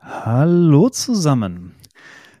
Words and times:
Hallo 0.00 0.88
zusammen. 0.88 1.74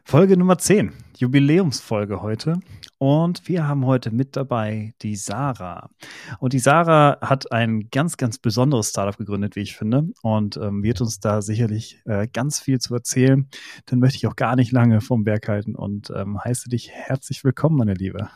Folge 0.04 0.36
Nummer 0.36 0.58
10, 0.58 0.92
Jubiläumsfolge 1.16 2.22
heute. 2.22 2.60
Und 2.98 3.48
wir 3.48 3.66
haben 3.66 3.86
heute 3.86 4.10
mit 4.10 4.36
dabei 4.36 4.94
die 5.02 5.16
Sarah. 5.16 5.90
Und 6.38 6.52
die 6.52 6.58
Sarah 6.58 7.18
hat 7.20 7.52
ein 7.52 7.88
ganz, 7.90 8.16
ganz 8.16 8.38
besonderes 8.38 8.90
Startup 8.90 9.16
gegründet, 9.16 9.56
wie 9.56 9.60
ich 9.60 9.76
finde, 9.76 10.08
und 10.22 10.56
ähm, 10.56 10.82
wird 10.82 11.00
uns 11.00 11.20
da 11.20 11.42
sicherlich 11.42 12.00
äh, 12.04 12.28
ganz 12.32 12.60
viel 12.60 12.78
zu 12.78 12.94
erzählen. 12.94 13.48
Dann 13.86 13.98
möchte 13.98 14.16
ich 14.16 14.26
auch 14.26 14.36
gar 14.36 14.56
nicht 14.56 14.72
lange 14.72 15.00
vom 15.00 15.24
Berg 15.24 15.48
halten 15.48 15.74
und 15.74 16.10
ähm, 16.14 16.42
heiße 16.42 16.68
dich 16.68 16.90
herzlich 16.90 17.44
willkommen, 17.44 17.76
meine 17.76 17.94
Liebe. 17.94 18.28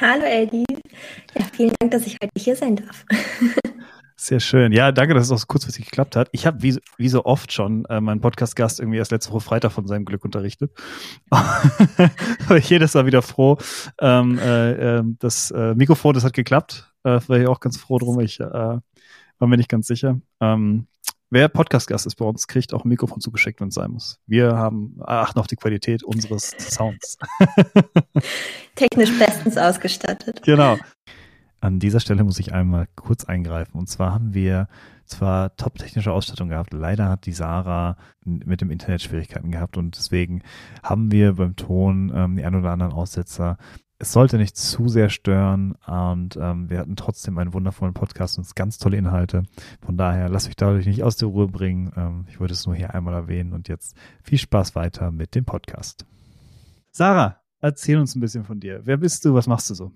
Hallo 0.00 0.24
Eddie. 0.24 0.64
Ja, 1.38 1.44
vielen 1.52 1.72
Dank, 1.78 1.92
dass 1.92 2.06
ich 2.06 2.16
heute 2.22 2.32
hier 2.36 2.56
sein 2.56 2.76
darf. 2.76 3.04
Sehr 4.22 4.38
schön. 4.38 4.70
Ja, 4.70 4.92
danke, 4.92 5.14
dass 5.14 5.24
es 5.24 5.32
auch 5.32 5.38
so 5.38 5.46
kurzfristig 5.48 5.86
geklappt 5.86 6.14
hat. 6.14 6.28
Ich 6.30 6.46
habe 6.46 6.62
wie, 6.62 6.78
wie 6.96 7.08
so 7.08 7.24
oft 7.24 7.52
schon 7.52 7.86
äh, 7.86 8.00
meinen 8.00 8.20
Podcast-Gast 8.20 8.78
irgendwie 8.78 8.98
erst 8.98 9.10
letzte 9.10 9.32
Woche 9.32 9.40
Freitag 9.40 9.72
von 9.72 9.88
seinem 9.88 10.04
Glück 10.04 10.24
unterrichtet. 10.24 10.70
war 11.28 12.56
ich 12.56 12.70
jedes 12.70 12.94
Mal 12.94 13.04
wieder 13.04 13.20
froh. 13.20 13.58
Ähm, 14.00 14.38
äh, 14.38 14.98
äh, 14.98 15.02
das 15.18 15.50
äh, 15.50 15.74
Mikrofon, 15.74 16.14
das 16.14 16.22
hat 16.22 16.34
geklappt. 16.34 16.94
Äh, 17.02 17.18
war 17.26 17.36
ich 17.36 17.48
auch 17.48 17.58
ganz 17.58 17.78
froh 17.78 17.98
drum. 17.98 18.20
Ich 18.20 18.38
äh, 18.38 18.44
war 18.44 18.80
mir 19.40 19.56
nicht 19.56 19.68
ganz 19.68 19.88
sicher. 19.88 20.20
Ähm, 20.40 20.86
wer 21.30 21.48
Podcast-Gast 21.48 22.06
ist 22.06 22.14
bei 22.14 22.24
uns, 22.24 22.46
kriegt 22.46 22.74
auch 22.74 22.84
ein 22.84 22.90
Mikrofon 22.90 23.20
zugeschickt, 23.20 23.60
wenn 23.60 23.70
es 23.70 23.74
sein 23.74 23.90
muss. 23.90 24.20
Wir 24.28 24.54
haben 24.54 25.00
achten 25.04 25.40
auf 25.40 25.48
die 25.48 25.56
Qualität 25.56 26.04
unseres 26.04 26.54
Sounds. 26.58 27.18
Technisch 28.76 29.18
bestens 29.18 29.56
ausgestattet. 29.56 30.42
Genau. 30.44 30.78
An 31.62 31.78
dieser 31.78 32.00
Stelle 32.00 32.24
muss 32.24 32.40
ich 32.40 32.52
einmal 32.52 32.88
kurz 32.96 33.24
eingreifen. 33.24 33.78
Und 33.78 33.88
zwar 33.88 34.12
haben 34.12 34.34
wir 34.34 34.66
zwar 35.06 35.54
top-technische 35.54 36.10
Ausstattung 36.10 36.48
gehabt, 36.48 36.72
leider 36.72 37.08
hat 37.08 37.24
die 37.24 37.32
Sarah 37.32 37.96
mit 38.24 38.60
dem 38.60 38.70
Internet 38.72 39.00
Schwierigkeiten 39.00 39.52
gehabt 39.52 39.76
und 39.76 39.96
deswegen 39.96 40.42
haben 40.82 41.12
wir 41.12 41.34
beim 41.34 41.54
Ton 41.54 42.10
ähm, 42.12 42.36
die 42.36 42.44
ein 42.44 42.56
oder 42.56 42.72
anderen 42.72 42.92
Aussetzer. 42.92 43.58
Es 43.98 44.12
sollte 44.12 44.38
nicht 44.38 44.56
zu 44.56 44.88
sehr 44.88 45.08
stören 45.08 45.76
und 45.86 46.36
ähm, 46.36 46.68
wir 46.68 46.80
hatten 46.80 46.96
trotzdem 46.96 47.38
einen 47.38 47.52
wundervollen 47.52 47.94
Podcast 47.94 48.38
und 48.38 48.56
ganz 48.56 48.78
tolle 48.78 48.96
Inhalte. 48.96 49.44
Von 49.86 49.96
daher 49.96 50.28
lasst 50.28 50.48
euch 50.48 50.56
dadurch 50.56 50.86
nicht 50.86 51.04
aus 51.04 51.16
der 51.16 51.28
Ruhe 51.28 51.46
bringen. 51.46 51.92
Ähm, 51.96 52.24
ich 52.28 52.40
wollte 52.40 52.54
es 52.54 52.66
nur 52.66 52.74
hier 52.74 52.92
einmal 52.92 53.14
erwähnen 53.14 53.52
und 53.52 53.68
jetzt 53.68 53.96
viel 54.24 54.38
Spaß 54.38 54.74
weiter 54.74 55.12
mit 55.12 55.36
dem 55.36 55.44
Podcast. 55.44 56.06
Sarah, 56.90 57.36
erzähl 57.60 57.98
uns 57.98 58.16
ein 58.16 58.20
bisschen 58.20 58.42
von 58.42 58.58
dir. 58.58 58.80
Wer 58.82 58.96
bist 58.96 59.24
du? 59.24 59.34
Was 59.34 59.46
machst 59.46 59.70
du 59.70 59.74
so? 59.74 59.92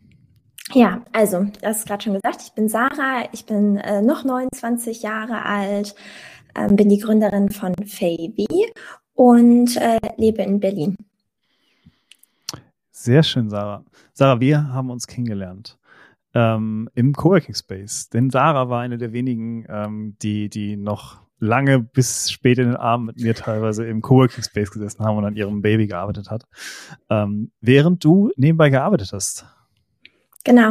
Ja, 0.72 1.02
also, 1.12 1.46
das 1.62 1.78
ist 1.78 1.86
gerade 1.86 2.02
schon 2.02 2.14
gesagt, 2.14 2.42
ich 2.42 2.52
bin 2.52 2.68
Sarah, 2.68 3.28
ich 3.32 3.46
bin 3.46 3.76
äh, 3.76 4.02
noch 4.02 4.24
29 4.24 5.02
Jahre 5.02 5.44
alt, 5.44 5.94
äh, 6.54 6.68
bin 6.72 6.88
die 6.88 6.98
Gründerin 6.98 7.50
von 7.50 7.74
Fabi 7.86 8.46
und 9.14 9.76
äh, 9.76 9.98
lebe 10.16 10.42
in 10.42 10.58
Berlin. 10.58 10.96
Sehr 12.90 13.22
schön, 13.22 13.48
Sarah. 13.48 13.84
Sarah, 14.12 14.40
wir 14.40 14.72
haben 14.72 14.90
uns 14.90 15.06
kennengelernt 15.06 15.78
ähm, 16.34 16.88
im 16.94 17.12
Coworking 17.12 17.54
Space, 17.54 18.08
denn 18.08 18.30
Sarah 18.30 18.68
war 18.68 18.80
eine 18.80 18.98
der 18.98 19.12
wenigen, 19.12 19.64
ähm, 19.68 20.16
die, 20.20 20.48
die 20.48 20.76
noch 20.76 21.20
lange 21.38 21.78
bis 21.78 22.30
spät 22.30 22.58
in 22.58 22.66
den 22.66 22.76
Abend 22.76 23.06
mit 23.06 23.20
mir 23.20 23.34
teilweise 23.34 23.86
im 23.86 24.02
Coworking 24.02 24.42
Space 24.42 24.70
gesessen 24.70 25.04
haben 25.04 25.18
und 25.18 25.24
an 25.24 25.36
ihrem 25.36 25.62
Baby 25.62 25.86
gearbeitet 25.86 26.30
hat, 26.30 26.44
ähm, 27.10 27.52
während 27.60 28.02
du 28.04 28.32
nebenbei 28.36 28.70
gearbeitet 28.70 29.12
hast. 29.12 29.46
Genau. 30.46 30.70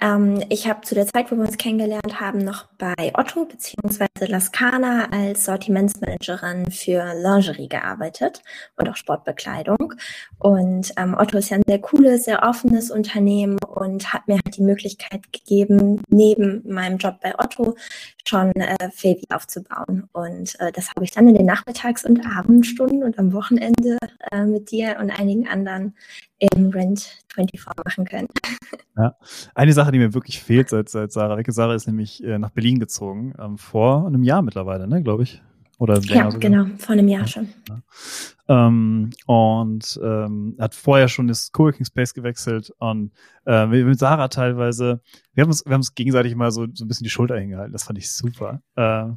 Ähm, 0.00 0.42
ich 0.48 0.66
habe 0.66 0.80
zu 0.80 0.96
der 0.96 1.06
Zeit, 1.06 1.30
wo 1.30 1.36
wir 1.36 1.44
uns 1.44 1.56
kennengelernt 1.56 2.20
haben, 2.20 2.38
noch 2.38 2.66
bei 2.76 3.12
Otto 3.14 3.44
bzw. 3.44 4.06
Lascana 4.26 5.08
als 5.12 5.44
Sortimentsmanagerin 5.44 6.72
für 6.72 7.14
Lingerie 7.14 7.68
gearbeitet 7.68 8.42
und 8.76 8.88
auch 8.88 8.96
Sportbekleidung. 8.96 9.94
Und 10.40 10.92
ähm, 10.96 11.14
Otto 11.16 11.38
ist 11.38 11.50
ja 11.50 11.58
ein 11.58 11.62
sehr 11.68 11.78
cooles, 11.78 12.24
sehr 12.24 12.42
offenes 12.42 12.90
Unternehmen 12.90 13.58
und 13.62 14.12
hat 14.12 14.26
mir 14.26 14.40
halt 14.44 14.56
die 14.56 14.62
Möglichkeit 14.62 15.32
gegeben, 15.32 16.02
neben 16.08 16.62
meinem 16.68 16.98
Job 16.98 17.20
bei 17.22 17.38
Otto 17.38 17.76
schon 18.26 18.50
äh, 18.56 18.90
Favi 18.90 19.22
aufzubauen. 19.32 20.08
Und 20.12 20.58
äh, 20.58 20.72
das 20.72 20.88
habe 20.90 21.04
ich 21.04 21.12
dann 21.12 21.28
in 21.28 21.36
den 21.36 21.46
Nachmittags- 21.46 22.04
und 22.04 22.26
Abendstunden 22.26 23.04
und 23.04 23.20
am 23.20 23.32
Wochenende 23.32 23.98
äh, 24.32 24.44
mit 24.44 24.72
dir 24.72 24.96
und 24.98 25.10
einigen 25.10 25.46
anderen 25.46 25.94
im 26.42 26.70
Rent 26.70 27.24
24 27.34 27.66
machen 27.84 28.04
können. 28.04 28.28
Ja, 28.94 29.16
eine 29.54 29.72
Sache, 29.72 29.90
die 29.90 29.98
mir 29.98 30.12
wirklich 30.12 30.42
fehlt, 30.42 30.68
seit, 30.68 30.90
seit 30.90 31.12
Sarah 31.12 31.38
weg 31.38 31.48
ist, 31.48 31.54
Sarah 31.54 31.74
ist 31.74 31.86
nämlich 31.86 32.22
äh, 32.22 32.38
nach 32.38 32.50
Berlin 32.50 32.78
gezogen, 32.78 33.32
ähm, 33.38 33.56
vor 33.56 34.06
einem 34.06 34.22
Jahr 34.22 34.42
mittlerweile, 34.42 34.86
ne, 34.86 35.02
glaube 35.02 35.22
ich. 35.22 35.42
Oder 35.78 35.98
ja, 36.00 36.30
sogar. 36.30 36.38
genau, 36.38 36.66
vor 36.78 36.92
einem 36.92 37.08
Jahr 37.08 37.26
schon. 37.26 37.48
Ja. 37.68 37.82
Ähm, 38.48 39.10
und 39.26 40.00
ähm, 40.02 40.56
hat 40.58 40.74
vorher 40.74 41.08
schon 41.08 41.26
das 41.26 41.52
Coworking 41.52 41.86
Space 41.86 42.12
gewechselt 42.12 42.72
und 42.78 43.12
äh, 43.46 43.66
mit, 43.66 43.98
Sarah 43.98 44.28
teilweise, 44.28 45.00
wir 45.34 45.42
haben 45.42 45.50
uns, 45.50 45.64
wir 45.64 45.72
haben 45.72 45.80
uns 45.80 45.94
gegenseitig 45.94 46.34
mal 46.34 46.50
so, 46.50 46.66
so 46.72 46.84
ein 46.84 46.88
bisschen 46.88 47.04
die 47.04 47.10
Schulter 47.10 47.38
hingehalten. 47.38 47.72
Das 47.72 47.84
fand 47.84 47.98
ich 47.98 48.12
super. 48.12 48.62
Äh, 48.76 49.08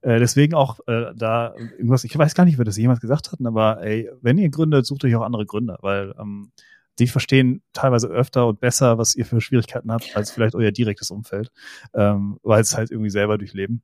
äh, 0.00 0.18
deswegen 0.18 0.54
auch 0.54 0.80
äh, 0.86 1.12
da 1.14 1.54
irgendwas, 1.54 2.04
ich 2.04 2.16
weiß 2.16 2.34
gar 2.34 2.44
nicht, 2.44 2.58
wer 2.58 2.64
das 2.64 2.76
jemals 2.76 3.00
gesagt 3.00 3.30
hat, 3.30 3.38
aber 3.44 3.82
ey, 3.82 4.10
wenn 4.22 4.38
ihr 4.38 4.48
gründet, 4.48 4.86
sucht 4.86 5.04
euch 5.04 5.14
auch 5.16 5.22
andere 5.22 5.44
Gründer, 5.44 5.78
weil 5.82 6.14
ähm, 6.18 6.52
die 6.98 7.06
verstehen 7.06 7.62
teilweise 7.72 8.08
öfter 8.08 8.46
und 8.46 8.60
besser, 8.60 8.98
was 8.98 9.14
ihr 9.14 9.24
für 9.24 9.40
Schwierigkeiten 9.40 9.92
habt, 9.92 10.16
als 10.16 10.30
vielleicht 10.30 10.54
euer 10.54 10.72
direktes 10.72 11.10
Umfeld, 11.10 11.50
ähm, 11.94 12.38
weil 12.42 12.60
es 12.60 12.76
halt 12.76 12.90
irgendwie 12.90 13.10
selber 13.10 13.38
durchleben. 13.38 13.82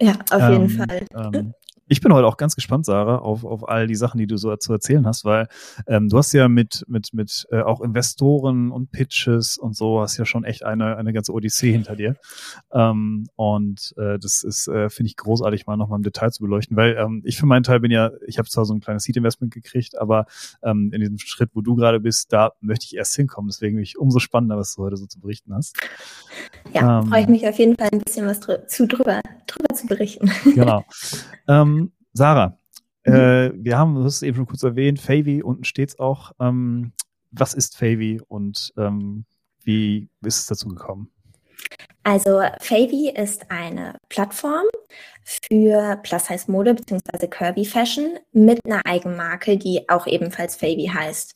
Ja, 0.00 0.18
auf 0.30 0.42
ähm, 0.42 0.52
jeden 0.52 0.70
Fall. 0.70 1.06
Ähm, 1.14 1.54
ich 1.86 2.00
bin 2.00 2.12
heute 2.12 2.26
auch 2.26 2.36
ganz 2.36 2.54
gespannt, 2.54 2.86
Sarah, 2.86 3.18
auf, 3.18 3.44
auf 3.44 3.68
all 3.68 3.86
die 3.86 3.94
Sachen, 3.94 4.18
die 4.18 4.26
du 4.26 4.36
so 4.36 4.54
zu 4.56 4.72
erzählen 4.72 5.06
hast, 5.06 5.24
weil 5.24 5.48
ähm, 5.86 6.08
du 6.08 6.16
hast 6.16 6.32
ja 6.32 6.48
mit, 6.48 6.84
mit, 6.88 7.12
mit 7.12 7.46
äh, 7.50 7.60
auch 7.60 7.80
Investoren 7.80 8.70
und 8.70 8.90
Pitches 8.90 9.58
und 9.58 9.76
so, 9.76 10.00
hast 10.00 10.16
ja 10.16 10.24
schon 10.24 10.44
echt 10.44 10.64
eine, 10.64 10.96
eine 10.96 11.12
ganze 11.12 11.32
Odyssee 11.32 11.72
hinter 11.72 11.96
dir. 11.96 12.16
Ähm, 12.72 13.26
und 13.36 13.94
äh, 13.98 14.18
das 14.18 14.42
ist, 14.44 14.68
äh, 14.68 14.88
finde 14.88 15.08
ich, 15.08 15.16
großartig, 15.16 15.66
mal 15.66 15.76
nochmal 15.76 15.98
im 15.98 16.02
Detail 16.02 16.30
zu 16.30 16.42
beleuchten, 16.42 16.76
weil 16.76 16.96
ähm, 16.96 17.22
ich 17.24 17.36
für 17.36 17.46
meinen 17.46 17.64
Teil 17.64 17.80
bin 17.80 17.90
ja, 17.90 18.10
ich 18.26 18.38
habe 18.38 18.48
zwar 18.48 18.64
so 18.64 18.74
ein 18.74 18.80
kleines 18.80 19.04
Seed-Investment 19.04 19.52
gekriegt, 19.52 19.98
aber 19.98 20.26
ähm, 20.62 20.90
in 20.92 21.00
diesem 21.00 21.18
Schritt, 21.18 21.50
wo 21.54 21.60
du 21.60 21.74
gerade 21.74 22.00
bist, 22.00 22.32
da 22.32 22.52
möchte 22.60 22.86
ich 22.86 22.96
erst 22.96 23.14
hinkommen. 23.14 23.48
Deswegen 23.50 23.76
bin 23.76 23.82
ich 23.82 23.98
umso 23.98 24.18
spannender, 24.20 24.56
was 24.56 24.74
du 24.74 24.82
heute 24.82 24.96
so 24.96 25.06
zu 25.06 25.20
berichten 25.20 25.54
hast. 25.54 25.76
Ja, 26.72 27.00
ähm, 27.00 27.08
freue 27.08 27.22
ich 27.22 27.28
mich 27.28 27.46
auf 27.46 27.58
jeden 27.58 27.76
Fall 27.76 27.90
ein 27.92 28.00
bisschen 28.00 28.26
was 28.26 28.40
drü 28.40 28.56
zu 28.66 28.86
drüber, 28.86 29.20
drüber 29.46 29.74
zu 29.74 29.86
berichten. 29.86 30.30
Genau. 30.44 30.84
Ähm, 31.46 31.73
Sarah, 32.14 32.56
mhm. 33.04 33.12
äh, 33.12 33.52
wir 33.54 33.76
haben, 33.76 33.94
du 33.94 34.04
hast 34.04 34.16
es 34.16 34.22
eben 34.22 34.36
schon 34.36 34.46
kurz 34.46 34.62
erwähnt, 34.62 35.00
Favy, 35.00 35.42
unten 35.42 35.64
steht 35.64 35.90
es 35.90 35.98
auch. 35.98 36.32
Ähm, 36.40 36.92
was 37.32 37.52
ist 37.52 37.76
Favy 37.76 38.22
und 38.28 38.72
ähm, 38.78 39.24
wie 39.64 40.08
ist 40.22 40.38
es 40.38 40.46
dazu 40.46 40.68
gekommen? 40.68 41.10
Also 42.04 42.42
Favy 42.60 43.10
ist 43.10 43.50
eine 43.50 43.98
Plattform 44.08 44.66
für 45.24 45.96
Plus-Size-Mode 46.02 46.74
bzw. 46.74 47.26
Curvy 47.28 47.64
Fashion 47.64 48.18
mit 48.32 48.60
einer 48.64 48.84
Eigenmarke, 48.84 49.56
die 49.56 49.88
auch 49.88 50.06
ebenfalls 50.06 50.54
Favy 50.54 50.90
heißt. 50.92 51.34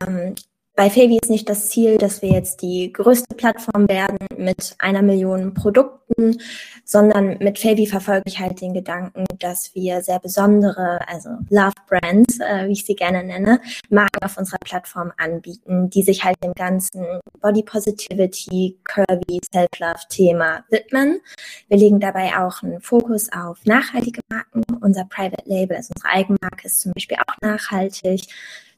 Ähm, 0.00 0.34
bei 0.76 0.90
Favi 0.90 1.18
ist 1.20 1.30
nicht 1.30 1.48
das 1.48 1.70
Ziel, 1.70 1.96
dass 1.96 2.20
wir 2.20 2.28
jetzt 2.28 2.60
die 2.60 2.92
größte 2.92 3.34
Plattform 3.34 3.88
werden 3.88 4.18
mit 4.36 4.74
einer 4.78 5.00
Million 5.00 5.54
Produkten, 5.54 6.38
sondern 6.84 7.38
mit 7.38 7.58
Favi 7.58 7.86
verfolge 7.86 8.24
ich 8.26 8.38
halt 8.38 8.60
den 8.60 8.74
Gedanken, 8.74 9.24
dass 9.38 9.74
wir 9.74 10.02
sehr 10.02 10.20
besondere, 10.20 11.00
also 11.08 11.30
Love 11.48 11.72
Brands, 11.88 12.38
äh, 12.40 12.68
wie 12.68 12.72
ich 12.72 12.84
sie 12.84 12.94
gerne 12.94 13.24
nenne, 13.24 13.62
Marken 13.88 14.22
auf 14.22 14.36
unserer 14.36 14.58
Plattform 14.58 15.12
anbieten, 15.16 15.88
die 15.88 16.02
sich 16.02 16.22
halt 16.22 16.36
dem 16.44 16.52
ganzen 16.52 17.06
Body 17.40 17.62
Positivity, 17.62 18.78
Curvy, 18.84 19.40
Self-Love 19.50 20.00
Thema 20.10 20.62
widmen. 20.68 21.20
Wir 21.68 21.78
legen 21.78 22.00
dabei 22.00 22.36
auch 22.38 22.62
einen 22.62 22.82
Fokus 22.82 23.32
auf 23.32 23.64
nachhaltige 23.64 24.20
Marken. 24.30 24.62
Unser 24.82 25.06
Private 25.06 25.42
Label, 25.46 25.78
also 25.78 25.92
unsere 25.96 26.12
Eigenmarke, 26.12 26.66
ist 26.66 26.80
zum 26.80 26.92
Beispiel 26.92 27.16
auch 27.16 27.34
nachhaltig. 27.40 28.26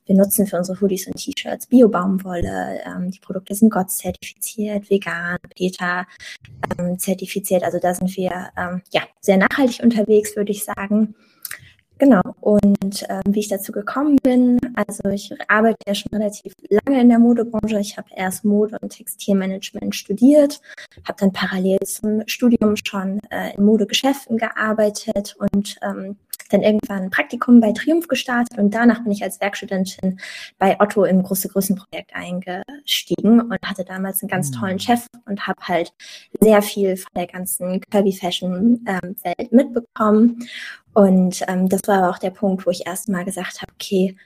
Wir 0.08 0.16
nutzen 0.16 0.46
für 0.46 0.56
unsere 0.56 0.80
Hoodies 0.80 1.06
und 1.06 1.16
T-Shirts 1.16 1.66
Bio-Baumwolle. 1.66 2.80
Ähm, 2.86 3.10
die 3.10 3.18
Produkte 3.18 3.54
sind 3.54 3.68
Gott 3.68 3.90
zertifiziert, 3.90 4.88
vegan, 4.88 5.36
Peter 5.54 6.06
ähm, 6.78 6.98
zertifiziert. 6.98 7.62
Also 7.62 7.78
da 7.78 7.92
sind 7.92 8.16
wir 8.16 8.48
ähm, 8.56 8.80
ja 8.90 9.02
sehr 9.20 9.36
nachhaltig 9.36 9.82
unterwegs, 9.82 10.34
würde 10.34 10.52
ich 10.52 10.64
sagen. 10.64 11.14
Genau. 11.98 12.22
Und 12.40 13.04
ähm, 13.10 13.22
wie 13.28 13.40
ich 13.40 13.48
dazu 13.48 13.70
gekommen 13.70 14.16
bin, 14.22 14.58
also 14.76 15.10
ich 15.10 15.30
arbeite 15.46 15.76
ja 15.86 15.94
schon 15.94 16.12
relativ 16.14 16.54
lange 16.70 17.02
in 17.02 17.10
der 17.10 17.18
Modebranche. 17.18 17.78
Ich 17.78 17.98
habe 17.98 18.08
erst 18.16 18.46
Mode- 18.46 18.78
und 18.80 18.90
Textilmanagement 18.90 19.94
studiert, 19.94 20.62
habe 21.06 21.18
dann 21.18 21.32
parallel 21.34 21.80
zum 21.80 22.22
Studium 22.26 22.76
schon 22.76 23.20
äh, 23.30 23.54
in 23.56 23.64
Modegeschäften 23.64 24.38
gearbeitet 24.38 25.36
und 25.38 25.76
ähm, 25.82 26.16
dann 26.48 26.62
irgendwann 26.62 27.04
ein 27.04 27.10
Praktikum 27.10 27.60
bei 27.60 27.72
Triumph 27.72 28.08
gestartet 28.08 28.58
und 28.58 28.74
danach 28.74 29.02
bin 29.02 29.12
ich 29.12 29.22
als 29.22 29.40
Werkstudentin 29.40 30.18
bei 30.58 30.78
Otto 30.80 31.04
im 31.04 31.22
große 31.22 31.48
Größenprojekt 31.48 32.14
eingestiegen 32.14 33.40
und 33.40 33.58
hatte 33.62 33.84
damals 33.84 34.22
einen 34.22 34.30
ganz 34.30 34.50
tollen 34.50 34.74
mhm. 34.74 34.80
Chef 34.80 35.06
und 35.26 35.46
habe 35.46 35.60
halt 35.62 35.92
sehr 36.40 36.62
viel 36.62 36.96
von 36.96 37.10
der 37.16 37.26
ganzen 37.26 37.80
Curvy 37.90 38.12
Fashion 38.12 38.84
ähm, 38.86 39.16
Welt 39.22 39.52
mitbekommen 39.52 40.46
Und 40.94 41.44
ähm, 41.48 41.68
das 41.68 41.82
war 41.86 41.98
aber 41.98 42.10
auch 42.10 42.18
der 42.18 42.30
Punkt, 42.30 42.66
wo 42.66 42.70
ich 42.70 42.86
erst 42.86 43.08
mal 43.08 43.24
gesagt 43.24 43.62
habe, 43.62 43.72
okay, 43.74 44.16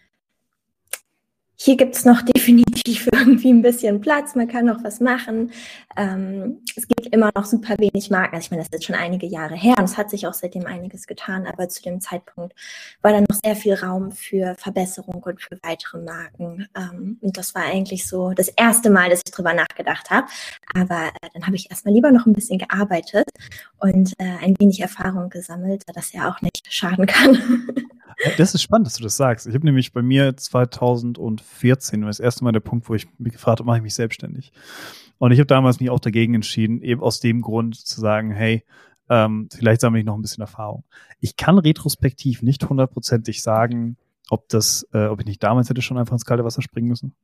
hier 1.65 1.77
gibt 1.77 1.95
es 1.95 2.05
noch 2.05 2.23
definitiv 2.37 3.09
irgendwie 3.13 3.53
ein 3.53 3.63
bisschen 3.63 4.01
Platz, 4.01 4.35
man 4.35 4.49
kann 4.49 4.65
noch 4.65 4.83
was 4.83 5.01
machen. 5.01 5.53
Ähm, 5.97 6.61
es 6.77 6.89
gibt 6.89 7.07
immer 7.15 7.31
noch 7.35 7.45
super 7.45 7.77
wenig 7.79 8.11
Marken. 8.11 8.35
Also 8.35 8.47
ich 8.47 8.51
meine, 8.51 8.63
das 8.63 8.69
ist 8.69 8.75
jetzt 8.75 8.87
schon 8.87 8.97
einige 8.97 9.27
Jahre 9.27 9.55
her 9.55 9.77
und 9.79 9.85
es 9.85 9.97
hat 9.97 10.11
sich 10.11 10.27
auch 10.27 10.35
seitdem 10.35 10.67
einiges 10.67 11.07
getan, 11.07 11.47
aber 11.47 11.69
zu 11.69 11.83
dem 11.83 12.01
Zeitpunkt 12.01 12.55
war 13.01 13.13
dann 13.13 13.25
noch 13.29 13.39
sehr 13.45 13.55
viel 13.55 13.75
Raum 13.75 14.11
für 14.11 14.57
Verbesserung 14.59 15.23
und 15.23 15.41
für 15.41 15.59
weitere 15.63 15.99
Marken. 15.99 16.67
Ähm, 16.77 17.19
und 17.21 17.37
das 17.37 17.55
war 17.55 17.63
eigentlich 17.63 18.09
so 18.09 18.33
das 18.33 18.49
erste 18.49 18.91
Mal, 18.91 19.11
dass 19.11 19.21
ich 19.25 19.33
drüber 19.33 19.55
nachgedacht 19.55 20.11
habe. 20.11 20.27
Aber 20.75 21.11
äh, 21.21 21.29
dann 21.33 21.47
habe 21.47 21.57
ich 21.57 21.71
erstmal 21.71 21.95
lieber 21.95 22.11
noch 22.11 22.27
ein 22.27 22.33
bisschen 22.33 22.59
gearbeitet 22.59 23.29
und 23.79 24.15
äh, 24.19 24.25
ein 24.43 24.57
wenig 24.59 24.81
Erfahrung 24.81 25.29
gesammelt, 25.31 25.85
da 25.87 25.93
das 25.93 26.13
ja 26.13 26.29
auch 26.29 26.41
nicht 26.41 26.67
schaden 26.73 27.07
kann. 27.07 27.39
Das 28.37 28.55
ist 28.55 28.63
spannend, 28.63 28.87
dass 28.87 28.95
du 28.95 29.03
das 29.03 29.17
sagst. 29.17 29.47
Ich 29.47 29.55
habe 29.55 29.65
nämlich 29.65 29.93
bei 29.93 30.03
mir 30.03 30.37
2014 30.37 32.03
das 32.03 32.21
erste 32.21 32.45
Mal 32.45 32.53
der 32.53 32.61
Punkt, 32.61 32.89
wo 32.89 32.95
ich 32.95 33.07
mich 33.19 33.33
gefragt 33.33 33.61
habe, 33.61 33.67
mache 33.67 33.79
ich 33.79 33.83
mich 33.83 33.95
selbstständig. 33.95 34.53
Und 35.19 35.33
ich 35.33 35.39
habe 35.39 35.47
damals 35.47 35.81
mich 35.81 35.91
auch 35.91 36.01
dagegen 36.01 36.35
entschieden, 36.35 36.83
eben 36.83 37.01
aus 37.01 37.21
dem 37.21 37.43
Grund 37.43 37.77
zu 37.77 38.01
sagen, 38.01 38.31
hey, 38.33 38.65
ähm, 39.09 39.49
vielleicht 39.53 39.81
sammle 39.81 40.01
ich 40.01 40.07
noch 40.07 40.15
ein 40.15 40.23
bisschen 40.23 40.43
Erfahrung. 40.43 40.85
Ich 41.21 41.37
kann 41.37 41.59
retrospektiv 41.59 42.43
nicht 42.43 42.69
hundertprozentig 42.69 43.43
sagen, 43.43 43.97
ob 44.31 44.49
das, 44.49 44.89
äh, 44.93 45.07
ob 45.07 45.21
ich 45.21 45.27
nicht 45.27 45.43
damals 45.43 45.69
hätte 45.69 45.83
schon 45.83 45.99
einfach 45.99 46.15
ins 46.15 46.25
kalte 46.25 46.45
Wasser 46.45 46.63
springen 46.63 46.89
müssen. 46.89 47.15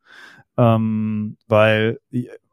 Ähm, 0.56 1.38
weil 1.46 2.00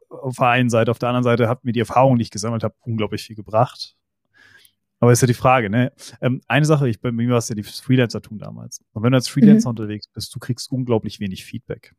auf 0.08 0.36
der 0.36 0.48
einen 0.48 0.70
Seite, 0.70 0.90
auf 0.90 0.98
der 0.98 1.10
anderen 1.10 1.24
Seite 1.24 1.48
hat 1.48 1.64
mir 1.64 1.72
die 1.72 1.80
Erfahrung, 1.80 2.16
die 2.16 2.22
ich 2.22 2.30
gesammelt 2.30 2.64
habe, 2.64 2.74
unglaublich 2.80 3.22
viel 3.22 3.36
gebracht. 3.36 3.96
Aber 4.98 5.12
ist 5.12 5.20
ja 5.20 5.26
die 5.26 5.34
Frage, 5.34 5.68
ne? 5.68 5.92
Ähm, 6.20 6.40
eine 6.48 6.64
Sache, 6.64 6.88
ich, 6.88 7.00
bei 7.00 7.12
mir 7.12 7.28
war 7.28 7.38
es 7.38 7.48
ja 7.48 7.54
die 7.54 7.62
Freelancer-Tum 7.62 8.38
damals. 8.38 8.80
Und 8.92 9.02
wenn 9.02 9.12
du 9.12 9.16
als 9.16 9.28
Freelancer 9.28 9.68
mhm. 9.68 9.78
unterwegs 9.78 10.08
bist, 10.08 10.34
du 10.34 10.38
kriegst 10.38 10.70
unglaublich 10.72 11.20
wenig 11.20 11.44
Feedback. 11.44 11.94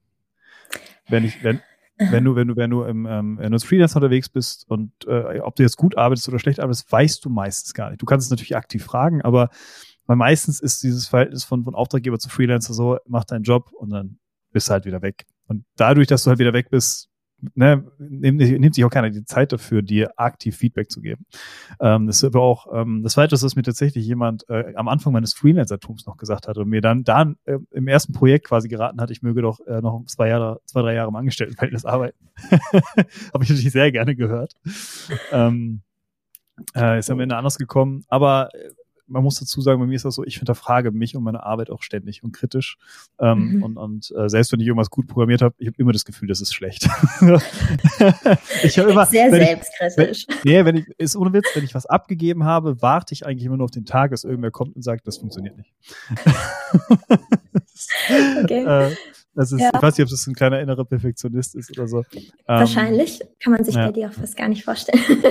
Wenn 1.07 1.23
ich, 1.23 1.43
wenn, 1.43 1.61
wenn 1.97 2.23
du, 2.23 2.35
wenn 2.35 2.47
du, 2.47 2.55
wenn 2.55 2.69
du 2.69 2.83
im, 2.83 3.05
ähm, 3.05 3.37
wenn 3.37 3.51
du 3.51 3.55
als 3.55 3.63
Freelancer 3.63 3.97
unterwegs 3.97 4.29
bist 4.29 4.69
und 4.69 4.91
äh, 5.07 5.39
ob 5.39 5.55
du 5.55 5.63
jetzt 5.63 5.77
gut 5.77 5.97
arbeitest 5.97 6.27
oder 6.27 6.39
schlecht 6.39 6.59
arbeitest, 6.59 6.91
weißt 6.91 7.23
du 7.23 7.29
meistens 7.29 7.73
gar 7.73 7.89
nicht. 7.89 8.01
Du 8.01 8.05
kannst 8.05 8.25
es 8.25 8.31
natürlich 8.31 8.55
aktiv 8.55 8.83
fragen, 8.83 9.21
aber 9.21 9.49
weil 10.07 10.15
meistens 10.15 10.59
ist 10.59 10.83
dieses 10.83 11.07
Verhältnis 11.07 11.43
von, 11.43 11.63
von 11.63 11.75
Auftraggeber 11.75 12.17
zu 12.17 12.29
Freelancer 12.29 12.73
so, 12.73 12.97
mach 13.05 13.25
deinen 13.25 13.43
Job 13.43 13.71
und 13.73 13.89
dann 13.89 14.19
bist 14.51 14.69
du 14.69 14.73
halt 14.73 14.85
wieder 14.85 15.01
weg. 15.01 15.25
Und 15.47 15.65
dadurch, 15.75 16.07
dass 16.07 16.23
du 16.23 16.29
halt 16.29 16.39
wieder 16.39 16.53
weg 16.53 16.69
bist, 16.69 17.09
ne, 17.55 17.83
nimmt, 17.97 18.39
nimmt 18.39 18.75
sich 18.75 18.83
auch 18.85 18.89
keiner 18.89 19.09
die 19.09 19.25
Zeit 19.25 19.51
dafür, 19.51 19.81
dir 19.81 20.11
aktiv 20.17 20.55
Feedback 20.55 20.91
zu 20.91 21.01
geben. 21.01 21.25
Ähm, 21.79 22.07
das 22.07 22.17
ist 22.17 22.23
aber 22.23 22.41
auch 22.41 22.67
ähm, 22.73 23.03
das 23.03 23.13
Zweite, 23.13 23.33
was 23.33 23.55
mir 23.55 23.63
tatsächlich 23.63 24.05
jemand 24.05 24.49
äh, 24.49 24.73
am 24.75 24.87
Anfang 24.87 25.13
meines 25.13 25.33
Freelancer-Tums 25.33 26.05
noch 26.05 26.17
gesagt 26.17 26.47
hat 26.47 26.57
und 26.57 26.69
mir 26.69 26.81
dann, 26.81 27.03
dann 27.03 27.37
äh, 27.45 27.57
im 27.71 27.87
ersten 27.87 28.13
Projekt 28.13 28.47
quasi 28.47 28.67
geraten 28.67 28.99
hat, 29.01 29.11
ich 29.11 29.21
möge 29.21 29.41
doch 29.41 29.59
äh, 29.67 29.81
noch 29.81 30.03
zwei 30.05 30.29
Jahre, 30.29 30.61
zwei, 30.65 30.81
drei 30.81 30.93
Jahre 30.93 31.09
im 31.09 31.15
Angestelltenverhältnis 31.15 31.85
arbeiten. 31.85 32.17
Habe 33.33 33.43
ich 33.43 33.49
natürlich 33.49 33.71
sehr 33.71 33.91
gerne 33.91 34.15
gehört. 34.15 34.53
Ähm, 35.31 35.81
äh, 36.75 36.99
ist 36.99 37.09
am 37.09 37.19
Ende 37.19 37.35
anders 37.35 37.57
gekommen. 37.57 38.03
Aber 38.07 38.49
äh, 38.53 38.71
man 39.07 39.23
muss 39.23 39.39
dazu 39.39 39.61
sagen, 39.61 39.79
bei 39.79 39.85
mir 39.85 39.95
ist 39.95 40.05
das 40.05 40.15
so, 40.15 40.23
ich 40.23 40.37
hinterfrage 40.37 40.91
mich 40.91 41.15
und 41.15 41.23
meine 41.23 41.43
Arbeit 41.43 41.69
auch 41.69 41.81
ständig 41.81 42.23
und 42.23 42.33
kritisch. 42.33 42.77
Ähm, 43.19 43.55
mhm. 43.55 43.63
Und, 43.63 43.77
und 43.77 44.13
äh, 44.15 44.29
selbst 44.29 44.51
wenn 44.51 44.59
ich 44.59 44.67
irgendwas 44.67 44.89
gut 44.89 45.07
programmiert 45.07 45.41
habe, 45.41 45.55
ich 45.57 45.67
habe 45.67 45.77
immer 45.77 45.93
das 45.93 46.05
Gefühl, 46.05 46.27
das 46.27 46.41
ist 46.41 46.53
schlecht. 46.53 46.83
ich 48.63 48.79
habe 48.79 48.91
immer 48.91 49.05
sehr 49.05 49.29
selbstkritisch. 49.29 50.25
Ich, 50.27 50.45
wenn, 50.45 50.53
nee, 50.53 50.65
wenn 50.65 50.75
ich, 50.77 50.87
ist 50.97 51.15
ohne 51.15 51.33
Witz, 51.33 51.47
wenn 51.53 51.63
ich 51.63 51.73
was 51.73 51.85
abgegeben 51.85 52.43
habe, 52.43 52.81
warte 52.81 53.13
ich 53.13 53.25
eigentlich 53.25 53.45
immer 53.45 53.57
nur 53.57 53.65
auf 53.65 53.71
den 53.71 53.85
Tag, 53.85 54.11
dass 54.11 54.23
irgendwer 54.23 54.51
kommt 54.51 54.75
und 54.75 54.83
sagt, 54.83 55.07
das 55.07 55.17
funktioniert 55.17 55.57
nicht. 55.57 55.73
okay. 58.43 58.63
äh, 58.63 58.95
das 59.37 59.51
ist, 59.51 59.61
ja. 59.61 59.69
Ich 59.71 59.81
weiß 59.83 59.95
nicht, 59.95 60.03
ob 60.03 60.09
das 60.09 60.25
ein 60.25 60.33
kleiner 60.33 60.59
innerer 60.59 60.83
Perfektionist 60.83 61.53
ist 61.53 61.69
oder 61.77 61.87
so. 61.87 62.03
Wahrscheinlich. 62.47 63.21
Ähm, 63.21 63.27
Kann 63.39 63.53
man 63.53 63.63
sich 63.63 63.75
ja. 63.75 63.85
bei 63.85 63.91
dir 63.91 64.09
auch 64.09 64.13
fast 64.13 64.35
gar 64.35 64.47
nicht 64.47 64.65
vorstellen. 64.65 64.99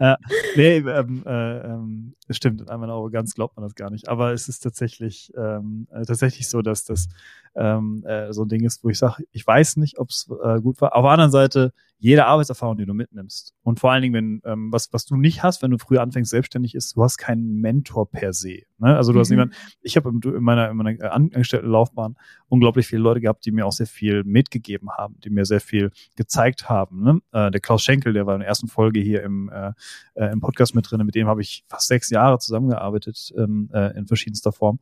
ja, 0.00 0.18
nee, 0.56 0.78
ähm, 0.78 1.22
äh, 1.24 1.58
ähm, 1.58 2.14
stimmt, 2.28 2.62
in 2.62 2.66
meiner 2.66 2.94
Arroganz 2.94 3.36
glaubt 3.36 3.56
man 3.56 3.62
das 3.62 3.76
gar 3.76 3.90
nicht. 3.90 4.08
Aber 4.08 4.32
es 4.32 4.48
ist 4.48 4.64
tatsächlich, 4.64 5.32
ähm, 5.36 5.86
äh, 5.92 6.04
tatsächlich 6.06 6.48
so, 6.48 6.60
dass 6.60 6.82
das 6.82 7.06
ähm, 7.54 8.04
äh, 8.04 8.32
so 8.32 8.42
ein 8.42 8.48
Ding 8.48 8.64
ist, 8.64 8.82
wo 8.82 8.88
ich 8.88 8.98
sage, 8.98 9.22
ich 9.30 9.46
weiß 9.46 9.76
nicht, 9.76 10.00
ob 10.00 10.10
es 10.10 10.28
äh, 10.42 10.60
gut 10.60 10.80
war. 10.80 10.96
Auf 10.96 11.04
der 11.04 11.12
anderen 11.12 11.30
Seite, 11.30 11.72
jede 12.00 12.26
Arbeitserfahrung, 12.26 12.76
die 12.76 12.86
du 12.86 12.94
mitnimmst. 12.94 13.54
Und 13.62 13.80
vor 13.80 13.90
allen 13.90 14.02
Dingen, 14.02 14.14
wenn, 14.14 14.42
ähm, 14.44 14.72
was, 14.72 14.92
was 14.92 15.04
du 15.04 15.16
nicht 15.16 15.42
hast, 15.42 15.62
wenn 15.62 15.72
du 15.72 15.78
früher 15.78 16.00
anfängst, 16.00 16.30
selbstständig 16.30 16.74
ist, 16.74 16.96
du 16.96 17.02
hast 17.02 17.18
keinen 17.18 17.60
Mentor 17.60 18.08
per 18.10 18.32
se. 18.32 18.62
Ne? 18.78 18.96
Also 18.96 19.12
du 19.12 19.18
mhm. 19.18 19.20
hast 19.20 19.30
niemanden, 19.30 19.54
ich 19.82 19.96
habe 19.96 20.10
in 20.10 20.42
meiner, 20.42 20.70
in 20.70 20.76
meiner 20.76 21.12
Angestelltenlaufbahn 21.12 22.16
unglaublich 22.48 22.86
viele 22.86 23.02
Leute 23.02 23.20
gehabt, 23.20 23.44
die 23.44 23.50
mir 23.50 23.66
auch 23.66 23.72
sehr 23.72 23.88
viel 23.88 24.22
mitgegeben 24.22 24.90
haben, 24.96 25.16
die 25.24 25.30
mir 25.30 25.44
sehr 25.44 25.60
viel 25.60 25.90
gezeigt 26.16 26.68
haben. 26.68 27.02
Ne? 27.02 27.20
Äh, 27.32 27.50
der 27.50 27.60
Klaus 27.60 27.82
Schenkel, 27.82 28.12
der 28.12 28.26
war 28.26 28.34
in 28.34 28.40
der 28.40 28.48
ersten 28.48 28.68
Folge 28.68 29.00
hier 29.00 29.24
im, 29.24 29.50
äh, 29.50 29.72
äh 30.14 30.32
im 30.32 30.40
Podcast 30.40 30.74
mit 30.76 30.88
drin, 30.88 31.04
mit 31.04 31.16
dem 31.16 31.26
habe 31.26 31.40
ich 31.40 31.64
fast 31.68 31.88
sechs 31.88 32.10
Jahre 32.10 32.38
zusammengearbeitet 32.38 33.32
ähm, 33.36 33.70
äh, 33.72 33.96
in 33.98 34.06
verschiedenster 34.06 34.52
Form. 34.52 34.78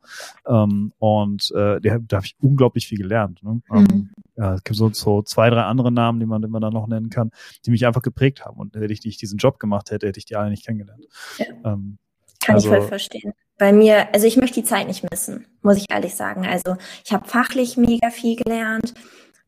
Ähm, 0.47 0.93
und 0.99 1.51
äh, 1.55 1.81
der, 1.81 1.99
da 1.99 2.17
habe 2.17 2.25
ich 2.27 2.35
unglaublich 2.39 2.87
viel 2.87 2.99
gelernt. 2.99 3.41
Ne? 3.41 3.61
Ähm, 3.73 3.87
mhm. 3.91 4.09
ja, 4.35 4.53
es 4.53 4.63
gibt 4.63 4.77
so, 4.77 4.89
so 4.93 5.23
zwei, 5.23 5.49
drei 5.49 5.63
andere 5.63 5.91
Namen, 5.91 6.19
die 6.19 6.27
man, 6.27 6.43
die 6.43 6.47
man 6.47 6.61
da 6.61 6.69
noch 6.69 6.87
nennen 6.87 7.06
nennen 7.07 7.09
kann, 7.09 7.31
die 7.65 7.71
mich 7.71 7.85
einfach 7.85 8.01
geprägt 8.01 8.45
haben. 8.45 8.57
Und 8.57 8.75
hätte 8.75 8.93
ich 8.93 9.03
nicht 9.03 9.21
diesen 9.21 9.37
Job 9.37 9.59
gemacht 9.59 9.91
hätte, 9.91 10.07
hätte 10.07 10.19
ich 10.19 10.25
die 10.25 10.35
alle 10.35 10.49
nicht 10.49 10.65
kennengelernt. 10.65 11.05
Ja. 11.37 11.45
Ähm, 11.65 11.97
kann 12.43 12.55
also, 12.55 12.71
ich 12.71 12.77
voll 12.77 12.87
verstehen. 12.87 13.33
Bei 13.57 13.73
mir, 13.73 14.13
also 14.13 14.27
ich 14.27 14.37
möchte 14.37 14.61
die 14.61 14.65
Zeit 14.65 14.87
nicht 14.87 15.09
missen, 15.09 15.47
muss 15.61 15.77
ich 15.77 15.89
ehrlich 15.89 16.15
sagen. 16.15 16.45
Also 16.45 16.77
ich 17.03 17.11
habe 17.11 17.27
fachlich 17.27 17.75
mega 17.75 18.11
viel 18.11 18.35
gelernt. 18.35 18.93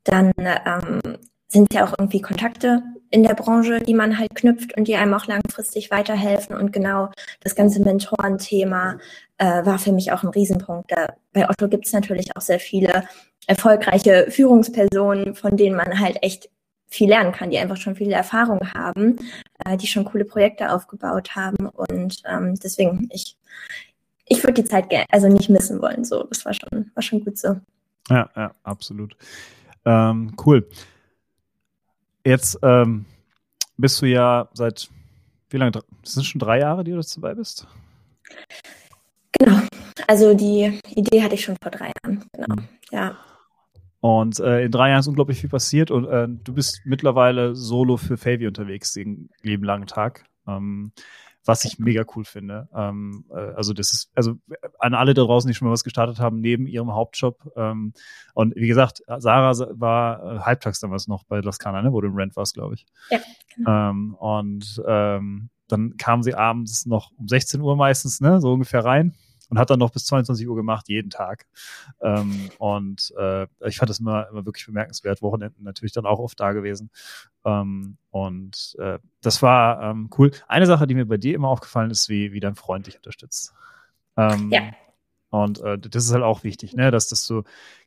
Dann 0.04 0.32
ähm, 0.38 1.18
sind 1.48 1.74
ja 1.74 1.86
auch 1.86 1.94
irgendwie 1.98 2.22
Kontakte 2.22 2.82
in 3.12 3.24
der 3.24 3.36
Branche, 3.36 3.80
die 3.80 3.94
man 3.94 4.18
halt 4.18 4.34
knüpft 4.36 4.76
und 4.78 4.88
die 4.88 4.96
einem 4.96 5.14
auch 5.14 5.28
langfristig 5.28 5.92
weiterhelfen. 5.92 6.56
Und 6.56 6.74
genau 6.74 7.10
das 7.42 7.56
ganze 7.56 7.82
Mentorenthema 7.82 8.98
äh, 9.38 9.66
war 9.66 9.78
für 9.78 9.92
mich 9.92 10.12
auch 10.12 10.24
ein 10.24 10.30
Riesenpunkt. 10.30 10.92
Da, 10.92 11.16
bei 11.32 11.48
Otto 11.50 11.68
gibt 11.68 11.86
es 11.86 11.94
natürlich 11.94 12.36
auch 12.36 12.42
sehr 12.42 12.60
viele 12.60 13.04
erfolgreiche 13.48 14.28
Führungspersonen, 14.30 15.36
von 15.36 15.58
denen 15.58 15.76
man 15.76 16.00
halt 16.00 16.18
echt 16.22 16.50
viel 16.90 17.10
lernen 17.10 17.32
kann, 17.32 17.50
die 17.50 17.58
einfach 17.58 17.78
schon 17.78 17.96
viele 17.96 18.14
Erfahrung 18.14 18.60
haben, 18.74 19.18
äh, 19.66 19.78
die 19.78 19.88
schon 19.88 20.06
coole 20.06 20.26
Projekte 20.26 20.72
aufgebaut 20.72 21.36
haben. 21.36 21.68
Und 21.68 22.22
ähm, 22.26 22.56
deswegen, 22.56 23.08
ich, 23.12 23.38
ich 24.28 24.44
würde 24.44 24.62
die 24.62 24.66
Zeit 24.68 24.86
also 25.12 25.28
nicht 25.28 25.50
missen 25.50 25.82
wollen. 25.82 26.04
So, 26.04 26.24
das 26.24 26.44
war 26.46 26.54
schon, 26.54 26.92
war 26.94 27.04
schon 27.04 27.24
gut 27.24 27.38
so. 27.38 27.60
Ja, 28.10 28.30
ja, 28.36 28.52
absolut. 28.64 29.16
Ähm, 29.86 30.36
cool. 30.46 30.68
Jetzt 32.26 32.58
ähm, 32.64 33.06
bist 33.78 34.02
du 34.02 34.08
ja 34.08 34.50
seit 34.54 34.90
wie 35.50 35.58
lange? 35.58 35.72
Das 35.72 35.84
sind 36.04 36.26
schon 36.26 36.40
drei 36.40 36.60
Jahre, 36.60 36.84
die 36.84 36.92
du 36.92 36.98
jetzt 36.98 37.16
dabei 37.18 37.34
bist? 37.34 37.68
Genau. 39.40 39.60
Also 40.08 40.34
die 40.34 40.80
Idee 40.90 41.24
hatte 41.24 41.36
ich 41.36 41.44
schon 41.44 41.58
vor 41.62 41.72
drei 41.72 41.92
Jahren. 42.04 42.26
Genau. 42.34 42.56
Mhm. 42.56 42.68
Ja. 42.92 43.18
Und 44.02 44.40
äh, 44.40 44.64
in 44.64 44.72
drei 44.72 44.90
Jahren 44.90 45.02
ist 45.02 45.08
unglaublich 45.08 45.42
viel 45.42 45.50
passiert 45.50 45.92
und 45.92 46.06
äh, 46.06 46.28
du 46.30 46.54
bist 46.54 46.82
mittlerweile 46.86 47.56
solo 47.56 47.98
für 47.98 48.18
Favy 48.18 48.48
unterwegs 48.48 48.94
den 48.94 49.30
lieben 49.42 49.66
langen 49.66 49.88
Tag. 49.88 50.24
Ähm, 50.48 50.94
was 51.46 51.66
ich 51.66 51.80
mega 51.80 52.04
cool 52.16 52.26
finde. 52.26 52.70
Ähm, 52.76 53.26
äh, 53.32 53.54
also 53.56 53.74
das 53.74 53.92
ist, 53.92 54.12
also 54.14 54.36
an 54.78 54.94
alle 54.94 55.14
da 55.14 55.24
draußen, 55.24 55.48
die 55.48 55.56
schon 55.56 55.68
mal 55.68 55.72
was 55.72 55.84
gestartet 55.84 56.20
haben, 56.20 56.40
neben 56.40 56.68
ihrem 56.68 56.94
Hauptjob. 56.94 57.52
Ähm, 57.56 57.94
und 58.34 58.56
wie 58.56 58.68
gesagt, 58.68 59.02
Sarah 59.18 59.58
war 59.80 60.24
äh, 60.24 60.40
halbtags 60.42 60.80
damals 60.80 61.08
noch 61.08 61.24
bei 61.24 61.40
Laskana, 61.40 61.82
ne, 61.82 61.92
wo 61.92 62.02
du 62.02 62.08
im 62.08 62.16
Rent 62.16 62.36
warst, 62.36 62.54
glaube 62.54 62.76
ich. 62.76 62.86
Ja. 63.10 63.20
Genau. 63.56 63.90
Ähm, 63.90 64.16
und 64.16 64.82
ähm, 64.86 65.50
dann 65.68 65.98
kam 65.98 66.24
sie 66.24 66.36
abends 66.36 66.86
noch 66.86 67.12
um 67.18 67.28
16 67.28 67.62
Uhr 67.62 67.76
meistens, 67.76 68.22
ne, 68.22 68.40
so 68.42 68.54
ungefähr 68.54 68.86
rein 68.86 69.16
und 69.50 69.60
hat 69.60 69.70
dann 69.70 69.80
noch 69.80 69.92
bis 69.92 70.06
22 70.06 70.48
Uhr 70.48 70.56
gemacht, 70.56 70.88
jeden 70.88 71.10
Tag. 71.10 71.46
Ähm, 72.02 72.50
und 72.58 73.14
äh, 73.18 73.48
ich 73.66 73.78
fand 73.78 73.90
das 73.90 74.00
immer, 74.00 74.28
immer 74.30 74.46
wirklich 74.46 74.66
bemerkenswert. 74.66 75.22
Wochenenden 75.22 75.64
natürlich 75.64 75.94
dann 75.94 76.06
auch 76.06 76.20
oft 76.20 76.40
da 76.40 76.54
gewesen. 76.54 76.90
Ähm, 77.46 77.98
und 78.12 78.76
äh, 78.80 79.00
das 79.22 79.42
war 79.42 79.82
ähm, 79.82 80.10
cool. 80.18 80.32
Eine 80.48 80.66
Sache, 80.66 80.88
die 80.88 80.96
mir 80.96 81.06
bei 81.06 81.18
dir 81.18 81.36
immer 81.36 81.50
aufgefallen 81.50 81.92
ist, 81.92 82.10
wie, 82.10 82.32
wie 82.32 82.40
dein 82.40 82.56
Freund 82.56 82.88
dich 82.88 82.98
unterstützt. 82.98 83.54
Ähm, 84.18 84.50
ja. 84.52 84.72
Und 85.32 85.60
äh, 85.62 85.78
das 85.78 86.06
ist 86.06 86.14
halt 86.14 86.24
auch 86.24 86.44
wichtig, 86.44 86.76
ne, 86.76 86.90
dass 86.90 87.08
das 87.08 87.24
so, 87.24 87.44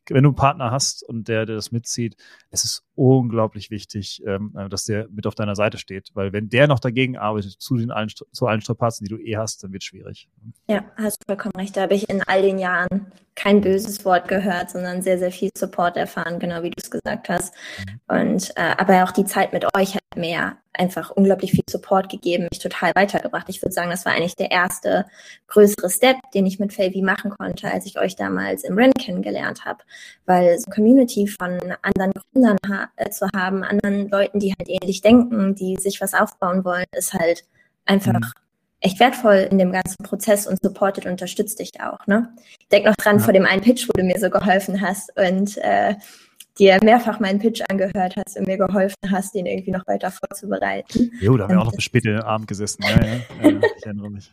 wenn 0.09 0.23
du 0.23 0.31
einen 0.31 0.37
Partner 0.37 0.71
hast 0.71 1.03
und 1.03 1.27
der, 1.29 1.45
der 1.45 1.57
das 1.57 1.73
mitzieht, 1.73 2.17
es 2.51 2.65
ist 2.65 2.85
unglaublich 2.95 3.71
wichtig, 3.71 4.23
ähm, 4.27 4.55
äh, 4.57 4.69
dass 4.69 4.85
der 4.85 5.09
mit 5.09 5.27
auf 5.27 5.35
deiner 5.35 5.57
Seite 5.57 5.79
steht, 5.79 6.11
weil 6.15 6.33
wenn 6.33 6.49
der 6.49 6.69
noch 6.69 6.79
dagegen 6.79 7.17
arbeitet 7.17 7.53
zu 7.59 7.77
den 7.77 7.91
allen, 7.91 8.09
zu 8.11 8.47
allen 8.47 8.61
Strapazen, 8.61 9.05
die 9.05 9.11
du 9.11 9.21
eh 9.21 9.37
hast, 9.37 9.65
dann 9.65 9.73
wird 9.73 9.83
es 9.83 9.87
schwierig. 9.87 10.29
Ja, 10.69 10.85
hast 10.97 11.23
du 11.23 11.27
vollkommen 11.27 11.57
recht. 11.57 11.77
Da 11.77 11.83
habe 11.83 11.95
ich 11.95 12.09
in 12.09 12.23
all 12.23 12.43
den 12.43 12.59
Jahren 12.59 13.07
kein 13.35 13.61
böses 13.61 14.05
Wort 14.05 14.29
gehört, 14.29 14.71
sondern 14.71 15.03
sehr, 15.03 15.19
sehr 15.19 15.33
viel 15.33 15.51
Support 15.57 15.97
erfahren, 15.97 16.39
genau 16.39 16.63
wie 16.63 16.71
du 16.71 16.77
es 16.77 16.91
gesagt 16.91 17.29
hast. 17.29 17.55
Mhm. 17.79 18.01
Und 18.17 18.53
äh, 18.57 18.75
aber 18.77 19.03
auch 19.03 19.13
die 19.13 19.25
Zeit 19.25 19.53
mit 19.53 19.65
euch 19.77 19.97
hat 19.97 20.03
mehr 20.17 20.59
einfach 20.75 21.11
unglaublich 21.11 21.53
viel 21.53 21.65
Support 21.69 22.09
gegeben, 22.09 22.49
mich 22.51 22.61
total 22.61 22.93
weitergebracht. 22.95 23.49
Ich 23.49 23.63
würde 23.63 23.73
sagen, 23.73 23.91
das 23.91 24.05
war 24.05 24.13
eigentlich 24.13 24.37
der 24.37 24.51
erste 24.51 25.07
größere 25.49 25.91
Step, 25.91 26.17
den 26.35 26.47
ich 26.47 26.59
mit 26.59 26.73
Favy 26.73 27.03
machen 27.03 27.31
konnte, 27.31 27.71
als 27.71 27.87
ich 27.87 27.99
euch 27.99 28.17
damals 28.17 28.65
im 28.65 28.77
Rennen 28.77 28.95
kennengelernt 28.95 29.65
habe. 29.65 29.81
Weil 30.25 30.59
so 30.59 30.71
Community 30.71 31.27
von 31.27 31.59
anderen 31.83 32.13
Gründern 32.13 32.57
ha 32.69 32.89
äh, 32.97 33.11
zu 33.11 33.29
haben, 33.35 33.63
anderen 33.63 34.09
Leuten, 34.09 34.39
die 34.39 34.55
halt 34.59 34.69
ähnlich 34.69 35.03
denken, 35.03 35.55
die 35.55 35.77
sich 35.77 36.01
was 36.01 36.15
aufbauen 36.15 36.65
wollen, 36.65 36.87
ist 36.93 37.13
halt 37.13 37.45
einfach 37.85 38.13
mhm. 38.13 38.33
echt 38.81 38.99
wertvoll 38.99 39.49
in 39.51 39.59
dem 39.59 39.73
ganzen 39.73 40.03
Prozess 40.03 40.47
und 40.47 40.63
supportet 40.63 41.05
und 41.05 41.13
unterstützt 41.13 41.59
dich 41.59 41.73
auch. 41.81 42.07
Ne? 42.07 42.35
Ich 42.59 42.69
denke 42.69 42.89
noch 42.89 42.97
dran 42.97 43.19
ja. 43.19 43.25
vor 43.25 43.33
dem 43.33 43.45
einen 43.45 43.63
Pitch, 43.63 43.89
wo 43.89 43.93
du 43.93 44.05
mir 44.05 44.19
so 44.19 44.31
geholfen 44.31 44.81
hast 44.81 45.13
und 45.19 45.59
äh, 45.59 45.97
dir 46.59 46.79
mehrfach 46.83 47.21
meinen 47.21 47.39
Pitch 47.39 47.63
angehört 47.69 48.17
hast 48.17 48.37
und 48.39 48.47
mir 48.47 48.59
geholfen 48.59 48.97
hast, 49.11 49.35
den 49.35 49.47
irgendwie 49.47 49.71
noch 49.71 49.87
weiter 49.87 50.11
vorzubereiten. 50.11 51.11
Jo, 51.21 51.37
da 51.37 51.45
haben 51.45 51.55
wir 51.55 51.61
auch 51.61 51.67
noch 51.67 51.75
bis 51.75 51.85
spät 51.85 52.05
in 52.05 52.13
den 52.13 52.21
Abend 52.21 52.49
gesessen. 52.49 52.83
Ja, 52.83 53.05
ja, 53.05 53.15
ja, 53.51 53.61
ich 53.77 53.87
erinnere 53.87 54.11
mich. 54.11 54.33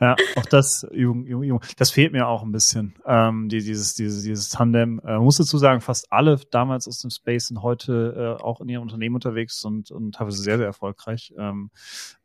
Ja, 0.00 0.14
auch 0.36 0.46
das, 0.46 0.86
Übung, 0.92 1.24
Übung, 1.24 1.42
Übung. 1.42 1.60
Das 1.76 1.90
fehlt 1.90 2.12
mir 2.12 2.28
auch 2.28 2.42
ein 2.42 2.52
bisschen. 2.52 2.94
Ähm, 3.04 3.48
die, 3.48 3.58
dieses, 3.58 3.94
dieses, 3.94 4.22
dieses 4.22 4.48
Tandem. 4.48 5.00
Äh, 5.04 5.18
muss 5.18 5.38
dazu 5.38 5.58
sagen, 5.58 5.80
fast 5.80 6.12
alle 6.12 6.38
damals 6.50 6.86
aus 6.86 7.00
dem 7.00 7.10
Space 7.10 7.48
sind 7.48 7.62
heute 7.62 8.36
äh, 8.38 8.42
auch 8.42 8.60
in 8.60 8.68
ihrem 8.68 8.82
Unternehmen 8.82 9.16
unterwegs 9.16 9.64
und, 9.64 9.90
und 9.90 10.14
teilweise 10.14 10.40
sehr, 10.40 10.58
sehr 10.58 10.66
erfolgreich. 10.66 11.34
Ähm, 11.36 11.70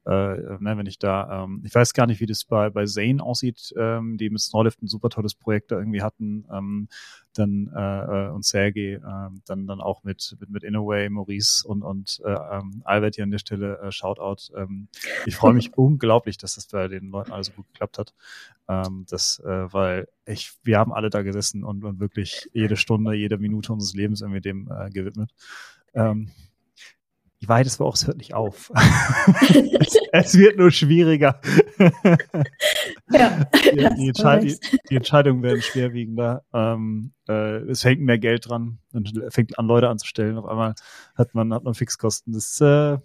äh, 0.05 0.57
ne, 0.59 0.77
wenn 0.77 0.85
ich 0.85 0.99
da, 0.99 1.43
ähm, 1.43 1.61
ich 1.65 1.73
weiß 1.73 1.93
gar 1.93 2.07
nicht, 2.07 2.19
wie 2.19 2.25
das 2.25 2.43
bei, 2.43 2.69
bei 2.69 2.85
Zane 2.85 3.23
aussieht, 3.23 3.73
ähm, 3.77 4.17
die 4.17 4.29
mit 4.29 4.41
Snowlift 4.41 4.81
ein 4.81 4.87
super 4.87 5.09
tolles 5.09 5.35
Projekt 5.35 5.71
da 5.71 5.77
irgendwie 5.77 6.01
hatten. 6.01 6.45
Ähm, 6.51 6.89
dann 7.33 7.71
äh, 7.75 8.27
äh, 8.27 8.29
und 8.29 8.45
Sergei, 8.45 8.93
äh, 8.93 9.29
dann 9.45 9.65
dann 9.67 9.81
auch 9.81 10.03
mit 10.03 10.35
mit, 10.39 10.49
mit 10.49 10.63
Inaway, 10.63 11.09
Maurice 11.09 11.67
und 11.67 11.81
und 11.81 12.21
äh, 12.25 12.31
ähm, 12.31 12.81
Albert 12.83 13.15
hier 13.15 13.23
an 13.23 13.31
der 13.31 13.39
Stelle 13.39 13.79
äh, 13.79 13.91
Shoutout. 13.91 14.53
Ähm, 14.55 14.87
ich 15.25 15.35
freue 15.35 15.53
mich 15.53 15.73
unglaublich, 15.77 16.37
dass 16.37 16.55
das 16.55 16.67
bei 16.67 16.87
den 16.87 17.09
Leuten 17.09 17.31
alles 17.31 17.47
so 17.47 17.53
gut 17.53 17.67
geklappt 17.67 17.97
hat. 17.97 18.13
Ähm, 18.67 19.05
das, 19.09 19.39
äh, 19.39 19.73
weil 19.73 20.07
ich, 20.25 20.53
wir 20.63 20.77
haben 20.79 20.93
alle 20.93 21.09
da 21.09 21.21
gesessen 21.21 21.63
und, 21.63 21.83
und 21.83 21.99
wirklich 21.99 22.49
jede 22.53 22.77
Stunde, 22.77 23.13
jede 23.13 23.37
Minute 23.37 23.73
unseres 23.73 23.93
Lebens 23.93 24.21
irgendwie 24.21 24.41
dem 24.41 24.69
äh, 24.71 24.89
gewidmet. 24.89 25.31
Ähm, 25.93 26.29
die 27.43 27.49
Wahrheit 27.49 27.65
ist 27.65 27.81
aber 27.81 27.89
auch, 27.89 27.95
es 27.95 28.07
hört 28.07 28.17
nicht 28.17 28.33
auf. 28.33 28.71
es, 28.73 29.97
es, 30.13 30.37
wird 30.37 30.57
nur 30.57 30.71
schwieriger. 30.71 31.41
ja, 33.11 33.45
die, 33.53 33.95
die, 33.97 34.07
Entscheid 34.07 34.43
die, 34.43 34.57
die, 34.89 34.95
Entscheidungen 34.95 35.43
werden 35.43 35.61
schwerwiegender. 35.61 36.45
Ähm, 36.53 37.11
äh, 37.27 37.57
es 37.69 37.81
fängt 37.81 37.99
mehr 37.99 38.17
Geld 38.17 38.47
dran 38.47 38.79
und 38.93 39.11
fängt 39.27 39.59
an, 39.59 39.67
Leute 39.67 39.89
anzustellen. 39.89 40.37
Auf 40.37 40.45
einmal 40.45 40.73
hat 41.15 41.35
man, 41.35 41.53
hat 41.53 41.65
man 41.65 41.73
Fixkosten. 41.73 42.31
Das 42.31 42.61
äh, 42.61 42.97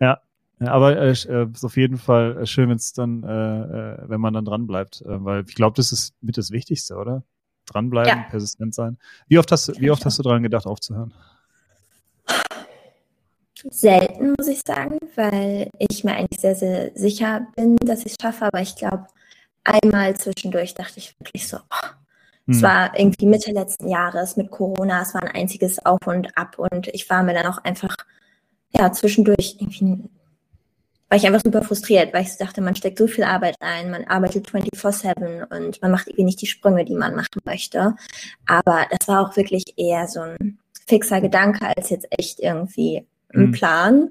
ja, 0.00 0.22
aber 0.60 0.96
äh, 0.96 1.10
äh, 1.10 1.46
ist 1.52 1.64
auf 1.64 1.76
jeden 1.76 1.98
Fall 1.98 2.38
äh, 2.38 2.46
schön, 2.46 2.70
wenn 2.70 2.76
es 2.76 2.94
dann, 2.94 3.22
äh, 3.22 3.28
äh, 3.28 3.98
wenn 4.08 4.20
man 4.22 4.32
dann 4.32 4.46
dran 4.46 4.66
bleibt, 4.66 5.02
äh, 5.02 5.22
weil 5.22 5.44
ich 5.46 5.56
glaube, 5.56 5.76
das 5.76 5.92
ist 5.92 6.14
mit 6.22 6.38
das 6.38 6.52
Wichtigste, 6.52 6.96
oder? 6.96 7.22
Dranbleiben, 7.66 8.22
ja. 8.22 8.28
persistent 8.30 8.74
sein. 8.74 8.96
Wie 9.28 9.38
oft 9.38 9.52
hast, 9.52 9.78
wie 9.78 9.90
oft 9.90 10.06
hast 10.06 10.18
du 10.18 10.22
dran 10.22 10.42
gedacht, 10.42 10.66
aufzuhören? 10.66 11.12
Selten, 13.70 14.34
muss 14.36 14.48
ich 14.48 14.60
sagen, 14.66 14.98
weil 15.14 15.70
ich 15.78 16.04
mir 16.04 16.14
eigentlich 16.14 16.40
sehr, 16.40 16.54
sehr 16.54 16.90
sicher 16.94 17.46
bin, 17.56 17.76
dass 17.76 18.00
ich 18.00 18.12
es 18.12 18.16
schaffe. 18.20 18.46
Aber 18.46 18.60
ich 18.60 18.76
glaube, 18.76 19.06
einmal 19.64 20.16
zwischendurch 20.16 20.74
dachte 20.74 20.98
ich 20.98 21.14
wirklich 21.18 21.48
so, 21.48 21.56
oh, 21.56 21.88
hm. 22.46 22.54
es 22.54 22.62
war 22.62 22.98
irgendwie 22.98 23.26
Mitte 23.26 23.52
letzten 23.52 23.88
Jahres 23.88 24.36
mit 24.36 24.50
Corona, 24.50 25.02
es 25.02 25.14
war 25.14 25.22
ein 25.22 25.34
einziges 25.34 25.84
Auf 25.84 26.06
und 26.06 26.36
Ab 26.36 26.58
und 26.58 26.88
ich 26.88 27.08
war 27.10 27.22
mir 27.22 27.34
dann 27.34 27.46
auch 27.46 27.58
einfach, 27.64 27.96
ja, 28.70 28.92
zwischendurch 28.92 29.56
irgendwie, 29.58 30.04
war 31.08 31.18
ich 31.18 31.26
einfach 31.26 31.42
super 31.44 31.62
frustriert, 31.62 32.12
weil 32.12 32.22
ich 32.22 32.36
dachte, 32.36 32.60
man 32.60 32.76
steckt 32.76 32.98
so 32.98 33.06
viel 33.06 33.24
Arbeit 33.24 33.56
ein, 33.60 33.90
man 33.90 34.04
arbeitet 34.04 34.48
24-7 34.48 35.56
und 35.56 35.80
man 35.82 35.90
macht 35.90 36.08
irgendwie 36.08 36.24
nicht 36.24 36.42
die 36.42 36.46
Sprünge, 36.46 36.84
die 36.84 36.96
man 36.96 37.14
machen 37.14 37.40
möchte. 37.44 37.94
Aber 38.46 38.86
das 38.90 39.06
war 39.06 39.26
auch 39.26 39.36
wirklich 39.36 39.64
eher 39.76 40.08
so 40.08 40.20
ein 40.20 40.58
fixer 40.88 41.20
Gedanke, 41.20 41.66
als 41.76 41.90
jetzt 41.90 42.06
echt 42.10 42.40
irgendwie 42.40 43.06
einen 43.36 43.48
mhm. 43.48 43.52
Plan. 43.52 44.08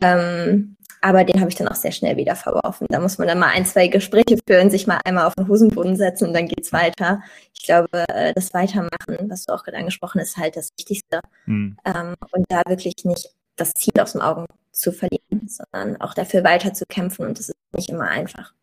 Ähm, 0.00 0.76
aber 1.00 1.24
den 1.24 1.40
habe 1.40 1.50
ich 1.50 1.56
dann 1.56 1.68
auch 1.68 1.74
sehr 1.74 1.90
schnell 1.90 2.16
wieder 2.16 2.36
verworfen. 2.36 2.86
Da 2.88 3.00
muss 3.00 3.18
man 3.18 3.26
dann 3.26 3.40
mal 3.40 3.48
ein, 3.48 3.66
zwei 3.66 3.88
Gespräche 3.88 4.38
führen, 4.46 4.70
sich 4.70 4.86
mal 4.86 5.00
einmal 5.04 5.26
auf 5.26 5.34
den 5.34 5.48
Hosenboden 5.48 5.96
setzen 5.96 6.28
und 6.28 6.34
dann 6.34 6.46
geht's 6.46 6.72
weiter. 6.72 7.20
Ich 7.52 7.64
glaube, 7.64 8.04
äh, 8.08 8.32
das 8.34 8.54
Weitermachen, 8.54 9.28
was 9.28 9.44
du 9.44 9.52
auch 9.52 9.64
gerade 9.64 9.78
angesprochen 9.78 10.20
hast, 10.20 10.30
ist 10.30 10.36
halt 10.36 10.56
das 10.56 10.70
Wichtigste. 10.78 11.20
Mhm. 11.46 11.76
Ähm, 11.84 12.14
und 12.30 12.46
da 12.48 12.62
wirklich 12.68 12.94
nicht 13.04 13.30
das 13.56 13.74
Ziel 13.74 14.00
aus 14.00 14.12
den 14.12 14.22
Augen 14.22 14.46
zu 14.70 14.92
verlieren, 14.92 15.48
sondern 15.48 16.00
auch 16.00 16.14
dafür 16.14 16.44
weiter 16.44 16.72
zu 16.72 16.86
kämpfen 16.86 17.26
und 17.26 17.38
das 17.38 17.48
ist 17.48 17.56
nicht 17.72 17.90
immer 17.90 18.08
einfach. 18.08 18.54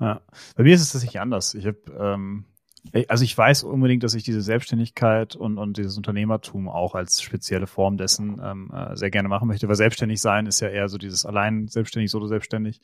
Ja. 0.00 0.20
Bei 0.56 0.64
mir 0.64 0.74
ist 0.74 0.82
es 0.82 0.92
tatsächlich 0.92 1.20
anders. 1.20 1.54
Ich 1.54 1.66
habe 1.66 1.78
ähm, 1.96 2.44
also 3.08 3.24
ich 3.24 3.36
weiß 3.36 3.64
unbedingt, 3.64 4.02
dass 4.02 4.14
ich 4.14 4.24
diese 4.24 4.42
Selbstständigkeit 4.42 5.36
und, 5.36 5.58
und 5.58 5.78
dieses 5.78 5.96
Unternehmertum 5.96 6.68
auch 6.68 6.94
als 6.94 7.22
spezielle 7.22 7.66
Form 7.66 7.96
dessen 7.96 8.40
ähm, 8.42 8.70
äh, 8.72 8.96
sehr 8.96 9.10
gerne 9.10 9.28
machen 9.28 9.48
möchte, 9.48 9.68
weil 9.68 9.74
selbstständig 9.74 10.20
sein 10.20 10.46
ist 10.46 10.60
ja 10.60 10.68
eher 10.68 10.88
so 10.88 10.98
dieses 10.98 11.24
allein 11.24 11.66
selbstständig, 11.66 12.10
solo 12.10 12.26
selbstständig. 12.26 12.80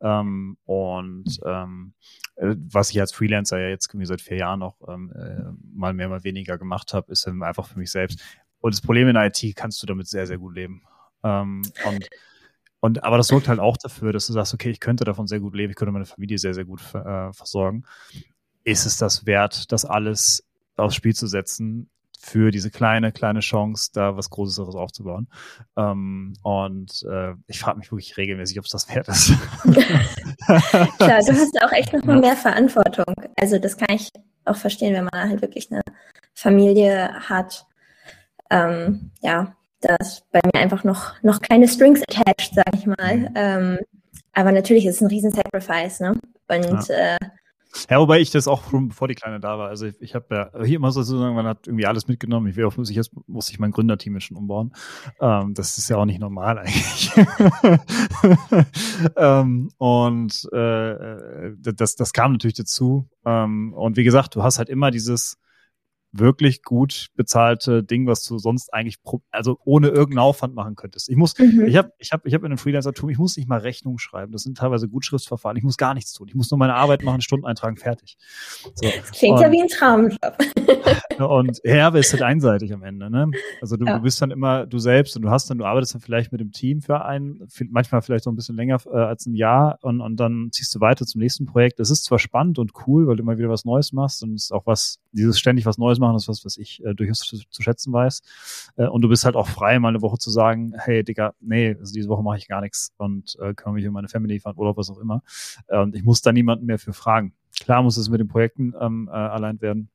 Ähm, 0.00 0.56
und 0.64 1.40
ähm, 1.44 1.94
äh, 2.36 2.54
was 2.70 2.90
ich 2.90 3.00
als 3.00 3.12
Freelancer 3.12 3.58
ja 3.58 3.68
jetzt 3.68 3.88
irgendwie 3.88 4.06
seit 4.06 4.20
vier 4.20 4.36
Jahren 4.36 4.60
noch 4.60 4.76
ähm, 4.86 5.12
äh, 5.14 5.52
mal 5.74 5.94
mehr, 5.94 6.08
mal 6.08 6.22
weniger 6.22 6.58
gemacht 6.58 6.92
habe, 6.92 7.10
ist 7.10 7.26
dann 7.26 7.42
einfach 7.42 7.66
für 7.66 7.78
mich 7.78 7.90
selbst. 7.90 8.20
Und 8.60 8.74
das 8.74 8.82
Problem 8.82 9.08
in 9.08 9.16
IT 9.16 9.56
kannst 9.56 9.82
du 9.82 9.86
damit 9.86 10.06
sehr, 10.06 10.26
sehr 10.26 10.38
gut 10.38 10.54
leben. 10.54 10.82
Ähm, 11.24 11.62
und 11.86 12.08
und 12.82 13.04
aber 13.04 13.18
das 13.18 13.26
sorgt 13.26 13.46
halt 13.46 13.60
auch 13.60 13.76
dafür, 13.76 14.10
dass 14.10 14.26
du 14.26 14.32
sagst, 14.32 14.54
okay, 14.54 14.70
ich 14.70 14.80
könnte 14.80 15.04
davon 15.04 15.26
sehr 15.26 15.40
gut 15.40 15.54
leben, 15.54 15.70
ich 15.70 15.76
könnte 15.76 15.92
meine 15.92 16.06
Familie 16.06 16.38
sehr, 16.38 16.54
sehr 16.54 16.64
gut 16.64 16.80
äh, 16.94 17.30
versorgen 17.30 17.84
ist 18.64 18.86
es 18.86 18.96
das 18.96 19.26
wert, 19.26 19.72
das 19.72 19.84
alles 19.84 20.44
aufs 20.76 20.94
Spiel 20.94 21.14
zu 21.14 21.26
setzen 21.26 21.90
für 22.22 22.50
diese 22.50 22.70
kleine, 22.70 23.12
kleine 23.12 23.40
Chance, 23.40 23.90
da 23.94 24.16
was 24.16 24.28
Großeres 24.28 24.74
aufzubauen. 24.74 25.28
Ähm, 25.76 26.34
und 26.42 27.02
äh, 27.10 27.32
ich 27.46 27.58
frage 27.58 27.78
mich 27.78 27.90
wirklich 27.90 28.16
regelmäßig, 28.18 28.58
ob 28.58 28.66
es 28.66 28.72
das 28.72 28.94
wert 28.94 29.08
ist. 29.08 29.32
Klar, 30.46 31.20
du 31.20 31.32
hast 31.32 31.62
auch 31.62 31.72
echt 31.72 31.94
nochmal 31.94 32.20
mehr 32.20 32.36
Verantwortung. 32.36 33.14
Also 33.36 33.58
das 33.58 33.78
kann 33.78 33.96
ich 33.96 34.10
auch 34.44 34.56
verstehen, 34.56 34.94
wenn 34.94 35.08
man 35.10 35.30
halt 35.30 35.40
wirklich 35.40 35.70
eine 35.72 35.80
Familie 36.34 37.10
hat. 37.28 37.66
Ähm, 38.50 39.12
ja, 39.22 39.56
da 39.80 39.96
ist 39.96 40.30
bei 40.30 40.40
mir 40.44 40.60
einfach 40.60 40.84
noch, 40.84 41.14
noch 41.22 41.40
keine 41.40 41.68
Strings 41.68 42.02
attached, 42.02 42.54
sag 42.54 42.74
ich 42.74 42.86
mal. 42.86 43.16
Mhm. 43.16 43.28
Ähm, 43.34 43.78
aber 44.34 44.52
natürlich 44.52 44.84
ist 44.84 44.96
es 44.96 45.00
ein 45.00 45.08
riesen 45.08 45.32
Sacrifice, 45.32 46.00
ne? 46.00 46.20
Und 46.48 46.88
ja. 46.88 47.14
äh, 47.14 47.18
ja, 47.88 47.98
wobei 48.00 48.20
ich 48.20 48.30
das 48.30 48.48
auch 48.48 48.68
schon 48.70 48.88
bevor 48.88 49.08
die 49.08 49.14
Kleine 49.14 49.40
da 49.40 49.58
war. 49.58 49.68
Also 49.68 49.86
ich, 49.86 50.00
ich 50.00 50.14
habe 50.14 50.34
ja 50.34 50.64
hier 50.64 50.76
immer 50.76 50.90
so 50.90 51.02
sozusagen, 51.02 51.34
man 51.34 51.46
hat 51.46 51.66
irgendwie 51.66 51.86
alles 51.86 52.08
mitgenommen. 52.08 52.48
Ich 52.48 52.56
will 52.56 52.68
ich 52.82 52.96
jetzt 52.96 53.12
muss 53.26 53.50
ich 53.50 53.58
mein 53.58 53.70
Gründerteam 53.70 54.14
jetzt 54.14 54.24
schon 54.24 54.36
umbauen. 54.36 54.72
Ähm, 55.20 55.54
das 55.54 55.78
ist 55.78 55.88
ja 55.88 55.96
auch 55.96 56.04
nicht 56.04 56.20
normal 56.20 56.58
eigentlich. 56.58 57.12
ähm, 59.16 59.70
und 59.78 60.48
äh, 60.52 60.90
äh, 60.90 61.56
das, 61.74 61.94
das 61.94 62.12
kam 62.12 62.32
natürlich 62.32 62.56
dazu. 62.56 63.08
Ähm, 63.24 63.72
und 63.74 63.96
wie 63.96 64.04
gesagt, 64.04 64.34
du 64.34 64.42
hast 64.42 64.58
halt 64.58 64.68
immer 64.68 64.90
dieses 64.90 65.38
wirklich 66.12 66.62
gut 66.62 67.08
bezahlte 67.14 67.82
Ding, 67.82 68.06
was 68.06 68.24
du 68.24 68.38
sonst 68.38 68.72
eigentlich 68.72 68.98
also 69.30 69.58
ohne 69.64 69.88
irgendeinen 69.88 70.18
Aufwand 70.18 70.54
machen 70.54 70.74
könntest. 70.74 71.08
Ich 71.08 71.16
muss, 71.16 71.38
mhm. 71.38 71.66
ich 71.66 71.76
habe, 71.76 71.92
ich 71.98 72.12
habe, 72.12 72.26
ich 72.26 72.34
habe 72.34 72.46
in 72.46 72.52
einem 72.52 72.58
Freelancer-Tum, 72.58 73.10
ich 73.10 73.18
muss 73.18 73.36
nicht 73.36 73.48
mal 73.48 73.58
Rechnung 73.58 73.98
schreiben. 73.98 74.32
Das 74.32 74.42
sind 74.42 74.58
teilweise 74.58 74.88
Gutschriftsverfahren. 74.88 75.56
Ich 75.56 75.62
muss 75.62 75.76
gar 75.76 75.94
nichts 75.94 76.12
tun. 76.12 76.28
Ich 76.28 76.34
muss 76.34 76.50
nur 76.50 76.58
meine 76.58 76.74
Arbeit 76.74 77.02
machen, 77.02 77.20
Stunden 77.20 77.46
eintragen, 77.46 77.76
fertig. 77.76 78.16
So. 78.74 78.88
klingt 79.12 79.36
und, 79.36 79.42
ja 79.42 79.52
wie 79.52 79.62
ein 79.62 79.68
Traumjob. 79.68 80.38
und 81.30 81.60
ja, 81.64 81.86
aber 81.86 81.98
ist 81.98 82.12
halt 82.12 82.22
einseitig 82.22 82.72
am 82.72 82.82
Ende. 82.82 83.10
Ne? 83.10 83.30
Also 83.60 83.76
du, 83.76 83.86
ja. 83.86 83.96
du, 83.96 84.02
bist 84.02 84.20
dann 84.20 84.30
immer 84.30 84.66
du 84.66 84.78
selbst 84.78 85.16
und 85.16 85.22
du 85.22 85.30
hast 85.30 85.48
dann, 85.50 85.58
du 85.58 85.64
arbeitest 85.64 85.94
dann 85.94 86.00
vielleicht 86.00 86.32
mit 86.32 86.40
dem 86.40 86.50
Team 86.50 86.80
für 86.80 87.04
ein, 87.04 87.46
manchmal 87.70 88.02
vielleicht 88.02 88.24
so 88.24 88.30
ein 88.30 88.36
bisschen 88.36 88.56
länger 88.56 88.78
äh, 88.86 88.96
als 88.96 89.26
ein 89.26 89.34
Jahr 89.34 89.78
und, 89.82 90.00
und 90.00 90.16
dann 90.16 90.48
ziehst 90.50 90.74
du 90.74 90.80
weiter 90.80 91.06
zum 91.06 91.20
nächsten 91.20 91.46
Projekt. 91.46 91.78
Das 91.78 91.90
ist 91.90 92.04
zwar 92.04 92.18
spannend 92.18 92.58
und 92.58 92.72
cool, 92.86 93.06
weil 93.06 93.16
du 93.16 93.22
immer 93.22 93.38
wieder 93.38 93.48
was 93.48 93.64
Neues 93.64 93.92
machst 93.92 94.22
und 94.22 94.34
es 94.34 94.44
ist 94.44 94.52
auch 94.52 94.66
was, 94.66 94.98
dieses 95.12 95.38
ständig 95.38 95.66
was 95.66 95.78
Neues 95.78 95.99
machen, 96.00 96.16
ist 96.16 96.28
was, 96.28 96.44
was 96.44 96.56
ich 96.56 96.84
äh, 96.84 96.94
durchaus 96.94 97.18
zu, 97.18 97.38
zu, 97.48 97.62
schätzen 97.62 97.92
weiß. 97.92 98.22
Äh, 98.76 98.86
und 98.86 99.02
du 99.02 99.08
bist 99.08 99.24
halt 99.24 99.36
auch 99.36 99.48
frei, 99.48 99.78
mal 99.78 99.88
eine 99.88 100.02
Woche 100.02 100.18
zu 100.18 100.30
sagen, 100.30 100.72
hey 100.76 101.04
Digga, 101.04 101.34
nee, 101.40 101.76
also 101.78 101.92
diese 101.92 102.08
Woche 102.08 102.22
mache 102.22 102.38
ich 102.38 102.48
gar 102.48 102.60
nichts 102.60 102.92
und 102.96 103.36
äh, 103.40 103.54
kümmere 103.54 103.74
mich 103.74 103.86
um 103.86 103.94
meine 103.94 104.08
Family, 104.08 104.40
fahren 104.40 104.56
Urlaub, 104.56 104.76
was 104.76 104.90
auch 104.90 104.98
immer. 104.98 105.22
Äh, 105.68 105.78
und 105.80 105.94
ich 105.94 106.02
muss 106.02 106.22
da 106.22 106.32
niemanden 106.32 106.66
mehr 106.66 106.78
für 106.78 106.92
fragen. 106.92 107.34
Klar 107.60 107.82
muss 107.82 107.96
es 107.96 108.08
mit 108.08 108.20
den 108.20 108.28
Projekten 108.28 108.74
ähm, 108.80 109.08
äh, 109.12 109.16
allein 109.16 109.60
werden. 109.60 109.90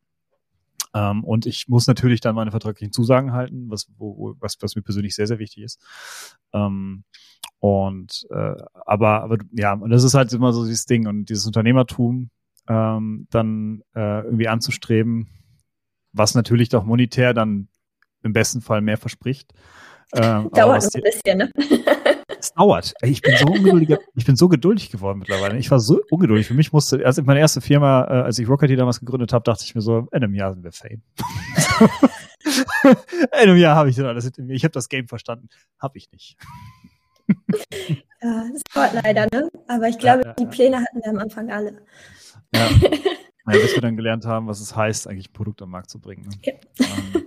Ähm, 0.93 1.24
und 1.25 1.45
ich 1.45 1.67
muss 1.67 1.88
natürlich 1.88 2.21
dann 2.21 2.35
meine 2.35 2.51
vertraglichen 2.51 2.93
Zusagen 2.93 3.33
halten, 3.33 3.69
was, 3.69 3.88
wo, 3.97 4.35
was, 4.39 4.57
was 4.62 4.75
mir 4.75 4.81
persönlich 4.81 5.13
sehr, 5.13 5.27
sehr 5.27 5.39
wichtig 5.39 5.63
ist. 5.63 5.81
Ähm, 6.53 7.03
und 7.59 8.27
äh, 8.29 8.55
aber, 8.85 9.24
aber 9.24 9.38
ja, 9.51 9.74
und 9.74 9.89
das 9.89 10.03
ist 10.03 10.13
halt 10.13 10.31
immer 10.33 10.53
so 10.53 10.63
dieses 10.63 10.85
Ding 10.85 11.07
und 11.07 11.25
dieses 11.25 11.45
Unternehmertum, 11.45 12.29
ähm, 12.67 13.27
dann 13.29 13.81
äh, 13.93 14.21
irgendwie 14.24 14.47
anzustreben, 14.47 15.27
was 16.15 16.36
natürlich 16.36 16.69
doch 16.69 16.84
monetär 16.84 17.34
dann 17.34 17.67
im 18.24 18.34
besten 18.34 18.62
Fall 18.62 18.81
mehr 18.81 18.98
verspricht. 18.98 19.53
Ähm, 20.13 20.50
Dauert 20.53 20.84
noch 20.84 20.93
ein 20.93 21.01
bisschen, 21.01 21.38
ne? 21.39 21.51
Es 22.39 22.53
dauert. 22.53 22.93
Ich 23.01 23.22
bin 23.22 23.36
so 23.38 23.48
ungeduldig, 23.48 23.98
ich 24.13 24.25
bin 24.25 24.36
so 24.36 24.48
geduldig 24.48 24.91
geworden 24.91 25.19
mittlerweile. 25.19 25.57
Ich 25.57 25.72
war 25.72 25.79
so 25.79 26.00
ungeduldig. 26.12 26.45
Für 26.45 26.53
mich 26.53 26.72
musste, 26.72 27.03
also 27.05 27.24
meine 27.24 27.39
erste 27.39 27.60
Firma, 27.60 28.03
äh, 28.03 28.22
als 28.22 28.38
ich 28.38 28.48
Rocket 28.48 28.77
damals 28.79 29.00
gegründet 29.00 29.34
habe, 29.34 29.43
dachte 29.43 29.63
ich 29.65 29.74
mir 29.74 29.81
so, 29.81 30.07
in 30.12 30.24
einem 30.24 30.36
Jahr 30.36 30.53
sind 30.53 30.63
wir 30.63 30.72
Fame. 30.72 31.01
in 32.84 33.27
einem 33.31 33.57
Jahr 33.57 33.75
habe 33.75 33.89
ich 33.89 33.95
dann 33.95 34.05
alles 34.05 34.25
hinter 34.25 34.43
mir. 34.43 34.53
Ich 34.53 34.63
habe 34.63 34.74
das 34.74 34.89
Game 34.89 35.07
verstanden. 35.07 35.50
Habe 35.79 35.98
ich 35.98 36.12
nicht. 36.12 36.38
ja, 38.22 38.45
das 38.53 38.62
dauert 38.74 38.93
leider, 39.03 39.27
ne? 39.34 39.50
Aber 39.67 39.89
ich 39.89 39.98
glaube, 39.98 40.22
ja, 40.22 40.27
ja, 40.27 40.34
die 40.34 40.45
Pläne 40.45 40.77
hatten 40.77 41.01
wir 41.03 41.10
am 41.10 41.17
Anfang 41.17 41.51
alle. 41.51 41.81
Ja. 42.53 42.69
Ja, 43.48 43.54
bis 43.60 43.75
wir 43.75 43.82
dann 43.82 43.96
gelernt 43.96 44.25
haben, 44.25 44.48
was 44.48 44.60
es 44.60 44.75
heißt, 44.75 45.08
eigentlich 45.08 45.30
ein 45.30 45.34
Produkt 45.34 45.62
am 45.62 45.70
Markt 45.70 45.90
zu 45.90 46.00
bringen. 46.00 46.24
Ne? 46.24 46.36
Okay. 46.38 46.60
Ähm, 46.80 47.25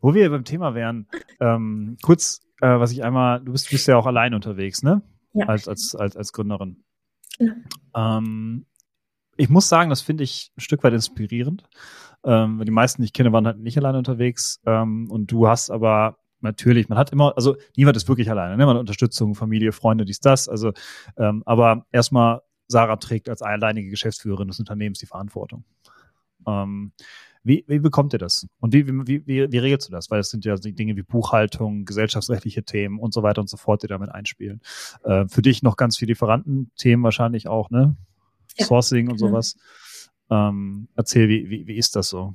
wo 0.00 0.14
wir 0.14 0.30
beim 0.30 0.44
Thema 0.44 0.74
wären, 0.74 1.06
ähm, 1.40 1.96
kurz, 2.02 2.40
äh, 2.60 2.78
was 2.78 2.92
ich 2.92 3.04
einmal, 3.04 3.40
du 3.40 3.52
bist, 3.52 3.70
bist 3.70 3.86
ja 3.86 3.96
auch 3.96 4.06
allein 4.06 4.34
unterwegs, 4.34 4.82
ne? 4.82 5.02
Ja. 5.34 5.46
Als, 5.46 5.68
als, 5.68 5.94
als, 5.94 6.16
als 6.16 6.32
Gründerin. 6.32 6.84
Genau. 7.38 7.54
Ähm, 7.94 8.66
ich 9.36 9.48
muss 9.48 9.68
sagen, 9.68 9.90
das 9.90 10.02
finde 10.02 10.24
ich 10.24 10.52
ein 10.56 10.60
Stück 10.60 10.84
weit 10.84 10.92
inspirierend. 10.92 11.64
Ähm, 12.24 12.62
die 12.64 12.70
meisten, 12.70 13.02
die 13.02 13.06
ich 13.06 13.12
kenne, 13.12 13.32
waren 13.32 13.46
halt 13.46 13.58
nicht 13.58 13.78
alleine 13.78 13.98
unterwegs. 13.98 14.60
Ähm, 14.66 15.10
und 15.10 15.30
du 15.32 15.48
hast 15.48 15.70
aber 15.70 16.18
natürlich, 16.40 16.88
man 16.88 16.98
hat 16.98 17.12
immer, 17.12 17.34
also 17.36 17.56
niemand 17.76 17.96
ist 17.96 18.08
wirklich 18.08 18.30
alleine, 18.30 18.56
ne? 18.56 18.66
Man 18.66 18.74
hat 18.74 18.80
Unterstützung, 18.80 19.34
Familie, 19.34 19.72
Freunde, 19.72 20.04
dies, 20.04 20.20
das. 20.20 20.48
Also, 20.48 20.72
ähm, 21.16 21.42
aber 21.46 21.86
erstmal 21.92 22.42
Sarah 22.72 22.96
trägt 22.96 23.28
als 23.28 23.42
alleinige 23.42 23.90
Geschäftsführerin 23.90 24.48
des 24.48 24.58
Unternehmens 24.58 24.98
die 24.98 25.06
Verantwortung. 25.06 25.64
Ähm, 26.46 26.92
wie, 27.44 27.64
wie 27.66 27.80
bekommt 27.80 28.12
ihr 28.12 28.18
das? 28.18 28.46
Und 28.60 28.72
wie, 28.72 28.86
wie, 28.86 29.26
wie, 29.26 29.52
wie 29.52 29.58
regelst 29.58 29.88
du 29.88 29.92
das? 29.92 30.10
Weil 30.10 30.20
es 30.20 30.30
sind 30.30 30.44
ja 30.44 30.54
Dinge 30.56 30.96
wie 30.96 31.02
Buchhaltung, 31.02 31.84
gesellschaftsrechtliche 31.84 32.62
Themen 32.62 32.98
und 32.98 33.12
so 33.12 33.22
weiter 33.22 33.40
und 33.40 33.48
so 33.48 33.56
fort, 33.56 33.82
die 33.82 33.88
damit 33.88 34.10
einspielen. 34.10 34.60
Äh, 35.04 35.26
für 35.28 35.42
dich 35.42 35.62
noch 35.62 35.76
ganz 35.76 35.96
viele 35.98 36.10
Lieferantenthemen 36.10 37.02
wahrscheinlich 37.02 37.48
auch, 37.48 37.70
ne? 37.70 37.96
Ja, 38.56 38.66
Sourcing 38.66 39.08
und 39.08 39.16
genau. 39.16 39.30
sowas. 39.30 39.56
Ähm, 40.30 40.88
erzähl, 40.94 41.28
wie, 41.28 41.50
wie, 41.50 41.66
wie 41.66 41.76
ist 41.76 41.96
das 41.96 42.08
so? 42.08 42.34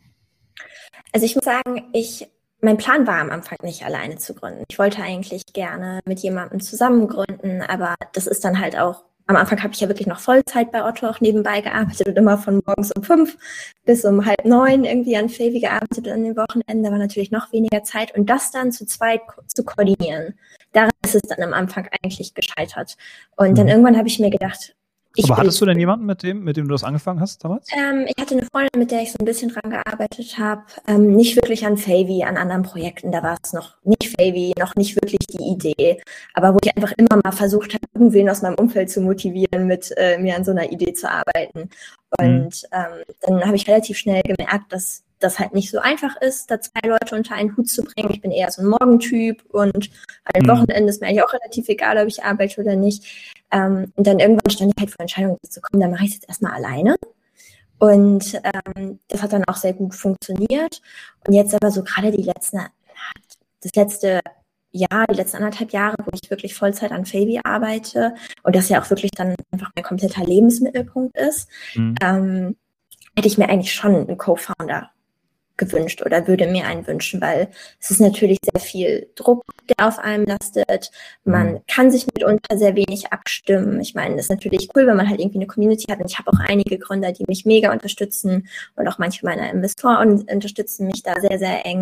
Also 1.13 1.25
ich 1.25 1.35
muss 1.35 1.45
sagen, 1.45 1.89
ich 1.93 2.27
mein 2.59 2.77
Plan 2.77 3.05
war 3.05 3.19
am 3.19 3.29
Anfang 3.29 3.59
nicht 3.61 3.85
alleine 3.85 4.17
zu 4.17 4.33
gründen. 4.33 4.63
Ich 4.67 4.79
wollte 4.79 5.01
eigentlich 5.01 5.45
gerne 5.53 5.99
mit 6.05 6.19
jemandem 6.19 6.59
zusammen 6.59 7.07
gründen, 7.07 7.61
aber 7.61 7.95
das 8.13 8.25
ist 8.25 8.43
dann 8.43 8.59
halt 8.59 8.77
auch 8.77 9.03
am 9.27 9.35
Anfang 9.35 9.61
habe 9.61 9.73
ich 9.73 9.81
ja 9.81 9.87
wirklich 9.89 10.07
noch 10.07 10.19
Vollzeit 10.19 10.71
bei 10.71 10.83
Otto 10.85 11.07
auch 11.07 11.19
nebenbei 11.19 11.61
gearbeitet 11.61 12.07
und 12.07 12.17
immer 12.17 12.37
von 12.37 12.61
morgens 12.65 12.91
um 12.93 13.03
fünf 13.03 13.37
bis 13.85 14.05
um 14.05 14.25
halb 14.25 14.45
neun 14.45 14.85
irgendwie 14.85 15.17
an 15.17 15.29
Favy 15.29 15.59
gearbeitet 15.59 16.07
an 16.07 16.23
den 16.23 16.35
Wochenenden. 16.35 16.91
war 16.91 16.97
natürlich 16.97 17.31
noch 17.31 17.51
weniger 17.51 17.83
Zeit 17.83 18.15
und 18.15 18.29
das 18.29 18.51
dann 18.51 18.71
zu 18.71 18.85
zweit 18.85 19.21
zu 19.47 19.63
koordinieren. 19.63 20.35
Daran 20.71 20.91
ist 21.03 21.15
es 21.15 21.21
dann 21.23 21.43
am 21.43 21.53
Anfang 21.53 21.87
eigentlich 22.01 22.33
gescheitert. 22.33 22.95
Und 23.35 23.51
mhm. 23.51 23.55
dann 23.55 23.67
irgendwann 23.67 23.97
habe 23.97 24.07
ich 24.07 24.19
mir 24.19 24.29
gedacht, 24.29 24.75
ich 25.15 25.25
Aber 25.25 25.37
hattest 25.37 25.59
du 25.59 25.65
denn 25.65 25.79
jemanden, 25.79 26.05
mit 26.05 26.23
dem, 26.23 26.43
mit 26.43 26.57
dem 26.57 26.67
du 26.67 26.73
das 26.73 26.83
angefangen 26.83 27.19
hast 27.19 27.43
damals? 27.43 27.67
Ähm, 27.75 28.05
ich 28.07 28.21
hatte 28.21 28.35
eine 28.35 28.45
Freundin, 28.45 28.79
mit 28.79 28.91
der 28.91 29.01
ich 29.01 29.11
so 29.11 29.17
ein 29.19 29.25
bisschen 29.25 29.49
dran 29.49 29.71
gearbeitet 29.71 30.37
habe. 30.37 30.63
Ähm, 30.87 31.15
nicht 31.15 31.35
wirklich 31.35 31.65
an 31.65 31.77
Favy, 31.77 32.23
an 32.23 32.37
anderen 32.37 32.63
Projekten. 32.63 33.11
Da 33.11 33.23
war 33.23 33.37
es 33.41 33.53
noch 33.53 33.75
nicht 33.83 34.09
Favy, 34.09 34.53
noch 34.59 34.75
nicht 34.75 34.95
wirklich 34.95 35.25
die 35.27 35.43
Idee. 35.43 36.01
Aber 36.33 36.53
wo 36.53 36.59
ich 36.63 36.75
einfach 36.75 36.93
immer 36.97 37.19
mal 37.23 37.31
versucht 37.31 37.73
habe, 37.73 37.83
irgendwen 37.93 38.29
aus 38.29 38.41
meinem 38.41 38.55
Umfeld 38.55 38.91
zu 38.91 39.01
motivieren, 39.01 39.67
mit 39.67 39.91
äh, 39.97 40.17
mir 40.19 40.35
an 40.35 40.43
so 40.43 40.51
einer 40.51 40.71
Idee 40.71 40.93
zu 40.93 41.09
arbeiten. 41.09 41.69
Und 42.19 42.29
mhm. 42.29 42.49
ähm, 42.71 43.03
dann 43.21 43.45
habe 43.45 43.55
ich 43.55 43.67
relativ 43.67 43.97
schnell 43.97 44.21
gemerkt, 44.21 44.71
dass 44.71 45.03
das 45.19 45.39
halt 45.39 45.53
nicht 45.53 45.71
so 45.71 45.79
einfach 45.79 46.15
ist, 46.21 46.51
da 46.51 46.61
zwei 46.61 46.87
Leute 46.87 47.15
unter 47.15 47.35
einen 47.35 47.55
Hut 47.57 47.69
zu 47.69 47.83
bringen. 47.83 48.11
Ich 48.11 48.21
bin 48.21 48.31
eher 48.31 48.51
so 48.51 48.61
ein 48.61 48.67
Morgentyp 48.67 49.43
und 49.49 49.89
den 50.35 50.43
mhm. 50.43 50.47
Wochenenden 50.47 50.87
ist 50.87 51.01
mir 51.01 51.07
eigentlich 51.07 51.23
auch 51.23 51.33
relativ 51.33 51.67
egal, 51.69 51.97
ob 51.97 52.07
ich 52.07 52.23
arbeite 52.23 52.61
oder 52.61 52.75
nicht. 52.75 53.03
Ähm, 53.51 53.91
und 53.95 54.05
dann 54.05 54.19
irgendwann 54.19 54.51
stand 54.51 54.73
ich 54.75 54.81
halt 54.81 54.91
vor 54.91 55.01
Entscheidung 55.01 55.37
zu 55.49 55.61
kommen, 55.61 55.81
dann 55.81 55.91
mache 55.91 56.03
ich 56.03 56.09
es 56.09 56.15
jetzt 56.15 56.29
erstmal 56.29 56.53
alleine. 56.53 56.95
Und 57.79 58.41
ähm, 58.75 58.99
das 59.07 59.21
hat 59.21 59.33
dann 59.33 59.45
auch 59.45 59.55
sehr 59.55 59.73
gut 59.73 59.95
funktioniert. 59.95 60.81
Und 61.25 61.33
jetzt 61.33 61.53
aber 61.53 61.71
so 61.71 61.83
gerade 61.83 62.11
die 62.11 62.23
letzten, 62.23 62.59
das 63.61 63.75
letzte 63.75 64.21
Jahr, 64.71 65.07
die 65.07 65.15
letzten 65.15 65.37
anderthalb 65.37 65.71
Jahre, 65.71 65.95
wo 66.03 66.11
ich 66.13 66.29
wirklich 66.29 66.53
Vollzeit 66.53 66.91
an 66.91 67.05
Fabi 67.05 67.39
arbeite 67.43 68.13
und 68.43 68.55
das 68.55 68.69
ja 68.69 68.81
auch 68.81 68.89
wirklich 68.89 69.11
dann 69.11 69.35
einfach 69.51 69.71
mein 69.75 69.83
kompletter 69.83 70.23
Lebensmittelpunkt 70.23 71.17
ist, 71.17 71.49
mhm. 71.75 71.95
ähm, 72.01 72.55
hätte 73.15 73.27
ich 73.27 73.37
mir 73.37 73.49
eigentlich 73.49 73.73
schon 73.73 73.95
einen 73.95 74.17
Co-Founder 74.17 74.91
gewünscht 75.57 76.01
oder 76.05 76.27
würde 76.27 76.47
mir 76.47 76.65
einen 76.65 76.85
wünschen, 76.87 77.21
weil 77.21 77.49
es 77.79 77.91
ist 77.91 78.01
natürlich 78.01 78.37
sehr 78.41 78.61
viel 78.61 79.07
Druck, 79.15 79.43
der 79.69 79.87
auf 79.87 79.99
einem 79.99 80.25
lastet. 80.25 80.91
Man 81.23 81.53
mhm. 81.53 81.59
kann 81.67 81.91
sich 81.91 82.05
mitunter 82.07 82.57
sehr 82.57 82.75
wenig 82.75 83.11
abstimmen. 83.11 83.79
Ich 83.81 83.95
meine, 83.95 84.15
das 84.15 84.25
ist 84.25 84.31
natürlich 84.31 84.69
cool, 84.75 84.87
wenn 84.87 84.97
man 84.97 85.09
halt 85.09 85.19
irgendwie 85.19 85.39
eine 85.39 85.47
Community 85.47 85.85
hat. 85.91 85.99
Und 85.99 86.09
ich 86.11 86.19
habe 86.19 86.31
auch 86.31 86.39
einige 86.47 86.77
Gründer, 86.77 87.11
die 87.11 87.25
mich 87.27 87.45
mega 87.45 87.71
unterstützen 87.71 88.47
und 88.75 88.87
auch 88.87 88.97
manche 88.97 89.25
meiner 89.25 89.51
Investoren 89.51 90.23
unterstützen 90.29 90.87
mich 90.87 91.03
da 91.03 91.13
sehr, 91.19 91.39
sehr 91.39 91.65
eng. 91.65 91.81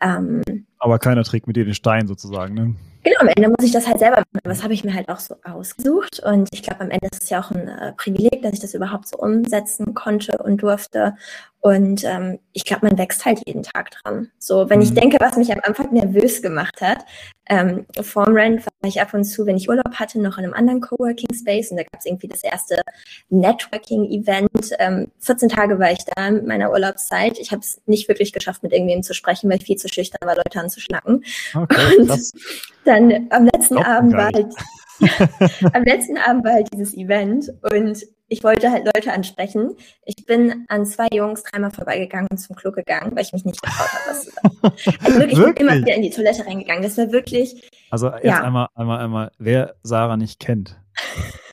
Ähm, 0.00 0.42
Aber 0.78 0.98
keiner 0.98 1.24
trägt 1.24 1.46
mit 1.46 1.56
dir 1.56 1.64
den 1.64 1.74
Stein 1.74 2.06
sozusagen, 2.06 2.54
ne? 2.54 2.74
Genau, 3.02 3.16
am 3.20 3.28
Ende 3.28 3.48
muss 3.48 3.64
ich 3.64 3.72
das 3.72 3.86
halt 3.86 3.98
selber 3.98 4.18
machen. 4.18 4.44
Was 4.44 4.62
habe 4.62 4.74
ich 4.74 4.84
mir 4.84 4.92
halt 4.92 5.08
auch 5.08 5.20
so 5.20 5.34
ausgesucht? 5.42 6.20
Und 6.20 6.50
ich 6.52 6.62
glaube, 6.62 6.82
am 6.82 6.90
Ende 6.90 7.08
ist 7.10 7.22
es 7.22 7.30
ja 7.30 7.40
auch 7.40 7.50
ein 7.50 7.66
äh, 7.66 7.92
Privileg, 7.94 8.42
dass 8.42 8.52
ich 8.52 8.60
das 8.60 8.74
überhaupt 8.74 9.08
so 9.08 9.16
umsetzen 9.16 9.94
konnte 9.94 10.36
und 10.36 10.62
durfte. 10.62 11.16
Und 11.62 12.04
ähm, 12.04 12.38
ich 12.52 12.64
glaube, 12.64 12.86
man 12.86 12.96
wächst 12.96 13.26
halt 13.26 13.42
jeden 13.46 13.62
Tag 13.62 13.90
dran. 13.90 14.30
So, 14.38 14.70
wenn 14.70 14.78
mhm. 14.78 14.84
ich 14.84 14.94
denke, 14.94 15.18
was 15.20 15.36
mich 15.36 15.52
am 15.52 15.60
Anfang 15.62 15.92
nervös 15.92 16.40
gemacht 16.40 16.80
hat, 16.80 17.04
ähm, 17.50 17.84
vorm 18.00 18.32
Rent 18.32 18.64
war 18.64 18.88
ich 18.88 19.00
ab 19.00 19.12
und 19.12 19.24
zu, 19.24 19.44
wenn 19.44 19.56
ich 19.56 19.68
Urlaub 19.68 19.94
hatte, 19.94 20.20
noch 20.20 20.38
in 20.38 20.44
einem 20.44 20.54
anderen 20.54 20.80
Coworking 20.80 21.34
Space 21.34 21.70
und 21.70 21.76
da 21.76 21.82
gab 21.82 21.98
es 21.98 22.06
irgendwie 22.06 22.28
das 22.28 22.42
erste 22.42 22.80
Networking-Event. 23.28 24.70
Ähm, 24.78 25.08
14 25.18 25.50
Tage 25.50 25.78
war 25.78 25.92
ich 25.92 26.04
da 26.14 26.30
mit 26.30 26.46
meiner 26.46 26.70
Urlaubszeit. 26.70 27.38
Ich 27.38 27.50
habe 27.50 27.60
es 27.60 27.82
nicht 27.84 28.08
wirklich 28.08 28.32
geschafft, 28.32 28.62
mit 28.62 28.72
irgendwem 28.72 29.02
zu 29.02 29.12
sprechen, 29.12 29.50
weil 29.50 29.58
ich 29.58 29.66
viel 29.66 29.76
zu 29.76 29.88
schüchtern 29.88 30.26
war, 30.26 30.36
Leute 30.36 30.60
anzuschnacken. 30.60 31.24
Okay, 31.54 31.96
und 31.98 32.08
das 32.08 32.32
dann 32.84 33.26
am 33.30 33.44
letzten 33.44 33.76
Abend 33.78 34.14
war 34.14 34.30
halt 34.32 34.54
am 35.74 35.82
letzten 35.82 36.16
Abend 36.16 36.44
war 36.44 36.52
halt 36.52 36.68
dieses 36.72 36.94
Event 36.94 37.52
und 37.72 38.06
ich 38.30 38.44
wollte 38.44 38.70
halt 38.70 38.84
Leute 38.94 39.12
ansprechen. 39.12 39.74
Ich 40.04 40.24
bin 40.24 40.64
an 40.68 40.86
zwei 40.86 41.08
Jungs 41.12 41.42
dreimal 41.42 41.72
vorbeigegangen 41.72 42.28
und 42.30 42.38
zum 42.38 42.54
Klo 42.54 42.70
gegangen, 42.70 43.10
weil 43.14 43.24
ich 43.24 43.32
mich 43.32 43.44
nicht 43.44 43.60
getraut 43.60 43.88
habe, 43.88 44.02
was 44.08 44.24
zu 44.24 44.30
sagen. 44.30 44.56
Also 44.62 45.18
wirklich, 45.18 45.38
wirklich? 45.38 45.48
ich 45.48 45.54
bin 45.54 45.66
immer 45.66 45.78
wieder 45.78 45.96
in 45.96 46.02
die 46.02 46.10
Toilette 46.10 46.46
reingegangen. 46.46 46.82
Das 46.82 46.96
war 46.96 47.10
wirklich. 47.10 47.68
Also 47.90 48.08
jetzt 48.12 48.24
ja. 48.24 48.42
einmal, 48.42 48.68
einmal, 48.74 49.00
einmal, 49.00 49.32
wer 49.38 49.74
Sarah 49.82 50.16
nicht 50.16 50.38
kennt. 50.38 50.80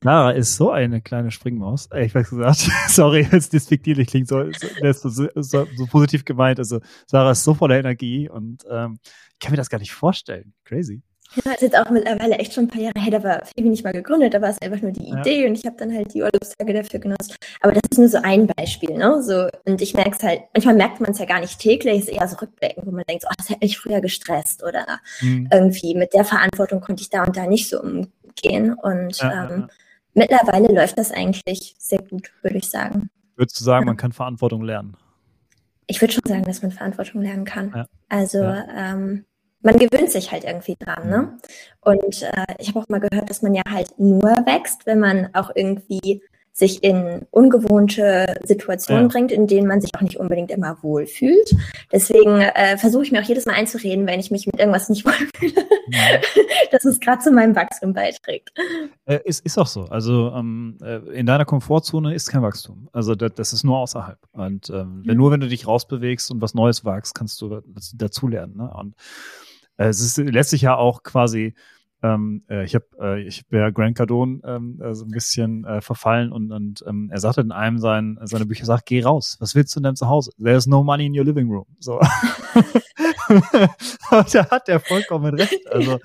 Sarah 0.03 0.31
ist 0.31 0.55
so 0.55 0.69
eine 0.69 1.01
kleine 1.01 1.31
Springmaus. 1.31 1.89
Ich 1.95 2.13
weiß 2.13 2.29
gesagt, 2.29 2.69
sorry, 2.89 3.27
jetzt 3.31 3.53
despektierlich 3.53 4.07
klingt 4.07 4.27
so, 4.27 4.43
so, 4.51 5.09
so, 5.09 5.27
so, 5.35 5.67
so 5.75 5.85
positiv 5.87 6.25
gemeint. 6.25 6.59
Also 6.59 6.79
Sarah 7.07 7.31
ist 7.31 7.43
so 7.43 7.55
voller 7.55 7.79
Energie 7.79 8.29
und 8.29 8.63
ähm, 8.69 8.99
ich 9.33 9.39
kann 9.39 9.51
mir 9.51 9.57
das 9.57 9.69
gar 9.69 9.79
nicht 9.79 9.93
vorstellen. 9.93 10.53
Crazy. 10.63 11.01
Ja, 11.35 11.41
das 11.43 11.55
ist 11.55 11.61
jetzt 11.61 11.77
auch 11.77 11.89
mittlerweile 11.89 12.35
echt 12.35 12.53
schon 12.53 12.65
ein 12.65 12.67
paar 12.69 12.81
Jahre 12.81 12.99
her, 12.99 13.11
da 13.11 13.23
war 13.23 13.45
Phoebe 13.45 13.69
nicht 13.69 13.83
mal 13.83 13.93
gegründet, 13.93 14.33
da 14.33 14.41
war 14.41 14.49
es 14.49 14.61
einfach 14.61 14.81
nur 14.81 14.91
die 14.91 15.09
Idee 15.09 15.41
ja. 15.41 15.47
und 15.47 15.55
ich 15.55 15.65
habe 15.65 15.75
dann 15.77 15.93
halt 15.93 16.13
die 16.13 16.21
Urlaubstage 16.21 16.73
dafür 16.73 16.99
genutzt. 16.99 17.35
Aber 17.61 17.73
das 17.73 17.83
ist 17.91 17.97
nur 17.97 18.07
so 18.07 18.19
ein 18.23 18.47
Beispiel, 18.47 18.97
ne? 18.97 19.21
So, 19.21 19.47
und 19.65 19.81
ich 19.81 19.93
merke 19.93 20.15
es 20.17 20.23
halt, 20.23 20.41
manchmal 20.53 20.75
merkt 20.75 21.01
man 21.01 21.11
es 21.11 21.19
ja 21.19 21.25
gar 21.25 21.39
nicht 21.39 21.59
täglich, 21.59 22.01
es 22.01 22.07
ist 22.07 22.15
eher 22.15 22.27
so 22.27 22.37
rückblickend, 22.37 22.87
wo 22.87 22.91
man 22.91 23.03
denkt, 23.07 23.25
oh, 23.27 23.33
das 23.37 23.49
hätte 23.49 23.59
mich 23.61 23.77
früher 23.77 24.01
gestresst 24.01 24.63
oder 24.63 24.85
mhm. 25.21 25.49
irgendwie 25.51 25.95
mit 25.95 26.13
der 26.13 26.23
Verantwortung 26.23 26.81
konnte 26.81 27.01
ich 27.01 27.09
da 27.09 27.23
und 27.23 27.35
da 27.35 27.45
nicht 27.45 27.69
so 27.69 27.81
umgehen. 27.81 28.73
Und 28.73 29.17
ja, 29.17 29.49
ähm, 29.49 29.67
mittlerweile 30.13 30.73
läuft 30.73 30.97
das 30.97 31.11
eigentlich 31.11 31.75
sehr 31.77 32.01
gut, 32.01 32.31
würde 32.41 32.57
ich 32.57 32.69
sagen. 32.69 33.09
Würdest 33.35 33.59
du 33.59 33.63
sagen, 33.63 33.85
man 33.85 33.97
kann 33.97 34.11
Verantwortung 34.11 34.63
lernen? 34.63 34.97
Ich 35.85 36.01
würde 36.01 36.13
schon 36.13 36.23
sagen, 36.25 36.43
dass 36.43 36.61
man 36.61 36.71
Verantwortung 36.71 37.21
lernen 37.21 37.45
kann. 37.45 37.85
Also 38.09 38.39
ähm, 38.39 39.25
man 39.61 39.77
gewöhnt 39.77 40.11
sich 40.11 40.31
halt 40.31 40.43
irgendwie 40.43 40.75
dran, 40.79 41.09
ne? 41.09 41.17
Mhm. 41.17 41.37
Und 41.81 42.21
äh, 42.23 42.45
ich 42.59 42.69
habe 42.69 42.79
auch 42.79 42.89
mal 42.89 42.99
gehört, 42.99 43.29
dass 43.29 43.41
man 43.41 43.55
ja 43.55 43.63
halt 43.69 43.97
nur 43.97 44.29
wächst, 44.45 44.85
wenn 44.85 44.99
man 44.99 45.29
auch 45.33 45.51
irgendwie 45.55 46.21
sich 46.57 46.83
in 46.83 47.27
ungewohnte 47.29 48.39
Situationen 48.43 49.03
ja. 49.03 49.07
bringt, 49.09 49.31
in 49.31 49.45
denen 49.45 49.67
man 49.67 49.79
sich 49.79 49.91
auch 49.95 50.01
nicht 50.01 50.17
unbedingt 50.17 50.49
immer 50.49 50.81
wohlfühlt. 50.81 51.55
Deswegen 51.91 52.41
äh, 52.41 52.79
versuche 52.79 53.03
ich 53.03 53.11
mir 53.11 53.21
auch 53.21 53.27
jedes 53.27 53.45
Mal 53.45 53.53
einzureden, 53.53 54.07
wenn 54.07 54.19
ich 54.19 54.31
mich 54.31 54.47
mit 54.47 54.59
irgendwas 54.59 54.89
nicht 54.89 55.05
wohlfühle, 55.05 55.67
ja. 55.91 56.19
dass 56.71 56.83
es 56.83 56.99
gerade 56.99 57.21
zu 57.21 57.31
meinem 57.31 57.55
Wachstum 57.55 57.93
beiträgt. 57.93 58.49
Äh, 59.05 59.19
ist, 59.23 59.45
ist 59.45 59.59
auch 59.59 59.67
so. 59.67 59.83
Also 59.83 60.31
ähm, 60.33 60.79
äh, 60.81 60.97
in 61.11 61.27
deiner 61.27 61.45
Komfortzone 61.45 62.15
ist 62.15 62.29
kein 62.29 62.41
Wachstum. 62.41 62.89
Also 62.91 63.13
das, 63.13 63.33
das 63.35 63.53
ist 63.53 63.63
nur 63.63 63.77
außerhalb. 63.77 64.17
Und 64.31 64.71
ähm, 64.71 65.03
ja. 65.05 65.13
nur 65.13 65.29
wenn 65.29 65.41
du 65.41 65.47
dich 65.47 65.67
rausbewegst 65.67 66.31
und 66.31 66.41
was 66.41 66.55
Neues 66.55 66.83
wagst, 66.83 67.13
kannst 67.13 67.39
du 67.39 67.61
dazulernen. 67.93 68.57
Ne? 68.57 68.73
Und 68.73 68.95
es 69.77 70.01
ist 70.01 70.17
letztlich 70.17 70.63
ja 70.63 70.75
auch 70.75 71.03
quasi 71.03 71.53
ähm, 72.03 72.43
äh, 72.47 72.63
ich 72.63 72.75
habe 72.75 72.85
äh, 73.01 73.23
ich 73.23 73.43
wäre 73.49 73.73
Grant 73.73 73.97
Cardone 73.97 74.41
ähm, 74.45 74.79
äh, 74.81 74.93
so 74.93 75.03
ein 75.05 75.09
bisschen 75.09 75.65
äh, 75.65 75.81
verfallen 75.81 76.31
und, 76.31 76.51
und 76.51 76.83
ähm, 76.87 77.09
er 77.11 77.19
sagte 77.19 77.41
in 77.41 77.51
einem 77.51 77.79
sein, 77.79 78.19
seiner 78.21 78.45
Bücher, 78.45 78.65
sagt, 78.65 78.85
geh 78.85 79.01
raus, 79.01 79.37
was 79.39 79.55
willst 79.55 79.75
du 79.75 79.79
denn 79.79 79.95
zu 79.95 80.07
Hause? 80.07 80.31
There's 80.37 80.67
no 80.67 80.83
money 80.83 81.07
in 81.07 81.17
your 81.17 81.25
living 81.25 81.49
room. 81.49 81.65
So. 81.79 81.99
da 84.09 84.49
hat 84.51 84.69
er 84.69 84.79
vollkommen 84.79 85.33
recht. 85.33 85.65
Also, 85.71 85.97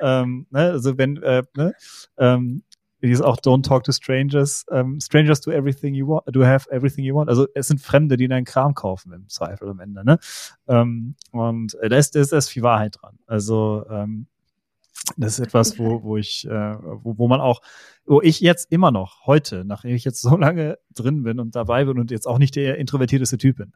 ähm, 0.00 0.46
ne, 0.50 0.70
also 0.70 0.96
wenn, 0.96 1.22
äh, 1.22 1.42
ne, 1.56 1.74
ähm, 2.16 2.62
ist 3.10 3.20
auch 3.20 3.38
Don't 3.38 3.64
talk 3.64 3.84
to 3.84 3.92
strangers. 3.92 4.64
Um, 4.68 5.00
strangers 5.00 5.40
do 5.40 5.50
everything 5.50 5.94
you 5.94 6.06
want, 6.06 6.24
do 6.34 6.44
have 6.44 6.70
everything 6.70 7.04
you 7.04 7.14
want. 7.14 7.28
Also 7.28 7.46
es 7.54 7.68
sind 7.68 7.80
Fremde, 7.80 8.16
die 8.16 8.28
deinen 8.28 8.44
Kram 8.44 8.74
kaufen 8.74 9.12
im 9.12 9.28
Zweifel 9.28 9.68
am 9.68 9.80
Ende. 9.80 10.04
Ne? 10.04 10.18
Um, 10.66 11.14
und 11.32 11.74
äh, 11.80 11.88
da 11.88 11.96
ist, 11.96 12.14
da 12.14 12.20
ist, 12.20 12.32
da 12.32 12.38
ist 12.38 12.48
viel 12.48 12.62
Wahrheit 12.62 12.96
dran. 13.00 13.18
Also 13.26 13.84
ähm, 13.90 14.26
das 15.16 15.38
ist 15.38 15.46
etwas, 15.46 15.78
wo, 15.78 16.02
wo 16.02 16.16
ich, 16.16 16.46
äh, 16.46 16.50
wo, 16.50 17.18
wo 17.18 17.28
man 17.28 17.40
auch, 17.40 17.60
wo 18.06 18.22
ich 18.22 18.40
jetzt 18.40 18.70
immer 18.72 18.90
noch 18.90 19.26
heute, 19.26 19.64
nachdem 19.64 19.94
ich 19.94 20.04
jetzt 20.04 20.20
so 20.22 20.36
lange 20.36 20.78
drin 20.94 21.22
bin 21.22 21.40
und 21.40 21.54
dabei 21.54 21.84
bin 21.84 21.98
und 21.98 22.10
jetzt 22.10 22.26
auch 22.26 22.38
nicht 22.38 22.56
der 22.56 22.78
introvertierteste 22.78 23.38
Typ 23.38 23.58
bin, 23.58 23.72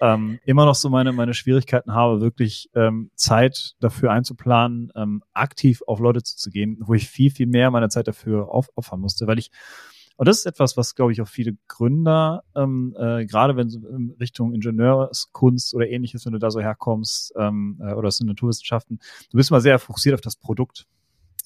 ähm, 0.00 0.38
immer 0.44 0.64
noch 0.64 0.74
so 0.74 0.88
meine, 0.88 1.12
meine 1.12 1.34
Schwierigkeiten 1.34 1.94
habe, 1.94 2.20
wirklich 2.20 2.70
ähm, 2.74 3.10
Zeit 3.14 3.74
dafür 3.80 4.12
einzuplanen, 4.12 4.92
ähm, 4.94 5.22
aktiv 5.32 5.82
auf 5.86 5.98
Leute 6.00 6.22
zuzugehen, 6.22 6.78
wo 6.80 6.94
ich 6.94 7.08
viel, 7.08 7.30
viel 7.30 7.46
mehr 7.46 7.70
meiner 7.70 7.88
Zeit 7.88 8.08
dafür 8.08 8.48
auf, 8.50 8.68
opfern 8.76 9.00
musste, 9.00 9.26
weil 9.26 9.38
ich 9.38 9.50
und 10.18 10.26
das 10.26 10.38
ist 10.38 10.46
etwas, 10.46 10.76
was, 10.76 10.96
glaube 10.96 11.12
ich, 11.12 11.22
auch 11.22 11.28
viele 11.28 11.56
Gründer, 11.68 12.42
ähm, 12.56 12.92
äh, 12.98 13.24
gerade 13.24 13.56
wenn 13.56 13.68
du 13.68 13.88
in 13.88 14.10
Richtung 14.18 14.52
Ingenieurskunst 14.52 15.74
oder 15.74 15.88
ähnliches, 15.88 16.26
wenn 16.26 16.32
du 16.32 16.40
da 16.40 16.50
so 16.50 16.60
herkommst, 16.60 17.32
ähm, 17.36 17.78
äh, 17.80 17.92
oder 17.92 18.08
aus 18.08 18.18
den 18.18 18.26
Naturwissenschaften, 18.26 18.98
du 19.30 19.36
bist 19.36 19.50
immer 19.50 19.60
sehr 19.60 19.78
fokussiert 19.78 20.14
auf 20.14 20.20
das 20.20 20.34
Produkt. 20.34 20.88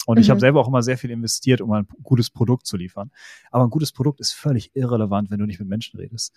Und 0.07 0.17
mhm. 0.17 0.23
ich 0.23 0.31
habe 0.31 0.41
selber 0.41 0.59
auch 0.59 0.69
immer 0.69 0.83
sehr 0.83 0.97
viel 0.97 1.11
investiert, 1.11 1.61
um 1.61 1.71
ein 1.73 1.87
gutes 2.03 2.31
Produkt 2.31 2.67
zu 2.67 2.79
liefern. 2.79 3.11
Aber 3.51 3.65
ein 3.65 3.69
gutes 3.69 3.93
Produkt 3.93 4.21
ist 4.21 4.33
völlig 4.33 4.75
irrelevant, 4.75 5.31
wenn 5.31 5.39
du 5.39 5.45
nicht 5.45 5.61
mit 5.61 5.69
Menschen 5.69 6.01
redest. 6.01 6.35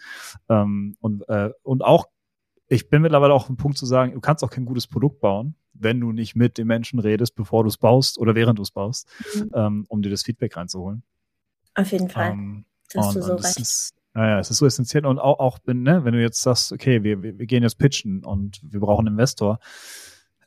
Ähm, 0.50 0.98
und, 1.00 1.28
äh, 1.30 1.52
und 1.64 1.86
auch, 1.86 2.10
ich 2.68 2.90
bin 2.90 3.02
mittlerweile 3.02 3.34
auch 3.34 3.50
im 3.50 3.56
Punkt 3.56 3.78
zu 3.78 3.86
sagen, 3.86 4.14
du 4.14 4.20
kannst 4.20 4.44
auch 4.44 4.50
kein 4.50 4.66
gutes 4.66 4.88
Produkt 4.88 5.22
bauen, 5.22 5.56
wenn 5.74 6.02
du 6.02 6.12
nicht 6.12 6.36
mit 6.36 6.58
den 6.58 6.68
Menschen 6.68 7.00
redest, 7.00 7.34
bevor 7.34 7.64
du 7.64 7.70
es 7.70 7.78
baust 7.78 8.18
oder 8.18 8.36
während 8.36 8.60
du 8.60 8.64
es 8.64 8.72
baust, 8.72 9.08
mhm. 9.36 9.52
ähm, 9.54 9.86
um 9.88 10.02
dir 10.02 10.10
das 10.10 10.24
Feedback 10.24 10.58
reinzuholen. 10.58 11.04
Auf 11.76 11.92
jeden 11.92 12.10
Fall. 12.10 12.32
Ähm, 12.32 12.66
das 12.94 13.08
und, 13.08 13.16
du 13.16 13.22
so 13.22 13.36
recht. 13.36 13.60
Ist, 13.60 13.94
naja, 14.14 14.40
es 14.40 14.50
ist 14.50 14.58
so 14.58 14.66
essentiell 14.66 15.06
und 15.06 15.20
auch, 15.20 15.40
auch 15.40 15.60
ne, 15.66 16.06
wenn 16.06 16.14
du 16.14 16.22
jetzt 16.22 16.42
sagst, 16.42 16.72
okay, 16.72 17.04
wir, 17.04 17.22
wir, 17.22 17.34
gehen 17.34 17.64
jetzt 17.64 17.78
pitchen 17.78 18.24
und 18.24 18.62
wir 18.64 18.80
brauchen 18.80 19.08
einen 19.08 19.16
Investor, 19.16 19.60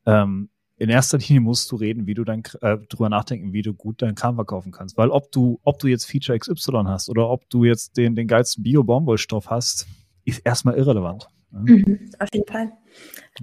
ähm, 0.06 0.48
in 0.78 0.88
erster 0.88 1.18
Linie 1.18 1.40
musst 1.40 1.70
du 1.70 1.76
reden, 1.76 2.06
wie 2.06 2.14
du 2.14 2.24
dann 2.24 2.42
äh, 2.62 2.78
drüber 2.78 3.08
nachdenken, 3.08 3.52
wie 3.52 3.62
du 3.62 3.74
gut 3.74 4.00
deinen 4.00 4.14
Kram 4.14 4.36
verkaufen 4.36 4.72
kannst. 4.72 4.96
Weil 4.96 5.10
ob 5.10 5.30
du, 5.32 5.60
ob 5.64 5.78
du 5.80 5.88
jetzt 5.88 6.06
Feature 6.06 6.38
XY 6.38 6.84
hast 6.86 7.08
oder 7.10 7.28
ob 7.28 7.50
du 7.50 7.64
jetzt 7.64 7.96
den, 7.96 8.14
den 8.14 8.28
geilsten 8.28 8.62
Bio-Baumwollstoff 8.62 9.50
hast, 9.50 9.86
ist 10.24 10.38
erstmal 10.46 10.76
irrelevant. 10.76 11.28
Mhm, 11.50 12.11
auf 12.18 12.28
jeden 12.32 12.46
Fall. 12.46 12.72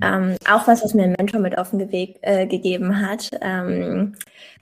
Ähm, 0.01 0.35
auch 0.49 0.67
was, 0.67 0.83
was 0.83 0.93
mir 0.93 1.03
ein 1.03 1.15
Mentor 1.17 1.39
mit 1.39 1.57
auf 1.57 1.71
den 1.71 1.91
Weg 1.91 2.19
äh, 2.21 2.45
gegeben 2.45 3.01
hat. 3.01 3.31
Ähm, 3.41 4.15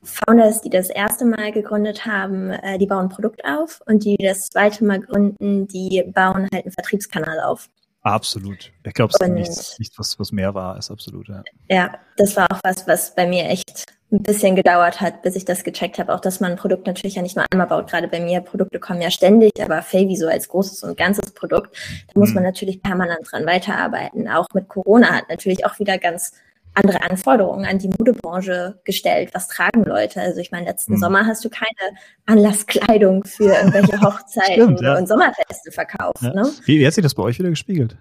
Founders, 0.04 0.62
die 0.62 0.70
das 0.70 0.90
erste 0.90 1.26
Mal 1.26 1.52
gegründet 1.52 2.06
haben, 2.06 2.52
äh, 2.52 2.78
die 2.78 2.88
bauen 2.88 3.06
ein 3.06 3.10
Produkt 3.10 3.44
auf 3.46 3.82
und 3.86 4.06
die 4.06 4.18
das 4.18 4.50
zweite 4.50 4.86
Mal 4.86 5.00
gründen, 5.00 5.68
die 5.68 6.04
bauen 6.14 6.48
halt 6.54 6.66
einen 6.66 6.72
Vertriebskanal 6.72 7.40
auf. 7.42 7.70
Absolut. 8.02 8.72
Ich 8.84 8.94
glaube, 8.94 9.14
es 9.14 9.22
ist 9.22 9.34
nichts, 9.34 9.80
nichts 9.80 9.98
was, 9.98 10.20
was 10.20 10.32
mehr 10.32 10.54
war, 10.54 10.78
ist 10.78 10.92
absolut, 10.92 11.30
ja. 11.30 11.42
Ja, 11.70 11.94
das 12.18 12.36
war 12.36 12.52
auch 12.52 12.60
was, 12.64 12.86
was 12.86 13.16
bei 13.16 13.26
mir 13.26 13.46
echt 13.46 13.86
ein 14.14 14.24
bisschen 14.24 14.56
gedauert 14.56 15.02
hat, 15.02 15.24
bis 15.24 15.36
ich 15.36 15.44
das 15.44 15.64
gecheckt 15.64 16.00
habe. 16.00 16.14
Auch, 16.14 16.20
dass 16.20 16.40
man 16.40 16.52
ein 16.52 16.58
Produkt 16.58 16.88
natürlich 16.88 17.16
ja 17.16 17.22
nicht 17.22 17.36
nur 17.36 17.46
einmal 17.52 17.68
baut. 17.68 17.90
Gerade 17.90 18.08
bei 18.08 18.20
mir, 18.20 18.42
Produkte 18.42 18.80
kommen 18.80 19.02
ja 19.02 19.12
ständig, 19.12 19.52
aber 19.62 19.82
Favy 19.82 20.16
so 20.16 20.28
als 20.28 20.48
großes 20.48 20.84
und 20.84 20.96
ganzes 20.98 21.32
Produkt, 21.32 21.76
da 22.14 22.20
muss 22.20 22.34
man 22.34 22.44
mhm. 22.44 22.50
natürlich 22.50 22.82
permanent 22.82 23.28
dran 23.30 23.46
weiterarbeiten. 23.46 24.30
Auch 24.30 24.48
mit 24.54 24.70
Corona 24.70 25.10
hat 25.12 25.30
natürlich 25.30 25.66
auch 25.66 25.80
wieder 25.80 25.98
ganz 25.98 26.34
andere 26.76 27.04
Anforderungen 27.04 27.66
an 27.66 27.80
die 27.80 27.90
Modebranche 27.90 28.80
gestellt. 28.84 29.32
Was 29.34 29.48
tragen 29.48 29.84
Leute? 29.84 30.22
Also 30.22 30.40
ich 30.40 30.52
meine, 30.52 30.66
letzten 30.66 30.94
mhm. 30.94 30.98
Sommer 30.98 31.26
hast 31.26 31.44
du 31.44 31.50
keine 31.50 31.98
Anlasskleidung 32.26 33.26
für 33.26 33.54
irgendwelche 33.54 34.00
Hochzeiten 34.02 34.54
Stimmt, 34.54 34.82
ja. 34.82 34.98
und 34.98 35.08
Sommerfeste 35.08 35.72
verkauft. 35.72 36.22
Ja. 36.22 36.34
Ne? 36.34 36.50
Wie, 36.66 36.80
wie 36.80 36.88
hat 36.88 36.94
sich 36.94 37.04
das 37.04 37.16
bei 37.16 37.24
euch 37.24 37.40
wieder 37.40 37.50
gespiegelt? 37.50 37.98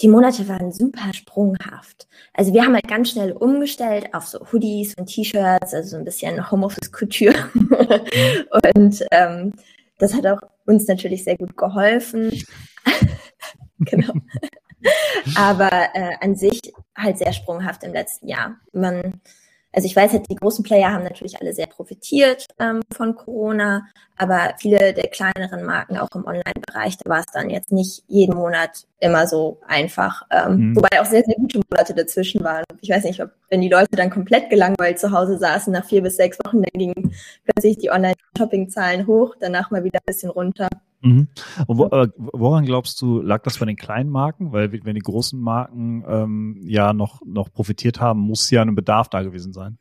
Die 0.00 0.08
Monate 0.08 0.46
waren 0.48 0.72
super 0.72 1.12
sprunghaft. 1.12 2.06
Also 2.32 2.52
wir 2.54 2.64
haben 2.64 2.74
halt 2.74 2.86
ganz 2.86 3.10
schnell 3.10 3.32
umgestellt 3.32 4.14
auf 4.14 4.26
so 4.26 4.38
Hoodies 4.52 4.94
und 4.96 5.06
T-Shirts, 5.06 5.74
also 5.74 5.90
so 5.90 5.96
ein 5.96 6.04
bisschen 6.04 6.50
Homeoffice-Couture. 6.50 7.34
Mhm. 7.54 7.68
und 8.76 9.04
ähm, 9.10 9.52
das 9.98 10.14
hat 10.14 10.26
auch 10.26 10.40
uns 10.66 10.86
natürlich 10.86 11.24
sehr 11.24 11.36
gut 11.36 11.56
geholfen. 11.56 12.32
genau. 13.80 14.12
Aber 15.36 15.70
äh, 15.94 16.14
an 16.20 16.36
sich 16.36 16.60
halt 16.96 17.18
sehr 17.18 17.32
sprunghaft 17.32 17.82
im 17.82 17.92
letzten 17.92 18.28
Jahr. 18.28 18.56
Man 18.72 19.20
also 19.72 19.86
ich 19.86 19.94
weiß 19.94 20.12
halt, 20.12 20.30
die 20.30 20.36
großen 20.36 20.64
Player 20.64 20.92
haben 20.92 21.04
natürlich 21.04 21.40
alle 21.40 21.52
sehr 21.52 21.66
profitiert 21.66 22.46
ähm, 22.58 22.80
von 22.92 23.14
Corona, 23.14 23.86
aber 24.16 24.54
viele 24.58 24.94
der 24.94 25.08
kleineren 25.08 25.64
Marken 25.64 25.98
auch 25.98 26.08
im 26.14 26.24
Online-Bereich, 26.24 26.96
da 26.96 27.10
war 27.10 27.20
es 27.20 27.26
dann 27.26 27.50
jetzt 27.50 27.70
nicht 27.70 28.02
jeden 28.08 28.34
Monat 28.34 28.86
immer 29.00 29.26
so 29.26 29.60
einfach. 29.66 30.22
Ähm, 30.30 30.70
mhm. 30.70 30.76
Wobei 30.76 31.00
auch 31.00 31.04
sehr, 31.04 31.22
sehr 31.24 31.36
gute 31.36 31.60
Monate 31.70 31.94
dazwischen 31.94 32.42
waren. 32.42 32.64
Ich 32.80 32.90
weiß 32.90 33.04
nicht, 33.04 33.22
ob 33.22 33.30
wenn 33.50 33.60
die 33.60 33.68
Leute 33.68 33.90
dann 33.92 34.10
komplett 34.10 34.50
gelangweilt 34.50 34.98
zu 34.98 35.12
Hause 35.12 35.38
saßen, 35.38 35.72
nach 35.72 35.84
vier 35.84 36.02
bis 36.02 36.16
sechs 36.16 36.38
Wochen, 36.44 36.62
dann 36.62 36.78
gingen 36.78 37.14
plötzlich 37.44 37.78
die 37.78 37.90
Online-Shopping-Zahlen 37.90 39.06
hoch, 39.06 39.36
danach 39.38 39.70
mal 39.70 39.84
wieder 39.84 39.98
ein 39.98 40.06
bisschen 40.06 40.30
runter. 40.30 40.68
Mhm. 41.00 41.28
Und 41.66 41.78
wo, 41.78 41.86
äh, 41.86 42.08
woran 42.16 42.64
glaubst 42.64 43.00
du, 43.00 43.20
lag 43.20 43.42
das 43.42 43.58
bei 43.58 43.66
den 43.66 43.76
kleinen 43.76 44.10
Marken? 44.10 44.52
Weil 44.52 44.72
wenn 44.84 44.94
die 44.94 45.00
großen 45.00 45.40
Marken 45.40 46.04
ähm, 46.08 46.60
ja 46.64 46.92
noch, 46.92 47.20
noch 47.24 47.52
profitiert 47.52 48.00
haben, 48.00 48.20
muss 48.20 48.50
ja 48.50 48.62
ein 48.62 48.74
Bedarf 48.74 49.08
da 49.08 49.22
gewesen 49.22 49.52
sein. 49.52 49.78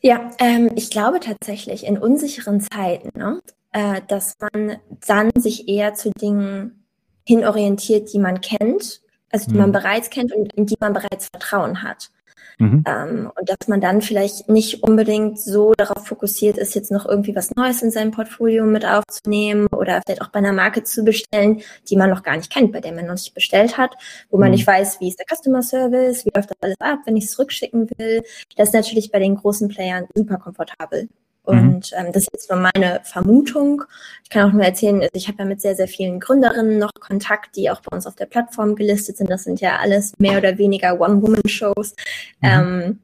Ja, 0.00 0.30
ähm, 0.38 0.70
ich 0.76 0.90
glaube 0.90 1.20
tatsächlich 1.20 1.84
in 1.84 1.98
unsicheren 1.98 2.60
Zeiten, 2.60 3.18
ne, 3.18 3.40
äh, 3.72 4.00
dass 4.06 4.36
man 4.40 4.76
dann 5.06 5.30
sich 5.36 5.68
eher 5.68 5.94
zu 5.94 6.10
Dingen 6.12 6.84
hinorientiert, 7.24 8.12
die 8.12 8.18
man 8.18 8.40
kennt, 8.40 9.02
also 9.30 9.46
die 9.46 9.54
mhm. 9.54 9.60
man 9.60 9.72
bereits 9.72 10.10
kennt 10.10 10.32
und 10.32 10.52
in 10.54 10.66
die 10.66 10.76
man 10.78 10.92
bereits 10.92 11.28
Vertrauen 11.28 11.82
hat. 11.82 12.10
Mhm. 12.58 12.84
Ähm, 12.86 13.30
und 13.38 13.48
dass 13.48 13.68
man 13.68 13.80
dann 13.80 14.02
vielleicht 14.02 14.48
nicht 14.48 14.82
unbedingt 14.82 15.38
so 15.38 15.74
darauf 15.76 16.06
fokussiert 16.06 16.58
ist, 16.58 16.74
jetzt 16.74 16.90
noch 16.90 17.06
irgendwie 17.06 17.34
was 17.36 17.54
Neues 17.54 17.82
in 17.82 17.92
seinem 17.92 18.10
Portfolio 18.10 18.64
mit 18.64 18.84
aufzunehmen 18.84 19.68
oder 19.68 20.00
vielleicht 20.04 20.22
auch 20.22 20.30
bei 20.30 20.40
einer 20.40 20.52
Marke 20.52 20.82
zu 20.82 21.04
bestellen, 21.04 21.62
die 21.88 21.96
man 21.96 22.10
noch 22.10 22.24
gar 22.24 22.36
nicht 22.36 22.52
kennt, 22.52 22.72
bei 22.72 22.80
der 22.80 22.92
man 22.92 23.06
noch 23.06 23.14
nicht 23.14 23.34
bestellt 23.34 23.78
hat, 23.78 23.94
wo 24.30 24.38
man 24.38 24.48
mhm. 24.48 24.56
nicht 24.56 24.66
weiß, 24.66 25.00
wie 25.00 25.08
ist 25.08 25.20
der 25.20 25.26
Customer 25.26 25.62
Service, 25.62 26.24
wie 26.24 26.30
läuft 26.34 26.50
das 26.50 26.58
alles 26.60 26.76
ab, 26.80 26.98
wenn 27.06 27.16
ich 27.16 27.24
es 27.24 27.30
zurückschicken 27.30 27.88
will. 27.96 28.22
Das 28.56 28.68
ist 28.68 28.74
natürlich 28.74 29.12
bei 29.12 29.20
den 29.20 29.36
großen 29.36 29.68
Playern 29.68 30.06
super 30.14 30.38
komfortabel. 30.38 31.08
Mhm. 31.48 31.58
Und 31.58 31.90
ähm, 31.96 32.12
das 32.12 32.24
ist 32.24 32.30
jetzt 32.32 32.50
nur 32.50 32.58
meine 32.58 33.00
Vermutung. 33.04 33.84
Ich 34.22 34.30
kann 34.30 34.48
auch 34.48 34.52
nur 34.52 34.64
erzählen, 34.64 35.00
also 35.00 35.10
ich 35.14 35.28
habe 35.28 35.38
ja 35.38 35.44
mit 35.44 35.60
sehr, 35.60 35.74
sehr 35.74 35.88
vielen 35.88 36.20
Gründerinnen 36.20 36.78
noch 36.78 36.92
Kontakt, 37.00 37.56
die 37.56 37.70
auch 37.70 37.80
bei 37.80 37.94
uns 37.94 38.06
auf 38.06 38.16
der 38.16 38.26
Plattform 38.26 38.76
gelistet 38.76 39.16
sind. 39.16 39.30
Das 39.30 39.44
sind 39.44 39.60
ja 39.60 39.78
alles 39.78 40.12
mehr 40.18 40.38
oder 40.38 40.58
weniger 40.58 41.00
One-Woman-Shows. 41.00 41.94
Mhm. 42.40 42.48
Ähm, 42.48 42.98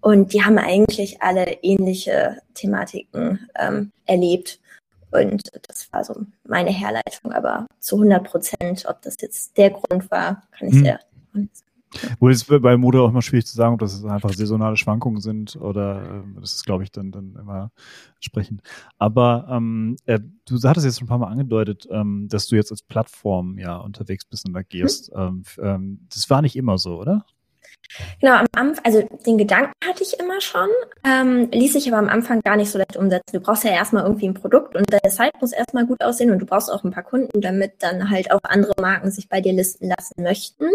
und 0.00 0.32
die 0.32 0.42
haben 0.42 0.58
eigentlich 0.58 1.20
alle 1.22 1.58
ähnliche 1.62 2.38
Thematiken 2.54 3.48
ähm, 3.58 3.92
erlebt. 4.06 4.58
Und 5.10 5.42
das 5.66 5.92
war 5.92 6.04
so 6.04 6.14
meine 6.46 6.70
Herleitung. 6.70 7.32
Aber 7.32 7.66
zu 7.80 7.96
100 7.96 8.24
Prozent, 8.24 8.86
ob 8.88 9.02
das 9.02 9.16
jetzt 9.20 9.56
der 9.58 9.70
Grund 9.70 10.10
war, 10.10 10.42
kann 10.56 10.68
ich 10.68 10.74
mhm. 10.74 10.84
sehr 10.84 11.00
sagen. 11.32 11.50
Wo 12.18 12.28
es 12.28 12.44
bei 12.44 12.76
Mode 12.76 13.00
auch 13.00 13.08
immer 13.08 13.22
schwierig 13.22 13.46
zu 13.46 13.56
sagen, 13.56 13.74
ob 13.74 13.80
das 13.80 14.04
einfach 14.04 14.32
saisonale 14.32 14.76
Schwankungen 14.76 15.20
sind 15.20 15.56
oder 15.56 16.22
äh, 16.22 16.40
das 16.40 16.54
ist, 16.54 16.64
glaube 16.64 16.84
ich, 16.84 16.92
dann, 16.92 17.10
dann 17.10 17.34
immer 17.34 17.72
entsprechend. 18.14 18.62
Aber 18.98 19.48
ähm, 19.50 19.96
äh, 20.06 20.20
du 20.46 20.60
hattest 20.62 20.86
jetzt 20.86 20.98
schon 20.98 21.06
ein 21.06 21.08
paar 21.08 21.18
Mal 21.18 21.28
angedeutet, 21.28 21.88
ähm, 21.90 22.28
dass 22.28 22.46
du 22.46 22.56
jetzt 22.56 22.70
als 22.70 22.82
Plattform 22.82 23.58
ja 23.58 23.76
unterwegs 23.76 24.24
bist 24.24 24.46
und 24.46 24.56
agierst. 24.56 25.12
Mhm. 25.14 25.42
Ähm, 25.60 26.06
das 26.12 26.30
war 26.30 26.42
nicht 26.42 26.56
immer 26.56 26.78
so, 26.78 27.00
oder? 27.00 27.24
Genau, 28.20 28.34
am 28.34 28.46
Anfang, 28.52 28.84
also 28.84 29.02
den 29.26 29.38
Gedanken 29.38 29.72
hatte 29.84 30.02
ich 30.02 30.18
immer 30.18 30.40
schon, 30.40 30.68
ähm, 31.04 31.48
ließ 31.50 31.72
sich 31.72 31.88
aber 31.88 31.98
am 31.98 32.08
Anfang 32.08 32.40
gar 32.40 32.56
nicht 32.56 32.70
so 32.70 32.78
leicht 32.78 32.96
umsetzen. 32.96 33.32
Du 33.32 33.40
brauchst 33.40 33.64
ja 33.64 33.72
erstmal 33.72 34.04
irgendwie 34.04 34.28
ein 34.28 34.34
Produkt 34.34 34.76
und 34.76 34.86
deine 34.92 35.10
Site 35.10 35.32
muss 35.40 35.52
erstmal 35.52 35.86
gut 35.86 36.00
aussehen 36.02 36.30
und 36.30 36.38
du 36.38 36.46
brauchst 36.46 36.70
auch 36.70 36.84
ein 36.84 36.92
paar 36.92 37.02
Kunden, 37.02 37.40
damit 37.40 37.74
dann 37.80 38.10
halt 38.10 38.30
auch 38.30 38.40
andere 38.44 38.74
Marken 38.80 39.10
sich 39.10 39.28
bei 39.28 39.40
dir 39.40 39.52
listen 39.52 39.88
lassen 39.88 40.22
möchten. 40.22 40.66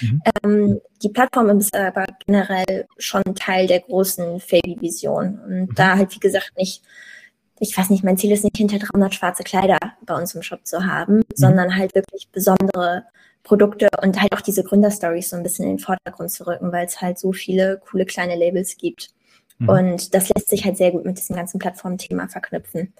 Mhm. 0.00 0.22
Ähm, 0.42 0.80
die 1.02 1.10
Plattform 1.10 1.50
ist 1.58 1.76
aber 1.76 2.06
generell 2.26 2.86
schon 2.96 3.22
Teil 3.34 3.66
der 3.66 3.80
großen 3.80 4.40
Fabi-Vision 4.40 5.40
und 5.44 5.70
mhm. 5.70 5.74
da 5.74 5.96
halt, 5.96 6.14
wie 6.14 6.20
gesagt, 6.20 6.52
nicht 6.56 6.82
ich 7.62 7.78
weiß 7.78 7.90
nicht, 7.90 8.02
mein 8.02 8.18
Ziel 8.18 8.32
ist 8.32 8.42
nicht 8.42 8.56
hinter 8.56 8.80
300 8.80 9.14
schwarze 9.14 9.44
Kleider 9.44 9.78
bei 10.04 10.16
uns 10.16 10.34
im 10.34 10.42
Shop 10.42 10.66
zu 10.66 10.84
haben, 10.84 11.18
mhm. 11.18 11.24
sondern 11.36 11.76
halt 11.76 11.94
wirklich 11.94 12.28
besondere 12.32 13.04
Produkte 13.42 13.88
und 14.02 14.20
halt 14.20 14.32
auch 14.34 14.40
diese 14.40 14.62
Gründerstories 14.62 15.30
so 15.30 15.36
ein 15.36 15.42
bisschen 15.42 15.64
in 15.64 15.76
den 15.76 15.78
Vordergrund 15.78 16.30
zu 16.30 16.46
rücken, 16.46 16.72
weil 16.72 16.86
es 16.86 17.00
halt 17.00 17.18
so 17.18 17.32
viele 17.32 17.80
coole 17.90 18.06
kleine 18.06 18.36
Labels 18.36 18.76
gibt. 18.76 19.10
Mhm. 19.58 19.68
Und 19.68 20.14
das 20.14 20.28
lässt 20.28 20.48
sich 20.48 20.64
halt 20.64 20.76
sehr 20.76 20.92
gut 20.92 21.04
mit 21.04 21.18
diesem 21.18 21.36
ganzen 21.36 21.58
Plattformthema 21.58 22.28
verknüpfen. 22.28 22.92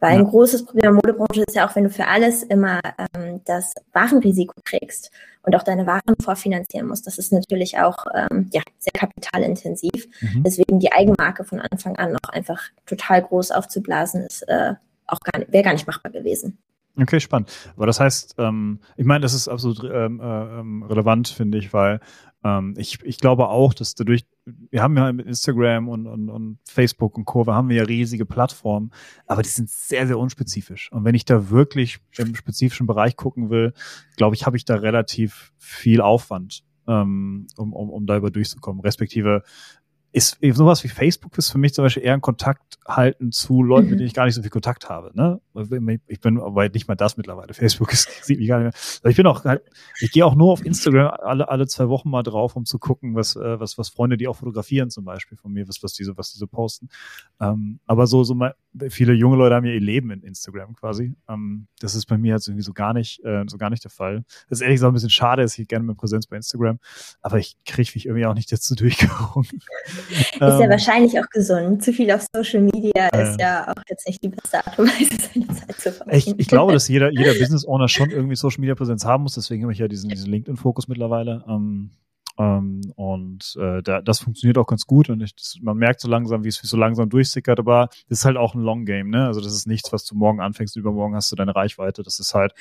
Weil 0.00 0.14
ja. 0.14 0.18
ein 0.18 0.26
großes 0.26 0.64
Problem 0.64 0.82
der 0.82 0.92
Modebranche 0.92 1.44
ist 1.46 1.54
ja 1.54 1.66
auch, 1.66 1.74
wenn 1.76 1.84
du 1.84 1.90
für 1.90 2.06
alles 2.06 2.42
immer 2.42 2.80
ähm, 3.14 3.40
das 3.44 3.72
Warenrisiko 3.92 4.54
trägst 4.64 5.10
und 5.42 5.54
auch 5.54 5.62
deine 5.62 5.86
Waren 5.86 6.14
vorfinanzieren 6.20 6.88
musst. 6.88 7.06
Das 7.06 7.18
ist 7.18 7.32
natürlich 7.32 7.78
auch 7.78 7.96
ähm, 8.14 8.50
ja, 8.52 8.62
sehr 8.78 8.92
kapitalintensiv. 8.92 10.08
Mhm. 10.20 10.42
Deswegen 10.42 10.80
die 10.80 10.92
Eigenmarke 10.92 11.44
von 11.44 11.60
Anfang 11.60 11.96
an 11.96 12.12
noch 12.12 12.28
einfach 12.30 12.60
total 12.86 13.22
groß 13.22 13.52
aufzublasen, 13.52 14.26
ist 14.26 14.42
äh, 14.48 14.74
auch 15.06 15.20
gar 15.20 15.40
wäre 15.48 15.62
gar 15.64 15.72
nicht 15.72 15.86
machbar 15.86 16.10
gewesen. 16.10 16.58
Okay, 16.96 17.18
spannend. 17.18 17.50
Aber 17.76 17.86
das 17.86 17.98
heißt, 17.98 18.36
ähm, 18.38 18.78
ich 18.96 19.04
meine, 19.04 19.20
das 19.20 19.34
ist 19.34 19.48
absolut 19.48 19.82
ähm, 19.84 20.20
äh, 20.20 20.60
ähm, 20.60 20.82
relevant, 20.84 21.28
finde 21.28 21.58
ich, 21.58 21.72
weil 21.72 22.00
ähm, 22.44 22.74
ich, 22.76 23.02
ich 23.02 23.18
glaube 23.18 23.48
auch, 23.48 23.74
dass 23.74 23.94
dadurch, 23.94 24.26
wir 24.44 24.82
haben 24.82 24.96
ja 24.96 25.10
mit 25.12 25.26
Instagram 25.26 25.88
und, 25.88 26.06
und, 26.06 26.28
und 26.28 26.58
Facebook 26.64 27.16
und 27.16 27.24
Co., 27.24 27.46
wir 27.46 27.54
haben 27.54 27.70
ja 27.70 27.82
riesige 27.82 28.26
Plattformen, 28.26 28.92
aber 29.26 29.42
die 29.42 29.48
sind 29.48 29.70
sehr, 29.70 30.06
sehr 30.06 30.18
unspezifisch. 30.18 30.92
Und 30.92 31.04
wenn 31.04 31.16
ich 31.16 31.24
da 31.24 31.50
wirklich 31.50 31.98
im 32.18 32.36
spezifischen 32.36 32.86
Bereich 32.86 33.16
gucken 33.16 33.50
will, 33.50 33.72
glaube 34.16 34.36
ich, 34.36 34.46
habe 34.46 34.56
ich 34.56 34.64
da 34.64 34.76
relativ 34.76 35.52
viel 35.58 36.00
Aufwand, 36.00 36.62
ähm, 36.86 37.48
um, 37.56 37.72
um, 37.72 37.90
um 37.90 38.06
da 38.06 38.16
über 38.16 38.30
durchzukommen. 38.30 38.82
Respektive 38.82 39.42
ist 40.12 40.38
sowas 40.52 40.84
wie 40.84 40.88
Facebook 40.88 41.36
ist 41.38 41.50
für 41.50 41.58
mich 41.58 41.74
zum 41.74 41.84
Beispiel 41.84 42.04
eher 42.04 42.14
ein 42.14 42.20
Kontakt 42.20 42.78
halten 42.86 43.32
zu 43.32 43.64
Leuten, 43.64 43.86
mhm. 43.86 43.90
mit 43.90 43.98
denen 44.00 44.06
ich 44.06 44.14
gar 44.14 44.26
nicht 44.26 44.34
so 44.34 44.42
viel 44.42 44.50
Kontakt 44.50 44.88
habe. 44.88 45.10
Ne? 45.14 45.40
Ich 46.06 46.20
bin 46.20 46.40
aber 46.40 46.68
nicht 46.68 46.88
mal 46.88 46.94
das 46.94 47.16
mittlerweile. 47.16 47.54
Facebook 47.54 47.92
ist, 47.92 48.08
sieht 48.24 48.38
mich 48.38 48.48
gar 48.48 48.60
nicht 48.60 48.74
mehr. 49.02 49.10
Ich 49.10 49.16
bin 49.16 49.26
auch 49.26 49.44
halt, 49.44 49.62
ich 50.00 50.10
gehe 50.10 50.26
auch 50.26 50.34
nur 50.34 50.52
auf 50.52 50.64
Instagram 50.64 51.12
alle, 51.22 51.48
alle 51.48 51.66
zwei 51.66 51.88
Wochen 51.88 52.10
mal 52.10 52.22
drauf, 52.22 52.56
um 52.56 52.64
zu 52.64 52.78
gucken, 52.78 53.14
was, 53.14 53.36
äh, 53.36 53.60
was, 53.60 53.78
was 53.78 53.88
Freunde, 53.88 54.16
die 54.16 54.26
auch 54.26 54.36
fotografieren 54.36 54.90
zum 54.90 55.04
Beispiel 55.04 55.38
von 55.38 55.52
mir, 55.52 55.68
was, 55.68 55.82
was 55.82 55.92
diese, 55.92 56.16
was 56.16 56.32
diese 56.32 56.46
posten. 56.46 56.88
Ähm, 57.40 57.78
aber 57.86 58.06
so, 58.06 58.24
so 58.24 58.34
mal, 58.34 58.54
viele 58.90 59.12
junge 59.12 59.36
Leute 59.36 59.54
haben 59.54 59.64
ja 59.64 59.72
ihr 59.72 59.80
Leben 59.80 60.10
in 60.10 60.22
Instagram 60.22 60.74
quasi. 60.74 61.14
Ähm, 61.28 61.68
das 61.80 61.94
ist 61.94 62.06
bei 62.06 62.18
mir 62.18 62.34
jetzt 62.34 62.48
irgendwie 62.48 62.64
so 62.64 62.72
gar 62.72 62.92
nicht, 62.92 63.24
äh, 63.24 63.44
so 63.46 63.56
gar 63.58 63.70
nicht 63.70 63.84
der 63.84 63.90
Fall. 63.90 64.24
Das 64.48 64.58
ist 64.58 64.62
ehrlich 64.62 64.76
gesagt 64.76 64.90
ein 64.90 64.94
bisschen 64.94 65.10
schade, 65.10 65.42
dass 65.42 65.58
ich 65.58 65.68
gerne 65.68 65.84
mehr 65.84 65.94
Präsenz 65.94 66.26
bei 66.26 66.36
Instagram, 66.36 66.78
aber 67.22 67.38
ich 67.38 67.56
kriege 67.64 67.90
mich 67.94 68.06
irgendwie 68.06 68.26
auch 68.26 68.34
nicht 68.34 68.50
dazu 68.50 68.74
durchgerungen. 68.76 69.48
Ist 70.10 70.40
ja 70.40 70.60
ähm. 70.60 70.70
wahrscheinlich 70.70 71.18
auch 71.20 71.28
gesund. 71.30 71.84
Zu 71.84 71.92
viel 71.92 72.10
auf 72.10 72.26
Social 72.34 72.62
Media 72.62 73.08
äh, 73.08 73.30
ist 73.30 73.40
ja 73.40 73.68
auch 73.68 73.82
jetzt 73.88 74.06
nicht 74.06 74.22
die 74.22 74.28
beste 74.28 74.66
Art 74.66 74.78
und 74.78 74.88
Weise, 74.88 75.43
seine 75.46 75.68
Zeit 75.68 75.80
zu 75.80 75.92
verbringen. 75.92 76.18
Ich, 76.18 76.38
ich 76.38 76.48
glaube, 76.48 76.72
dass 76.72 76.88
jeder, 76.88 77.10
jeder 77.10 77.34
Business 77.34 77.66
Owner 77.66 77.88
schon 77.88 78.10
irgendwie 78.10 78.36
Social 78.36 78.60
Media 78.60 78.74
Präsenz 78.74 79.04
haben 79.04 79.24
muss. 79.24 79.34
Deswegen 79.34 79.62
habe 79.62 79.72
ich 79.72 79.78
ja 79.78 79.88
diesen, 79.88 80.10
diesen 80.10 80.30
LinkedIn-Fokus 80.30 80.88
mittlerweile. 80.88 81.44
Ähm, 81.48 81.90
ähm, 82.36 82.80
und 82.96 83.56
äh, 83.60 83.82
da, 83.82 84.00
das 84.00 84.20
funktioniert 84.20 84.58
auch 84.58 84.66
ganz 84.66 84.86
gut 84.86 85.08
und 85.08 85.20
ich, 85.20 85.36
das, 85.36 85.58
man 85.62 85.76
merkt 85.76 86.00
so 86.00 86.08
langsam, 86.08 86.42
wie 86.42 86.48
es 86.48 86.56
so 86.56 86.76
langsam 86.76 87.08
durchsickert, 87.08 87.60
aber 87.60 87.88
das 88.08 88.18
ist 88.18 88.24
halt 88.24 88.36
auch 88.36 88.54
ein 88.54 88.60
Long 88.60 88.84
Game, 88.84 89.10
ne? 89.10 89.26
Also 89.26 89.40
das 89.40 89.54
ist 89.54 89.66
nichts, 89.66 89.92
was 89.92 90.04
du 90.04 90.16
morgen 90.16 90.40
anfängst, 90.40 90.76
übermorgen 90.76 91.14
hast 91.14 91.30
du 91.30 91.36
deine 91.36 91.54
Reichweite. 91.54 92.02
Das 92.02 92.18
ist 92.18 92.34
halt, 92.34 92.54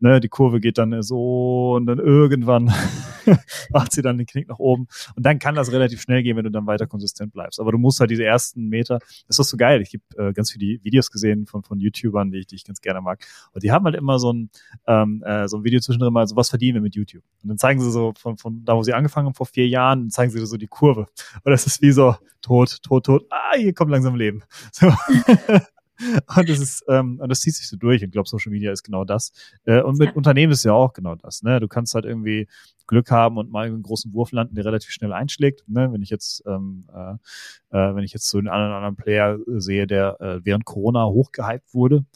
ne, 0.00 0.20
die 0.20 0.28
Kurve 0.28 0.60
geht 0.60 0.78
dann 0.78 1.02
so 1.02 1.74
und 1.76 1.86
dann 1.86 1.98
irgendwann 1.98 2.72
macht 3.70 3.92
sie 3.92 4.02
dann 4.02 4.18
den 4.18 4.26
Knick 4.26 4.48
nach 4.48 4.58
oben. 4.58 4.88
Und 5.14 5.24
dann 5.24 5.38
kann 5.38 5.54
das 5.54 5.72
relativ 5.72 6.00
schnell 6.00 6.22
gehen, 6.22 6.36
wenn 6.36 6.44
du 6.44 6.50
dann 6.50 6.66
weiter 6.66 6.86
konsistent 6.86 7.32
bleibst. 7.32 7.60
Aber 7.60 7.72
du 7.72 7.78
musst 7.78 8.00
halt 8.00 8.10
diese 8.10 8.24
ersten 8.24 8.68
Meter, 8.68 8.98
das 9.28 9.38
ist 9.38 9.48
so 9.48 9.56
geil. 9.56 9.82
Ich 9.82 9.94
habe 10.16 10.30
äh, 10.30 10.32
ganz 10.32 10.50
viele 10.50 10.82
Videos 10.82 11.10
gesehen 11.10 11.46
von, 11.46 11.62
von 11.62 11.78
YouTubern, 11.78 12.30
die 12.30 12.38
ich, 12.38 12.46
die 12.46 12.56
ich 12.56 12.64
ganz 12.64 12.80
gerne 12.80 13.00
mag. 13.00 13.24
Und 13.52 13.62
die 13.62 13.70
haben 13.72 13.84
halt 13.84 13.94
immer 13.94 14.18
so 14.18 14.32
ein, 14.32 14.50
ähm, 14.86 15.22
äh, 15.24 15.48
so 15.48 15.58
ein 15.58 15.64
Video 15.64 15.80
zwischendrin 15.80 16.12
mal, 16.12 16.26
so 16.26 16.36
was 16.36 16.50
verdienen 16.50 16.76
wir 16.76 16.82
mit 16.82 16.96
YouTube. 16.96 17.22
Und 17.42 17.48
dann 17.48 17.58
zeigen 17.58 17.80
sie 17.80 17.90
so 17.90 18.12
von, 18.18 18.36
von 18.36 18.64
da, 18.64 18.76
wo 18.76 18.82
sie 18.82 18.92
angefangen 18.92 19.19
haben 19.26 19.34
vor 19.34 19.46
vier 19.46 19.68
Jahren, 19.68 20.00
dann 20.00 20.10
zeigen 20.10 20.30
sie 20.30 20.44
so 20.44 20.56
die 20.56 20.66
Kurve. 20.66 21.06
Und 21.44 21.50
das 21.50 21.66
ist 21.66 21.82
wie 21.82 21.92
so 21.92 22.16
tot, 22.42 22.82
tot, 22.82 23.06
tot. 23.06 23.26
Ah, 23.30 23.56
hier 23.56 23.74
kommt 23.74 23.90
langsam 23.90 24.14
Leben. 24.14 24.42
So. 24.72 24.92
Und 26.34 26.48
das 26.48 26.60
ist, 26.60 26.84
ähm, 26.88 27.18
und 27.20 27.28
das 27.28 27.40
zieht 27.40 27.54
sich 27.54 27.68
so 27.68 27.76
durch. 27.76 28.02
Ich 28.02 28.10
glaube, 28.10 28.28
Social 28.28 28.50
Media 28.50 28.72
ist 28.72 28.82
genau 28.82 29.04
das. 29.04 29.32
Äh, 29.64 29.82
und 29.82 29.98
mit 29.98 30.16
Unternehmen 30.16 30.52
ist 30.52 30.64
ja 30.64 30.72
auch 30.72 30.92
genau 30.92 31.14
das. 31.14 31.42
Ne? 31.42 31.60
Du 31.60 31.68
kannst 31.68 31.94
halt 31.94 32.06
irgendwie 32.06 32.48
Glück 32.86 33.10
haben 33.10 33.36
und 33.36 33.50
mal 33.50 33.66
einen 33.66 33.82
großen 33.82 34.12
Wurf 34.14 34.32
landen, 34.32 34.54
der 34.54 34.64
relativ 34.64 34.90
schnell 34.90 35.12
einschlägt. 35.12 35.62
Ne? 35.68 35.92
Wenn 35.92 36.02
ich 36.02 36.10
jetzt, 36.10 36.42
ähm, 36.46 36.86
äh, 36.92 37.12
äh, 37.76 37.94
wenn 37.94 38.02
ich 38.02 38.12
jetzt 38.12 38.28
so 38.28 38.38
einen 38.38 38.48
anderen, 38.48 38.72
anderen 38.72 38.96
Player 38.96 39.38
sehe, 39.46 39.86
der 39.86 40.20
äh, 40.20 40.40
während 40.42 40.64
Corona 40.64 41.06
hochgehypt 41.06 41.74
wurde, 41.74 42.06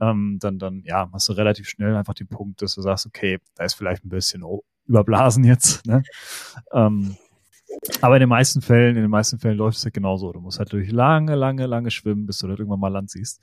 ähm, 0.00 0.38
dann, 0.40 0.58
dann, 0.58 0.82
ja, 0.84 1.08
hast 1.12 1.28
du 1.28 1.32
relativ 1.32 1.68
schnell 1.68 1.94
einfach 1.96 2.14
den 2.14 2.28
Punkt, 2.28 2.62
dass 2.62 2.74
du 2.74 2.82
sagst, 2.82 3.06
okay, 3.06 3.38
da 3.54 3.64
ist 3.64 3.74
vielleicht 3.74 4.04
ein 4.04 4.08
bisschen 4.10 4.44
überblasen 4.86 5.44
jetzt. 5.44 5.86
Ne? 5.86 6.02
Ähm, 6.72 7.16
aber 8.00 8.16
in 8.16 8.20
den 8.20 8.28
meisten 8.28 8.62
Fällen, 8.62 8.96
in 8.96 9.02
den 9.02 9.10
meisten 9.10 9.38
Fällen 9.38 9.58
läuft 9.58 9.78
es 9.78 9.84
halt 9.84 9.94
genauso. 9.94 10.32
Du 10.32 10.40
musst 10.40 10.58
halt 10.58 10.72
durch 10.72 10.90
lange, 10.90 11.34
lange, 11.34 11.66
lange 11.66 11.90
schwimmen, 11.90 12.26
bis 12.26 12.38
du 12.38 12.46
dann 12.46 12.56
irgendwann 12.56 12.80
mal 12.80 12.88
Land 12.88 13.10
siehst. 13.10 13.40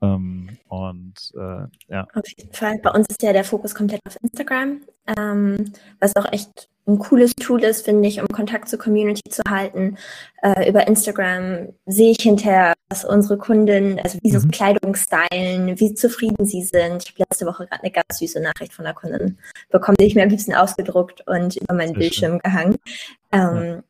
Ähm, 0.00 0.58
und 0.68 1.32
äh, 1.34 1.66
ja. 1.88 2.06
Auf 2.14 2.28
jeden 2.36 2.52
Fall. 2.52 2.78
Bei 2.82 2.90
uns 2.90 3.08
ist 3.08 3.22
ja 3.22 3.32
der 3.32 3.44
Fokus 3.44 3.74
komplett 3.74 4.00
auf 4.06 4.16
Instagram, 4.22 4.82
ähm, 5.16 5.72
was 6.00 6.14
auch 6.16 6.30
echt 6.32 6.68
ein 6.86 6.98
cooles 6.98 7.34
Tool 7.34 7.62
ist, 7.64 7.84
finde 7.84 8.08
ich, 8.08 8.20
um 8.20 8.28
Kontakt 8.28 8.68
zur 8.68 8.78
Community 8.78 9.22
zu 9.30 9.42
halten. 9.48 9.96
Äh, 10.42 10.68
über 10.68 10.86
Instagram 10.86 11.68
sehe 11.86 12.10
ich 12.10 12.20
hinterher, 12.20 12.74
was 12.88 13.04
unsere 13.04 13.38
Kunden, 13.38 13.98
also 14.00 14.18
wie 14.22 14.30
sie 14.30 14.38
mhm. 14.38 14.50
Kleidung 14.50 14.94
stylen, 14.94 15.80
wie 15.80 15.94
zufrieden 15.94 16.44
sie 16.44 16.62
sind. 16.62 17.04
Ich 17.04 17.10
habe 17.10 17.24
letzte 17.28 17.46
Woche 17.46 17.66
gerade 17.66 17.82
eine 17.82 17.90
ganz 17.90 18.18
süße 18.18 18.40
Nachricht 18.40 18.74
von 18.74 18.84
einer 18.84 18.94
Kundin 18.94 19.38
bekommen, 19.70 19.96
die 19.98 20.04
ich 20.04 20.14
mir 20.14 20.24
am 20.24 20.28
liebsten 20.28 20.54
ausgedruckt 20.54 21.26
und 21.26 21.56
über 21.56 21.74
meinen 21.74 21.88
Sehr 21.88 21.98
Bildschirm 21.98 22.32
schön. 22.32 22.40
gehangen. 22.40 22.76
Ähm, 23.32 23.64
ja 23.64 23.82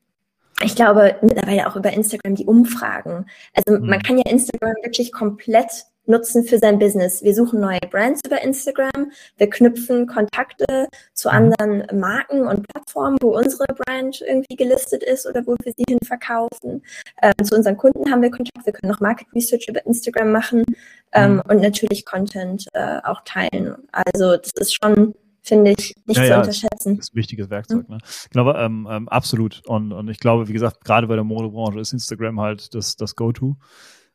ich 0.62 0.76
glaube 0.76 1.16
mittlerweile 1.22 1.68
auch 1.68 1.76
über 1.76 1.92
Instagram 1.92 2.36
die 2.36 2.46
Umfragen. 2.46 3.26
Also 3.54 3.78
mhm. 3.78 3.88
man 3.88 4.02
kann 4.02 4.18
ja 4.18 4.24
Instagram 4.26 4.74
wirklich 4.82 5.12
komplett 5.12 5.86
nutzen 6.06 6.44
für 6.44 6.58
sein 6.58 6.78
Business. 6.78 7.22
Wir 7.22 7.34
suchen 7.34 7.60
neue 7.60 7.80
Brands 7.90 8.20
über 8.24 8.42
Instagram, 8.42 9.12
wir 9.36 9.50
knüpfen 9.50 10.06
Kontakte 10.06 10.88
zu 11.12 11.28
mhm. 11.28 11.34
anderen 11.34 12.00
Marken 12.00 12.46
und 12.46 12.66
Plattformen, 12.68 13.16
wo 13.20 13.36
unsere 13.36 13.66
Brand 13.74 14.22
irgendwie 14.26 14.56
gelistet 14.56 15.02
ist 15.02 15.26
oder 15.26 15.46
wo 15.46 15.56
wir 15.62 15.72
sie 15.76 15.84
hin 15.88 15.98
verkaufen. 16.04 16.82
Ähm, 17.22 17.44
zu 17.44 17.54
unseren 17.54 17.76
Kunden 17.76 18.10
haben 18.10 18.22
wir 18.22 18.30
Kontakt, 18.30 18.66
wir 18.66 18.72
können 18.72 18.92
noch 18.92 19.00
Market 19.00 19.28
Research 19.34 19.68
über 19.68 19.84
Instagram 19.86 20.32
machen 20.32 20.64
ähm, 21.12 21.34
mhm. 21.34 21.42
und 21.48 21.60
natürlich 21.60 22.04
Content 22.04 22.66
äh, 22.72 22.98
auch 23.02 23.22
teilen. 23.24 23.76
Also 23.92 24.36
das 24.36 24.52
ist 24.58 24.74
schon 24.74 25.14
finde 25.44 25.72
ich 25.72 25.94
nicht 26.06 26.16
ja, 26.16 26.24
zu 26.24 26.30
ja, 26.30 26.40
unterschätzen. 26.40 26.96
Das 26.96 27.08
ist 27.08 27.14
ein 27.14 27.16
wichtiges 27.16 27.50
Werkzeug. 27.50 27.88
Ne? 27.88 27.98
Ich 28.02 28.30
glaube, 28.30 28.54
ähm, 28.58 28.88
ähm, 28.90 29.08
absolut. 29.08 29.62
Und, 29.66 29.92
und 29.92 30.08
ich 30.08 30.18
glaube, 30.18 30.48
wie 30.48 30.54
gesagt, 30.54 30.84
gerade 30.84 31.06
bei 31.06 31.16
der 31.16 31.24
Modebranche 31.24 31.80
ist 31.80 31.92
Instagram 31.92 32.40
halt 32.40 32.74
das, 32.74 32.96
das 32.96 33.14
Go-To. 33.14 33.56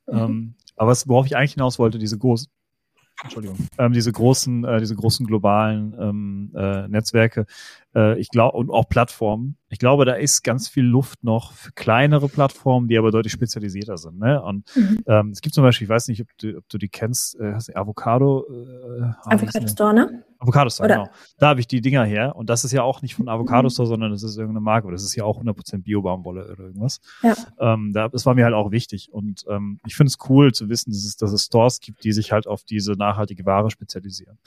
Mhm. 0.07 0.17
Ähm, 0.17 0.55
aber 0.79 0.91
was, 0.91 1.07
worauf 1.09 1.25
ich 1.25 1.35
eigentlich 1.35 1.53
hinaus 1.53 1.77
wollte, 1.77 1.99
diese 1.99 2.17
großen, 2.17 2.47
Entschuldigung, 3.21 3.57
ähm, 3.77 3.91
diese 3.91 4.13
großen, 4.13 4.63
äh, 4.63 4.79
diese 4.79 4.95
großen 4.95 5.25
globalen 5.27 5.93
ähm, 5.99 6.51
äh, 6.55 6.87
Netzwerke, 6.87 7.45
äh, 7.95 8.19
ich 8.19 8.29
glaube, 8.29 8.57
und 8.57 8.69
auch 8.69 8.87
Plattformen. 8.87 9.57
Ich 9.69 9.79
glaube, 9.79 10.05
da 10.05 10.13
ist 10.13 10.43
ganz 10.43 10.67
viel 10.67 10.83
Luft 10.83 11.23
noch 11.23 11.53
für 11.53 11.71
kleinere 11.71 12.27
Plattformen, 12.27 12.87
die 12.87 12.97
aber 12.97 13.11
deutlich 13.11 13.33
spezialisierter 13.33 13.97
sind. 13.97 14.19
Ne? 14.19 14.41
Und 14.41 14.65
mhm. 14.75 15.03
ähm, 15.05 15.29
es 15.29 15.41
gibt 15.41 15.53
zum 15.53 15.63
Beispiel, 15.63 15.85
ich 15.85 15.89
weiß 15.89 16.07
nicht, 16.07 16.21
ob 16.21 16.27
du, 16.39 16.57
ob 16.57 16.67
du 16.69 16.77
die 16.77 16.89
kennst, 16.89 17.39
äh, 17.39 17.53
hast 17.53 17.69
du 17.69 17.75
Avocado? 17.75 18.45
Äh, 18.49 19.11
Avocado 19.25 19.67
Store, 19.67 19.93
ne? 19.93 20.23
Avocado 20.39 20.69
Store, 20.69 20.87
genau. 20.87 21.09
Da 21.37 21.49
habe 21.49 21.59
ich 21.59 21.67
die 21.67 21.81
Dinger 21.81 22.05
her. 22.05 22.35
Und 22.35 22.49
das 22.49 22.63
ist 22.63 22.71
ja 22.71 22.81
auch 22.81 23.01
nicht 23.01 23.13
von 23.13 23.27
Avocado 23.27 23.67
mhm. 23.67 23.71
Store, 23.71 23.87
mhm. 23.87 23.91
sondern 23.91 24.11
das 24.11 24.23
ist 24.23 24.37
irgendeine 24.37 24.61
Marke. 24.61 24.89
Das 24.89 25.03
ist 25.03 25.15
ja 25.15 25.23
auch 25.23 25.43
100% 25.43 25.83
Bio-Baumwolle 25.83 26.49
oder 26.51 26.63
irgendwas. 26.63 27.01
Ja. 27.21 27.35
Ähm, 27.59 27.91
da, 27.93 28.07
das 28.07 28.25
war 28.25 28.33
mir 28.33 28.45
halt 28.45 28.55
auch 28.55 28.71
wichtig. 28.71 29.09
Und 29.11 29.45
ähm, 29.49 29.79
ich 29.85 29.95
finde 29.95 30.09
es 30.09 30.17
cool 30.29 30.51
zu 30.53 30.69
wissen, 30.69 30.91
dass 30.91 31.03
es, 31.03 31.17
dass 31.17 31.31
es 31.31 31.45
Stores 31.45 31.79
gibt, 31.79 32.03
die 32.03 32.13
sich 32.13 32.31
halt 32.31 32.47
auf 32.47 32.63
diese 32.63 32.93
nachhaltige 32.93 33.45
Ware 33.45 33.69
spezialisieren. 33.69 34.39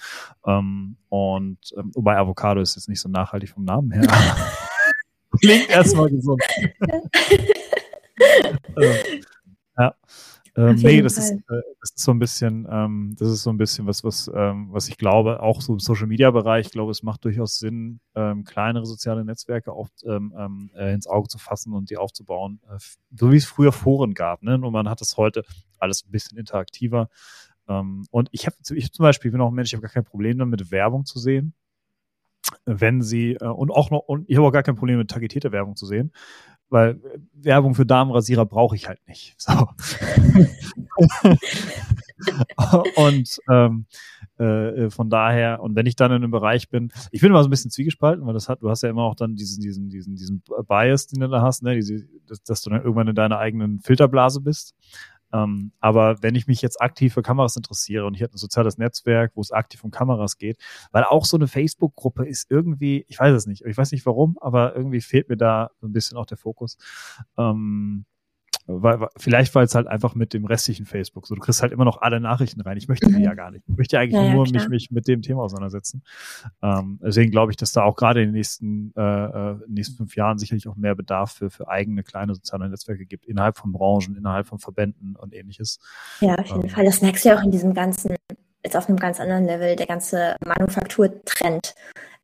Ähm, 0.47 0.97
und 1.11 1.59
ähm, 1.77 1.91
wobei 1.95 2.17
Avocado 2.17 2.61
ist 2.61 2.75
jetzt 2.75 2.89
nicht 2.89 3.01
so 3.01 3.09
nachhaltig 3.09 3.32
vom 3.53 3.65
Namen 3.65 3.91
her. 3.91 4.07
Klingt 5.41 5.71
erstmal 5.71 6.11
gesund. 6.11 6.43
ähm, 8.77 8.97
ja. 9.79 9.95
Ähm, 10.55 10.77
nee, 10.77 11.01
das 11.01 11.17
ist, 11.17 11.31
äh, 11.33 11.63
das 11.81 11.93
ist 11.93 12.01
so 12.01 12.11
ein 12.11 12.19
bisschen, 12.19 12.69
ähm, 12.71 13.17
das 13.19 13.31
ist 13.31 13.43
so 13.43 13.49
ein 13.49 13.57
bisschen 13.57 13.87
was, 13.87 14.05
was, 14.05 14.31
ähm, 14.35 14.69
was 14.71 14.89
ich 14.89 14.99
glaube, 14.99 15.41
auch 15.41 15.63
so 15.63 15.73
im 15.73 15.79
Social 15.79 16.07
Media 16.07 16.31
Bereich, 16.31 16.67
ich 16.67 16.73
glaube, 16.73 16.91
es 16.91 17.03
macht 17.03 17.25
durchaus 17.25 17.59
Sinn, 17.59 18.01
ähm, 18.15 18.45
kleinere 18.45 18.85
soziale 18.85 19.25
Netzwerke 19.25 19.73
auf, 19.73 19.89
ähm, 20.05 20.35
ähm, 20.37 20.71
äh, 20.75 20.93
ins 20.93 21.07
Auge 21.07 21.29
zu 21.29 21.39
fassen 21.39 21.73
und 21.73 21.89
die 21.89 21.97
aufzubauen, 21.97 22.61
äh, 22.69 22.77
so 23.17 23.33
wie 23.33 23.37
es 23.37 23.47
früher 23.47 23.73
Foren 23.73 24.13
gab, 24.13 24.43
ne? 24.43 24.59
Nur 24.59 24.71
man 24.71 24.91
hat 24.91 25.01
das 25.01 25.17
heute 25.17 25.43
alles 25.79 26.05
ein 26.05 26.11
bisschen 26.11 26.39
interaktiver. 26.39 27.09
Und 27.65 28.29
ich 28.33 28.47
habe 28.47 28.57
ich 28.75 28.93
zum 28.93 29.05
Beispiel, 29.05 29.29
ich 29.29 29.33
bin 29.33 29.41
auch 29.41 29.49
ein 29.49 29.55
Mensch, 29.55 29.71
ich 29.71 29.75
habe 29.75 29.83
gar 29.83 29.93
kein 29.93 30.05
Problem 30.05 30.37
damit, 30.37 30.73
Werbung 30.73 31.07
zu 31.07 31.21
sehen 31.21 31.55
wenn 32.65 33.03
sie 33.03 33.35
äh, 33.35 33.47
und 33.47 33.71
auch 33.71 33.91
noch 33.91 34.01
und 34.01 34.29
ich 34.29 34.37
habe 34.37 34.47
auch 34.47 34.53
gar 34.53 34.63
kein 34.63 34.77
Problem 34.77 34.99
mit 34.99 35.11
targetierter 35.11 35.53
Werbung 35.53 35.77
zu 35.77 35.87
sehen, 35.87 36.13
weil 36.69 37.01
Werbung 37.35 37.75
für 37.75 37.87
Damenrasierer 37.87 38.47
brauche 38.47 38.77
ich 38.77 38.89
halt 38.89 39.01
nicht. 39.07 39.37
So. 39.39 39.69
und 42.97 43.39
ähm, 43.51 43.87
äh, 44.39 44.69
Äh, 44.73 44.91
von 44.91 45.11
daher, 45.11 45.61
und 45.63 45.77
wenn 45.77 45.87
ich 45.87 45.97
dann 45.97 46.11
in 46.11 46.17
einem 46.17 46.31
Bereich 46.31 46.69
bin, 46.69 46.93
ich 47.11 47.21
bin 47.21 47.31
immer 47.31 47.43
so 47.43 47.49
ein 47.49 47.51
bisschen 47.51 47.71
zwiegespalten, 47.71 48.27
weil 48.27 48.35
das 48.35 48.49
hat, 48.49 48.63
du 48.63 48.71
hast 48.71 48.83
ja 48.83 48.91
immer 48.91 49.03
auch 49.03 49.15
dann 49.15 49.37
diesen, 49.37 49.63
diesen, 49.63 49.89
diesen, 49.89 50.17
diesen 50.17 50.43
Bias, 50.67 51.07
den 51.07 51.21
du 51.21 51.29
da 51.29 51.43
hast, 51.43 51.63
ne, 51.63 51.75
diese, 51.75 52.07
dass, 52.27 52.43
dass 52.43 52.63
du 52.63 52.71
dann 52.71 52.83
irgendwann 52.83 53.09
in 53.09 53.15
deiner 53.15 53.39
eigenen 53.39 53.81
Filterblase 53.81 54.41
bist. 54.41 54.75
Ähm, 55.33 55.73
aber 55.81 56.23
wenn 56.23 56.35
ich 56.35 56.47
mich 56.47 56.63
jetzt 56.63 56.81
aktiv 56.81 57.15
für 57.15 57.23
Kameras 57.23 57.57
interessiere 57.57 58.07
und 58.07 58.15
ich 58.15 58.23
habe 58.23 58.35
ein 58.35 58.39
soziales 58.39 58.79
Netzwerk, 58.79 59.33
wo 59.35 59.41
es 59.41 59.53
aktiv 59.53 59.83
um 59.85 59.91
Kameras 59.91 60.37
geht, 60.37 60.59
weil 60.91 61.05
auch 61.05 61.25
so 61.25 61.37
eine 61.37 61.49
Facebook-Gruppe 61.49 62.27
ist 62.27 62.51
irgendwie, 62.51 63.05
ich 63.09 63.19
weiß 63.19 63.35
es 63.35 63.47
nicht, 63.47 63.65
ich 63.65 63.77
weiß 63.77 63.93
nicht 63.93 64.07
warum, 64.07 64.39
aber 64.41 64.77
irgendwie 64.77 65.01
fehlt 65.01 65.29
mir 65.29 65.37
da 65.37 65.71
so 65.81 65.87
ein 65.87 65.93
bisschen 65.93 66.19
auch 66.19 66.27
der 66.27 66.37
Fokus. 66.39 66.77
Ähm, 67.39 68.05
weil, 68.67 69.09
vielleicht 69.17 69.55
war 69.55 69.63
es 69.63 69.75
halt 69.75 69.87
einfach 69.87 70.15
mit 70.15 70.35
dem 70.35 70.45
restlichen 70.45 70.87
Facebook 70.87 71.27
so. 71.27 71.35
Du 71.35 71.41
kriegst 71.41 71.63
halt 71.63 71.73
immer 71.73 71.85
noch 71.85 72.01
alle 72.01 72.21
Nachrichten 72.21 72.61
rein. 72.61 72.77
Ich 72.77 72.89
möchte 72.89 73.07
die 73.07 73.15
mhm. 73.15 73.21
ja 73.21 73.35
gar 73.35 73.51
nicht. 73.51 73.65
Ich 73.67 73.77
möchte 73.77 73.99
eigentlich 73.99 74.21
ja, 74.21 74.33
nur 74.33 74.47
ja, 74.47 74.53
mich, 74.53 74.69
mich 74.69 74.91
mit 74.91 75.09
dem 75.09 75.23
Thema 75.23 75.43
auseinandersetzen. 75.43 76.03
Ähm, 76.63 77.01
deswegen 77.03 77.31
glaube 77.31 77.53
ich, 77.53 77.57
dass 77.57 77.73
da 77.73 77.83
auch 77.83 77.97
gerade 77.97 78.23
in 78.23 78.29
den 78.29 78.35
nächsten, 78.35 78.93
äh, 78.97 79.03
äh 79.03 79.57
nächsten 79.67 79.97
fünf 79.97 80.17
Jahren 80.17 80.39
sicherlich 80.39 80.69
auch 80.69 80.77
mehr 80.77 80.95
Bedarf 80.95 81.33
für, 81.33 81.51
für 81.51 81.69
eigene 81.69 82.03
kleine 82.03 82.35
soziale 82.35 82.69
Netzwerke 82.69 83.05
gibt, 83.05 83.27
innerhalb 83.27 83.59
von 83.59 83.73
Branchen, 83.73 84.17
innerhalb 84.17 84.47
von 84.47 84.59
Verbänden 84.59 85.17
und 85.17 85.35
ähnliches. 85.35 85.81
Ja, 86.21 86.37
auf 86.37 86.47
jeden 86.47 86.63
ähm, 86.63 86.69
Fall. 86.69 86.85
Das 86.85 87.03
merkst 87.03 87.25
du 87.25 87.31
ja 87.31 87.39
auch 87.39 87.43
in 87.43 87.51
diesem 87.51 87.75
ganzen, 87.75 88.15
jetzt 88.65 88.77
auf 88.77 88.89
einem 88.89 88.99
ganz 88.99 89.19
anderen 89.19 89.45
Level, 89.45 89.75
der 89.77 89.87
ganze 89.87 90.37
Manufakturtrend. 90.45 91.75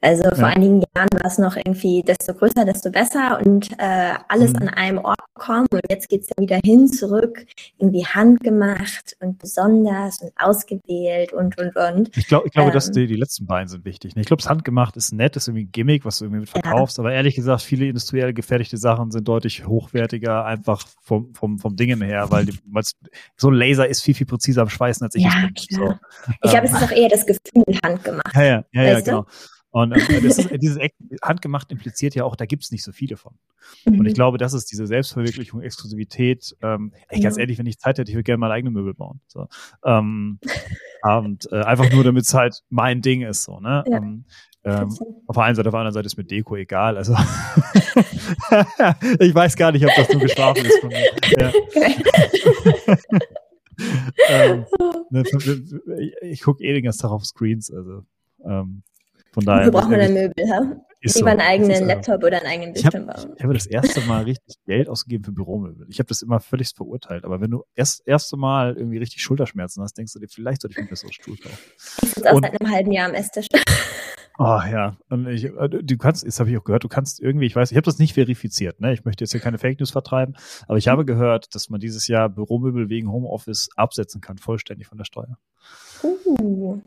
Also 0.01 0.23
vor 0.31 0.39
ja. 0.39 0.47
einigen 0.47 0.83
Jahren 0.95 1.09
war 1.13 1.25
es 1.25 1.39
noch 1.39 1.57
irgendwie, 1.57 2.05
desto 2.05 2.33
größer, 2.33 2.65
desto 2.65 2.91
besser 2.91 3.41
und 3.45 3.73
äh, 3.79 4.15
alles 4.29 4.53
mhm. 4.53 4.59
an 4.63 4.69
einem 4.69 4.99
Ort 4.99 5.19
kommen. 5.35 5.67
Und 5.73 5.81
jetzt 5.91 6.09
geht's 6.09 6.29
ja 6.29 6.41
wieder 6.41 6.61
hin, 6.65 6.87
zurück, 6.87 7.45
irgendwie 7.79 8.05
handgemacht 8.07 9.17
und 9.21 9.39
besonders 9.39 10.23
und 10.23 10.31
ausgewählt 10.37 11.33
und, 11.33 11.59
und, 11.59 11.75
und. 11.75 12.17
Ich, 12.17 12.29
glaub, 12.29 12.47
ich 12.47 12.53
glaube, 12.53 12.69
ähm, 12.69 12.75
dass 12.75 12.93
die, 12.93 13.09
die 13.09 13.17
letzten 13.17 13.47
beiden 13.47 13.67
sind 13.67 13.85
wichtig. 13.85 14.15
Ne? 14.15 14.21
Ich 14.21 14.29
glaube, 14.29 14.41
das 14.41 14.49
handgemacht 14.49 14.97
ist 14.97 15.13
nett, 15.13 15.35
ist 15.35 15.49
irgendwie 15.49 15.65
ein 15.65 15.73
Gimmick, 15.73 16.05
was 16.05 16.19
du 16.19 16.27
irgendwie 16.27 16.41
mit 16.41 16.51
verkaufst. 16.51 16.99
Ja. 16.99 17.03
Aber 17.03 17.13
ehrlich 17.13 17.35
gesagt, 17.35 17.63
viele 17.63 17.87
industriell 17.87 18.33
gefertigte 18.33 18.77
Sachen 18.77 19.11
sind 19.11 19.27
deutlich 19.27 19.67
hochwertiger, 19.67 20.45
einfach 20.45 20.87
vom, 21.01 21.35
vom, 21.35 21.59
vom 21.59 21.75
Dingen 21.75 22.03
her, 22.03 22.31
weil 22.31 22.47
die, 22.47 22.59
so 23.37 23.51
ein 23.51 23.55
Laser 23.55 23.89
ist 23.89 24.03
viel, 24.03 24.15
viel 24.15 24.27
präziser 24.27 24.63
am 24.63 24.69
Schweißen, 24.69 25.05
als 25.05 25.17
ich 25.17 25.25
ja, 25.25 25.31
es 25.57 25.67
bin. 25.67 25.77
So. 25.77 25.95
Ich 26.43 26.51
glaube, 26.51 26.69
ähm, 26.69 26.73
es 26.73 26.83
ist 26.83 26.83
auch 26.85 26.97
eher 26.97 27.09
das 27.09 27.27
Gefühl 27.27 27.79
handgemacht. 27.85 28.35
Ja, 28.35 28.43
ja, 28.43 28.65
ja, 28.73 28.83
ja 28.83 29.01
genau. 29.01 29.27
Und 29.71 29.93
äh, 29.93 30.21
das 30.23 30.39
ist, 30.39 30.51
dieses 30.63 30.79
handgemacht 31.23 31.71
impliziert 31.71 32.15
ja 32.15 32.25
auch, 32.25 32.37
da 32.37 32.47
gibt's 32.47 32.71
nicht 32.71 32.83
so 32.83 32.93
viele 32.93 33.17
von. 33.17 33.35
Mhm. 33.85 34.01
Und 34.01 34.07
ich 34.07 34.13
mhm. 34.13 34.17
glaube, 34.17 34.39
das 34.39 34.55
ist 34.55 34.73
diese 34.73 34.87
Selbstverwirklichung, 34.87 35.61
Exklusivität. 35.61 36.57
Ähm, 36.63 36.93
ey, 37.09 37.21
ganz 37.21 37.37
ja. 37.37 37.43
ehrlich, 37.43 37.59
wenn 37.59 37.67
ich 37.67 37.79
Zeit 37.79 37.99
hätte, 37.99 38.11
ich 38.11 38.17
würde 38.17 38.25
gerne 38.25 38.39
meine 38.39 38.55
eigene 38.55 38.71
Möbel 38.71 38.95
bauen. 38.95 39.21
So. 39.27 39.47
Ähm, 39.85 40.39
und 41.03 41.53
äh, 41.53 41.63
einfach 41.63 41.93
nur, 41.93 42.05
damit 42.05 42.25
es 42.25 42.35
halt 42.35 42.63
mein 42.71 43.03
Ding 43.03 43.23
ist. 43.23 43.45
So, 43.45 43.61
ne? 43.61 43.85
Ja. 43.87 43.99
Ähm, 43.99 44.25
ähm, 44.65 44.89
auf 45.27 45.37
der 45.37 45.45
einen 45.45 45.55
Seite, 45.55 45.69
auf 45.69 45.73
der 45.73 45.81
anderen 45.81 45.95
Seite 45.95 46.07
ist 46.07 46.17
mir 46.17 46.25
Deko 46.25 46.57
egal. 46.57 46.97
Also 46.97 47.15
ich 49.21 49.35
weiß 49.35 49.57
gar 49.57 49.73
nicht, 49.73 49.87
ob 49.87 49.95
das 49.95 50.09
nur 50.11 50.21
geschlafen 50.21 50.65
ist 50.65 50.81
von 50.81 50.89
mir. 50.89 51.05
Ja. 51.39 51.53
ähm, 54.29 54.67
ne, 55.11 55.23
ich 56.23 56.43
gucke 56.43 56.65
eh 56.65 56.75
den 56.75 56.85
ganzen 56.85 57.03
Tag 57.03 57.13
auf 57.13 57.25
Screens, 57.25 57.73
also 57.73 58.03
ähm, 58.45 58.83
von 59.33 59.45
daher. 59.45 59.67
Wofür 59.67 59.73
braucht 59.73 59.91
man 59.91 60.01
denn 60.01 60.15
Möbel, 60.15 60.51
ha? 60.51 60.85
Lieber 61.01 61.31
einen 61.31 61.41
eigenen 61.41 61.87
Laptop 61.87 62.25
oder 62.25 62.39
einen 62.39 62.47
eigenen 62.47 62.73
Bildschirm 62.73 63.07
bauen. 63.07 63.35
Ich 63.37 63.45
habe 63.45 63.55
das 63.55 63.67
erste 63.67 64.01
Mal 64.03 64.25
richtig 64.25 64.57
Geld 64.67 64.89
ausgegeben 64.89 65.23
für 65.23 65.31
Büromöbel. 65.31 65.87
Ich 65.89 66.01
habe 66.01 66.09
das 66.09 66.23
immer 66.23 66.41
völlig 66.41 66.73
verurteilt. 66.75 67.25
Aber 67.25 67.41
wenn 67.41 67.53
du 67.53 67.63
erst 67.77 68.03
erste 68.05 68.37
Mal 68.37 68.77
irgendwie 68.77 68.99
richtig 68.99 69.23
Schulterschmerzen 69.23 69.81
hast, 69.83 69.97
denkst 69.97 70.13
du 70.13 70.19
dir, 70.19 70.29
vielleicht 70.29 70.63
sollte 70.63 70.73
ich 70.73 70.79
einen 70.79 70.89
besseren 70.89 71.13
Stuhl 71.13 71.37
kaufen. 71.37 71.59
Ich 72.03 72.11
sitze 72.11 72.33
auch 72.33 72.41
seit 72.41 72.61
einem 72.61 72.73
halben 72.73 72.91
Jahr 72.91 73.09
am 73.09 73.15
Esstisch. 73.15 73.47
Oh 74.39 74.61
ja, 74.71 74.97
und 75.09 75.29
ich, 75.29 75.45
äh, 75.45 75.69
du 75.69 75.99
kannst, 75.99 76.25
jetzt 76.25 76.41
habe 76.41 76.51
ich 76.51 76.59
auch 76.59 76.65
gehört, 76.65 76.83
du 76.83 76.89
kannst 76.89 77.21
irgendwie, 77.21 77.47
ich 77.47 77.55
weiß, 77.55 77.71
ich 77.71 77.77
habe 77.77 77.85
das 77.85 78.01
nicht 78.01 78.15
verifiziert, 78.15 78.81
ne? 78.81 78.93
Ich 78.93 79.05
möchte 79.05 79.23
jetzt 79.23 79.31
hier 79.31 79.41
keine 79.41 79.59
Fake 79.59 79.79
News 79.79 79.93
vertreiben, 79.93 80.35
aber 80.67 80.79
ich 80.79 80.89
habe 80.89 81.05
gehört, 81.05 81.55
dass 81.55 81.71
man 81.71 81.79
dieses 81.79 82.09
Jahr 82.09 82.29
Büromöbel 82.29 82.89
wegen 82.89 83.11
Homeoffice 83.11 83.69
absetzen 83.77 84.21
kann, 84.21 84.39
vollständig 84.39 84.89
von 84.89 84.99
der 84.99 85.05
Steuer. 85.05 85.39
Uh. 86.03 86.81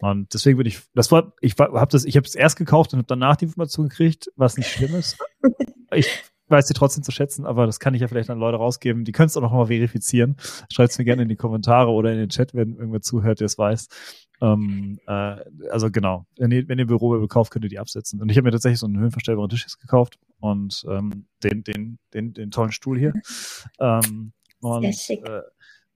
Und 0.00 0.32
deswegen 0.32 0.58
würde 0.58 0.68
ich, 0.68 0.80
das 0.94 1.10
war, 1.10 1.32
ich 1.40 1.58
habe 1.58 1.90
das, 1.90 2.04
ich 2.04 2.16
habe 2.16 2.26
es 2.26 2.34
erst 2.34 2.56
gekauft 2.56 2.92
und 2.92 2.98
habe 2.98 3.06
danach 3.06 3.36
die 3.36 3.46
Information 3.46 3.88
gekriegt, 3.88 4.30
was 4.36 4.56
nicht 4.56 4.70
schlimm 4.70 4.94
ist. 4.94 5.18
ich 5.92 6.08
weiß 6.48 6.66
sie 6.68 6.74
trotzdem 6.74 7.02
zu 7.02 7.10
schätzen, 7.10 7.44
aber 7.44 7.66
das 7.66 7.80
kann 7.80 7.94
ich 7.94 8.00
ja 8.00 8.08
vielleicht 8.08 8.30
an 8.30 8.38
Leute 8.38 8.56
rausgeben. 8.56 9.04
Die 9.04 9.12
können 9.12 9.26
es 9.26 9.36
auch 9.36 9.42
noch 9.42 9.52
mal 9.52 9.66
verifizieren. 9.66 10.36
Schreibt 10.72 10.92
es 10.92 10.98
mir 10.98 11.04
gerne 11.04 11.22
in 11.22 11.28
die 11.28 11.36
Kommentare 11.36 11.90
oder 11.90 12.12
in 12.12 12.18
den 12.18 12.28
Chat, 12.28 12.54
wenn 12.54 12.76
irgendwer 12.76 13.02
zuhört, 13.02 13.40
der 13.40 13.46
es 13.46 13.58
weiß. 13.58 13.88
Ähm, 14.40 14.98
äh, 15.06 15.36
also 15.70 15.90
genau, 15.90 16.26
wenn 16.36 16.50
ihr, 16.50 16.68
wenn 16.68 16.78
ihr 16.78 16.86
Büro 16.86 17.26
kauft, 17.26 17.50
könnt 17.50 17.64
ihr 17.64 17.70
die 17.70 17.78
absetzen. 17.78 18.22
Und 18.22 18.30
ich 18.30 18.36
habe 18.36 18.46
mir 18.46 18.52
tatsächlich 18.52 18.78
so 18.78 18.86
einen 18.86 18.98
höhenverstellbaren 18.98 19.50
Tisch 19.50 19.62
jetzt 19.62 19.80
gekauft 19.80 20.18
und 20.38 20.84
ähm, 20.88 21.26
den, 21.42 21.64
den, 21.64 21.98
den, 22.14 22.32
den 22.34 22.50
tollen 22.50 22.72
Stuhl 22.72 22.98
hier. 22.98 23.12
Ähm, 23.80 24.32
und, 24.60 24.82
Sehr 24.82 24.92
schick. 24.92 25.28
Äh, 25.28 25.42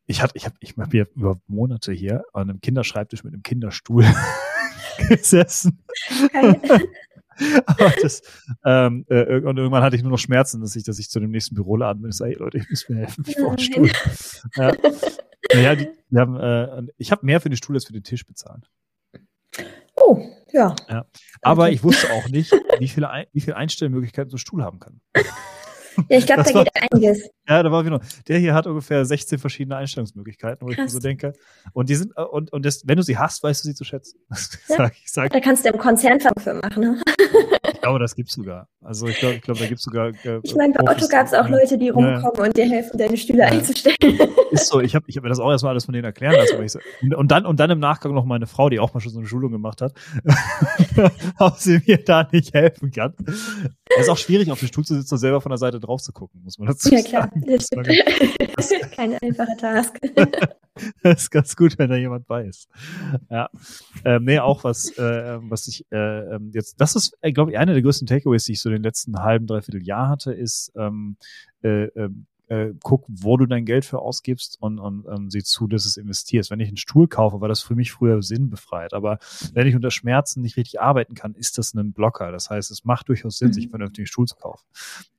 ich 0.06 0.22
hatte, 0.22 0.32
ich 0.36 0.44
habe, 0.44 0.56
ich 0.60 0.76
habe 0.76 0.90
hier 0.90 1.06
über 1.14 1.40
Monate 1.46 1.92
hier 1.92 2.24
an 2.32 2.50
einem 2.50 2.60
Kinderschreibtisch 2.60 3.24
mit 3.24 3.32
einem 3.32 3.42
Kinderstuhl 3.42 4.04
gesessen. 5.08 5.82
Aber 7.66 7.92
das, 8.02 8.22
ähm, 8.64 9.06
äh, 9.08 9.40
und 9.40 9.56
irgendwann 9.56 9.82
hatte 9.82 9.96
ich 9.96 10.02
nur 10.02 10.12
noch 10.12 10.18
Schmerzen, 10.18 10.60
dass 10.60 10.76
ich, 10.76 10.84
dass 10.84 10.98
ich 10.98 11.08
zu 11.08 11.18
dem 11.18 11.30
nächsten 11.30 11.54
Büroladen 11.54 12.02
bin 12.02 12.08
und 12.08 12.12
sage, 12.12 12.32
hey 12.32 12.38
Leute, 12.38 12.58
ich 12.58 12.68
muss 12.68 12.88
mir 12.88 12.96
helfen, 12.96 13.24
ich 13.26 13.36
brauche 13.36 13.48
einen 13.50 13.58
Stuhl. 13.58 13.90
ja. 14.56 14.72
Naja, 15.54 15.74
die, 15.74 15.88
die 16.10 16.18
haben, 16.18 16.36
äh, 16.36 16.92
ich 16.98 17.10
habe 17.10 17.24
mehr 17.26 17.40
für 17.40 17.48
den 17.48 17.56
Stuhl 17.56 17.74
als 17.74 17.86
für 17.86 17.92
den 17.92 18.04
Tisch 18.04 18.26
bezahlt. 18.26 18.70
Oh, 19.96 20.22
ja. 20.52 20.74
ja. 20.88 21.06
Aber 21.40 21.64
okay. 21.64 21.74
ich 21.74 21.82
wusste 21.82 22.10
auch 22.12 22.28
nicht, 22.28 22.52
wie 22.78 22.88
viele, 22.88 23.08
wie 23.32 23.40
viele 23.40 23.56
Einstellmöglichkeiten 23.56 24.30
so 24.30 24.36
ein 24.36 24.38
Stuhl 24.38 24.62
haben 24.62 24.78
kann. 24.78 25.00
Ja, 26.08 26.18
ich 26.18 26.26
glaube, 26.26 26.42
da 26.42 26.54
war, 26.54 26.64
geht 26.64 26.92
einiges. 26.92 27.30
Ja, 27.48 27.62
da 27.62 27.70
war 27.70 27.84
genau. 27.84 28.00
Der 28.28 28.38
hier 28.38 28.54
hat 28.54 28.66
ungefähr 28.66 29.04
16 29.04 29.38
verschiedene 29.38 29.76
Einstellungsmöglichkeiten, 29.76 30.66
wo 30.66 30.72
Krass. 30.72 30.76
ich 30.76 30.82
mir 30.84 30.88
so 30.88 30.98
denke. 30.98 31.32
Und 31.72 31.88
die 31.88 31.94
sind, 31.94 32.16
und, 32.16 32.52
und 32.52 32.64
das, 32.64 32.86
wenn 32.86 32.96
du 32.96 33.02
sie 33.02 33.18
hast, 33.18 33.42
weißt 33.42 33.64
du 33.64 33.68
sie 33.68 33.74
zu 33.74 33.84
schätzen. 33.84 34.18
Ja. 34.68 34.76
sag, 34.76 34.94
ich 35.04 35.10
sag, 35.10 35.32
da 35.32 35.40
kannst 35.40 35.64
du 35.64 35.70
im 35.70 35.78
Konzern 35.78 36.20
für 36.20 36.54
machen. 36.54 36.80
Ne? 36.80 37.02
ich 37.82 37.84
glaube, 37.84 37.98
das 37.98 38.14
gibt's 38.14 38.34
sogar. 38.34 38.68
Also 38.80 39.08
ich 39.08 39.18
glaube, 39.18 39.34
ich 39.34 39.42
glaube, 39.42 39.58
da 39.58 39.66
gibt's 39.66 39.82
sogar. 39.82 40.10
Äh, 40.24 40.38
ich 40.44 40.54
meine, 40.54 40.72
bei 40.72 40.88
Otto 40.88 41.08
gab 41.08 41.26
es 41.26 41.34
auch 41.34 41.48
Leute, 41.48 41.76
die 41.76 41.88
rumkommen 41.88 42.32
ja. 42.36 42.44
und 42.44 42.56
dir 42.56 42.70
helfen, 42.70 42.96
deine 42.96 43.16
Stühle 43.16 43.40
ja. 43.40 43.46
einzustellen. 43.46 43.96
Ist 44.52 44.68
so. 44.68 44.80
Ich 44.80 44.94
habe 44.94 45.04
ich 45.08 45.16
hab 45.16 45.24
mir 45.24 45.30
das 45.30 45.40
auch 45.40 45.50
erstmal 45.50 45.70
alles 45.70 45.86
von 45.86 45.92
denen 45.92 46.04
erklären 46.04 46.36
lassen. 46.36 46.68
So, 46.68 46.78
und 47.16 47.32
dann 47.32 47.44
und 47.44 47.58
dann 47.58 47.70
im 47.70 47.80
Nachgang 47.80 48.14
noch 48.14 48.24
meine 48.24 48.46
Frau, 48.46 48.68
die 48.68 48.78
auch 48.78 48.94
mal 48.94 49.00
schon 49.00 49.10
so 49.10 49.18
eine 49.18 49.26
Schulung 49.26 49.50
gemacht 49.50 49.82
hat, 49.82 49.94
ob 51.40 51.56
sie 51.56 51.80
mir 51.84 51.98
da 51.98 52.28
nicht 52.30 52.54
helfen 52.54 52.92
kann. 52.92 53.14
Es 53.96 54.02
ist 54.02 54.08
auch 54.08 54.16
schwierig, 54.18 54.50
auf 54.52 54.60
dem 54.60 54.68
Stuhl 54.68 54.84
zu 54.84 54.94
sitzen 54.94 55.14
und 55.14 55.18
selber 55.20 55.40
von 55.40 55.50
der 55.50 55.58
Seite 55.58 55.80
drauf 55.80 56.02
zu 56.02 56.12
gucken, 56.12 56.40
muss 56.44 56.58
man 56.58 56.68
dazu 56.68 56.88
sagen. 56.88 57.02
Ja, 57.02 57.08
klar. 57.08 57.30
Das 57.46 57.66
das 57.68 58.70
Keine 58.94 59.18
einfache 59.22 59.56
Task. 59.58 59.98
das 61.02 61.22
ist 61.22 61.30
ganz 61.30 61.56
gut, 61.56 61.78
wenn 61.78 61.90
da 61.90 61.96
jemand 61.96 62.26
bei 62.26 62.44
ist. 62.44 62.68
Ja. 63.30 63.50
Ähm, 64.04 64.24
nee, 64.24 64.38
auch 64.38 64.64
was, 64.64 64.96
äh, 64.98 65.38
was 65.42 65.66
ich 65.66 65.84
äh, 65.90 66.34
ähm, 66.34 66.50
jetzt, 66.54 66.80
das 66.80 66.96
ist, 66.96 67.16
äh, 67.20 67.32
glaube 67.32 67.52
ich, 67.52 67.58
einer 67.72 67.80
der 67.80 67.82
größten 67.82 68.06
Takeaways, 68.06 68.44
die 68.44 68.52
ich 68.52 68.60
so 68.60 68.68
in 68.68 68.74
den 68.74 68.82
letzten 68.82 69.18
halben, 69.18 69.46
dreiviertel 69.46 69.82
Jahr 69.82 70.08
hatte, 70.08 70.32
ist, 70.32 70.72
ähm, 70.76 71.16
äh, 71.62 71.84
ähm, 71.96 72.26
äh, 72.52 72.74
guck, 72.82 73.04
wo 73.08 73.38
du 73.38 73.46
dein 73.46 73.64
Geld 73.64 73.86
für 73.86 74.00
ausgibst 74.00 74.58
und, 74.60 74.78
und, 74.78 75.06
und 75.06 75.30
sieh 75.30 75.42
zu, 75.42 75.66
dass 75.66 75.86
es 75.86 75.96
investierst. 75.96 76.50
Wenn 76.50 76.60
ich 76.60 76.68
einen 76.68 76.76
Stuhl 76.76 77.08
kaufe, 77.08 77.40
war 77.40 77.48
das 77.48 77.62
für 77.62 77.74
mich 77.74 77.92
früher 77.92 78.22
sinnbefreit. 78.22 78.92
Aber 78.92 79.18
wenn 79.54 79.66
ich 79.66 79.74
unter 79.74 79.90
Schmerzen 79.90 80.42
nicht 80.42 80.58
richtig 80.58 80.78
arbeiten 80.78 81.14
kann, 81.14 81.34
ist 81.34 81.56
das 81.56 81.72
ein 81.72 81.92
Blocker. 81.94 82.30
Das 82.30 82.50
heißt, 82.50 82.70
es 82.70 82.84
macht 82.84 83.08
durchaus 83.08 83.38
Sinn, 83.38 83.48
mhm. 83.48 83.52
sich 83.54 83.64
einen 83.64 83.70
vernünftigen 83.70 84.06
Stuhl 84.06 84.26
zu 84.26 84.36
kaufen. 84.36 84.66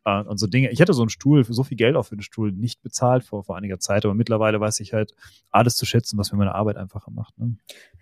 Äh, 0.05 0.21
und 0.21 0.37
so 0.37 0.45
Dinge. 0.45 0.69
Ich 0.69 0.79
hätte 0.79 0.93
so 0.93 1.01
einen 1.01 1.09
Stuhl, 1.09 1.43
für 1.43 1.55
so 1.55 1.63
viel 1.63 1.77
Geld 1.77 1.95
auch 1.95 2.03
für 2.03 2.15
den 2.15 2.21
Stuhl 2.21 2.51
nicht 2.51 2.83
bezahlt 2.83 3.23
vor, 3.23 3.43
vor 3.43 3.57
einiger 3.57 3.79
Zeit, 3.79 4.05
aber 4.05 4.13
mittlerweile 4.13 4.59
weiß 4.59 4.79
ich 4.81 4.93
halt 4.93 5.15
alles 5.49 5.75
zu 5.75 5.87
schätzen, 5.87 6.19
was 6.19 6.31
mir 6.31 6.37
meine 6.37 6.53
Arbeit 6.53 6.77
einfacher 6.77 7.09
macht. 7.09 7.35
Ne? 7.39 7.55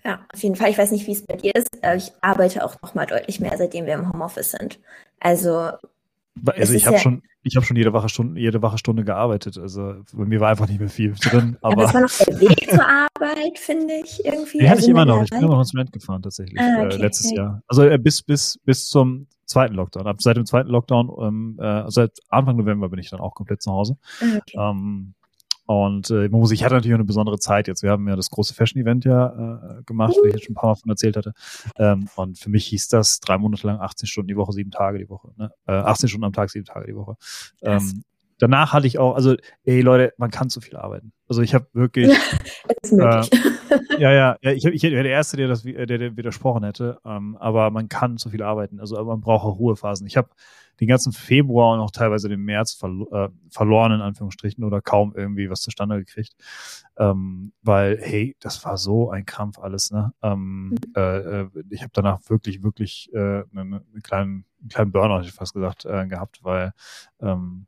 Ja, 0.03 0.25
auf 0.33 0.43
jeden 0.43 0.55
Fall. 0.55 0.71
Ich 0.71 0.77
weiß 0.77 0.91
nicht, 0.91 1.07
wie 1.07 1.13
es 1.13 1.25
bei 1.25 1.37
dir 1.37 1.55
ist. 1.55 1.69
Ich 1.95 2.11
arbeite 2.19 2.65
auch 2.65 2.81
noch 2.81 2.95
mal 2.95 3.05
deutlich 3.05 3.39
mehr, 3.39 3.57
seitdem 3.57 3.85
wir 3.85 3.93
im 3.93 4.11
Homeoffice 4.11 4.51
sind. 4.51 4.79
Also 5.21 5.71
also 6.45 6.73
ich 6.73 6.85
habe 6.85 6.95
ja 6.95 7.01
schon, 7.01 7.23
ich 7.43 7.55
habe 7.55 7.65
schon 7.65 7.75
jede 7.77 7.93
Wache 7.93 8.09
Stunde, 8.09 8.39
jede 8.39 8.61
Wache 8.61 8.77
Stunde 8.77 9.03
gearbeitet. 9.03 9.57
Also 9.57 9.95
bei 10.13 10.25
mir 10.25 10.39
war 10.39 10.49
einfach 10.49 10.67
nicht 10.67 10.79
mehr 10.79 10.89
viel 10.89 11.13
drin. 11.13 11.57
Aber, 11.61 11.73
aber 11.73 11.81
das 11.83 11.93
war 11.93 12.01
noch 12.01 12.39
der 12.39 12.39
Weg 12.39 12.69
zur 12.69 12.87
Arbeit, 12.87 13.57
finde 13.57 13.93
ich 14.03 14.23
irgendwie. 14.23 14.59
Den 14.59 14.69
hatte 14.69 14.79
ich 14.79 14.87
also 14.87 14.91
immer 14.91 15.05
noch. 15.05 15.23
Ich 15.23 15.29
bin 15.29 15.39
immer 15.39 15.53
noch 15.53 15.59
ins 15.59 15.73
Moment 15.73 15.91
gefahren 15.91 16.21
tatsächlich 16.21 16.59
ah, 16.59 16.85
okay, 16.85 16.95
äh, 16.95 16.97
letztes 16.97 17.27
okay. 17.27 17.37
Jahr. 17.37 17.61
Also 17.67 17.83
äh, 17.83 17.97
bis 17.97 18.21
bis 18.21 18.59
bis 18.63 18.87
zum 18.87 19.27
zweiten 19.45 19.75
Lockdown. 19.75 20.07
Ab 20.07 20.21
seit 20.21 20.37
dem 20.37 20.45
zweiten 20.45 20.69
Lockdown, 20.69 21.11
ähm, 21.21 21.59
äh, 21.59 21.83
seit 21.89 22.19
Anfang 22.29 22.57
November 22.57 22.89
bin 22.89 22.99
ich 22.99 23.09
dann 23.09 23.19
auch 23.19 23.33
komplett 23.33 23.61
zu 23.61 23.71
Hause. 23.71 23.97
Ah, 24.21 24.37
okay. 24.37 24.57
Ähm, 24.57 25.13
und 25.71 26.09
äh, 26.09 26.27
man 26.27 26.41
muss, 26.41 26.51
ich 26.51 26.65
hatte 26.65 26.75
natürlich 26.75 26.95
eine 26.95 27.05
besondere 27.05 27.39
Zeit 27.39 27.69
jetzt. 27.69 27.81
Wir 27.81 27.91
haben 27.91 28.05
ja 28.05 28.17
das 28.17 28.29
große 28.29 28.53
Fashion-Event 28.53 29.05
ja 29.05 29.77
äh, 29.79 29.83
gemacht, 29.83 30.13
wie 30.21 30.27
ich 30.27 30.33
jetzt 30.33 30.45
schon 30.45 30.51
ein 30.51 30.55
paar 30.55 30.71
Mal 30.71 30.75
von 30.75 30.89
erzählt 30.89 31.15
hatte. 31.15 31.31
Ähm, 31.77 32.09
und 32.17 32.37
für 32.37 32.49
mich 32.49 32.67
hieß 32.67 32.89
das 32.89 33.21
drei 33.21 33.37
Monate 33.37 33.67
lang 33.67 33.79
18 33.79 34.05
Stunden 34.05 34.27
die 34.27 34.35
Woche, 34.35 34.51
sieben 34.51 34.71
Tage 34.71 34.97
die 34.97 35.07
Woche. 35.07 35.29
Ne? 35.37 35.49
Äh, 35.67 35.71
18 35.71 36.09
Stunden 36.09 36.25
am 36.25 36.33
Tag, 36.33 36.49
sieben 36.49 36.65
Tage 36.65 36.87
die 36.87 36.95
Woche. 36.97 37.15
Ähm, 37.61 38.03
danach 38.37 38.73
hatte 38.73 38.85
ich 38.85 38.99
auch, 38.99 39.15
also, 39.15 39.37
ey 39.63 39.79
Leute, 39.79 40.13
man 40.17 40.29
kann 40.29 40.49
zu 40.49 40.59
viel 40.59 40.75
arbeiten. 40.75 41.13
Also 41.29 41.41
ich 41.41 41.53
habe 41.53 41.67
wirklich. 41.71 42.09
ist 42.83 42.91
möglich. 42.91 43.31
Äh, 43.31 44.01
ja, 44.01 44.11
ja, 44.11 44.37
ja, 44.41 44.51
ich, 44.51 44.65
ich 44.65 44.83
wäre 44.83 45.03
der 45.03 45.13
Erste, 45.13 45.37
der 45.37 45.47
das 45.47 45.63
der, 45.63 45.85
der 45.85 46.17
widersprochen 46.17 46.65
hätte. 46.65 46.97
Ähm, 47.05 47.37
aber 47.39 47.71
man 47.71 47.87
kann 47.87 48.17
zu 48.17 48.29
viel 48.29 48.43
arbeiten. 48.43 48.81
Also 48.81 49.01
man 49.01 49.21
braucht 49.21 49.45
auch 49.45 49.57
Ruhephasen. 49.57 50.05
Ich 50.05 50.17
habe 50.17 50.27
den 50.81 50.87
ganzen 50.87 51.13
Februar 51.13 51.75
und 51.75 51.79
auch 51.79 51.91
teilweise 51.91 52.27
den 52.27 52.41
März 52.41 52.73
verlo 52.73 53.07
äh, 53.11 53.29
verloren, 53.49 53.91
in 53.91 54.01
Anführungsstrichen, 54.01 54.63
oder 54.63 54.81
kaum 54.81 55.13
irgendwie 55.15 55.47
was 55.47 55.61
zustande 55.61 55.99
gekriegt. 55.99 56.33
Ähm, 56.97 57.53
weil, 57.61 57.99
hey, 58.01 58.35
das 58.39 58.65
war 58.65 58.77
so 58.77 59.11
ein 59.11 59.27
Krampf 59.27 59.59
alles, 59.59 59.91
ne? 59.91 60.11
Ähm, 60.23 60.69
mhm. 60.69 60.77
äh, 60.95 61.41
äh 61.41 61.49
ich 61.69 61.81
habe 61.81 61.91
danach 61.93 62.19
wirklich, 62.29 62.63
wirklich 62.63 63.11
äh, 63.13 63.43
einen, 63.55 63.75
einen, 63.75 64.01
kleinen, 64.01 64.45
einen 64.59 64.69
kleinen 64.69 64.91
Burnout, 64.91 65.19
hätte 65.19 65.27
ich 65.27 65.35
fast 65.35 65.53
gesagt, 65.53 65.85
äh, 65.85 66.07
gehabt, 66.07 66.43
weil 66.43 66.73
ähm, 67.21 67.67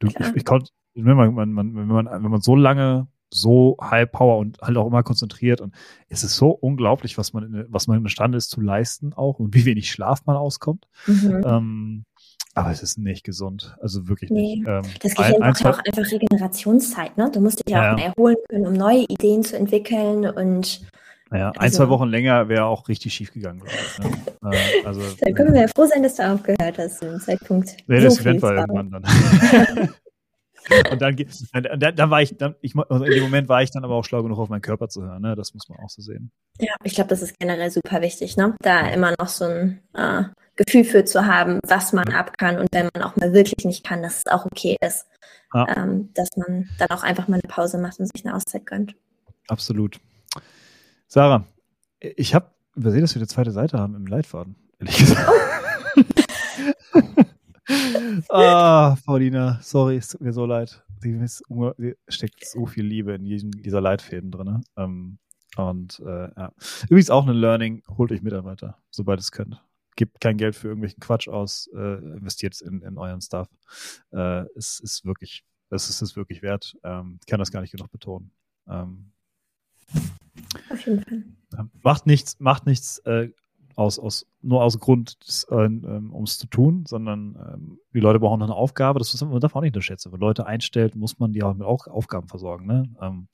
du, 0.00 0.08
ich, 0.08 0.16
ich 0.34 0.44
konnte, 0.44 0.72
wenn 0.94 1.16
man, 1.16 1.32
man, 1.34 1.52
man, 1.52 1.76
wenn 1.76 1.86
man, 1.86 2.06
wenn 2.06 2.30
man 2.30 2.40
so 2.40 2.56
lange 2.56 3.06
so 3.32 3.76
High 3.80 4.10
Power 4.10 4.38
und 4.38 4.60
halt 4.60 4.76
auch 4.76 4.88
immer 4.88 5.02
konzentriert 5.04 5.60
und 5.60 5.74
es 6.08 6.24
ist 6.24 6.36
so 6.36 6.50
unglaublich, 6.50 7.16
was 7.16 7.32
man, 7.32 7.66
was 7.68 7.86
man 7.86 7.98
imstande 7.98 8.36
ist 8.36 8.50
zu 8.50 8.60
leisten 8.60 9.12
auch 9.14 9.38
und 9.38 9.54
wie 9.54 9.64
wenig 9.64 9.90
Schlaf 9.90 10.26
man 10.26 10.36
auskommt. 10.36 10.86
Mhm. 11.06 11.42
Ähm, 11.44 12.04
aber 12.54 12.70
es 12.70 12.82
ist 12.82 12.98
nicht 12.98 13.24
gesund. 13.24 13.76
Also 13.80 14.08
wirklich 14.08 14.30
nee. 14.30 14.56
nicht. 14.56 14.68
Ähm, 14.68 14.82
das 15.00 15.14
Gehirn 15.14 15.40
braucht 15.40 15.60
ja 15.60 15.70
auch 15.70 15.78
einfach 15.78 16.12
Regenerationszeit, 16.12 17.16
ne? 17.16 17.30
Du 17.32 17.40
musst 17.40 17.60
dich 17.60 17.72
ja, 17.72 17.84
ja. 17.84 17.94
auch 17.94 17.98
erholen 17.98 18.36
können, 18.48 18.66
um 18.66 18.72
neue 18.74 19.04
Ideen 19.08 19.42
zu 19.42 19.56
entwickeln 19.56 20.26
und 20.26 20.82
naja, 21.32 21.48
also, 21.48 21.60
ein, 21.60 21.72
zwei 21.72 21.88
Wochen 21.88 22.08
länger 22.08 22.50
wäre 22.50 22.66
auch 22.66 22.88
richtig 22.88 23.14
schief 23.14 23.32
gegangen, 23.32 23.62
ich. 23.64 24.04
Ne? 24.04 24.10
äh, 24.52 24.86
also, 24.86 25.00
dann 25.18 25.32
können 25.32 25.54
wir 25.54 25.62
ja 25.62 25.66
froh 25.74 25.86
sein, 25.86 26.02
dass 26.02 26.16
du 26.16 26.30
aufgehört 26.30 26.76
hast 26.76 26.98
zu 26.98 27.06
dem 27.06 27.20
Zeitpunkt. 27.20 27.74
Nee, 27.86 28.00
so 28.00 28.04
das 28.04 28.20
Event 28.20 28.42
war 28.42 28.54
irgendwann 28.54 28.90
dann. 28.90 29.04
und 30.90 31.02
dann, 31.02 31.16
dann, 31.52 31.96
dann, 31.96 32.10
war 32.10 32.22
ich, 32.22 32.36
dann, 32.36 32.54
ich, 32.60 32.74
also 32.76 33.04
in 33.04 33.10
dem 33.12 33.22
Moment 33.24 33.48
war 33.48 33.62
ich 33.62 33.70
dann 33.70 33.84
aber 33.84 33.94
auch 33.94 34.04
schlau 34.04 34.22
genug, 34.22 34.38
auf 34.38 34.48
meinen 34.48 34.62
Körper 34.62 34.88
zu 34.88 35.02
hören. 35.02 35.22
Ne? 35.22 35.34
Das 35.34 35.54
muss 35.54 35.68
man 35.68 35.78
auch 35.78 35.90
so 35.90 36.02
sehen. 36.02 36.30
Ja, 36.60 36.74
ich 36.84 36.94
glaube, 36.94 37.08
das 37.08 37.22
ist 37.22 37.38
generell 37.38 37.70
super 37.70 38.00
wichtig, 38.00 38.36
ne? 38.36 38.54
Da 38.60 38.88
immer 38.88 39.14
noch 39.18 39.28
so 39.28 39.44
ein 39.44 39.82
äh, 39.94 40.24
Gefühl 40.56 40.84
für 40.84 41.04
zu 41.04 41.26
haben, 41.26 41.60
was 41.66 41.92
man 41.92 42.08
ab 42.12 42.36
kann 42.38 42.58
und 42.58 42.68
wenn 42.72 42.88
man 42.94 43.02
auch 43.02 43.16
mal 43.16 43.32
wirklich 43.32 43.64
nicht 43.64 43.84
kann, 43.84 44.02
dass 44.02 44.18
es 44.18 44.26
auch 44.26 44.46
okay 44.46 44.76
ist. 44.80 45.06
Ja. 45.54 45.66
Ähm, 45.76 46.10
dass 46.14 46.28
man 46.36 46.68
dann 46.78 46.90
auch 46.90 47.02
einfach 47.02 47.28
mal 47.28 47.40
eine 47.42 47.48
Pause 47.48 47.78
macht 47.78 47.98
und 47.98 48.06
sich 48.06 48.24
eine 48.24 48.34
Auszeit 48.34 48.64
gönnt. 48.64 48.94
Absolut. 49.48 50.00
Sarah, 51.08 51.44
ich 52.00 52.34
habe 52.34 52.50
übersehen, 52.74 53.02
dass 53.02 53.14
wir 53.14 53.20
eine 53.20 53.28
zweite 53.28 53.50
Seite 53.50 53.78
haben 53.78 53.94
im 53.94 54.06
Leitfaden, 54.06 54.56
ehrlich 54.78 54.96
gesagt. 54.96 55.30
ah, 58.28 58.96
Paulina, 59.04 59.58
sorry, 59.62 59.96
es 59.96 60.08
tut 60.08 60.20
mir 60.20 60.32
so 60.32 60.46
leid. 60.46 60.84
Sie 61.00 61.18
steckt 62.08 62.46
so 62.46 62.66
viel 62.66 62.84
Liebe 62.84 63.14
in 63.14 63.24
jedem 63.24 63.50
dieser 63.50 63.80
Leitfäden 63.80 64.30
drin. 64.30 64.62
Ähm, 64.76 65.18
und 65.56 66.00
äh, 66.00 66.28
ja. 66.36 66.52
Übrigens 66.84 67.10
auch 67.10 67.26
ein 67.26 67.34
Learning, 67.34 67.82
holt 67.96 68.12
euch 68.12 68.22
Mitarbeiter, 68.22 68.78
sobald 68.90 69.20
es 69.20 69.32
könnt 69.32 69.60
gebt 69.96 70.20
kein 70.20 70.36
Geld 70.36 70.56
für 70.56 70.68
irgendwelchen 70.68 71.00
Quatsch 71.00 71.28
aus, 71.28 71.68
äh, 71.74 71.96
investiert 72.16 72.60
in, 72.60 72.82
in 72.82 72.98
euren 72.98 73.20
Stuff. 73.20 73.48
Äh, 74.10 74.44
es 74.56 74.80
ist 74.80 75.04
wirklich, 75.04 75.44
es 75.70 75.88
ist 75.88 76.02
es 76.02 76.16
wirklich 76.16 76.42
wert. 76.42 76.76
Ähm, 76.82 77.18
ich 77.20 77.26
kann 77.26 77.38
das 77.38 77.50
gar 77.50 77.60
nicht 77.60 77.72
genug 77.72 77.90
betonen. 77.90 78.30
Ähm, 78.68 79.12
Auf 80.70 80.86
jeden 80.86 81.02
Fall. 81.02 81.68
Macht 81.82 82.06
nichts, 82.06 82.40
macht 82.40 82.66
nichts 82.66 82.98
äh, 83.00 83.30
aus, 83.74 83.98
aus, 83.98 84.26
nur 84.40 84.62
aus 84.62 84.78
Grund, 84.78 85.16
äh, 85.48 85.54
um 85.54 86.22
es 86.24 86.38
zu 86.38 86.46
tun, 86.46 86.84
sondern 86.86 87.36
ähm, 87.36 87.78
die 87.94 88.00
Leute 88.00 88.20
brauchen 88.20 88.40
noch 88.40 88.46
eine 88.46 88.54
Aufgabe. 88.54 88.98
Das 88.98 89.12
muss 89.12 89.22
man 89.22 89.40
darf 89.40 89.54
auch 89.54 89.60
nicht 89.60 89.74
unterschätzen. 89.74 90.12
Wenn 90.12 90.20
Leute 90.20 90.46
einstellt, 90.46 90.94
muss 90.94 91.18
man 91.18 91.32
die 91.32 91.42
auch 91.42 91.54
mit 91.54 91.66
auch 91.66 91.86
Aufgaben 91.86 92.28
versorgen, 92.28 92.66
ne? 92.66 92.88
Ähm, 93.00 93.28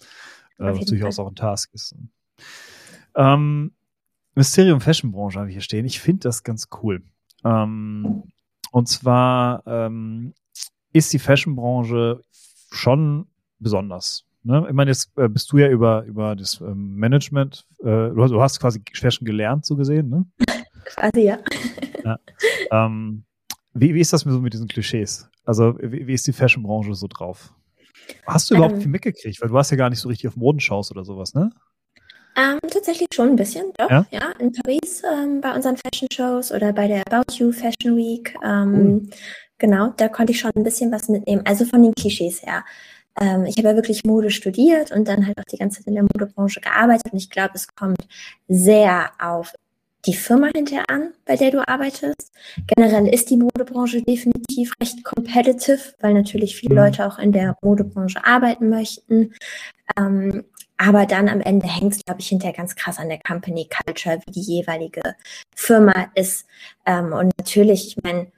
äh, 0.58 0.72
was 0.78 0.86
durchaus 0.86 1.18
auch 1.18 1.28
ein 1.28 1.34
Task 1.34 1.72
ist. 1.74 1.94
Ähm, 3.14 3.72
Mysterium 4.34 4.80
Fashion 4.80 5.12
Branche 5.12 5.38
habe 5.38 5.48
ich 5.48 5.54
hier 5.54 5.62
stehen. 5.62 5.84
Ich 5.84 6.00
finde 6.00 6.20
das 6.20 6.44
ganz 6.44 6.68
cool. 6.82 7.02
Ähm, 7.44 8.24
und 8.70 8.88
zwar 8.88 9.66
ähm, 9.66 10.34
ist 10.92 11.12
die 11.12 11.18
Fashion 11.18 11.56
Branche 11.56 12.22
schon 12.70 13.26
besonders. 13.58 14.27
Ne? 14.48 14.64
Ich 14.66 14.72
meine, 14.72 14.90
jetzt 14.90 15.10
äh, 15.18 15.28
bist 15.28 15.52
du 15.52 15.58
ja 15.58 15.68
über, 15.68 16.04
über 16.04 16.34
das 16.34 16.58
ähm, 16.62 16.94
Management, 16.96 17.66
äh, 17.80 17.84
du, 17.84 18.22
hast, 18.22 18.30
du, 18.30 18.40
hast, 18.40 18.58
quasi 18.58 18.80
Fashion 18.94 19.26
gelernt, 19.26 19.66
so 19.66 19.76
gesehen, 19.76 20.08
ne? 20.08 20.24
Quasi, 20.86 21.20
ja. 21.20 21.38
ja. 22.02 22.18
Ähm, 22.72 23.24
wie, 23.74 23.94
wie 23.94 24.00
ist 24.00 24.14
das 24.14 24.22
so 24.22 24.40
mit 24.40 24.54
diesen 24.54 24.66
Klischees? 24.66 25.28
Also, 25.44 25.76
wie, 25.82 26.06
wie 26.06 26.14
ist 26.14 26.26
die 26.26 26.32
Fashion 26.32 26.62
Branche 26.62 26.94
so 26.94 27.08
drauf? 27.08 27.52
Hast 28.26 28.50
du 28.50 28.54
überhaupt 28.54 28.76
ähm, 28.76 28.80
viel 28.80 28.90
mitgekriegt? 28.90 29.38
Weil 29.42 29.48
du 29.48 29.54
warst 29.54 29.70
ja 29.70 29.76
gar 29.76 29.90
nicht 29.90 30.00
so 30.00 30.08
richtig 30.08 30.28
auf 30.28 30.36
Modenshows 30.36 30.90
oder 30.92 31.04
sowas, 31.04 31.34
ne? 31.34 31.50
Ähm, 32.34 32.58
tatsächlich 32.70 33.08
schon 33.12 33.28
ein 33.28 33.36
bisschen, 33.36 33.70
doch. 33.76 33.90
Ja, 33.90 34.06
ja 34.10 34.30
in 34.38 34.52
Paris 34.52 35.02
ähm, 35.04 35.42
bei 35.42 35.54
unseren 35.54 35.76
Fashion 35.76 36.08
Shows 36.10 36.52
oder 36.52 36.72
bei 36.72 36.88
der 36.88 37.02
About 37.06 37.34
You 37.34 37.52
Fashion 37.52 37.98
Week. 37.98 38.34
Ähm, 38.42 38.72
mhm. 38.72 39.10
Genau, 39.58 39.92
da 39.96 40.08
konnte 40.08 40.32
ich 40.32 40.40
schon 40.40 40.52
ein 40.54 40.62
bisschen 40.62 40.90
was 40.90 41.10
mitnehmen. 41.10 41.42
Also 41.44 41.66
von 41.66 41.82
den 41.82 41.92
Klischees 41.92 42.42
her. 42.42 42.64
Ähm, 43.20 43.46
ich 43.46 43.56
habe 43.58 43.68
ja 43.68 43.74
wirklich 43.74 44.04
Mode 44.04 44.30
studiert 44.30 44.92
und 44.92 45.08
dann 45.08 45.26
halt 45.26 45.38
auch 45.38 45.44
die 45.50 45.58
ganze 45.58 45.78
Zeit 45.78 45.88
in 45.88 45.94
der 45.94 46.04
Modebranche 46.04 46.60
gearbeitet. 46.60 47.12
Und 47.12 47.18
ich 47.18 47.30
glaube, 47.30 47.52
es 47.54 47.66
kommt 47.74 48.06
sehr 48.48 49.10
auf 49.18 49.52
die 50.06 50.14
Firma 50.14 50.48
hinterher 50.54 50.88
an, 50.88 51.12
bei 51.24 51.36
der 51.36 51.50
du 51.50 51.66
arbeitest. 51.66 52.32
Generell 52.66 53.08
ist 53.08 53.30
die 53.30 53.36
Modebranche 53.36 54.02
definitiv 54.02 54.72
recht 54.80 55.04
competitive, 55.04 55.94
weil 56.00 56.14
natürlich 56.14 56.56
viele 56.56 56.74
mhm. 56.74 56.80
Leute 56.80 57.06
auch 57.06 57.18
in 57.18 57.32
der 57.32 57.56
Modebranche 57.62 58.24
arbeiten 58.24 58.68
möchten. 58.68 59.34
Ähm, 59.96 60.44
aber 60.76 61.06
dann 61.06 61.28
am 61.28 61.40
Ende 61.40 61.66
hängt 61.66 61.94
es, 61.94 62.04
glaube 62.04 62.20
ich, 62.20 62.28
hinterher 62.28 62.54
ganz 62.54 62.76
krass 62.76 62.98
an 62.98 63.08
der 63.08 63.18
Company 63.18 63.68
Culture, 63.68 64.20
wie 64.24 64.30
die 64.30 64.40
jeweilige 64.40 65.02
Firma 65.54 66.06
ist. 66.14 66.46
Ähm, 66.86 67.12
und 67.12 67.36
natürlich, 67.36 67.88
ich 67.88 68.02
meine, 68.02 68.30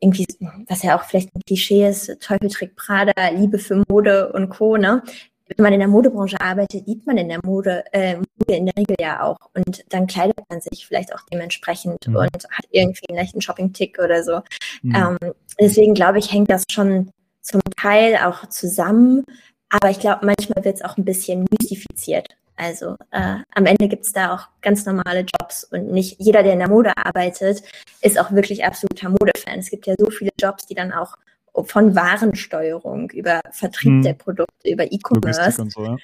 irgendwie, 0.00 0.26
was 0.68 0.82
ja 0.82 0.98
auch 0.98 1.04
vielleicht 1.04 1.34
ein 1.34 1.42
Klischee 1.46 1.88
ist, 1.88 2.20
Teufel 2.20 2.48
trägt 2.48 2.76
Prada, 2.76 3.12
Liebe 3.28 3.58
für 3.58 3.82
Mode 3.88 4.32
und 4.32 4.48
Co. 4.48 4.76
Ne? 4.76 5.02
Wenn 5.46 5.62
man 5.62 5.72
in 5.72 5.80
der 5.80 5.88
Modebranche 5.88 6.40
arbeitet, 6.40 6.86
liebt 6.86 7.06
man 7.06 7.18
in 7.18 7.28
der 7.28 7.40
Mode, 7.44 7.84
äh, 7.92 8.16
Mode 8.16 8.56
in 8.56 8.66
der 8.66 8.76
Regel 8.76 8.96
ja 9.00 9.22
auch. 9.22 9.36
Und 9.54 9.84
dann 9.90 10.06
kleidet 10.06 10.38
man 10.48 10.60
sich 10.60 10.86
vielleicht 10.86 11.14
auch 11.14 11.20
dementsprechend 11.32 12.06
mhm. 12.06 12.16
und 12.16 12.44
hat 12.50 12.66
irgendwie 12.70 13.08
einen 13.08 13.18
leichten 13.18 13.40
Shopping-Tick 13.40 13.98
oder 13.98 14.22
so. 14.22 14.40
Mhm. 14.82 14.94
Ähm, 14.94 15.32
deswegen 15.60 15.94
glaube 15.94 16.18
ich, 16.18 16.32
hängt 16.32 16.50
das 16.50 16.64
schon 16.70 17.10
zum 17.42 17.60
Teil 17.76 18.16
auch 18.16 18.48
zusammen. 18.48 19.24
Aber 19.70 19.90
ich 19.90 20.00
glaube, 20.00 20.26
manchmal 20.26 20.64
wird 20.64 20.76
es 20.76 20.82
auch 20.82 20.96
ein 20.96 21.04
bisschen 21.04 21.46
mystifiziert. 21.50 22.26
Also 22.60 22.96
äh, 23.10 23.38
am 23.54 23.64
Ende 23.64 23.88
gibt 23.88 24.04
es 24.04 24.12
da 24.12 24.34
auch 24.34 24.48
ganz 24.60 24.84
normale 24.84 25.20
Jobs 25.20 25.64
und 25.64 25.90
nicht 25.92 26.16
jeder, 26.18 26.42
der 26.42 26.52
in 26.52 26.58
der 26.58 26.68
Mode 26.68 26.92
arbeitet, 26.94 27.62
ist 28.02 28.20
auch 28.20 28.30
wirklich 28.32 28.64
absoluter 28.64 29.08
Modefan. 29.08 29.58
Es 29.58 29.70
gibt 29.70 29.86
ja 29.86 29.94
so 29.98 30.10
viele 30.10 30.30
Jobs, 30.38 30.66
die 30.66 30.74
dann 30.74 30.92
auch 30.92 31.16
von 31.64 31.96
Warensteuerung 31.96 33.10
über 33.10 33.40
Vertrieb 33.50 33.92
hm. 33.92 34.02
der 34.02 34.12
Produkte, 34.12 34.70
über 34.70 34.84
E-Commerce. 34.84 35.68
So, 35.70 35.84
ja. 35.84 35.96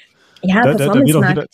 Ja, 0.43 0.63
da, 0.63 0.75
da, 0.75 0.87
da, 0.87 0.95
wird 0.95 1.09
jeder, 1.09 1.47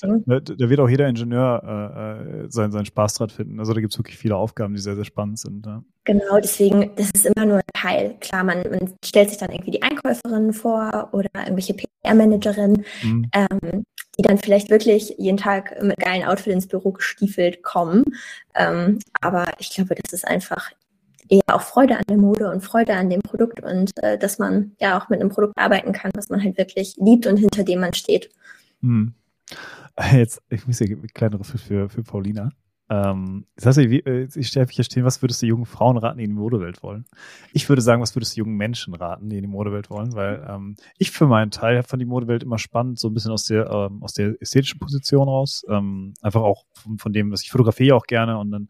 da, 0.59 0.69
wird 0.69 0.81
auch 0.81 0.89
jeder 0.89 1.09
Ingenieur 1.09 1.63
äh, 1.65 2.45
äh 2.45 2.51
seinen, 2.51 2.73
seinen 2.73 2.85
Spaß 2.85 3.15
dran 3.15 3.31
finden. 3.31 3.59
Also 3.59 3.73
da 3.73 3.81
gibt 3.81 3.93
es 3.93 3.99
wirklich 3.99 4.19
viele 4.19 4.37
Aufgaben, 4.37 4.75
die 4.75 4.81
sehr, 4.81 4.97
sehr 4.97 5.05
spannend 5.05 5.39
sind. 5.39 5.65
Ja. 5.65 5.83
Genau, 6.05 6.39
deswegen, 6.43 6.91
das 6.97 7.11
ist 7.15 7.27
immer 7.27 7.47
nur 7.47 7.57
ein 7.59 7.63
Teil. 7.75 8.17
Klar, 8.21 8.45
man, 8.45 8.63
man 8.69 8.93
stellt 9.05 9.31
sich 9.31 9.39
dann 9.39 9.51
irgendwie 9.51 9.71
die 9.71 9.83
Einkäuferin 9.83 10.53
vor 10.53 11.11
oder 11.13 11.31
irgendwelche 11.35 11.75
PR-Managerin, 11.75 12.85
mhm. 13.03 13.31
ähm, 13.33 13.85
die 14.19 14.23
dann 14.23 14.39
vielleicht 14.39 14.71
wirklich 14.71 15.15
jeden 15.19 15.39
Tag 15.39 15.83
mit 15.83 15.97
geilen 15.99 16.25
Outfit 16.25 16.53
ins 16.53 16.67
Büro 16.67 16.93
gestiefelt 16.93 17.63
kommen. 17.63 18.05
Ähm, 18.55 18.99
aber 19.21 19.53
ich 19.59 19.71
glaube, 19.71 19.95
das 19.95 20.13
ist 20.13 20.27
einfach 20.27 20.71
eher 21.29 21.43
auch 21.47 21.63
Freude 21.63 21.97
an 21.97 22.05
der 22.09 22.19
Mode 22.19 22.51
und 22.51 22.61
Freude 22.63 22.95
an 22.95 23.09
dem 23.09 23.23
Produkt 23.23 23.63
und 23.63 23.93
äh, 24.03 24.19
dass 24.19 24.39
man 24.39 24.73
ja 24.81 25.01
auch 25.01 25.09
mit 25.09 25.21
einem 25.21 25.31
Produkt 25.31 25.57
arbeiten 25.57 25.93
kann, 25.93 26.11
was 26.15 26.29
man 26.29 26.43
halt 26.43 26.59
wirklich 26.59 26.97
liebt 26.99 27.27
und 27.27 27.39
hinter 27.39 27.65
dem 27.65 27.81
man 27.81 27.95
steht. 27.95 28.31
Hm. 28.81 29.15
Jetzt, 30.13 30.43
ich 30.49 30.67
muss 30.67 30.79
hier 30.79 30.89
eine 30.89 31.07
kleinere 31.09 31.45
für, 31.45 31.59
für, 31.59 31.89
für 31.89 32.03
Paulina. 32.03 32.53
Ähm, 32.93 33.47
das 33.57 33.79
heißt, 33.79 33.79
ich 33.79 34.49
stelle 34.49 34.67
hier 34.69 34.85
stehen, 34.85 35.05
was 35.05 35.23
würdest 35.23 35.41
du 35.41 35.47
jungen 35.47 35.65
Frauen 35.65 35.97
raten, 35.97 36.19
die 36.19 36.25
in 36.25 36.31
die 36.31 36.37
Modewelt 36.37 36.83
wollen? 36.83 37.07
Ich 37.55 37.67
würde 37.71 37.81
sagen, 37.81 38.03
was 38.03 38.15
würdest 38.15 38.37
du 38.37 38.41
jungen 38.41 38.57
Menschen 38.57 38.95
raten, 38.95 39.31
die 39.31 39.37
in 39.37 39.43
die 39.43 39.49
Modewelt 39.49 39.89
wollen? 39.89 40.13
Weil 40.13 40.47
ähm, 40.47 40.77
ich 40.99 41.11
für 41.11 41.27
meinen 41.27 41.51
Teil 41.51 41.83
fand 41.85 42.03
die 42.03 42.07
Modewelt 42.07 42.43
immer 42.43 42.59
spannend, 42.59 42.99
so 42.99 43.09
ein 43.09 43.15
bisschen 43.15 43.33
aus 43.33 43.47
der, 43.47 43.71
ähm, 43.71 44.03
aus 44.03 44.13
der 44.13 44.35
ästhetischen 44.43 44.79
Position 44.79 45.27
raus. 45.27 45.65
Ähm, 45.71 46.13
einfach 46.21 46.43
auch 46.43 46.67
von, 46.75 46.99
von 46.99 47.15
dem, 47.15 47.33
was 47.33 47.43
ich 47.43 47.51
fotografiere 47.51 47.97
auch 47.97 48.07
gerne 48.07 48.37
und 48.37 48.51
dann 48.51 48.69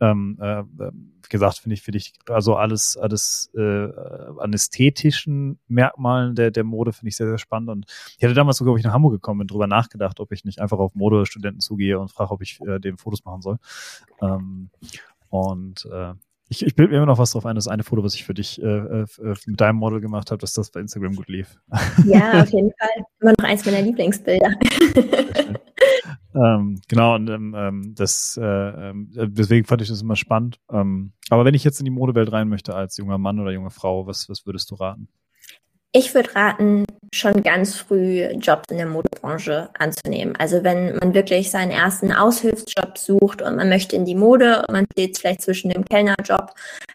ähm, 0.00 0.38
äh, 0.40 0.62
wie 0.62 1.17
gesagt, 1.28 1.58
finde 1.58 1.74
ich, 1.74 1.82
finde 1.82 1.98
ich, 1.98 2.12
also 2.28 2.56
alles, 2.56 2.96
alles 2.96 3.50
äh, 3.56 3.88
an 4.38 4.52
ästhetischen 4.52 5.58
Merkmalen 5.68 6.34
der, 6.34 6.50
der 6.50 6.64
Mode 6.64 6.92
finde 6.92 7.08
ich 7.08 7.16
sehr, 7.16 7.28
sehr 7.28 7.38
spannend. 7.38 7.70
Und 7.70 7.86
ich 8.18 8.24
hatte 8.24 8.34
damals 8.34 8.56
sogar, 8.58 8.72
ob 8.72 8.78
ich 8.78 8.84
nach 8.84 8.92
Hamburg 8.92 9.12
gekommen 9.12 9.38
bin, 9.38 9.48
drüber 9.48 9.66
nachgedacht, 9.66 10.20
ob 10.20 10.32
ich 10.32 10.44
nicht 10.44 10.60
einfach 10.60 10.78
auf 10.78 10.94
Modestudenten 10.94 11.60
zugehe 11.60 11.98
und 11.98 12.10
frage, 12.10 12.30
ob 12.30 12.42
ich 12.42 12.60
äh, 12.60 12.78
dem 12.78 12.98
Fotos 12.98 13.24
machen 13.24 13.42
soll. 13.42 13.58
Ähm, 14.22 14.70
und 15.28 15.86
äh, 15.92 16.14
Ich, 16.50 16.64
ich 16.64 16.74
bilde 16.74 16.92
mir 16.92 16.96
immer 16.96 17.06
noch 17.06 17.18
was 17.18 17.32
drauf 17.32 17.44
ein, 17.44 17.56
das 17.56 17.68
eine 17.68 17.82
Foto, 17.82 18.02
was 18.02 18.14
ich 18.14 18.24
für 18.24 18.32
dich 18.32 18.58
äh, 18.62 18.66
äh, 18.66 19.06
mit 19.44 19.60
deinem 19.60 19.76
Model 19.76 20.00
gemacht 20.00 20.30
habe, 20.30 20.38
dass 20.38 20.54
das 20.54 20.70
bei 20.70 20.80
Instagram 20.80 21.14
gut 21.14 21.28
lief. 21.28 21.60
Ja, 22.06 22.40
auf 22.40 22.48
jeden 22.48 22.72
Fall. 22.78 23.04
Immer 23.20 23.34
noch 23.38 23.44
eins 23.44 23.66
meiner 23.66 23.82
Lieblingsbilder. 23.82 24.54
Ähm, 26.34 26.80
genau, 26.88 27.14
und 27.14 27.28
ähm, 27.28 27.54
ähm 27.56 27.94
das, 27.94 28.38
äh, 28.40 28.44
ähm, 28.44 29.10
deswegen 29.12 29.66
fand 29.66 29.82
ich 29.82 29.88
das 29.88 30.02
immer 30.02 30.16
spannend. 30.16 30.60
Ähm, 30.70 31.12
aber 31.30 31.44
wenn 31.44 31.54
ich 31.54 31.64
jetzt 31.64 31.80
in 31.80 31.84
die 31.84 31.90
Modewelt 31.90 32.32
rein 32.32 32.48
möchte 32.48 32.74
als 32.74 32.96
junger 32.96 33.18
Mann 33.18 33.40
oder 33.40 33.50
junge 33.50 33.70
Frau, 33.70 34.06
was, 34.06 34.28
was 34.28 34.46
würdest 34.46 34.70
du 34.70 34.76
raten? 34.76 35.08
Ich 35.92 36.14
würde 36.14 36.34
raten, 36.34 36.84
schon 37.12 37.42
ganz 37.42 37.76
früh 37.76 38.24
Jobs 38.40 38.64
in 38.70 38.78
der 38.78 38.86
Modebranche 38.86 39.70
anzunehmen. 39.78 40.36
Also 40.36 40.62
wenn 40.62 40.96
man 40.96 41.14
wirklich 41.14 41.50
seinen 41.50 41.70
ersten 41.70 42.12
Aushilfsjob 42.12 42.98
sucht 42.98 43.42
und 43.42 43.56
man 43.56 43.68
möchte 43.68 43.96
in 43.96 44.04
die 44.04 44.14
Mode 44.14 44.64
und 44.66 44.72
man 44.72 44.86
steht 44.92 45.18
vielleicht 45.18 45.42
zwischen 45.42 45.70
dem 45.70 45.84
Kellnerjob 45.84 46.54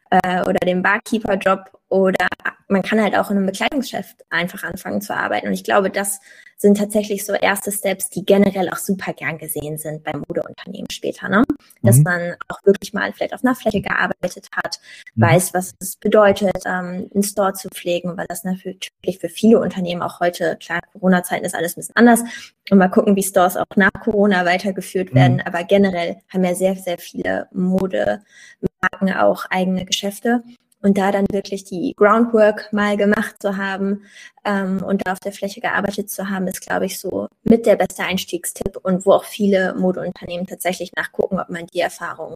äh, 0.09 0.41
oder 0.41 0.59
dem 0.65 0.81
Barkeeperjob 0.83 1.71
oder 1.89 2.27
man 2.67 2.81
kann 2.81 3.01
halt 3.01 3.15
auch 3.15 3.29
in 3.29 3.37
einem 3.37 3.45
Bekleidungsgeschäft 3.45 4.25
einfach 4.29 4.63
anfangen 4.63 5.01
zu 5.01 5.15
arbeiten. 5.15 5.47
Und 5.47 5.53
ich 5.53 5.63
glaube, 5.63 5.89
das 5.89 6.19
sind 6.57 6.77
tatsächlich 6.77 7.25
so 7.25 7.33
erste 7.33 7.71
Steps, 7.71 8.09
die 8.09 8.25
generell 8.25 8.69
auch 8.69 8.77
super 8.77 9.13
gern 9.13 9.37
gesehen 9.37 9.77
sind 9.77 10.03
bei 10.03 10.13
Modeunternehmen 10.13 10.89
später. 10.89 11.27
Ne? 11.27 11.43
Dass 11.81 11.97
mhm. 11.97 12.03
man 12.03 12.35
auch 12.47 12.57
wirklich 12.63 12.93
mal 12.93 13.11
vielleicht 13.11 13.33
auf 13.33 13.43
einer 13.43 13.53
Fläche 13.53 13.81
gearbeitet 13.81 14.47
hat, 14.55 14.79
mhm. 15.13 15.23
weiß, 15.23 15.53
was 15.53 15.75
es 15.79 15.97
bedeutet, 15.97 16.63
ähm, 16.65 17.09
einen 17.13 17.23
Store 17.23 17.53
zu 17.53 17.67
pflegen, 17.69 18.17
weil 18.17 18.27
das 18.29 18.45
natürlich 18.45 18.91
für 19.19 19.29
viele 19.29 19.59
Unternehmen 19.59 20.01
auch 20.05 20.19
heute, 20.19 20.57
klar, 20.57 20.81
Corona-Zeiten 20.93 21.45
ist 21.45 21.55
alles 21.55 21.73
ein 21.73 21.81
bisschen 21.81 21.95
anders. 21.95 22.21
Und 22.69 22.77
mal 22.77 22.89
gucken, 22.89 23.15
wie 23.15 23.23
Stores 23.23 23.57
auch 23.57 23.65
nach 23.75 23.93
Corona 24.03 24.45
weitergeführt 24.45 25.11
mhm. 25.11 25.15
werden. 25.15 25.41
Aber 25.41 25.63
generell 25.63 26.17
haben 26.31 26.43
ja 26.43 26.55
sehr, 26.55 26.75
sehr 26.75 26.97
viele 26.97 27.47
Modemarken 27.51 29.13
auch 29.17 29.45
eigene 29.49 29.85
Geschäfte 29.85 30.43
und 30.83 30.97
da 30.97 31.11
dann 31.11 31.25
wirklich 31.31 31.63
die 31.63 31.93
Groundwork 31.95 32.71
mal 32.71 32.97
gemacht 32.97 33.41
zu 33.41 33.57
haben 33.57 34.03
ähm, 34.43 34.83
und 34.83 35.07
da 35.07 35.13
auf 35.13 35.19
der 35.19 35.31
Fläche 35.31 35.61
gearbeitet 35.61 36.11
zu 36.11 36.29
haben, 36.29 36.45
ist, 36.47 36.61
glaube 36.61 36.85
ich, 36.85 36.99
so 36.99 37.27
mit 37.43 37.65
der 37.65 37.77
beste 37.77 38.03
Einstiegstipp 38.03 38.77
und 38.83 39.05
wo 39.05 39.13
auch 39.13 39.23
viele 39.23 39.73
Modeunternehmen 39.75 40.45
tatsächlich 40.45 40.91
nachgucken, 40.95 41.39
ob 41.39 41.49
man 41.49 41.67
die 41.67 41.79
Erfahrung 41.79 42.35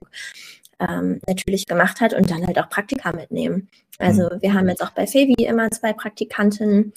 ähm, 0.80 1.20
natürlich 1.28 1.66
gemacht 1.66 2.00
hat 2.00 2.14
und 2.14 2.32
dann 2.32 2.48
halt 2.48 2.58
auch 2.58 2.70
Praktika 2.70 3.12
mitnehmen. 3.12 3.70
Also 4.00 4.24
mhm. 4.24 4.42
wir 4.42 4.54
haben 4.54 4.70
jetzt 4.70 4.82
auch 4.82 4.92
bei 4.92 5.08
Fevi 5.08 5.44
immer 5.44 5.70
zwei 5.72 5.92
Praktikantinnen 5.92 6.94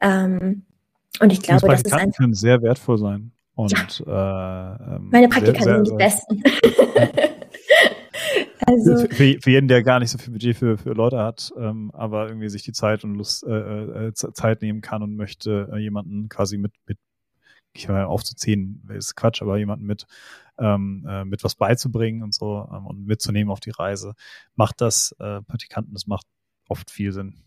ähm, 0.00 0.64
und 1.20 1.32
ich 1.32 1.42
glaube, 1.42 1.68
das 1.68 1.82
ist 1.82 1.92
einfach 1.92 2.16
können 2.16 2.34
sehr 2.34 2.62
wertvoll 2.62 2.98
sein. 2.98 3.32
Und, 3.54 4.00
ja. 4.00 4.74
äh, 4.74 4.96
ähm, 4.96 5.10
meine 5.12 5.28
Praktikanten 5.28 5.84
sind 5.84 5.88
die 5.88 5.96
besten. 5.96 6.42
Also 8.66 9.06
für, 9.08 9.38
für, 9.40 9.50
jeden, 9.50 9.68
der 9.68 9.82
gar 9.82 10.00
nicht 10.00 10.10
so 10.10 10.18
viel 10.18 10.32
Budget 10.32 10.56
für, 10.56 10.78
für 10.78 10.92
Leute 10.92 11.18
hat, 11.18 11.52
ähm, 11.58 11.90
aber 11.92 12.28
irgendwie 12.28 12.48
sich 12.48 12.62
die 12.62 12.72
Zeit 12.72 13.04
und 13.04 13.14
Lust, 13.14 13.44
äh, 13.44 14.06
äh, 14.08 14.12
Zeit 14.12 14.62
nehmen 14.62 14.80
kann 14.80 15.02
und 15.02 15.16
möchte 15.16 15.70
äh, 15.72 15.78
jemanden 15.78 16.28
quasi 16.28 16.56
mit, 16.56 16.72
mit 16.86 16.98
ich 17.76 17.88
mal 17.88 18.04
aufzuziehen, 18.04 18.88
ist 18.90 19.16
Quatsch, 19.16 19.42
aber 19.42 19.58
jemanden 19.58 19.84
mit 19.84 20.06
ähm, 20.58 21.04
äh, 21.08 21.24
mit 21.24 21.42
was 21.42 21.56
beizubringen 21.56 22.22
und 22.22 22.32
so 22.32 22.68
ähm, 22.72 22.86
und 22.86 23.04
mitzunehmen 23.04 23.50
auf 23.50 23.60
die 23.60 23.70
Reise, 23.70 24.14
macht 24.54 24.80
das 24.80 25.12
äh, 25.18 25.42
Praktikanten, 25.42 25.92
das 25.92 26.06
macht 26.06 26.26
oft 26.68 26.90
viel 26.90 27.12
Sinn. 27.12 27.42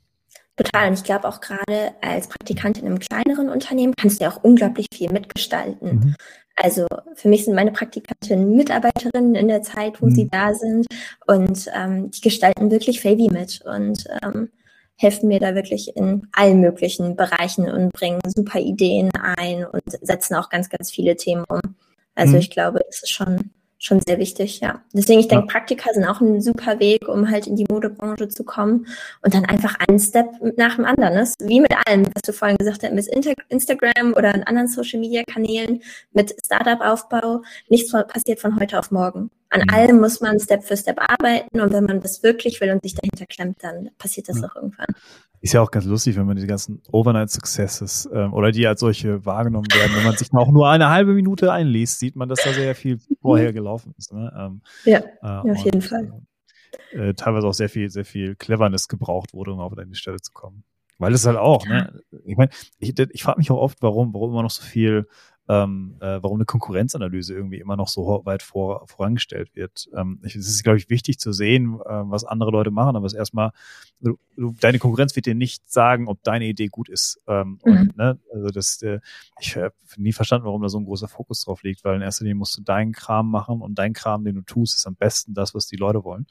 Total. 0.57 0.89
Und 0.89 0.95
ich 0.95 1.03
glaube 1.03 1.27
auch 1.27 1.39
gerade 1.39 1.93
als 2.01 2.27
Praktikantin 2.27 2.83
in 2.85 2.89
einem 2.89 2.99
kleineren 2.99 3.49
Unternehmen 3.49 3.93
kannst 3.95 4.19
du 4.19 4.25
ja 4.25 4.31
auch 4.31 4.43
unglaublich 4.43 4.87
viel 4.91 5.11
mitgestalten. 5.11 5.95
Mhm. 5.95 6.15
Also 6.55 6.87
für 7.13 7.29
mich 7.29 7.45
sind 7.45 7.53
meine 7.53 7.71
Praktikantinnen 7.71 8.55
Mitarbeiterinnen 8.55 9.35
in 9.35 9.47
der 9.47 9.61
Zeit, 9.61 10.01
wo 10.01 10.07
mhm. 10.07 10.15
sie 10.15 10.27
da 10.27 10.55
sind 10.55 10.87
und 11.27 11.69
ähm, 11.75 12.09
die 12.09 12.21
gestalten 12.21 12.71
wirklich 12.71 13.01
Fabi 13.01 13.29
mit 13.31 13.61
und 13.63 14.05
ähm, 14.23 14.49
helfen 14.95 15.27
mir 15.27 15.39
da 15.39 15.53
wirklich 15.53 15.95
in 15.95 16.27
allen 16.31 16.59
möglichen 16.59 17.15
Bereichen 17.15 17.69
und 17.69 17.93
bringen 17.93 18.19
super 18.25 18.59
Ideen 18.59 19.11
ein 19.37 19.63
und 19.65 19.83
setzen 20.01 20.33
auch 20.33 20.49
ganz, 20.49 20.69
ganz 20.69 20.89
viele 20.89 21.15
Themen 21.15 21.45
um. 21.47 21.61
Also 22.15 22.33
mhm. 22.33 22.39
ich 22.39 22.49
glaube, 22.49 22.79
das 22.87 23.03
ist 23.03 23.11
schon 23.11 23.51
schon 23.79 24.01
sehr 24.05 24.17
wichtig, 24.17 24.59
ja. 24.59 24.81
Deswegen, 24.93 25.19
ich 25.19 25.27
denke. 25.27 25.47
Praktika 25.47 25.93
sind 25.93 26.05
auch 26.05 26.19
ein 26.19 26.41
super 26.41 26.79
Weg, 26.79 27.07
um 27.07 27.29
halt 27.29 27.47
in 27.47 27.55
die 27.55 27.65
Modebranche 27.69 28.27
zu 28.27 28.43
kommen 28.43 28.87
und 29.21 29.33
dann 29.33 29.45
einfach 29.45 29.75
einen 29.87 29.99
Step 29.99 30.27
nach 30.57 30.75
dem 30.75 30.85
anderen. 30.85 31.13
Ne? 31.13 31.27
Wie 31.39 31.61
mit 31.61 31.73
allem, 31.85 32.05
was 32.13 32.23
du 32.23 32.33
vorhin 32.33 32.57
gesagt 32.57 32.83
hast, 32.83 32.93
mit 32.93 33.07
Instagram 33.49 34.13
oder 34.13 34.33
in 34.33 34.43
anderen 34.43 34.67
Social 34.67 34.99
Media 34.99 35.23
Kanälen, 35.23 35.81
mit 36.11 36.35
Startup-Aufbau. 36.43 37.43
Nichts 37.69 37.91
passiert 37.91 38.39
von 38.39 38.59
heute 38.59 38.79
auf 38.79 38.91
morgen. 38.91 39.29
An 39.49 39.61
mhm. 39.61 39.73
allem 39.73 40.01
muss 40.01 40.19
man 40.19 40.39
Step 40.39 40.63
für 40.63 40.75
Step 40.75 40.99
arbeiten 40.99 41.61
und 41.61 41.71
wenn 41.71 41.85
man 41.85 42.01
das 42.01 42.23
wirklich 42.23 42.59
will 42.59 42.71
und 42.71 42.83
sich 42.83 42.95
dahinter 42.95 43.25
klemmt, 43.25 43.63
dann 43.63 43.91
passiert 43.97 44.27
das 44.27 44.41
ja. 44.41 44.47
auch 44.47 44.55
irgendwann. 44.55 44.93
Ist 45.39 45.53
ja 45.53 45.61
auch 45.61 45.71
ganz 45.71 45.85
lustig, 45.85 46.15
wenn 46.17 46.25
man 46.25 46.35
die 46.37 46.47
ganzen 46.47 46.81
Overnight-Successes 46.91 48.09
ähm, 48.11 48.33
oder 48.33 48.51
die 48.51 48.65
als 48.65 48.79
solche 48.79 49.25
wahrgenommen 49.25 49.67
werden. 49.73 49.95
Wenn 49.95 50.03
man 50.03 50.15
sich 50.15 50.33
auch 50.33 50.51
nur 50.51 50.69
eine 50.69 50.89
halbe 50.89 51.13
Minute 51.13 51.51
einliest, 51.51 51.99
sieht 51.99 52.15
man, 52.15 52.27
dass 52.27 52.43
da 52.43 52.53
sehr 52.53 52.73
viel 52.75 52.99
vorher 53.21 53.53
gelaufen 53.53 53.93
ist. 53.97 54.11
Ne? 54.13 54.31
Ähm, 54.35 54.61
ja, 54.85 54.99
äh, 55.21 55.51
auf 55.51 55.63
jeden 55.63 55.81
Fall. 55.81 56.11
Äh, 56.91 57.13
teilweise 57.13 57.47
auch 57.47 57.53
sehr 57.53 57.69
viel, 57.69 57.89
sehr 57.89 58.05
viel 58.05 58.35
Cleverness 58.35 58.87
gebraucht 58.87 59.33
wurde, 59.33 59.53
um 59.53 59.59
auf 59.59 59.77
eine 59.77 59.95
Stelle 59.95 60.19
zu 60.19 60.31
kommen. 60.31 60.63
Weil 60.99 61.13
es 61.13 61.25
halt 61.27 61.37
auch, 61.37 61.65
ne? 61.67 62.01
Ich 62.25 62.37
meine, 62.37 62.49
ich, 62.79 62.97
ich 62.97 63.23
frage 63.23 63.37
mich 63.37 63.51
auch 63.51 63.57
oft, 63.57 63.81
warum, 63.81 64.13
warum 64.13 64.31
immer 64.31 64.43
noch 64.43 64.49
so 64.49 64.63
viel 64.63 65.07
ähm, 65.49 65.95
äh, 65.99 66.19
warum 66.21 66.37
eine 66.37 66.45
Konkurrenzanalyse 66.45 67.33
irgendwie 67.33 67.59
immer 67.59 67.77
noch 67.77 67.87
so 67.87 68.21
weit 68.25 68.43
vor, 68.43 68.87
vorangestellt 68.87 69.55
wird. 69.55 69.87
Ähm, 69.95 70.19
ich, 70.23 70.35
es 70.35 70.47
ist, 70.47 70.63
glaube 70.63 70.77
ich, 70.77 70.89
wichtig 70.89 71.19
zu 71.19 71.31
sehen, 71.31 71.79
äh, 71.85 71.85
was 71.85 72.25
andere 72.25 72.51
Leute 72.51 72.71
machen, 72.71 72.95
aber 72.95 73.05
es 73.05 73.13
ist 73.13 73.19
erstmal, 73.19 73.51
du, 74.01 74.17
du, 74.35 74.53
deine 74.59 74.79
Konkurrenz 74.79 75.15
wird 75.15 75.25
dir 75.25 75.35
nicht 75.35 75.69
sagen, 75.71 76.07
ob 76.07 76.21
deine 76.23 76.45
Idee 76.45 76.67
gut 76.67 76.89
ist. 76.89 77.21
Ähm, 77.27 77.59
mhm. 77.63 77.71
und, 77.71 77.97
ne, 77.97 78.19
also 78.33 78.49
das, 78.49 78.81
äh, 78.81 78.99
ich 79.39 79.55
habe 79.55 79.73
nie 79.95 80.13
verstanden, 80.13 80.45
warum 80.45 80.61
da 80.61 80.69
so 80.69 80.79
ein 80.79 80.85
großer 80.85 81.07
Fokus 81.07 81.43
drauf 81.43 81.63
liegt, 81.63 81.85
weil 81.85 81.95
in 81.95 82.01
erster 82.01 82.25
Linie 82.25 82.35
musst 82.35 82.57
du 82.57 82.61
deinen 82.61 82.91
Kram 82.91 83.29
machen 83.31 83.61
und 83.61 83.75
dein 83.79 83.93
Kram, 83.93 84.25
den 84.25 84.35
du 84.35 84.41
tust, 84.41 84.75
ist 84.75 84.85
am 84.85 84.95
besten 84.95 85.33
das, 85.33 85.55
was 85.55 85.67
die 85.67 85.77
Leute 85.77 86.03
wollen. 86.03 86.27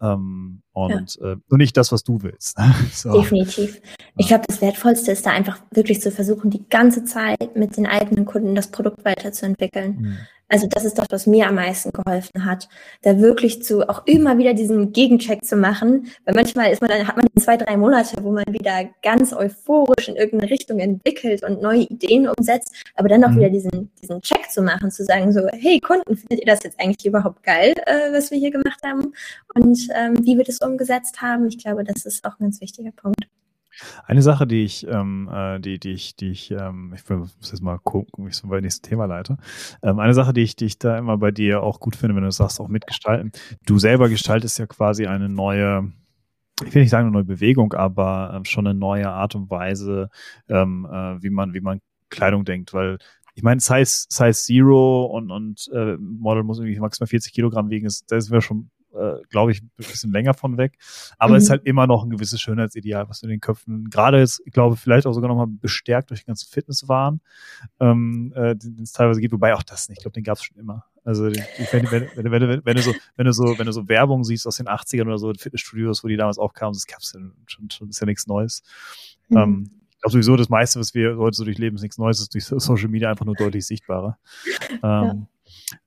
Ähm, 0.00 0.62
und 0.72 1.16
ja. 1.20 1.32
äh, 1.32 1.36
nur 1.48 1.58
nicht 1.58 1.76
das, 1.76 1.92
was 1.92 2.02
du 2.02 2.22
willst. 2.22 2.58
so. 2.92 3.12
Definitiv. 3.20 3.80
Ich 4.16 4.28
glaube, 4.28 4.44
das 4.48 4.60
Wertvollste 4.60 5.12
ist 5.12 5.24
da 5.24 5.30
einfach 5.30 5.60
wirklich 5.70 6.00
zu 6.00 6.10
versuchen, 6.10 6.50
die 6.50 6.68
ganze 6.68 7.04
Zeit 7.04 7.56
mit 7.56 7.76
den 7.76 7.86
eigenen 7.86 8.24
Kunden 8.24 8.55
das 8.56 8.70
Produkt 8.70 9.04
weiterzuentwickeln. 9.04 9.96
Mhm. 10.00 10.18
Also 10.48 10.68
das 10.68 10.84
ist 10.84 10.96
das, 10.96 11.06
was 11.10 11.26
mir 11.26 11.48
am 11.48 11.56
meisten 11.56 11.90
geholfen 11.90 12.44
hat, 12.44 12.68
da 13.02 13.18
wirklich 13.18 13.64
zu 13.64 13.88
auch 13.88 14.06
immer 14.06 14.38
wieder 14.38 14.54
diesen 14.54 14.92
Gegencheck 14.92 15.44
zu 15.44 15.56
machen, 15.56 16.06
weil 16.24 16.36
manchmal 16.36 16.70
ist 16.70 16.80
man 16.80 16.90
dann 16.90 17.08
hat 17.08 17.16
man 17.16 17.26
zwei 17.36 17.56
drei 17.56 17.76
Monate, 17.76 18.22
wo 18.22 18.30
man 18.30 18.44
wieder 18.48 18.88
ganz 19.02 19.32
euphorisch 19.32 20.08
in 20.08 20.14
irgendeine 20.14 20.50
Richtung 20.52 20.78
entwickelt 20.78 21.42
und 21.42 21.62
neue 21.62 21.82
Ideen 21.82 22.28
umsetzt, 22.28 22.72
aber 22.94 23.08
dann 23.08 23.24
auch 23.24 23.30
mhm. 23.30 23.38
wieder 23.38 23.50
diesen 23.50 23.90
diesen 24.00 24.20
Check 24.22 24.48
zu 24.50 24.62
machen, 24.62 24.92
zu 24.92 25.04
sagen 25.04 25.32
so 25.32 25.48
hey 25.52 25.80
Kunden 25.80 26.16
findet 26.16 26.40
ihr 26.40 26.46
das 26.46 26.62
jetzt 26.62 26.78
eigentlich 26.78 27.04
überhaupt 27.04 27.42
geil, 27.42 27.74
äh, 27.84 28.12
was 28.12 28.30
wir 28.30 28.38
hier 28.38 28.52
gemacht 28.52 28.80
haben 28.84 29.12
und 29.54 29.88
ähm, 29.96 30.24
wie 30.24 30.36
wir 30.36 30.44
das 30.44 30.60
umgesetzt 30.60 31.20
haben? 31.22 31.48
Ich 31.48 31.58
glaube, 31.58 31.82
das 31.82 32.06
ist 32.06 32.24
auch 32.24 32.38
ein 32.38 32.44
ganz 32.44 32.60
wichtiger 32.60 32.92
Punkt. 32.92 33.26
Eine 34.04 34.22
Sache, 34.22 34.46
die 34.46 34.64
ich, 34.64 34.86
ähm, 34.86 35.28
äh, 35.32 35.60
die, 35.60 35.78
die 35.78 35.92
ich, 35.92 36.16
die 36.16 36.30
ich, 36.30 36.50
ähm, 36.50 36.94
ich 36.94 37.08
muss 37.08 37.50
jetzt 37.50 37.62
mal 37.62 37.78
gucken, 37.78 38.24
wie 38.24 38.30
ich 38.30 38.36
so 38.36 38.48
bei 38.48 38.60
nächsten 38.60 38.86
Thema 38.86 39.06
leite. 39.06 39.36
Ähm, 39.82 39.98
eine 39.98 40.14
Sache, 40.14 40.32
die 40.32 40.42
ich, 40.42 40.56
die 40.56 40.66
ich 40.66 40.78
da 40.78 40.98
immer 40.98 41.18
bei 41.18 41.30
dir 41.30 41.62
auch 41.62 41.80
gut 41.80 41.96
finde, 41.96 42.16
wenn 42.16 42.24
du 42.24 42.30
sagst, 42.30 42.60
auch 42.60 42.68
mitgestalten. 42.68 43.32
Du 43.66 43.78
selber 43.78 44.08
gestaltest 44.08 44.58
ja 44.58 44.66
quasi 44.66 45.06
eine 45.06 45.28
neue, 45.28 45.92
ich 46.64 46.74
will 46.74 46.82
nicht 46.82 46.90
sagen 46.90 47.06
eine 47.08 47.12
neue 47.12 47.24
Bewegung, 47.24 47.72
aber 47.74 48.32
ähm, 48.34 48.44
schon 48.44 48.66
eine 48.66 48.78
neue 48.78 49.08
Art 49.08 49.34
und 49.34 49.50
Weise, 49.50 50.10
ähm, 50.48 50.86
äh, 50.90 51.22
wie 51.22 51.30
man, 51.30 51.54
wie 51.54 51.60
man 51.60 51.80
Kleidung 52.08 52.44
denkt, 52.44 52.72
weil 52.72 52.98
ich 53.34 53.42
meine, 53.42 53.60
Size, 53.60 54.06
Size 54.08 54.32
Zero 54.32 55.04
und, 55.04 55.30
und 55.30 55.68
äh, 55.74 55.96
Model 55.98 56.42
muss 56.42 56.58
irgendwie 56.58 56.80
maximal 56.80 57.06
40 57.06 57.34
Kilogramm 57.34 57.68
wiegen, 57.68 57.86
ist, 57.86 58.10
da 58.10 58.18
sind 58.18 58.42
schon 58.42 58.70
äh, 58.96 59.22
glaube 59.28 59.52
ich, 59.52 59.62
ein 59.62 59.70
bisschen 59.76 60.12
länger 60.12 60.34
von 60.34 60.56
weg. 60.56 60.78
Aber 61.18 61.32
mhm. 61.32 61.36
es 61.36 61.44
ist 61.44 61.50
halt 61.50 61.64
immer 61.64 61.86
noch 61.86 62.04
ein 62.04 62.10
gewisses 62.10 62.40
Schönheitsideal, 62.40 63.08
was 63.08 63.22
in 63.22 63.28
den 63.28 63.40
Köpfen, 63.40 63.90
gerade 63.90 64.20
ist, 64.20 64.42
ich 64.44 64.52
glaube, 64.52 64.76
vielleicht 64.76 65.06
auch 65.06 65.12
sogar 65.12 65.28
nochmal 65.28 65.48
bestärkt 65.48 66.10
durch 66.10 66.22
den 66.22 66.28
ganzen 66.28 66.48
Fitnesswahn, 66.50 67.20
ähm, 67.80 68.32
äh, 68.34 68.56
den 68.56 68.82
es 68.82 68.92
teilweise 68.92 69.20
gibt, 69.20 69.32
wobei 69.32 69.54
auch 69.54 69.62
das 69.62 69.88
nicht, 69.88 69.98
ich 69.98 70.02
glaube, 70.02 70.14
den 70.14 70.24
gab 70.24 70.38
es 70.38 70.44
schon 70.44 70.58
immer. 70.58 70.84
Also 71.04 71.26
wenn, 71.26 71.90
wenn, 71.90 72.08
wenn, 72.16 72.32
wenn, 72.32 72.48
wenn, 72.48 72.64
wenn, 72.64 72.76
du 72.76 72.82
so, 72.82 72.92
wenn 73.16 73.26
du 73.26 73.32
so, 73.32 73.58
wenn 73.58 73.66
du 73.66 73.72
so 73.72 73.88
Werbung 73.88 74.24
siehst 74.24 74.46
aus 74.46 74.56
den 74.56 74.66
80ern 74.66 75.06
oder 75.06 75.18
so, 75.18 75.32
Fitnessstudios, 75.32 76.02
wo 76.02 76.08
die 76.08 76.16
damals 76.16 76.36
aufkamen, 76.36 76.72
das 76.74 76.86
gab's 76.86 77.12
ja 77.14 77.20
schon, 77.46 77.70
schon 77.70 77.88
ist 77.88 78.00
ja 78.00 78.06
nichts 78.06 78.26
Neues. 78.26 78.64
Mhm. 79.28 79.36
Ähm, 79.36 79.70
ich 79.90 80.00
glaube 80.00 80.12
sowieso, 80.12 80.36
das 80.36 80.48
meiste, 80.48 80.80
was 80.80 80.94
wir 80.94 81.16
heute 81.16 81.36
so 81.36 81.44
durchleben, 81.44 81.76
ist 81.76 81.82
nichts 81.82 81.96
Neues, 81.96 82.20
ist 82.20 82.34
durch 82.34 82.44
Social 82.44 82.88
Media 82.88 83.08
einfach 83.08 83.24
nur 83.24 83.36
deutlich 83.36 83.64
sichtbarer. 83.66 84.18
Ähm, 84.70 84.78
ja. 84.82 85.16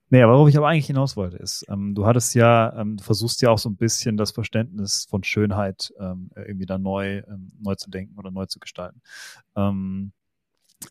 Nee, 0.10 0.22
aber 0.24 0.34
worauf 0.34 0.50
ich 0.50 0.58
aber 0.58 0.68
eigentlich 0.68 0.88
hinaus 0.88 1.16
wollte, 1.16 1.38
ist, 1.38 1.66
ähm, 1.70 1.94
du 1.94 2.06
hattest 2.06 2.34
ja, 2.34 2.74
ähm, 2.80 2.98
du 2.98 3.04
versuchst 3.04 3.42
ja 3.42 3.52
auch 3.52 3.60
so 3.60 3.70
ein 3.70 3.76
bisschen 3.76 4.18
das 4.18 4.32
Verständnis 4.32 5.06
von 5.10 5.24
Schönheit 5.24 5.94
ähm, 6.00 6.32
irgendwie 6.36 6.66
da 6.66 6.78
neu, 6.78 7.18
ähm, 7.28 7.52
neu 7.60 7.76
zu 7.76 7.90
denken 7.90 8.18
oder 8.18 8.32
neu 8.32 8.46
zu 8.46 8.60
gestalten. 8.60 9.02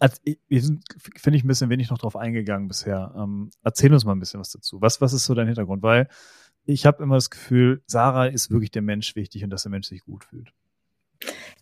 Also, 0.01 0.16
wir 0.49 0.62
sind, 0.62 0.85
finde 1.16 1.39
ich, 1.39 1.45
ein 1.45 1.49
bisschen 1.49 1.71
wenig 1.71 1.91
noch 1.91 1.99
drauf 1.99 2.16
eingegangen 2.16 2.69
bisher. 2.69 3.14
Ähm, 3.16 3.51
erzähl 3.62 3.93
uns 3.93 4.05
mal 4.05 4.12
ein 4.12 4.21
bisschen 4.21 4.41
was 4.41 4.51
dazu. 4.51 4.81
Was, 4.81 5.01
was 5.01 5.12
ist 5.12 5.25
so 5.25 5.35
dein 5.35 5.47
Hintergrund? 5.47 5.83
Weil 5.83 6.09
ich 6.64 6.85
habe 6.85 7.03
immer 7.03 7.14
das 7.14 7.31
Gefühl, 7.31 7.83
Sarah 7.87 8.27
ist 8.27 8.51
wirklich 8.51 8.71
der 8.71 8.83
Mensch 8.83 9.16
wichtig 9.16 9.43
und 9.43 9.51
dass 9.51 9.62
der 9.62 9.71
Mensch 9.71 9.89
sich 9.89 10.05
gut 10.05 10.25
fühlt. 10.25 10.53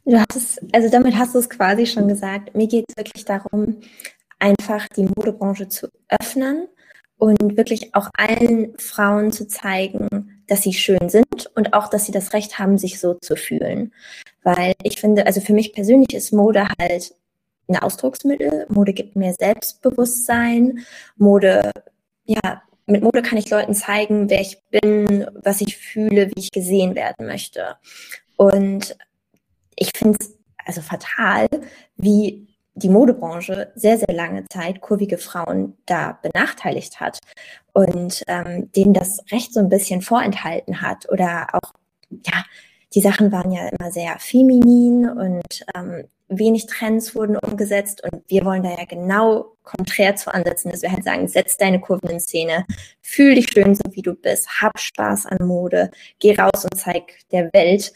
Du 0.04 0.18
hast 0.18 0.36
es, 0.36 0.58
also 0.72 0.90
damit 0.90 1.16
hast 1.16 1.34
du 1.34 1.38
es 1.38 1.48
quasi 1.48 1.86
schon 1.86 2.08
gesagt. 2.08 2.54
Mir 2.56 2.66
geht 2.66 2.86
es 2.88 2.96
wirklich 2.96 3.24
darum, 3.24 3.80
einfach 4.38 4.86
die 4.88 5.04
Modebranche 5.04 5.68
zu 5.68 5.88
öffnen 6.08 6.68
und 7.18 7.56
wirklich 7.56 7.94
auch 7.94 8.10
allen 8.14 8.76
Frauen 8.78 9.32
zu 9.32 9.46
zeigen, 9.46 10.42
dass 10.46 10.62
sie 10.62 10.72
schön 10.72 11.08
sind 11.08 11.50
und 11.54 11.72
auch, 11.72 11.88
dass 11.88 12.06
sie 12.06 12.12
das 12.12 12.32
Recht 12.32 12.58
haben, 12.58 12.78
sich 12.78 13.00
so 13.00 13.14
zu 13.14 13.36
fühlen. 13.36 13.92
Weil 14.42 14.74
ich 14.82 15.00
finde, 15.00 15.26
also 15.26 15.40
für 15.40 15.54
mich 15.54 15.72
persönlich 15.72 16.14
ist 16.14 16.32
Mode 16.32 16.68
halt 16.78 17.14
ein 17.68 17.76
Ausdrucksmittel. 17.76 18.66
Mode 18.68 18.92
gibt 18.92 19.16
mir 19.16 19.32
Selbstbewusstsein. 19.32 20.86
Mode, 21.16 21.72
ja, 22.24 22.62
mit 22.86 23.02
Mode 23.02 23.22
kann 23.22 23.38
ich 23.38 23.50
Leuten 23.50 23.74
zeigen, 23.74 24.30
wer 24.30 24.40
ich 24.40 24.58
bin, 24.70 25.26
was 25.42 25.60
ich 25.60 25.76
fühle, 25.76 26.28
wie 26.28 26.40
ich 26.40 26.52
gesehen 26.52 26.94
werden 26.94 27.26
möchte. 27.26 27.76
Und 28.36 28.96
ich 29.74 29.90
finde 29.96 30.18
es 30.20 30.36
also 30.64 30.80
fatal, 30.82 31.48
wie 31.96 32.46
die 32.76 32.90
Modebranche 32.90 33.72
sehr, 33.74 33.98
sehr 33.98 34.14
lange 34.14 34.44
Zeit 34.48 34.80
kurvige 34.80 35.18
Frauen 35.18 35.76
da 35.86 36.18
benachteiligt 36.22 37.00
hat 37.00 37.18
und 37.72 38.22
ähm, 38.28 38.70
denen 38.72 38.92
das 38.92 39.24
Recht 39.32 39.54
so 39.54 39.60
ein 39.60 39.70
bisschen 39.70 40.02
vorenthalten 40.02 40.82
hat 40.82 41.08
oder 41.10 41.48
auch, 41.54 41.72
ja, 42.10 42.44
die 42.94 43.00
Sachen 43.00 43.32
waren 43.32 43.50
ja 43.50 43.68
immer 43.68 43.90
sehr 43.90 44.18
feminin 44.18 45.08
und 45.08 45.64
ähm, 45.74 46.04
wenig 46.28 46.66
Trends 46.66 47.14
wurden 47.14 47.36
umgesetzt 47.36 48.02
und 48.04 48.22
wir 48.28 48.44
wollen 48.44 48.62
da 48.62 48.70
ja 48.70 48.84
genau 48.84 49.56
konträr 49.62 50.14
zu 50.16 50.32
ansetzen, 50.32 50.70
dass 50.70 50.82
wir 50.82 50.92
halt 50.92 51.04
sagen, 51.04 51.28
setz 51.28 51.56
deine 51.56 51.80
Kurven 51.80 52.10
in 52.10 52.20
Szene, 52.20 52.66
fühl 53.00 53.34
dich 53.34 53.50
schön 53.50 53.74
so 53.74 53.82
wie 53.92 54.02
du 54.02 54.14
bist, 54.14 54.60
hab 54.60 54.78
Spaß 54.78 55.26
an 55.26 55.46
Mode, 55.46 55.90
geh 56.18 56.36
raus 56.36 56.64
und 56.64 56.76
zeig 56.76 57.18
der 57.32 57.50
Welt, 57.52 57.92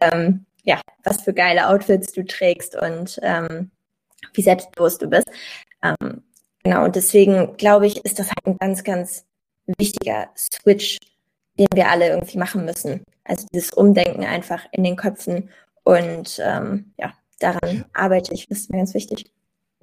ähm, 0.00 0.46
ja, 0.64 0.80
was 1.04 1.22
für 1.22 1.34
geile 1.34 1.68
Outfits 1.68 2.12
du 2.12 2.24
trägst 2.24 2.74
und 2.74 3.20
ähm, 3.22 3.70
wie 4.34 4.42
selbstbewusst 4.42 5.02
du 5.02 5.08
bist. 5.08 5.30
Ähm, 5.82 6.22
genau, 6.62 6.84
und 6.84 6.96
deswegen 6.96 7.56
glaube 7.56 7.86
ich, 7.86 8.04
ist 8.04 8.18
das 8.18 8.28
halt 8.28 8.46
ein 8.46 8.58
ganz, 8.58 8.84
ganz 8.84 9.24
wichtiger 9.78 10.28
Switch, 10.36 10.98
den 11.58 11.68
wir 11.74 11.88
alle 11.90 12.08
irgendwie 12.08 12.38
machen 12.38 12.64
müssen. 12.64 13.02
Also 13.24 13.46
dieses 13.52 13.72
Umdenken 13.72 14.24
einfach 14.24 14.66
in 14.72 14.84
den 14.84 14.96
Köpfen 14.96 15.50
und 15.84 16.40
ähm, 16.42 16.92
ja, 16.98 17.12
daran 17.38 17.84
arbeite 17.92 18.34
ich, 18.34 18.48
das 18.48 18.60
ist 18.60 18.70
mir 18.70 18.78
ganz 18.78 18.94
wichtig. 18.94 19.30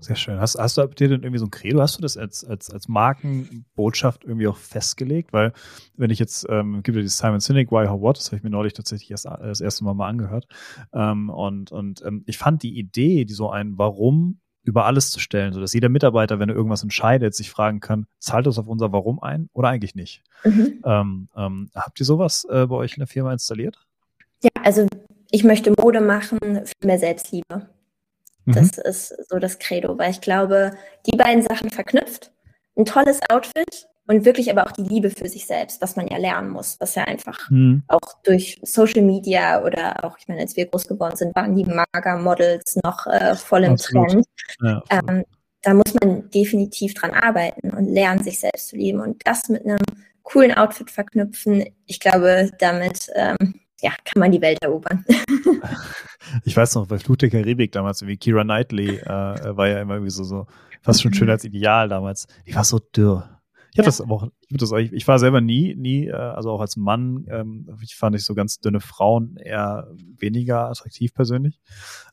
Sehr 0.02 0.16
schön. 0.16 0.40
Hast, 0.40 0.58
hast 0.58 0.78
du 0.78 0.88
dir 0.88 1.10
denn 1.10 1.22
irgendwie 1.22 1.38
so 1.38 1.46
ein 1.46 1.52
Credo, 1.52 1.80
hast 1.80 1.98
du 1.98 2.02
das 2.02 2.18
als, 2.18 2.44
als, 2.44 2.72
als 2.72 2.88
Markenbotschaft 2.88 4.24
irgendwie 4.24 4.48
auch 4.48 4.58
festgelegt? 4.58 5.32
Weil, 5.32 5.54
wenn 5.96 6.10
ich 6.10 6.18
jetzt, 6.18 6.48
ähm, 6.50 6.82
gibt 6.82 6.96
ja 6.96 7.04
dieses 7.04 7.20
Simon 7.20 7.40
Sinek, 7.40 7.72
Why, 7.72 7.88
How, 7.88 8.02
What, 8.02 8.18
das 8.18 8.28
habe 8.28 8.38
ich 8.38 8.44
mir 8.44 8.50
neulich 8.50 8.74
tatsächlich 8.74 9.12
erst 9.12 9.26
das 9.26 9.62
erste 9.62 9.84
Mal 9.84 9.94
mal 9.94 10.10
angehört. 10.10 10.48
Ähm, 10.92 11.30
und 11.30 11.72
und 11.72 12.04
ähm, 12.04 12.24
ich 12.26 12.40
fand 12.40 12.64
die 12.64 12.80
Idee, 12.80 13.26
die 13.26 13.34
so 13.34 13.52
ein 13.52 13.78
Warum 13.78 14.40
über 14.64 14.86
alles 14.86 15.12
zu 15.12 15.20
stellen, 15.20 15.54
sodass 15.54 15.74
jeder 15.74 15.90
Mitarbeiter, 15.90 16.40
wenn 16.40 16.50
er 16.50 16.56
irgendwas 16.56 16.84
entscheidet, 16.84 17.36
sich 17.36 17.52
fragen 17.52 17.80
kann, 17.80 18.08
zahlt 18.20 18.48
das 18.48 18.58
auf 18.58 18.68
unser 18.68 18.92
Warum 18.92 19.22
ein 19.22 19.50
oder 19.54 19.70
eigentlich 19.70 19.94
nicht? 19.94 20.24
Mhm. 20.44 20.82
Ähm, 20.84 21.30
ähm, 21.36 21.70
habt 21.76 22.00
ihr 22.00 22.06
sowas 22.06 22.46
äh, 22.50 22.66
bei 22.66 22.76
euch 22.76 22.94
in 22.94 23.02
der 23.02 23.08
Firma 23.08 23.32
installiert? 23.32 23.86
Ja, 24.44 24.50
also 24.64 24.88
ich 25.30 25.44
möchte 25.44 25.74
Mode 25.80 26.02
machen 26.02 26.40
für 26.42 26.88
mehr 26.88 27.00
Selbstliebe. 27.00 27.70
Mhm. 28.52 28.72
Das 28.74 28.78
ist 28.78 29.30
so 29.30 29.40
das 29.40 29.60
Credo, 29.60 29.98
weil 29.98 30.12
ich 30.12 30.22
glaube, 30.22 30.72
die 31.06 31.18
beiden 31.18 31.44
Sachen 31.44 31.70
verknüpft, 31.70 32.32
ein 32.78 32.86
tolles 32.86 33.20
Outfit 33.30 33.88
und 34.08 34.26
wirklich 34.26 34.52
aber 34.52 34.66
auch 34.66 34.72
die 34.72 34.84
Liebe 34.84 35.10
für 35.10 35.28
sich 35.28 35.46
selbst, 35.46 35.82
was 35.82 35.96
man 35.96 36.08
ja 36.08 36.18
lernen 36.18 36.50
muss, 36.50 36.78
was 36.80 36.96
ja 36.96 37.04
einfach 37.04 37.50
mhm. 37.50 37.84
auch 37.88 38.22
durch 38.24 38.60
Social 38.64 39.04
Media 39.04 39.64
oder 39.64 40.04
auch, 40.04 40.18
ich 40.18 40.28
meine, 40.28 40.42
als 40.42 40.56
wir 40.56 40.66
groß 40.66 40.88
geworden 40.88 41.16
sind, 41.16 41.36
waren 41.36 41.56
die 41.56 41.66
Mager-Models 41.66 42.80
noch 42.84 43.08
äh, 43.08 43.36
voll 43.36 43.64
im 43.64 43.74
absolut. 43.74 44.10
Trend. 44.10 44.26
Ja, 44.62 44.84
ähm, 44.90 45.24
da 45.62 45.74
muss 45.74 45.94
man 46.02 46.30
definitiv 46.32 46.94
dran 46.96 47.12
arbeiten 47.12 47.70
und 47.70 47.86
lernen, 47.86 48.24
sich 48.24 48.40
selbst 48.40 48.70
zu 48.70 48.76
lieben 48.76 49.00
und 49.00 49.22
das 49.26 49.48
mit 49.48 49.64
einem 49.64 49.78
coolen 50.24 50.54
Outfit 50.54 50.90
verknüpfen. 50.90 51.66
Ich 51.86 52.00
glaube, 52.00 52.50
damit 52.60 53.12
ähm, 53.16 53.61
ja, 53.82 53.92
kann 54.06 54.20
man 54.20 54.32
die 54.32 54.42
Welt 54.42 54.60
erobern. 54.62 55.04
ich 56.46 56.56
weiß 56.56 56.76
noch, 56.76 56.88
bei 56.88 57.00
Fluch 57.00 57.18
der 57.18 57.30
Karibik 57.30 57.72
damals, 57.72 58.06
wie 58.06 58.18
Kira 58.18 58.44
Knightley 58.44 58.98
äh, 58.98 59.58
war 59.58 59.68
ja 59.68 59.82
immer 59.82 59.96
irgendwie 59.96 60.12
so, 60.12 60.24
so 60.24 60.48
fast 60.82 61.02
schon 61.02 61.14
schön 61.14 61.30
als 61.30 61.44
Ideal 61.44 61.90
damals. 61.90 62.28
Die 62.48 62.56
war 62.56 62.64
so 62.64 62.80
dürr. 62.80 63.42
Ich 63.74 63.78
habe 63.80 63.86
ja. 63.86 63.90
das 63.90 64.02
aber 64.02 64.16
auch, 64.16 64.28
ich, 64.50 64.58
das, 64.58 64.72
ich 64.74 65.08
war 65.08 65.18
selber 65.18 65.40
nie, 65.40 65.76
nie, 65.76 66.08
äh, 66.08 66.12
also 66.12 66.52
auch 66.52 66.60
als 66.60 66.76
Mann, 66.76 67.26
ähm, 67.30 67.70
ich 67.82 67.96
fand 67.96 68.16
ich 68.16 68.24
so 68.24 68.36
ganz 68.36 68.60
dünne 68.60 68.82
Frauen 68.82 69.38
eher 69.38 69.88
weniger 70.20 70.70
attraktiv 70.70 71.14
persönlich. 71.14 71.60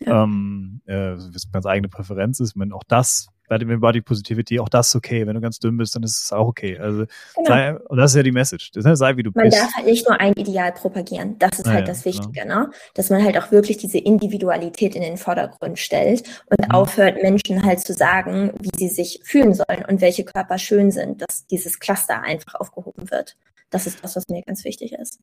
Ja. 0.01 0.23
Ähm, 0.23 0.81
äh, 0.87 1.17
was 1.17 1.51
ganz 1.51 1.67
eigene 1.67 1.89
Präferenz 1.89 2.39
ist. 2.41 2.51
Ich 2.51 2.57
meine, 2.57 2.75
auch 2.75 2.85
das 2.87 3.29
bei 3.49 3.59
dem 3.59 3.81
Body 3.81 4.01
Positivity 4.01 4.61
auch 4.61 4.69
das 4.69 4.95
okay. 4.95 5.27
Wenn 5.27 5.35
du 5.35 5.41
ganz 5.41 5.59
dünn 5.59 5.77
bist, 5.77 5.97
dann 5.97 6.03
ist 6.03 6.23
es 6.25 6.33
auch 6.33 6.47
okay. 6.47 6.79
Also 6.79 7.05
genau. 7.35 7.49
sei, 7.49 7.75
und 7.77 7.99
das 7.99 8.13
ist 8.13 8.17
ja 8.17 8.23
die 8.23 8.33
Message. 8.33 8.71
Das 8.73 8.85
heißt, 8.85 8.99
sei 8.99 9.17
wie 9.17 9.23
du 9.23 9.31
man 9.35 9.45
bist. 9.45 9.57
Man 9.57 9.67
darf 9.67 9.75
halt 9.75 9.87
nicht 9.87 10.09
nur 10.09 10.21
ein 10.21 10.33
Ideal 10.35 10.73
propagieren. 10.73 11.39
Das 11.39 11.59
ist 11.59 11.67
halt 11.67 11.81
ja, 11.81 11.87
das 11.87 12.05
Wichtige, 12.05 12.43
genau. 12.43 12.61
ne? 12.61 12.71
Dass 12.95 13.11
man 13.11 13.25
halt 13.25 13.39
auch 13.39 13.51
wirklich 13.51 13.79
diese 13.79 13.99
Individualität 13.99 14.95
in 14.95 15.03
den 15.03 15.17
Vordergrund 15.17 15.79
stellt 15.79 16.45
und 16.51 16.67
mhm. 16.67 16.71
aufhört, 16.71 17.23
Menschen 17.23 17.65
halt 17.65 17.81
zu 17.81 17.93
sagen, 17.93 18.53
wie 18.61 18.71
sie 18.77 18.89
sich 18.89 19.21
fühlen 19.25 19.55
sollen 19.55 19.85
und 19.89 20.01
welche 20.01 20.25
Körper 20.25 20.59
schön 20.59 20.91
sind, 20.91 21.23
dass 21.23 21.47
dieses 21.47 21.79
Cluster 21.79 22.23
einfach 22.23 22.55
aufgehoben 22.55 23.11
wird. 23.11 23.37
Das 23.71 23.87
ist 23.87 24.03
das, 24.03 24.17
was 24.17 24.29
mir 24.29 24.43
ganz 24.43 24.65
wichtig 24.65 24.93
ist. 24.93 25.21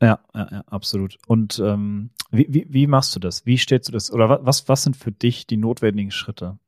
Ja, 0.00 0.20
ja, 0.34 0.48
ja 0.50 0.64
absolut. 0.68 1.18
Und 1.26 1.58
ähm, 1.58 2.10
wie, 2.30 2.46
wie, 2.48 2.66
wie 2.68 2.86
machst 2.86 3.14
du 3.16 3.20
das? 3.20 3.46
Wie 3.46 3.58
stellst 3.58 3.88
du 3.88 3.92
das? 3.92 4.12
Oder 4.12 4.44
was, 4.44 4.68
was 4.68 4.82
sind 4.82 4.96
für 4.96 5.12
dich 5.12 5.46
die 5.46 5.56
notwendigen 5.56 6.10
Schritte? 6.10 6.58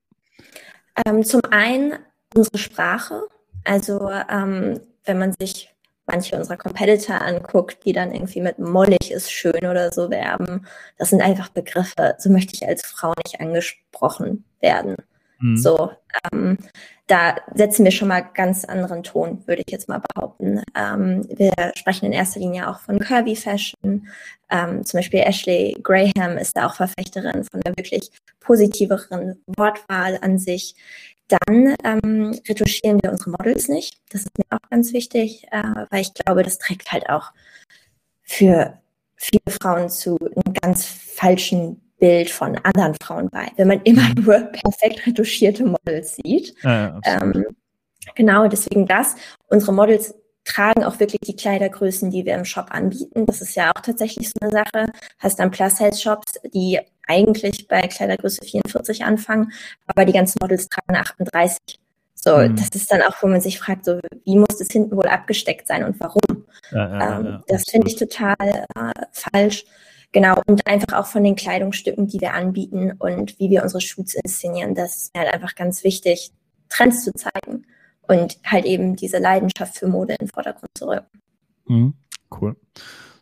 Ähm, 1.07 1.25
zum 1.25 1.43
einen 1.51 1.95
unsere 2.35 2.59
Sprache. 2.59 3.23
Also 3.65 4.11
ähm, 4.11 4.81
wenn 5.05 5.19
man 5.19 5.35
sich 5.39 5.75
manche 6.07 6.37
unserer 6.37 6.57
Competitor 6.57 7.21
anguckt, 7.21 7.85
die 7.85 7.93
dann 7.93 8.13
irgendwie 8.13 8.41
mit 8.41 8.59
mollig 8.59 9.11
ist 9.11 9.31
schön 9.31 9.65
oder 9.65 9.93
so 9.93 10.11
werben, 10.11 10.67
das 10.99 11.11
sind 11.11 11.23
einfach 11.23 11.51
Begriffe. 11.51 12.17
So 12.19 12.31
möchte 12.31 12.55
ich 12.55 12.67
als 12.67 12.83
Frau 12.85 13.13
nicht 13.25 13.41
angesprochen 13.41 14.45
werden. 14.61 14.97
Mhm. 15.41 15.57
So, 15.57 15.91
ähm, 16.33 16.59
da 17.07 17.37
setzen 17.55 17.85
wir 17.85 17.91
schon 17.91 18.09
mal 18.09 18.21
ganz 18.21 18.65
anderen 18.65 19.03
Ton, 19.03 19.43
würde 19.47 19.63
ich 19.67 19.73
jetzt 19.73 19.89
mal 19.89 20.01
behaupten. 20.15 20.63
Ähm, 20.77 21.27
wir 21.29 21.53
sprechen 21.75 22.07
in 22.07 22.13
erster 22.13 22.41
Linie 22.41 22.69
auch 22.69 22.81
von 22.81 22.99
Curvy 22.99 23.35
Fashion. 23.35 24.07
Ähm, 24.51 24.85
zum 24.85 24.99
Beispiel 24.99 25.21
Ashley 25.21 25.77
Graham 25.83 26.39
ist 26.39 26.57
da 26.57 26.67
auch 26.67 26.75
Verfechterin 26.75 27.45
von 27.45 27.63
einer 27.65 27.77
wirklich 27.77 28.11
positiveren 28.41 29.43
Wortwahl 29.47 30.19
an 30.23 30.39
sich. 30.39 30.77
Dann 31.29 31.75
ähm, 31.85 32.39
retuschieren 32.49 33.01
wir 33.03 33.11
unsere 33.11 33.31
Models 33.31 33.69
nicht. 33.69 34.01
Das 34.11 34.23
ist 34.23 34.39
mir 34.39 34.45
auch 34.51 34.71
ganz 34.71 34.93
wichtig, 34.93 35.47
äh, 35.51 35.87
weil 35.91 36.03
ich 36.03 36.15
glaube, 36.15 36.43
das 36.43 36.59
trägt 36.59 36.93
halt 36.93 37.09
auch 37.09 37.33
für 38.23 38.79
viele 39.17 39.43
Frauen 39.61 39.91
zu 39.91 40.17
einem 40.19 40.55
ganz 40.55 40.85
falschen 40.87 41.90
Bild 42.01 42.31
von 42.31 42.59
anderen 42.65 42.97
Frauen 43.01 43.29
bei, 43.31 43.47
wenn 43.57 43.69
man 43.69 43.81
immer 43.83 44.09
mhm. 44.09 44.25
nur 44.25 44.39
perfekt 44.41 45.07
retuschierte 45.07 45.65
Models 45.65 46.17
sieht. 46.17 46.55
Ja, 46.63 47.01
ähm, 47.05 47.47
genau, 48.15 48.49
deswegen 48.49 48.87
das. 48.87 49.15
Unsere 49.49 49.73
Models 49.73 50.15
tragen 50.45 50.85
auch 50.85 50.99
wirklich 50.99 51.21
die 51.21 51.37
Kleidergrößen, 51.37 52.11
die 52.11 52.25
wir 52.25 52.35
im 52.35 52.45
Shop 52.45 52.69
anbieten. 52.71 53.27
Das 53.27 53.41
ist 53.41 53.55
ja 53.55 53.71
auch 53.71 53.81
tatsächlich 53.81 54.31
so 54.31 54.35
eine 54.41 54.51
Sache. 54.51 54.93
Hast 55.19 55.39
dann 55.39 55.51
Plus-Size-Shops, 55.51 56.41
die 56.53 56.81
eigentlich 57.07 57.69
bei 57.69 57.83
Kleidergröße 57.83 58.45
44 58.45 59.05
anfangen, 59.05 59.53
aber 59.87 60.05
die 60.05 60.13
ganzen 60.13 60.39
Models 60.41 60.69
tragen 60.69 60.97
38. 60.97 61.81
So, 62.15 62.37
mhm. 62.37 62.57
das 62.57 62.69
ist 62.75 62.91
dann 62.93 63.03
auch, 63.03 63.23
wo 63.23 63.27
man 63.27 63.41
sich 63.41 63.59
fragt, 63.59 63.85
so, 63.85 63.99
wie 64.25 64.37
muss 64.37 64.59
das 64.59 64.69
hinten 64.71 64.97
wohl 64.97 65.07
abgesteckt 65.07 65.67
sein 65.67 65.85
und 65.85 65.99
warum? 66.01 66.45
Ja, 66.71 66.99
ja, 66.99 67.19
ähm, 67.19 67.43
das 67.49 67.65
finde 67.69 67.89
ich 67.89 67.97
total 67.97 68.37
äh, 68.41 68.93
falsch. 69.13 69.65
Genau, 70.13 70.43
und 70.47 70.67
einfach 70.67 70.99
auch 70.99 71.07
von 71.07 71.23
den 71.23 71.37
Kleidungsstücken, 71.37 72.09
die 72.09 72.21
wir 72.21 72.35
anbieten 72.35 72.93
und 72.99 73.39
wie 73.39 73.49
wir 73.49 73.63
unsere 73.63 73.81
Shoots 73.81 74.15
inszenieren. 74.15 74.75
Das 74.75 74.97
ist 74.97 75.11
halt 75.17 75.33
einfach 75.33 75.55
ganz 75.55 75.85
wichtig, 75.85 76.33
Trends 76.69 77.05
zu 77.05 77.13
zeigen 77.13 77.67
und 78.03 78.39
halt 78.45 78.65
eben 78.65 78.97
diese 78.97 79.19
Leidenschaft 79.19 79.77
für 79.77 79.87
Mode 79.87 80.15
in 80.15 80.27
den 80.27 80.29
Vordergrund 80.29 80.71
zu 80.75 80.89
rücken. 80.89 81.07
Mhm, 81.67 81.95
cool. 82.41 82.57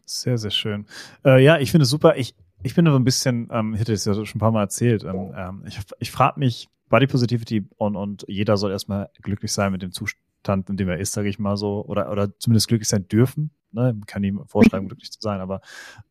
Sehr, 0.07 0.39
sehr 0.39 0.51
schön. 0.51 0.87
Äh, 1.25 1.45
ja, 1.45 1.59
ich 1.59 1.71
finde 1.71 1.83
es 1.83 1.91
super. 1.91 2.17
Ich, 2.17 2.35
ich 2.63 2.75
bin 2.75 2.87
so 2.87 2.97
ein 2.97 3.05
bisschen, 3.05 3.51
ähm, 3.53 3.75
ich 3.75 3.81
hätte 3.81 3.93
es 3.93 4.07
ja 4.07 4.15
schon 4.15 4.25
ein 4.25 4.41
paar 4.41 4.53
Mal 4.53 4.63
erzählt, 4.63 5.05
ähm, 5.05 5.35
ähm 5.37 5.65
ich, 5.67 5.79
ich 5.99 6.11
frage 6.11 6.41
mich, 6.41 6.69
Body 6.89 7.07
Positivity 7.07 7.69
und, 7.77 7.97
und 7.97 8.25
jeder 8.29 8.57
soll 8.57 8.71
erstmal 8.71 9.11
glücklich 9.21 9.53
sein 9.53 9.73
mit 9.73 9.83
dem 9.83 9.93
Zustand, 9.93 10.71
in 10.71 10.79
dem 10.79 10.89
er 10.89 10.99
ist, 10.99 11.13
sage 11.13 11.29
ich 11.29 11.39
mal 11.39 11.59
so, 11.59 11.85
oder, 11.85 12.11
oder 12.11 12.39
zumindest 12.39 12.69
glücklich 12.69 12.89
sein 12.89 13.07
dürfen 13.09 13.51
ne, 13.73 13.99
kann 14.07 14.25
ihm 14.25 14.43
vorschreiben, 14.47 14.89
glücklich 14.89 15.11
zu 15.11 15.21
sein, 15.21 15.41
aber 15.41 15.61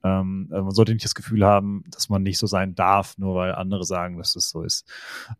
ähm, 0.03 0.49
äh, 0.51 0.62
man 0.62 0.72
sollte 0.72 0.93
nicht 0.93 1.05
das 1.05 1.16
Gefühl 1.16 1.45
haben, 1.45 1.84
dass 1.89 2.10
man 2.10 2.24
nicht 2.24 2.38
so 2.38 2.47
sein 2.47 2.76
darf, 2.76 3.18
nur 3.18 3.36
weil 3.36 3.53
andere 3.53 3.84
sagen, 3.84 4.18
dass 4.18 4.36
es 4.36 4.49
so 4.49 4.64
ist. 4.64 4.89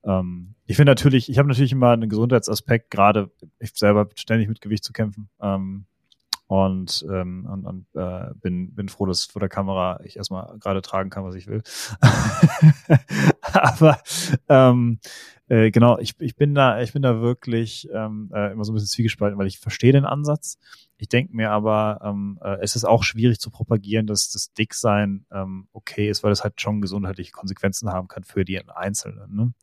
Ähm, 0.04 0.56
ich 0.66 0.76
finde 0.76 0.92
natürlich, 0.92 1.30
ich 1.30 1.38
habe 1.38 1.48
natürlich 1.48 1.72
immer 1.72 1.92
einen 1.92 2.10
Gesundheitsaspekt, 2.10 2.92
gerade 2.92 3.32
ich 3.60 3.72
selber 3.76 4.10
ständig 4.16 4.48
mit 4.48 4.62
Gewicht 4.62 4.84
zu 4.84 4.94
kämpfen. 4.94 5.30
Ähm, 5.42 5.86
und, 6.48 7.06
ähm, 7.10 7.46
und, 7.46 7.66
und 7.66 7.86
äh, 7.96 8.34
bin, 8.36 8.74
bin 8.74 8.88
froh, 8.88 9.06
dass 9.06 9.26
vor 9.26 9.42
der 9.42 9.50
Kamera 9.50 10.00
ich 10.04 10.16
erstmal 10.16 10.58
gerade 10.60 10.82
tragen 10.82 11.10
kann, 11.10 11.26
was 11.26 11.36
ich 11.36 11.48
will. 11.48 11.62
Aber 13.42 14.00
ähm, 14.48 15.00
äh, 15.50 15.72
genau, 15.72 15.98
ich, 16.00 16.16
ich 16.20 16.38
bin 16.38 16.56
da, 16.56 16.82
ich 16.82 16.94
bin 16.94 17.02
da 17.02 17.22
wirklich 17.22 17.90
ähm, 17.94 18.32
äh, 18.34 18.54
immer 18.54 18.64
so 18.64 18.72
ein 18.72 18.76
bisschen 18.76 18.88
zwiegespalten, 18.88 19.38
weil 19.38 19.48
ich 19.48 19.60
verstehe 19.60 19.92
den 19.92 20.06
Ansatz. 20.06 20.58
Ich 20.98 21.10
denke 21.10 21.36
mir 21.36 21.52
aber, 21.52 22.00
ähm, 22.02 22.40
äh, 22.42 22.58
es 22.62 22.78
ist 22.78 22.86
auch 22.86 23.04
schwierig 23.04 23.40
zu 23.40 23.52
propagieren, 23.52 24.08
dass 24.08 24.30
das 24.32 24.54
Dicksein 24.54 25.26
ähm, 25.32 25.68
okay 25.74 26.10
ist, 26.10 26.24
weil 26.24 26.32
es 26.32 26.46
halt 26.46 26.62
schon 26.62 26.82
gesundheitliche 26.82 27.32
Konsequenzen 27.32 27.92
haben 27.92 28.08
kann 28.08 28.24
für 28.24 28.46
die 28.46 28.62
Einzelnen. 28.70 29.36
Ne? 29.36 29.54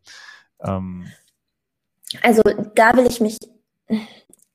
Ähm, 0.61 1.07
also 2.23 2.43
da 2.75 2.95
will 2.95 3.07
ich 3.07 3.21
mich, 3.21 3.39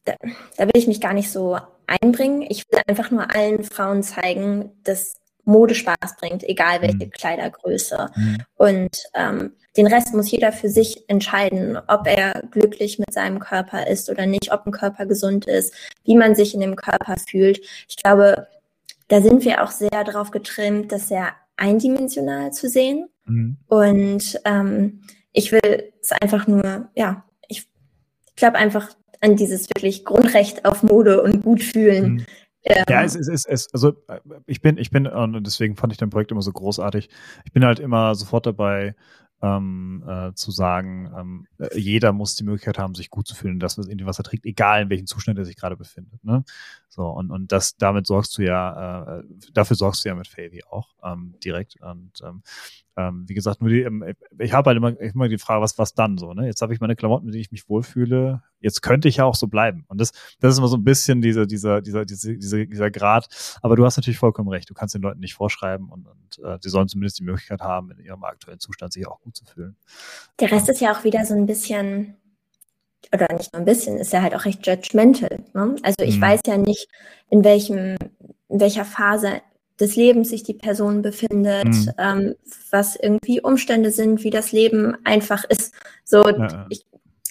da, 0.06 0.14
da 0.58 0.66
will 0.66 0.78
ich 0.78 0.88
mich 0.88 1.02
gar 1.02 1.14
nicht 1.14 1.32
so 1.32 1.58
einbringen. 1.90 2.42
Ich 2.42 2.66
will 2.72 2.82
einfach 2.88 3.12
nur 3.12 3.36
allen 3.36 3.64
Frauen 3.64 4.04
zeigen, 4.04 4.72
dass 4.84 5.20
Mode 5.50 5.76
Spaß 5.76 6.18
bringt, 6.20 6.44
egal 6.44 6.82
welche 6.82 7.06
mhm. 7.06 7.12
Kleidergröße. 7.12 8.10
Mhm. 8.16 8.38
Und 8.56 9.04
ähm, 9.16 9.54
den 9.76 9.88
Rest 9.88 10.14
muss 10.14 10.32
jeder 10.32 10.52
für 10.52 10.70
sich 10.70 11.10
entscheiden, 11.10 11.78
ob 11.88 12.08
er 12.08 12.44
glücklich 12.52 13.00
mit 13.00 13.14
seinem 13.14 13.40
Körper 13.40 13.88
ist 13.88 14.10
oder 14.10 14.26
nicht, 14.26 14.52
ob 14.52 14.66
ein 14.66 14.72
Körper 14.72 15.06
gesund 15.06 15.46
ist, 15.46 15.74
wie 16.04 16.16
man 16.16 16.36
sich 16.36 16.54
in 16.54 16.60
dem 16.60 16.76
Körper 16.76 17.16
fühlt. 17.18 17.60
Ich 17.88 17.98
glaube, 17.98 18.48
da 19.08 19.22
sind 19.22 19.44
wir 19.44 19.64
auch 19.64 19.72
sehr 19.72 20.04
darauf 20.04 20.32
getrimmt, 20.32 20.92
das 20.92 21.08
sehr 21.08 21.30
eindimensional 21.58 22.52
zu 22.54 22.70
sehen. 22.70 23.10
Mhm. 23.26 23.58
Und 23.68 24.40
ähm, 24.46 25.02
ich 25.32 25.52
will 25.52 25.92
es 26.02 26.12
einfach 26.12 26.48
nur, 26.48 26.90
ja, 26.96 27.26
ich, 27.48 27.68
ich 28.28 28.36
glaube 28.36 28.58
einfach 28.58 28.90
an 29.22 29.36
dieses 29.36 29.70
wirklich 29.70 30.06
Grundrecht 30.06 30.66
auf 30.66 30.84
Mode 30.84 31.22
und 31.22 31.44
gut 31.44 31.64
fühlen. 31.64 32.14
Mhm. 32.14 32.26
Ähm, 32.64 32.84
ja, 32.90 33.04
es 33.04 33.16
ist, 33.16 33.30
es, 33.30 33.46
es, 33.46 33.74
also 33.74 33.94
ich 34.46 34.62
bin, 34.62 34.78
ich 34.78 34.92
bin, 34.92 35.08
und 35.08 35.44
deswegen 35.46 35.76
fand 35.78 35.94
ich 35.94 35.98
dein 35.98 36.10
Projekt 36.10 36.32
immer 36.32 36.42
so 36.42 36.52
großartig. 36.52 37.10
Ich 37.46 37.54
bin 37.54 37.64
halt 37.64 37.80
immer 37.80 38.16
sofort 38.16 38.46
dabei, 38.46 38.96
ähm, 39.42 40.04
äh, 40.08 40.34
zu 40.34 40.52
sagen, 40.52 41.12
ähm, 41.18 41.48
äh, 41.60 41.80
jeder 41.80 42.12
muss 42.12 42.36
die 42.36 42.44
Möglichkeit 42.44 42.78
haben, 42.78 42.96
sich 42.96 43.10
gut 43.10 43.28
zu 43.28 43.36
fühlen, 43.36 43.60
dass 43.60 43.78
in 43.78 44.06
was 44.06 44.20
er 44.20 44.26
trägt, 44.26 44.46
egal 44.46 44.84
in 44.84 44.90
welchem 44.90 45.08
Zustand 45.08 45.38
er 45.40 45.46
sich 45.46 45.56
gerade 45.56 45.78
befindet. 45.78 46.24
Ne? 46.24 46.44
So, 46.90 47.08
und, 47.08 47.32
und 47.32 47.52
das, 47.52 47.78
damit 47.78 48.06
sorgst 48.06 48.38
du 48.38 48.42
ja, 48.42 49.20
äh, 49.20 49.24
dafür 49.54 49.78
sorgst 49.78 50.04
du 50.04 50.10
ja 50.10 50.16
mit 50.16 50.28
Favy 50.28 50.64
auch 50.70 50.90
ähm, 51.04 51.36
direkt. 51.44 51.82
Und 51.82 52.12
ähm, 52.24 52.44
ähm, 53.00 53.24
wie 53.28 53.34
gesagt, 53.34 53.62
nur 53.62 53.70
die, 53.70 53.82
ähm, 53.82 54.04
ich 54.40 54.52
habe 54.52 54.70
halt 54.70 54.78
immer, 54.78 55.00
immer 55.00 55.30
die 55.30 55.38
Frage, 55.38 55.62
was, 55.62 55.78
was 55.78 55.94
dann 55.94 56.18
so, 56.18 56.34
ne? 56.34 56.46
Jetzt 56.46 56.62
habe 56.62 56.74
ich 56.74 56.82
meine 56.82 56.98
Klamotten, 56.98 57.26
mit 57.26 57.34
denen 57.34 57.42
ich 57.42 57.52
mich 57.52 57.70
wohlfühle. 57.70 58.44
Jetzt 58.60 58.82
könnte 58.82 59.08
ich 59.08 59.18
ja 59.18 59.24
auch 59.24 59.36
so 59.36 59.48
bleiben. 59.48 59.86
Und 59.88 60.02
das, 60.02 60.12
das 60.42 60.54
ist 60.54 60.58
immer 60.58 60.68
so 60.68 60.76
ein 60.76 60.84
bisschen 60.84 61.22
dieser, 61.22 61.46
dieser, 61.46 61.82
dieser, 61.82 62.04
dieser, 62.04 62.34
dieser, 62.34 62.66
dieser 62.66 62.92
Grad. 62.92 63.30
Aber 63.62 63.78
du 63.78 63.86
hast 63.86 63.96
natürlich 63.96 64.18
vollkommen 64.20 64.50
recht. 64.50 64.70
Du 64.70 64.74
kannst 64.74 64.96
den 64.96 65.02
Leuten 65.02 65.22
nicht 65.22 65.34
vorschreiben 65.34 65.88
und, 65.90 66.08
und 66.08 66.44
äh, 66.44 66.58
sie 66.60 66.70
sollen 66.70 66.90
zumindest 66.90 67.20
die 67.20 67.24
Möglichkeit 67.24 67.62
haben, 67.62 67.92
in 67.92 68.00
ihrem 68.00 68.24
aktuellen 68.24 68.60
Zustand 68.60 68.92
sich 68.92 69.08
auch 69.08 69.22
gut 69.22 69.38
zu 69.38 69.46
fühlen. 69.46 69.78
Der 70.42 70.52
Rest 70.52 70.68
ist 70.68 70.82
ja 70.82 70.92
auch 70.92 71.06
wieder 71.06 71.26
so 71.26 71.36
ein 71.36 71.46
bisschen 71.46 72.16
oder 73.14 73.34
nicht 73.34 73.54
nur 73.54 73.62
ein 73.62 73.66
bisschen, 73.66 73.98
ist 73.98 74.12
ja 74.12 74.22
halt 74.22 74.36
auch 74.36 74.44
recht 74.44 74.68
judgmental. 74.68 75.40
Ne? 75.54 75.76
Also 75.84 76.04
ich 76.04 76.18
mhm. 76.18 76.22
weiß 76.22 76.42
ja 76.48 76.58
nicht, 76.58 76.90
in 77.30 77.46
welchem, 77.46 77.96
in 78.50 78.60
welcher 78.60 78.84
Phase 78.84 79.42
des 79.80 79.96
Lebens 79.96 80.30
sich 80.30 80.44
die 80.44 80.54
Person 80.54 81.02
befindet, 81.02 81.68
mhm. 81.68 81.92
ähm, 81.98 82.36
was 82.72 82.96
irgendwie 82.96 83.42
Umstände 83.42 83.92
sind, 83.92 84.24
wie 84.24 84.30
das 84.30 84.52
Leben 84.52 84.98
einfach 85.06 85.44
ist. 85.46 85.74
So, 86.04 86.28
ja. 86.28 86.66
ich 86.70 86.86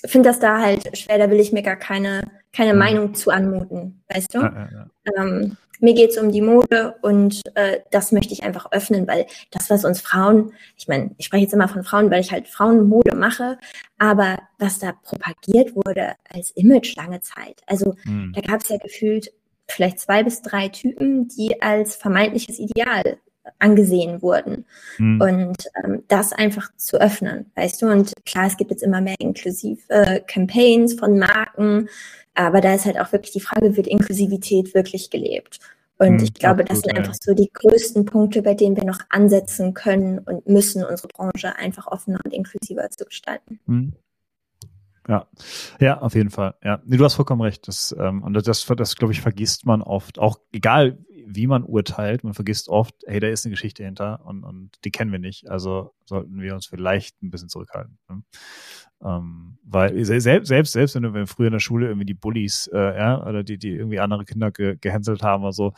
finde 0.07 0.31
das 0.31 0.41
da 0.41 0.61
halt 0.61 0.97
schwer, 0.97 1.19
da 1.19 1.31
will 1.31 1.41
ich 1.41 1.53
mir 1.53 1.63
gar 1.63 1.77
keine, 1.77 2.23
keine 2.53 2.73
mhm. 2.73 2.79
Meinung 2.79 3.15
zu 3.15 3.31
anmuten, 3.31 4.03
weißt 4.09 4.35
du? 4.35 4.39
Ja, 4.41 4.69
ja, 4.73 4.87
ähm, 5.17 5.57
mir 5.81 5.95
geht's 5.95 6.19
um 6.19 6.33
die 6.33 6.41
Mode 6.41 6.97
und 7.03 7.41
äh, 7.55 7.81
das 7.91 8.11
möchte 8.11 8.33
ich 8.33 8.43
einfach 8.43 8.73
öffnen, 8.73 9.07
weil 9.07 9.27
das, 9.51 9.71
was 9.71 9.85
uns 9.85 10.01
Frauen, 10.01 10.53
ich 10.77 10.89
meine, 10.89 11.15
ich 11.19 11.27
spreche 11.27 11.45
jetzt 11.45 11.55
immer 11.55 11.69
von 11.69 11.85
Frauen, 11.85 12.11
weil 12.11 12.21
ich 12.21 12.33
halt 12.33 12.49
Frauenmode 12.49 13.15
mache, 13.15 13.59
aber 13.99 14.39
was 14.59 14.79
da 14.79 14.93
propagiert 14.93 15.77
wurde 15.77 16.15
als 16.33 16.51
Image 16.53 16.97
lange 16.97 17.21
Zeit, 17.21 17.63
also 17.67 17.95
mhm. 18.05 18.33
da 18.35 18.41
gab 18.41 18.63
es 18.63 18.69
ja 18.69 18.79
gefühlt 18.79 19.33
vielleicht 19.71 20.01
zwei 20.01 20.23
bis 20.23 20.43
drei 20.43 20.69
Typen, 20.69 21.29
die 21.29 21.61
als 21.61 21.97
vermeintliches 21.97 22.59
Ideal 22.59 23.19
angesehen 23.59 24.23
wurden. 24.23 24.67
Mhm. 24.99 25.21
Und 25.21 25.57
ähm, 25.83 26.03
das 26.09 26.33
einfach 26.33 26.71
zu 26.77 27.01
öffnen, 27.01 27.51
weißt 27.55 27.83
du? 27.83 27.87
Und 27.87 28.13
klar, 28.25 28.47
es 28.47 28.57
gibt 28.57 28.71
jetzt 28.71 28.83
immer 28.83 29.01
mehr 29.01 29.17
inklusive 29.19 29.81
äh, 29.89 30.21
Campaigns 30.21 30.95
von 30.95 31.19
Marken, 31.19 31.89
aber 32.35 32.61
da 32.61 32.75
ist 32.75 32.85
halt 32.85 33.01
auch 33.01 33.13
wirklich 33.13 33.33
die 33.33 33.41
Frage, 33.41 33.77
wird 33.77 33.87
Inklusivität 33.87 34.75
wirklich 34.75 35.11
gelebt? 35.11 35.59
Und 35.99 36.19
mhm, 36.19 36.23
ich 36.23 36.35
glaube, 36.35 36.63
absolut, 36.63 36.71
das 36.71 36.81
sind 36.81 36.97
einfach 36.97 37.15
so 37.21 37.35
die 37.35 37.51
größten 37.53 38.05
Punkte, 38.05 38.43
bei 38.43 38.55
denen 38.55 38.77
wir 38.77 38.85
noch 38.85 39.01
ansetzen 39.09 39.75
können 39.75 40.21
und 40.21 40.47
müssen, 40.47 40.85
unsere 40.85 41.09
Branche 41.09 41.57
einfach 41.57 41.89
offener 41.89 42.21
und 42.25 42.33
inklusiver 42.33 42.89
zu 42.91 43.05
gestalten. 43.05 43.59
Mhm. 43.67 43.93
Ja, 45.09 45.27
ja, 45.81 46.01
auf 46.01 46.15
jeden 46.15 46.29
Fall. 46.29 46.55
Ja, 46.63 46.83
nee, 46.85 46.99
du 46.99 47.05
hast 47.05 47.15
vollkommen 47.15 47.41
recht. 47.41 47.67
Das, 47.67 47.97
ähm, 47.99 48.23
und 48.23 48.35
das, 48.35 48.45
das, 48.45 48.67
das 48.77 48.95
glaube 48.95 49.15
ich, 49.15 49.23
vergisst 49.23 49.65
man 49.65 49.81
oft. 49.81 50.19
Auch 50.19 50.39
egal, 50.53 50.99
wie 51.27 51.47
man 51.47 51.63
urteilt, 51.65 52.25
man 52.25 52.35
vergisst 52.35 52.69
oft, 52.69 52.95
hey, 53.07 53.19
da 53.19 53.29
ist 53.29 53.45
eine 53.45 53.53
Geschichte 53.53 53.85
hinter 53.85 54.25
und, 54.27 54.45
und 54.45 54.71
die 54.85 54.91
kennen 54.91 55.11
wir 55.11 55.19
nicht. 55.19 55.49
Also 55.49 55.95
sollten 56.05 56.41
wir 56.41 56.55
uns 56.55 56.67
vielleicht 56.67 57.23
ein 57.23 57.31
bisschen 57.31 57.49
zurückhalten. 57.49 57.99
Ne? 58.09 58.23
Ähm, 59.03 59.59
weil 59.63 60.05
selbst, 60.05 60.49
selbst, 60.49 60.73
selbst 60.73 60.95
wenn 60.95 61.15
wir 61.15 61.27
früher 61.27 61.47
in 61.47 61.53
der 61.53 61.61
Schule 61.61 61.87
irgendwie 61.87 62.07
die 62.07 62.15
Bullies, 62.15 62.69
äh, 62.73 62.99
ja, 62.99 63.27
oder 63.27 63.43
die, 63.45 63.59
die 63.59 63.71
irgendwie 63.71 64.01
andere 64.01 64.25
Kinder 64.25 64.51
ge 64.51 64.77
gehänselt 64.79 65.23
haben 65.23 65.43
oder 65.43 65.53
so, 65.53 65.73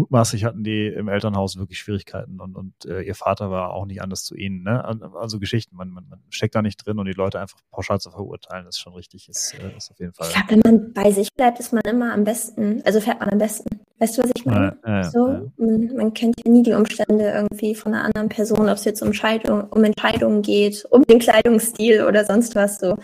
mutmaßlich 0.00 0.44
hatten 0.44 0.64
die 0.64 0.86
im 0.86 1.08
Elternhaus 1.08 1.58
wirklich 1.58 1.78
Schwierigkeiten 1.78 2.40
und, 2.40 2.56
und 2.56 2.86
äh, 2.86 3.02
ihr 3.02 3.14
Vater 3.14 3.50
war 3.50 3.74
auch 3.74 3.84
nicht 3.84 4.00
anders 4.00 4.24
zu 4.24 4.34
ihnen. 4.34 4.62
Ne? 4.62 4.82
Also 5.14 5.38
Geschichten, 5.38 5.76
man, 5.76 5.90
man, 5.90 6.08
man 6.08 6.20
steckt 6.30 6.54
da 6.54 6.62
nicht 6.62 6.84
drin 6.84 6.98
und 6.98 7.04
die 7.04 7.12
Leute 7.12 7.38
einfach 7.38 7.58
pauschal 7.70 8.00
zu 8.00 8.10
verurteilen, 8.10 8.66
ist 8.66 8.80
schon 8.80 8.94
richtig, 8.94 9.28
ist, 9.28 9.54
äh, 9.54 9.76
ist 9.76 9.90
auf 9.90 10.00
jeden 10.00 10.14
Fall. 10.14 10.28
Ich 10.28 10.34
glaube, 10.34 10.48
wenn 10.50 10.60
man 10.64 10.92
bei 10.94 11.10
sich 11.10 11.28
bleibt, 11.34 11.60
ist 11.60 11.74
man 11.74 11.82
immer 11.82 12.14
am 12.14 12.24
besten, 12.24 12.80
also 12.86 12.98
fährt 13.00 13.20
man 13.20 13.28
am 13.28 13.38
besten. 13.38 13.80
Weißt 13.98 14.16
du, 14.16 14.22
was 14.22 14.30
ich 14.34 14.46
meine? 14.46 14.78
Ja, 14.86 14.96
ja, 14.96 15.10
so, 15.10 15.28
ja. 15.28 15.42
Man, 15.58 15.94
man, 15.94 16.14
kennt 16.14 16.36
ja 16.42 16.50
nie 16.50 16.62
die 16.62 16.72
Umstände 16.72 17.30
irgendwie 17.30 17.74
von 17.74 17.92
einer 17.92 18.04
anderen 18.04 18.30
Person, 18.30 18.70
ob 18.70 18.76
es 18.76 18.84
jetzt 18.86 19.02
um, 19.02 19.12
Scheidung, 19.12 19.64
um 19.64 19.84
Entscheidungen 19.84 20.40
geht, 20.40 20.86
um 20.88 21.02
den 21.02 21.18
Kleidungsstil 21.18 22.04
oder 22.04 22.24
sonst 22.24 22.54
was 22.54 22.78
so. 22.78 22.96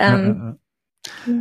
Ähm, 0.00 0.58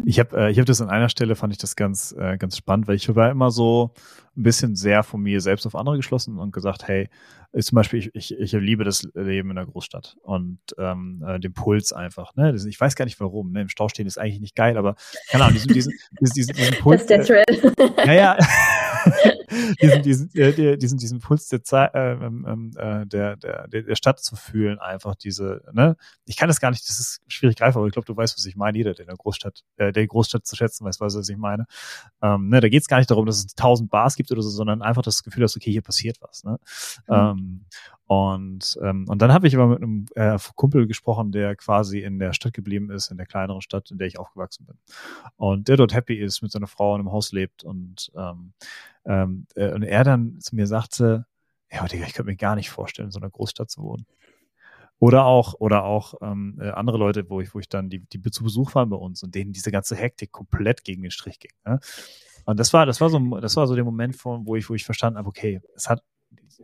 ich 0.06 0.20
habe 0.20 0.38
äh, 0.38 0.52
ich 0.52 0.60
hab 0.60 0.66
das 0.66 0.82
an 0.82 0.90
einer 0.90 1.10
Stelle, 1.10 1.36
fand 1.36 1.54
ich 1.54 1.60
das 1.60 1.76
ganz, 1.76 2.16
äh, 2.18 2.38
ganz 2.38 2.58
spannend, 2.58 2.88
weil 2.88 2.96
ich 2.96 3.14
war 3.16 3.30
immer 3.30 3.52
so 3.52 3.94
ein 4.38 4.44
bisschen 4.44 4.76
sehr 4.76 5.04
von 5.04 5.22
mir 5.22 5.42
selbst 5.42 5.66
auf 5.66 5.76
andere 5.76 5.98
geschlossen 5.98 6.38
und 6.38 6.52
gesagt, 6.52 6.88
hey, 6.88 7.10
ist 7.52 7.70
zum 7.70 7.78
Beispiel, 7.78 8.00
ich, 8.00 8.14
ich, 8.14 8.40
ich 8.40 8.52
liebe 8.54 8.84
das 8.84 9.08
Leben 9.16 9.50
in 9.50 9.56
der 9.56 9.66
Großstadt 9.66 10.18
und 10.22 10.60
ähm, 10.78 11.24
äh, 11.28 11.40
den 11.40 11.54
Puls 11.54 11.92
einfach. 11.92 12.36
Ne? 12.36 12.54
Das, 12.54 12.64
ich 12.66 12.80
weiß 12.80 12.96
gar 12.96 13.06
nicht 13.06 13.20
warum. 13.20 13.52
Ne? 13.52 13.62
Im 13.62 13.70
Stau 13.70 13.90
stehen 13.90 14.06
ist 14.06 14.20
eigentlich 14.20 14.40
nicht 14.40 14.56
geil, 14.56 14.78
aber 14.78 14.96
keine 15.30 15.46
Ahnung, 15.46 15.56
diesen, 15.56 15.74
diesen, 15.74 15.94
diesen, 16.22 16.56
diesen 16.56 16.76
Puls. 16.76 17.06
Das 17.10 17.28
ist 17.28 17.30
der 17.30 17.44
Thrill. 17.46 17.74
Äh, 17.98 18.08
ja, 18.08 18.14
ja. 18.14 18.38
diesen, 19.82 20.02
diesen, 20.04 20.36
äh, 20.36 20.78
diesen, 20.78 20.98
diesen 20.98 21.20
Puls 21.20 21.48
der, 21.48 21.64
Zeit, 21.64 21.94
äh, 21.94 22.14
ähm, 22.14 22.72
äh, 22.78 23.06
der, 23.06 23.36
der, 23.38 23.68
der 23.68 23.96
Stadt 23.96 24.20
zu 24.20 24.36
fühlen, 24.36 24.80
einfach 24.80 25.16
diese, 25.16 25.62
ne? 25.74 25.96
Ich 26.26 26.38
kann 26.38 26.48
das 26.48 26.60
gar 26.60 26.72
nicht, 26.72 26.88
das 26.88 27.00
ist 27.00 27.22
schwierig 27.28 27.58
greifbar, 27.58 27.82
aber 27.82 27.88
ich 27.88 27.94
glaube, 27.94 28.06
du 28.06 28.16
weißt, 28.16 28.38
was 28.38 28.46
ich 28.46 28.56
meine. 28.56 28.78
Jeder, 28.78 28.94
der 28.94 29.04
in 29.04 29.08
der 29.08 29.18
Großstadt, 29.18 29.62
äh, 29.78 29.92
der 29.92 30.08
Großstadt 30.08 30.46
zu 30.46 30.56
schätzen 30.56 30.86
weiß, 30.86 31.00
weiß, 31.00 31.16
was 31.16 31.30
ich 31.30 31.38
meine. 31.38 31.66
Ähm, 32.22 32.50
ne, 32.50 32.62
da 32.62 32.70
geht 32.70 32.82
es 32.82 32.88
gar 32.88 32.98
nicht 32.98 33.12
darum, 33.12 33.26
dass 33.26 33.38
es 33.38 33.56
tausend 33.56 33.90
Bars 33.90 34.16
gibt 34.16 34.32
oder 34.32 34.42
so, 34.42 34.50
sondern 34.50 34.82
einfach 34.82 35.02
das 35.02 35.24
Gefühl, 35.24 35.42
dass, 35.42 35.56
okay, 35.56 35.72
hier 35.72 35.82
passiert 35.82 36.18
was. 36.22 36.44
Ne? 36.44 36.60
Mhm. 37.08 37.14
Ähm, 37.16 37.66
und, 38.10 38.80
ähm, 38.82 39.06
und 39.08 39.22
dann 39.22 39.32
habe 39.32 39.48
ich 39.48 39.56
aber 39.56 39.68
mit 39.68 39.84
einem 39.84 40.08
äh, 40.16 40.36
Kumpel 40.56 40.88
gesprochen, 40.88 41.32
der 41.32 41.56
quasi 41.56 42.00
in 42.00 42.18
der 42.18 42.34
Stadt 42.34 42.54
geblieben 42.54 42.90
ist, 42.90 43.12
in 43.12 43.18
der 43.18 43.28
kleineren 43.28 43.62
Stadt, 43.62 43.92
in 43.92 44.00
der 44.00 44.08
ich 44.08 44.18
aufgewachsen 44.18 44.66
bin. 44.66 44.80
Und 45.36 45.68
der 45.68 45.78
dort 45.78 45.94
happy 45.94 46.16
ist, 46.16 46.42
mit 46.42 46.52
seiner 46.52 46.66
Frau 46.66 46.96
in 46.96 47.02
einem 47.02 47.12
Haus 47.12 47.32
lebt. 47.34 47.64
Und, 47.64 48.12
ähm, 48.18 48.54
ähm, 49.06 49.46
äh, 49.54 49.72
und 49.72 49.84
er 49.84 50.04
dann 50.04 50.40
zu 50.40 50.56
mir 50.56 50.66
sagte, 50.66 51.28
ja, 51.72 51.86
Digga, 51.86 52.08
ich 52.08 52.14
könnte 52.14 52.32
mir 52.32 52.36
gar 52.36 52.56
nicht 52.56 52.72
vorstellen, 52.72 53.10
in 53.10 53.12
so 53.12 53.20
einer 53.20 53.30
Großstadt 53.30 53.70
zu 53.70 53.84
wohnen. 53.84 54.08
Oder 54.98 55.26
auch, 55.26 55.54
oder 55.60 55.84
auch 55.84 56.16
ähm, 56.24 56.58
äh, 56.60 56.72
andere 56.72 56.98
Leute, 56.98 57.30
wo 57.30 57.42
ich, 57.42 57.54
wo 57.54 57.60
ich 57.60 57.70
dann, 57.70 57.92
die, 57.92 58.00
die 58.00 58.22
zu 58.32 58.44
Besuch 58.44 58.74
waren 58.74 58.90
bei 58.90 58.98
uns 58.98 59.22
und 59.22 59.36
denen 59.36 59.54
diese 59.54 59.70
ganze 59.70 59.96
Hektik 59.96 60.32
komplett 60.32 60.84
gegen 60.84 61.04
den 61.04 61.12
Strich 61.12 61.40
ging. 61.40 61.54
Ne? 61.64 61.80
Und 62.46 62.60
das 62.60 62.74
war, 62.74 62.88
das 62.88 63.02
war 63.02 63.12
so, 63.12 63.20
das 63.40 63.56
war 63.56 63.68
so 63.68 63.76
der 63.76 63.84
Moment, 63.84 64.18
wo 64.26 64.56
ich, 64.56 64.68
wo 64.68 64.74
ich 64.74 64.84
verstanden 64.84 65.20
habe, 65.20 65.30
okay, 65.30 65.62
es 65.76 65.88
hat 65.88 66.02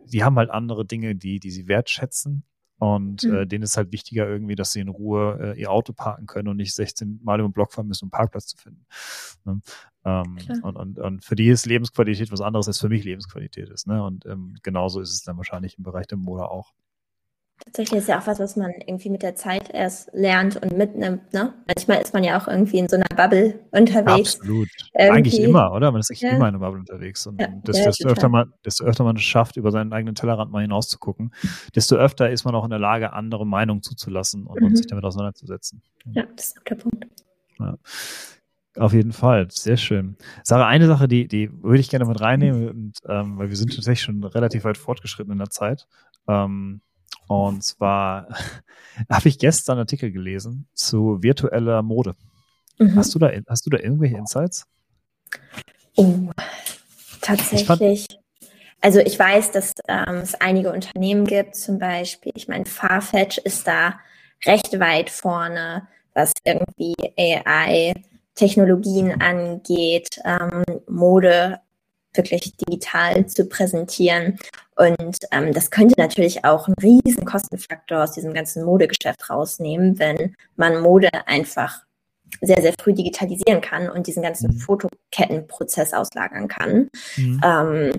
die 0.04 0.24
haben 0.24 0.36
halt 0.36 0.50
andere 0.50 0.84
Dinge, 0.84 1.14
die, 1.14 1.40
die 1.40 1.50
sie 1.50 1.68
wertschätzen. 1.68 2.44
Und 2.78 3.24
mhm. 3.24 3.34
äh, 3.34 3.46
denen 3.46 3.64
ist 3.64 3.78
halt 3.78 3.90
wichtiger 3.92 4.28
irgendwie, 4.28 4.54
dass 4.54 4.72
sie 4.72 4.80
in 4.80 4.88
Ruhe 4.88 5.54
äh, 5.56 5.60
ihr 5.60 5.70
Auto 5.70 5.94
parken 5.94 6.26
können 6.26 6.48
und 6.48 6.58
nicht 6.58 6.74
16 6.74 7.20
Mal 7.22 7.40
über 7.40 7.48
den 7.48 7.54
Block 7.54 7.72
fahren 7.72 7.86
müssen, 7.86 8.04
um 8.04 8.06
einen 8.08 8.18
Parkplatz 8.18 8.48
zu 8.48 8.58
finden. 8.58 8.86
Ne? 9.44 9.60
Ähm, 10.04 10.36
und, 10.62 10.76
und, 10.76 10.98
und 10.98 11.24
für 11.24 11.36
die 11.36 11.48
ist 11.48 11.64
Lebensqualität 11.64 12.30
was 12.30 12.42
anderes, 12.42 12.68
als 12.68 12.78
für 12.78 12.90
mich 12.90 13.04
Lebensqualität 13.04 13.70
ist. 13.70 13.86
Ne? 13.86 14.04
Und 14.04 14.26
ähm, 14.26 14.56
genauso 14.62 15.00
ist 15.00 15.14
es 15.14 15.22
dann 15.22 15.38
wahrscheinlich 15.38 15.78
im 15.78 15.84
Bereich 15.84 16.06
der 16.06 16.18
Mode 16.18 16.50
auch. 16.50 16.74
Tatsächlich 17.64 18.00
ist 18.00 18.08
ja 18.08 18.20
auch 18.20 18.26
was, 18.26 18.38
was 18.38 18.56
man 18.56 18.70
irgendwie 18.86 19.10
mit 19.10 19.22
der 19.22 19.34
Zeit 19.34 19.70
erst 19.72 20.10
lernt 20.12 20.56
und 20.56 20.76
mitnimmt. 20.76 21.32
Ne? 21.32 21.52
Manchmal 21.66 22.00
ist 22.00 22.12
man 22.12 22.22
ja 22.22 22.38
auch 22.38 22.46
irgendwie 22.48 22.78
in 22.78 22.88
so 22.88 22.96
einer 22.96 23.08
Bubble 23.16 23.58
unterwegs. 23.70 24.36
Absolut. 24.36 24.68
Irgendwie. 24.94 25.16
Eigentlich 25.16 25.40
immer, 25.40 25.72
oder? 25.72 25.90
Man 25.90 26.00
ist 26.00 26.10
eigentlich 26.10 26.20
ja. 26.20 26.30
immer 26.30 26.48
in 26.48 26.54
einer 26.54 26.58
Bubble 26.58 26.80
unterwegs. 26.80 27.26
Und 27.26 27.40
ja, 27.40 27.48
desto, 27.48 27.80
ja, 27.80 27.86
desto 27.86 28.08
öfter 28.08 28.28
man, 28.28 28.52
desto 28.64 28.84
öfter 28.84 29.04
man 29.04 29.16
es 29.16 29.22
schafft, 29.22 29.56
über 29.56 29.70
seinen 29.72 29.92
eigenen 29.92 30.14
Tellerrand 30.14 30.52
mal 30.52 30.62
hinauszugucken, 30.62 31.32
desto 31.74 31.96
öfter 31.96 32.30
ist 32.30 32.44
man 32.44 32.54
auch 32.54 32.64
in 32.64 32.70
der 32.70 32.78
Lage, 32.78 33.12
andere 33.12 33.46
Meinungen 33.46 33.82
zuzulassen 33.82 34.46
und, 34.46 34.60
mhm. 34.60 34.66
und 34.66 34.76
sich 34.76 34.86
damit 34.86 35.04
auseinanderzusetzen. 35.04 35.82
Ja, 36.12 36.24
das 36.36 36.48
ist 36.48 36.60
der 36.68 36.74
Punkt. 36.76 37.06
Ja. 37.58 37.76
Auf 38.78 38.92
jeden 38.92 39.12
Fall, 39.12 39.48
sehr 39.50 39.78
schön. 39.78 40.16
Sarah, 40.44 40.66
eine 40.66 40.86
Sache, 40.86 41.08
die, 41.08 41.26
die 41.26 41.50
würde 41.62 41.80
ich 41.80 41.88
gerne 41.88 42.04
mit 42.04 42.20
reinnehmen, 42.20 42.68
und, 42.68 42.98
ähm, 43.08 43.38
weil 43.38 43.48
wir 43.48 43.56
sind 43.56 43.74
tatsächlich 43.74 44.02
schon 44.02 44.22
relativ 44.22 44.64
weit 44.64 44.76
fortgeschritten 44.76 45.32
in 45.32 45.38
der 45.38 45.48
Zeit. 45.48 45.86
Ähm, 46.28 46.82
und 47.28 47.62
zwar 47.62 48.28
habe 49.10 49.28
ich 49.28 49.38
gestern 49.38 49.74
einen 49.74 49.80
Artikel 49.80 50.12
gelesen 50.12 50.68
zu 50.74 51.22
virtueller 51.22 51.82
Mode. 51.82 52.14
Mhm. 52.78 52.96
Hast, 52.96 53.14
du 53.14 53.18
da, 53.18 53.30
hast 53.48 53.66
du 53.66 53.70
da 53.70 53.78
irgendwelche 53.78 54.16
Insights? 54.16 54.66
Oh, 55.96 56.30
tatsächlich. 57.20 58.06
Also 58.80 59.00
ich 59.00 59.18
weiß, 59.18 59.52
dass 59.52 59.72
ähm, 59.88 60.16
es 60.16 60.34
einige 60.34 60.72
Unternehmen 60.72 61.24
gibt, 61.24 61.56
zum 61.56 61.78
Beispiel, 61.78 62.32
ich 62.34 62.46
meine, 62.46 62.66
Farfetch 62.66 63.38
ist 63.38 63.66
da 63.66 63.98
recht 64.44 64.78
weit 64.78 65.10
vorne, 65.10 65.88
was 66.14 66.32
irgendwie 66.44 66.94
AI 67.16 67.94
Technologien 68.34 69.20
angeht, 69.20 70.20
ähm, 70.24 70.62
Mode 70.88 71.58
wirklich 72.16 72.56
digital 72.56 73.26
zu 73.26 73.46
präsentieren. 73.46 74.38
Und 74.76 75.18
ähm, 75.32 75.52
das 75.52 75.70
könnte 75.70 75.94
natürlich 75.98 76.44
auch 76.44 76.68
einen 76.68 76.76
riesen 76.82 77.24
Kostenfaktor 77.24 78.04
aus 78.04 78.12
diesem 78.12 78.34
ganzen 78.34 78.64
Modegeschäft 78.64 79.30
rausnehmen, 79.30 79.98
wenn 79.98 80.34
man 80.56 80.80
Mode 80.80 81.08
einfach 81.26 81.86
sehr, 82.40 82.60
sehr 82.60 82.74
früh 82.80 82.92
digitalisieren 82.92 83.60
kann 83.60 83.88
und 83.88 84.06
diesen 84.06 84.22
ganzen 84.22 84.54
mhm. 84.54 84.58
Fotokettenprozess 84.58 85.92
auslagern 85.94 86.48
kann. 86.48 86.90
Mhm. 87.16 87.40
Ähm, 87.44 87.92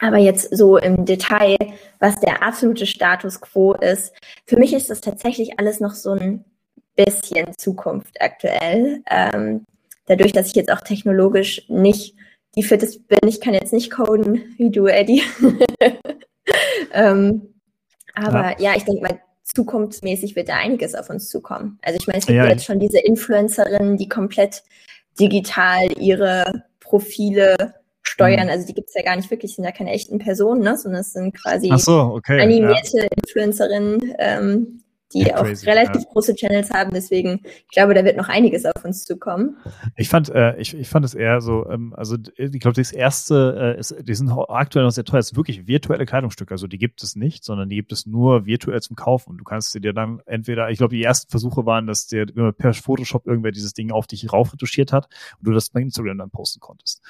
aber 0.00 0.18
jetzt 0.18 0.56
so 0.56 0.76
im 0.76 1.04
Detail, 1.04 1.56
was 1.98 2.20
der 2.20 2.42
absolute 2.42 2.86
Status 2.86 3.40
quo 3.40 3.74
ist, 3.74 4.12
für 4.46 4.56
mich 4.56 4.74
ist 4.74 4.90
das 4.90 5.00
tatsächlich 5.00 5.58
alles 5.58 5.80
noch 5.80 5.94
so 5.94 6.12
ein 6.12 6.44
bisschen 6.96 7.56
Zukunft 7.56 8.20
aktuell. 8.20 9.02
Ähm, 9.10 9.64
dadurch, 10.06 10.32
dass 10.32 10.48
ich 10.48 10.54
jetzt 10.54 10.70
auch 10.70 10.80
technologisch 10.80 11.68
nicht 11.68 12.16
die 12.56 12.62
fitteste 12.62 13.00
bin, 13.00 13.28
ich 13.28 13.40
kann 13.40 13.54
jetzt 13.54 13.72
nicht 13.72 13.90
coden 13.90 14.54
wie 14.56 14.70
du, 14.70 14.86
Eddie. 14.86 15.22
ähm, 16.92 17.54
aber 18.14 18.52
ja. 18.58 18.72
ja, 18.72 18.76
ich 18.76 18.84
denke 18.84 19.02
mal, 19.02 19.20
zukunftsmäßig 19.42 20.36
wird 20.36 20.48
da 20.48 20.56
einiges 20.56 20.94
auf 20.94 21.10
uns 21.10 21.28
zukommen. 21.28 21.78
Also 21.82 21.98
ich 22.00 22.06
meine, 22.06 22.18
es 22.18 22.26
gibt 22.26 22.36
ja, 22.36 22.46
jetzt 22.46 22.64
schon 22.64 22.80
diese 22.80 22.98
Influencerinnen, 22.98 23.96
die 23.96 24.08
komplett 24.08 24.62
digital 25.18 25.86
ihre 25.98 26.64
Profile 26.80 27.74
steuern. 28.02 28.46
Mhm. 28.46 28.50
Also 28.50 28.66
die 28.66 28.74
gibt 28.74 28.88
es 28.88 28.94
ja 28.94 29.02
gar 29.02 29.16
nicht 29.16 29.30
wirklich, 29.30 29.54
sind 29.54 29.64
ja 29.64 29.72
keine 29.72 29.92
echten 29.92 30.18
Personen, 30.18 30.62
ne? 30.62 30.76
sondern 30.76 31.00
es 31.00 31.12
sind 31.12 31.34
quasi 31.34 31.72
so, 31.76 32.14
okay, 32.16 32.40
animierte 32.40 32.98
ja. 32.98 33.08
Influencerinnen, 33.16 34.14
ähm, 34.18 34.83
die 35.14 35.22
ja, 35.22 35.36
auch 35.36 35.44
crazy, 35.44 35.66
relativ 35.66 36.02
ja. 36.02 36.08
große 36.12 36.34
Channels 36.34 36.70
haben. 36.70 36.90
Deswegen, 36.92 37.40
ich 37.44 37.68
glaube, 37.68 37.94
da 37.94 38.04
wird 38.04 38.16
noch 38.16 38.28
einiges 38.28 38.64
auf 38.64 38.84
uns 38.84 39.04
zukommen. 39.04 39.56
Ich 39.96 40.08
fand, 40.08 40.28
äh, 40.28 40.56
ich, 40.56 40.74
ich 40.74 40.88
fand 40.88 41.04
es 41.04 41.14
eher 41.14 41.40
so, 41.40 41.68
ähm, 41.70 41.94
also 41.96 42.16
ich 42.36 42.60
glaube, 42.60 42.74
das 42.74 42.92
erste, 42.92 43.76
äh, 43.76 43.78
ist, 43.78 43.94
die 44.02 44.14
sind 44.14 44.30
aktuell 44.30 44.84
noch 44.84 44.90
sehr 44.90 45.04
teuer, 45.04 45.20
ist 45.20 45.36
wirklich 45.36 45.66
virtuelle 45.66 46.04
Kleidungsstücke. 46.04 46.52
Also 46.52 46.66
die 46.66 46.78
gibt 46.78 47.02
es 47.02 47.16
nicht, 47.16 47.44
sondern 47.44 47.68
die 47.68 47.76
gibt 47.76 47.92
es 47.92 48.06
nur 48.06 48.46
virtuell 48.46 48.80
zum 48.82 48.96
Kaufen. 48.96 49.30
Und 49.30 49.38
du 49.38 49.44
kannst 49.44 49.74
dir 49.74 49.92
dann 49.92 50.20
entweder, 50.26 50.70
ich 50.70 50.78
glaube, 50.78 50.94
die 50.94 51.02
ersten 51.02 51.30
Versuche 51.30 51.64
waren, 51.64 51.86
dass 51.86 52.06
der 52.08 52.26
per 52.26 52.74
Photoshop 52.74 53.26
irgendwer 53.26 53.52
dieses 53.52 53.72
Ding 53.72 53.90
auf 53.92 54.06
dich 54.06 54.32
raufretuschiert 54.32 54.92
hat 54.92 55.08
und 55.38 55.46
du 55.46 55.52
das 55.52 55.70
bei 55.70 55.80
Instagram 55.80 56.18
dann 56.18 56.30
posten 56.30 56.60
konntest. 56.60 57.02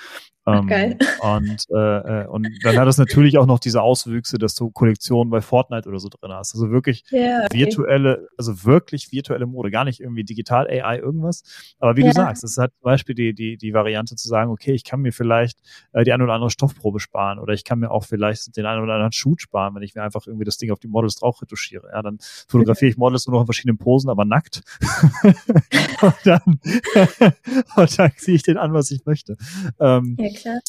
Ähm, 0.47 0.67
Geil. 0.67 0.99
Und, 1.21 1.65
äh, 1.71 2.23
äh, 2.23 2.27
und 2.27 2.47
dann 2.63 2.77
hat 2.77 2.87
es 2.87 2.99
natürlich 2.99 3.39
auch 3.39 3.47
noch 3.47 3.59
diese 3.59 3.81
Auswüchse, 3.81 4.37
dass 4.37 4.55
du 4.55 4.71
Kollektionen 4.71 5.31
bei 5.31 5.41
Fortnite 5.41 5.89
oder 5.89 5.99
so 5.99 6.09
drin 6.09 6.33
hast. 6.33 6.55
Also 6.55 6.71
wirklich 6.71 7.05
ja, 7.11 7.45
okay. 7.45 7.59
virtuelle, 7.59 8.29
also 8.37 8.65
wirklich 8.65 9.11
virtuelle 9.11 9.47
Mode, 9.47 9.71
gar 9.71 9.85
nicht 9.85 10.01
irgendwie 10.01 10.23
digital 10.23 10.69
AI 10.69 10.99
irgendwas. 10.99 11.43
Aber 11.79 11.97
wie 11.97 12.03
ja. 12.03 12.09
du 12.09 12.13
sagst, 12.13 12.45
es 12.45 12.59
hat 12.59 12.73
zum 12.75 12.85
Beispiel 12.85 13.15
die, 13.15 13.33
die, 13.33 13.57
die 13.57 13.73
Variante 13.73 14.17
zu 14.17 14.29
sagen, 14.29 14.51
okay, 14.51 14.73
ich 14.73 14.85
kann 14.85 15.01
mir 15.01 15.13
vielleicht 15.13 15.61
äh, 15.93 16.05
die 16.05 16.13
eine 16.13 16.25
oder 16.25 16.35
andere 16.35 16.51
Stoffprobe 16.51 17.01
sparen 17.01 17.39
oder 17.39 17.55
ich 17.55 17.65
kann 17.65 17.79
mir 17.79 17.91
auch 17.91 18.05
vielleicht 18.05 18.55
den 18.57 18.67
einen 18.67 18.83
oder 18.83 18.95
anderen 18.95 19.13
Shoot 19.13 19.41
sparen, 19.41 19.75
wenn 19.75 19.83
ich 19.83 19.95
mir 19.95 20.03
einfach 20.03 20.27
irgendwie 20.27 20.45
das 20.45 20.59
Ding 20.59 20.71
auf 20.71 20.79
die 20.79 20.89
Models 20.89 21.15
drauf 21.15 21.41
retuschiere. 21.41 21.89
Ja, 21.91 22.03
dann 22.03 22.19
fotografiere 22.49 22.91
ich 22.91 22.99
Models 22.99 23.27
nur 23.27 23.37
noch 23.37 23.41
in 23.43 23.47
verschiedenen 23.47 23.79
Posen, 23.79 24.11
aber 24.11 24.27
nackt. 24.27 24.63
und 26.03 26.15
dann, 26.25 26.43
und 27.77 27.99
dann 27.99 28.13
ziehe 28.19 28.37
ich 28.37 28.43
den 28.43 28.59
an, 28.59 28.75
was 28.75 28.91
ich 28.91 29.07
möchte. 29.07 29.37
Ähm, 29.81 30.17
ja, 30.21 30.34
klar. 30.35 30.61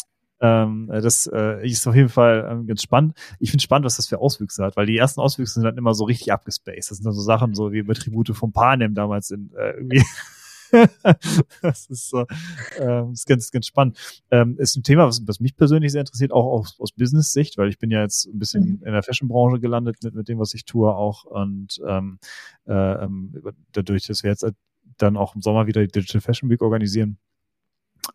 Ähm, 0.41 0.87
das 0.89 1.27
äh, 1.31 1.65
ist 1.67 1.87
auf 1.87 1.95
jeden 1.95 2.09
Fall 2.09 2.47
ähm, 2.49 2.67
ganz 2.67 2.81
spannend. 2.81 3.17
Ich 3.39 3.51
finde 3.51 3.63
spannend, 3.63 3.85
was 3.85 3.95
das 3.97 4.07
für 4.07 4.19
Auswüchse 4.19 4.63
hat, 4.63 4.75
weil 4.75 4.85
die 4.85 4.97
ersten 4.97 5.21
Auswüchse 5.21 5.55
sind 5.55 5.63
dann 5.63 5.77
immer 5.77 5.93
so 5.93 6.03
richtig 6.03 6.31
abgespaced. 6.33 6.91
Das 6.91 6.97
sind 6.97 7.05
dann 7.05 7.13
so 7.13 7.21
Sachen, 7.21 7.55
so 7.55 7.71
wie 7.71 7.83
mit 7.83 7.97
Tribute 7.97 8.35
von 8.35 8.51
Panem 8.51 8.95
damals 8.95 9.31
in 9.31 9.51
äh, 9.57 9.71
irgendwie. 9.71 10.03
das 11.61 11.85
ist 11.87 12.09
so, 12.09 12.25
ähm, 12.79 13.11
ist 13.13 13.27
ganz, 13.27 13.51
ganz 13.51 13.67
spannend. 13.67 13.97
Ähm, 14.29 14.57
ist 14.57 14.75
ein 14.75 14.83
Thema, 14.83 15.07
was, 15.07 15.25
was 15.25 15.39
mich 15.39 15.55
persönlich 15.55 15.91
sehr 15.91 16.01
interessiert, 16.01 16.33
auch 16.33 16.45
aus, 16.45 16.79
aus 16.79 16.91
Business-Sicht, 16.91 17.57
weil 17.57 17.69
ich 17.69 17.79
bin 17.79 17.91
ja 17.91 18.01
jetzt 18.01 18.25
ein 18.25 18.39
bisschen 18.39 18.63
mhm. 18.63 18.83
in 18.85 18.91
der 18.91 19.03
Fashion-Branche 19.03 19.59
gelandet 19.59 19.97
mit, 20.03 20.15
mit 20.15 20.27
dem, 20.27 20.39
was 20.39 20.53
ich 20.53 20.65
tue 20.65 20.93
auch 20.93 21.23
und 21.23 21.79
ähm, 21.87 22.19
äh, 22.67 22.73
ähm, 22.73 23.33
dadurch, 23.71 24.07
dass 24.07 24.23
wir 24.23 24.31
jetzt 24.31 24.45
dann 24.97 25.17
auch 25.17 25.35
im 25.35 25.41
Sommer 25.41 25.67
wieder 25.67 25.81
die 25.81 25.91
Digital 25.91 26.21
Fashion 26.21 26.49
Week 26.49 26.61
organisieren 26.61 27.19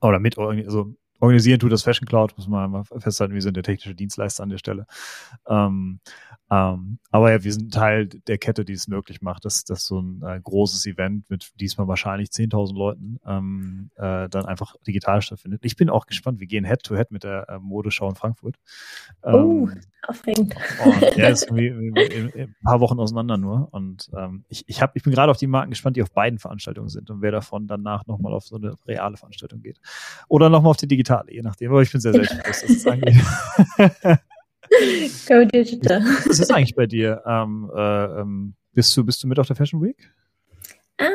oder 0.00 0.18
mit, 0.18 0.38
also 0.38 0.94
organisieren 1.20 1.60
tut 1.60 1.72
das 1.72 1.82
Fashion 1.82 2.06
Cloud, 2.06 2.34
muss 2.36 2.48
man 2.48 2.70
mal 2.70 2.84
festhalten, 2.84 3.34
wir 3.34 3.42
sind 3.42 3.56
der 3.56 3.62
technische 3.62 3.94
Dienstleister 3.94 4.42
an 4.42 4.48
der 4.48 4.58
Stelle. 4.58 4.86
Ähm, 5.46 6.00
ähm, 6.50 6.98
aber 7.12 7.30
ja, 7.30 7.44
wir 7.44 7.52
sind 7.52 7.72
Teil 7.72 8.08
der 8.08 8.38
Kette, 8.38 8.64
die 8.64 8.72
es 8.72 8.88
möglich 8.88 9.22
macht, 9.22 9.44
dass, 9.44 9.64
dass 9.64 9.84
so 9.84 10.00
ein 10.00 10.22
äh, 10.22 10.40
großes 10.42 10.84
Event 10.86 11.30
mit 11.30 11.52
diesmal 11.60 11.86
wahrscheinlich 11.86 12.30
10.000 12.30 12.74
Leuten 12.74 13.20
ähm, 13.24 13.90
äh, 13.96 14.28
dann 14.28 14.46
einfach 14.46 14.74
digital 14.84 15.22
stattfindet. 15.22 15.64
Ich 15.64 15.76
bin 15.76 15.88
auch 15.88 16.06
gespannt, 16.06 16.40
wir 16.40 16.48
gehen 16.48 16.64
Head-to-Head 16.64 17.08
-head 17.08 17.12
mit 17.12 17.22
der 17.22 17.48
äh, 17.48 17.58
Modeschau 17.60 18.08
in 18.08 18.16
Frankfurt. 18.16 18.56
Oh, 19.22 19.28
ähm, 19.28 19.80
aufregend. 20.08 20.56
Und, 20.84 21.16
ja, 21.16 21.28
ist 21.28 21.48
irgendwie 21.50 22.40
ein 22.40 22.56
paar 22.64 22.80
Wochen 22.80 22.98
auseinander 22.98 23.36
nur. 23.36 23.68
Und 23.70 24.10
ähm, 24.16 24.44
ich, 24.48 24.64
ich, 24.68 24.82
hab, 24.82 24.96
ich 24.96 25.04
bin 25.04 25.12
gerade 25.12 25.30
auf 25.30 25.36
die 25.36 25.46
Marken 25.46 25.70
gespannt, 25.70 25.96
die 25.96 26.02
auf 26.02 26.10
beiden 26.10 26.40
Veranstaltungen 26.40 26.88
sind 26.88 27.10
und 27.10 27.22
wer 27.22 27.30
davon 27.30 27.68
danach 27.68 28.06
nochmal 28.06 28.32
auf 28.32 28.44
so 28.44 28.56
eine 28.56 28.74
reale 28.86 29.16
Veranstaltung 29.16 29.60
geht. 29.60 29.80
Oder 30.26 30.48
nochmal 30.48 30.70
auf 30.70 30.78
die 30.78 30.88
digitale, 30.88 31.09
je 31.28 31.42
nachdem. 31.42 31.70
Aber 31.70 31.82
ich 31.82 31.92
bin 31.92 32.00
sehr, 32.00 32.12
sehr 32.12 32.20
gespannt, 32.22 32.44
was 32.46 32.62
das 32.62 32.86
angeht. 32.86 33.14
Go 35.28 35.44
Digital. 35.44 36.02
Was 36.26 36.38
ist 36.38 36.52
eigentlich 36.52 36.74
bei 36.74 36.86
dir? 36.86 37.22
Ähm, 37.26 37.70
äh, 37.74 38.04
ähm, 38.20 38.54
bist, 38.72 38.96
du, 38.96 39.04
bist 39.04 39.22
du 39.22 39.26
mit 39.26 39.38
auf 39.38 39.46
der 39.46 39.56
Fashion 39.56 39.82
Week? 39.82 40.12
Ähm, 40.98 41.08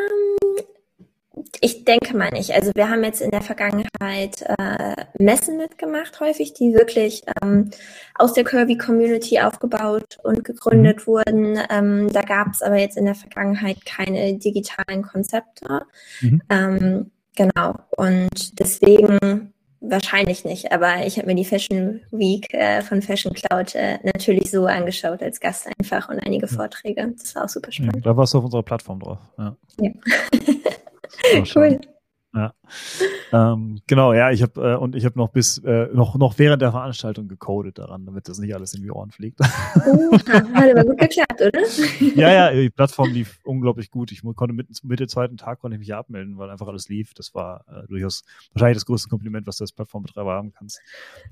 ich 1.62 1.86
denke 1.86 2.16
mal 2.18 2.32
nicht. 2.32 2.52
Also 2.52 2.72
wir 2.76 2.90
haben 2.90 3.04
jetzt 3.04 3.22
in 3.22 3.32
der 3.32 3.42
Vergangenheit 3.42 4.44
äh, 4.58 5.06
Messen 5.18 5.58
mitgemacht, 5.58 6.20
häufig, 6.20 6.54
die 6.54 6.74
wirklich 6.74 7.24
ähm, 7.42 7.70
aus 8.16 8.34
der 8.34 8.44
Curvy-Community 8.44 9.40
aufgebaut 9.40 10.18
und 10.24 10.44
gegründet 10.44 11.00
mhm. 11.00 11.08
wurden. 11.08 11.60
Ähm, 11.70 12.12
da 12.12 12.22
gab 12.22 12.54
es 12.54 12.62
aber 12.62 12.78
jetzt 12.78 12.98
in 12.98 13.06
der 13.06 13.16
Vergangenheit 13.16 13.86
keine 13.86 14.38
digitalen 14.38 15.02
Konzepte. 15.02 15.86
Mhm. 16.22 16.42
Ähm, 16.50 17.12
genau. 17.36 17.80
Und 17.92 18.60
deswegen 18.60 19.54
Wahrscheinlich 19.88 20.46
nicht, 20.46 20.72
aber 20.72 21.06
ich 21.06 21.18
habe 21.18 21.28
mir 21.28 21.36
die 21.36 21.46
Fashion 21.46 22.02
Week 22.12 22.52
äh, 22.54 22.82
von 22.82 23.02
Fashion 23.02 23.34
Cloud 23.34 23.76
äh, 23.76 24.00
natürlich 24.04 24.50
so 24.50 24.66
angeschaut 24.66 25.22
als 25.22 25.40
Gast 25.40 25.68
einfach 25.80 26.10
und 26.10 26.20
einige 26.20 26.48
Vorträge. 26.48 27.14
Das 27.18 27.36
war 27.36 27.44
auch 27.46 27.50
super 27.50 27.72
spannend. 27.72 28.06
Da 28.06 28.16
warst 28.18 28.34
du 28.34 28.40
auf 28.40 28.46
unserer 28.46 28.64
Plattform 28.64 29.00
drauf. 29.00 29.20
Ja. 29.38 29.56
ja. 29.80 29.92
cool. 31.56 31.80
Ja. 32.34 32.54
Ähm, 33.32 33.82
genau, 33.88 34.14
ja, 34.14 34.32
ich 34.32 34.42
habe 34.42 34.74
äh, 34.74 34.76
und 34.76 34.96
ich 34.96 35.06
habe 35.06 35.18
noch 35.18 35.30
bis 35.30 35.58
äh, 35.60 35.88
noch 35.94 36.16
noch 36.16 36.38
während 36.38 36.62
der 36.62 36.72
Veranstaltung 36.72 37.28
gecodet 37.28 37.78
daran, 37.78 38.06
damit 38.06 38.30
das 38.30 38.38
nicht 38.40 38.54
alles 38.56 38.74
in 38.74 38.84
die 38.84 38.92
Ohren 38.92 39.12
fliegt. 39.12 39.40
Oh, 39.40 40.14
hat 40.14 40.72
aber 40.72 40.84
gut 40.84 40.98
geklappt, 40.98 41.42
oder? 41.42 41.60
ja, 42.16 42.32
ja, 42.32 42.52
die 42.52 42.70
Plattform 42.70 43.12
lief 43.12 43.40
unglaublich 43.44 43.92
gut. 43.92 44.12
Ich 44.12 44.22
konnte 44.36 44.54
mit, 44.54 44.68
mit 44.84 45.00
dem 45.00 45.08
zweiten 45.08 45.38
Tag 45.38 45.60
konnte 45.60 45.76
ich 45.76 45.80
mich 45.80 45.94
abmelden, 45.94 46.38
weil 46.38 46.50
einfach 46.50 46.68
alles 46.68 46.90
lief. 46.90 47.14
Das 47.14 47.34
war 47.34 47.66
äh, 47.68 47.88
durchaus 47.88 48.24
wahrscheinlich 48.54 48.78
das 48.78 48.86
größte 48.86 49.10
Kompliment, 49.10 49.48
was 49.48 49.58
du 49.58 49.64
als 49.64 49.72
Plattformbetreiber 49.72 50.34
haben 50.34 50.52
kannst. 50.52 50.82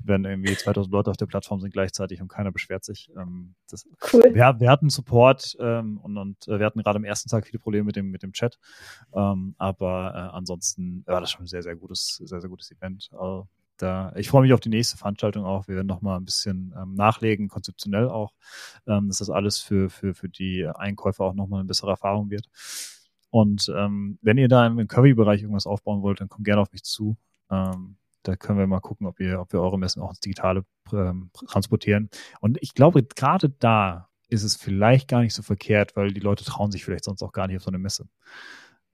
Wenn 0.03 0.25
irgendwie 0.25 0.55
2000 0.55 0.91
Leute 0.91 1.11
auf 1.11 1.17
der 1.17 1.25
Plattform 1.25 1.59
sind 1.61 1.71
gleichzeitig 1.71 2.21
und 2.21 2.27
keiner 2.27 2.51
beschwert 2.51 2.84
sich. 2.84 3.09
Ähm, 3.17 3.55
das, 3.69 3.88
cool. 4.13 4.23
Wir, 4.34 4.55
wir 4.59 4.69
hatten 4.69 4.89
Support 4.89 5.55
ähm, 5.59 5.97
und, 5.97 6.17
und 6.17 6.47
äh, 6.47 6.59
wir 6.59 6.65
hatten 6.65 6.81
gerade 6.81 6.97
am 6.97 7.03
ersten 7.03 7.29
Tag 7.29 7.45
viele 7.45 7.59
Probleme 7.59 7.86
mit 7.86 7.95
dem 7.95 8.11
mit 8.11 8.23
dem 8.23 8.34
Chat, 8.34 8.59
ähm, 9.15 9.55
aber 9.57 10.13
äh, 10.13 10.36
ansonsten 10.36 11.03
war 11.05 11.21
das 11.24 11.32
schon 11.32 11.43
ein 11.43 11.47
sehr, 11.47 11.63
sehr 11.63 11.76
gutes, 11.76 12.21
sehr, 12.24 12.41
sehr 12.41 12.49
gutes 12.49 12.71
Event. 12.71 13.09
Also, 13.13 13.47
da, 13.78 14.13
ich 14.15 14.30
freue 14.30 14.43
mich 14.43 14.53
auf 14.53 14.59
die 14.59 14.69
nächste 14.69 14.97
Veranstaltung 14.97 15.45
auch. 15.45 15.67
Wir 15.67 15.76
werden 15.76 15.88
nochmal 15.88 16.17
ein 16.17 16.26
bisschen 16.26 16.74
ähm, 16.80 16.93
nachlegen, 16.93 17.47
konzeptionell 17.47 18.07
auch, 18.07 18.32
ähm, 18.88 19.07
dass 19.07 19.17
das 19.17 19.30
alles 19.30 19.59
für, 19.59 19.89
für, 19.89 20.13
für 20.13 20.30
die 20.30 20.67
Einkäufer 20.67 21.26
auch 21.26 21.34
nochmal 21.34 21.61
eine 21.61 21.67
bessere 21.67 21.91
Erfahrung 21.91 22.30
wird. 22.30 22.47
Und 23.30 23.71
ähm, 23.76 24.19
wenn 24.21 24.38
ihr 24.38 24.47
da 24.47 24.67
im 24.67 24.88
Curvy-Bereich 24.88 25.41
irgendwas 25.41 25.65
aufbauen 25.65 26.03
wollt, 26.03 26.21
dann 26.21 26.30
kommt 26.30 26.45
gerne 26.45 26.61
auf 26.61 26.71
mich 26.71 26.84
zu. 26.84 27.17
Ähm, 27.49 27.97
da 28.21 28.36
können 28.36 28.59
wir 28.59 28.67
mal 28.67 28.80
gucken, 28.80 29.07
ob, 29.07 29.19
ihr, 29.19 29.39
ob 29.39 29.51
wir 29.53 29.59
eure 29.59 29.80
Messen 29.80 30.01
auch 30.01 30.11
ins 30.11 30.19
Digitale 30.19 30.63
ähm, 30.91 31.32
transportieren. 31.47 32.09
Und 32.39 32.57
ich 32.61 32.76
glaube, 32.76 33.03
gerade 33.03 33.49
da 33.49 34.07
ist 34.30 34.43
es 34.43 34.55
vielleicht 34.55 35.07
gar 35.07 35.21
nicht 35.21 35.34
so 35.34 35.41
verkehrt, 35.41 35.95
weil 35.95 36.13
die 36.13 36.21
Leute 36.21 36.43
trauen 36.45 36.71
sich 36.71 36.86
vielleicht 36.86 37.03
sonst 37.03 37.21
auch 37.21 37.32
gar 37.32 37.47
nicht 37.47 37.57
auf 37.57 37.63
so 37.63 37.71
eine 37.71 37.80
Messe. 37.80 38.07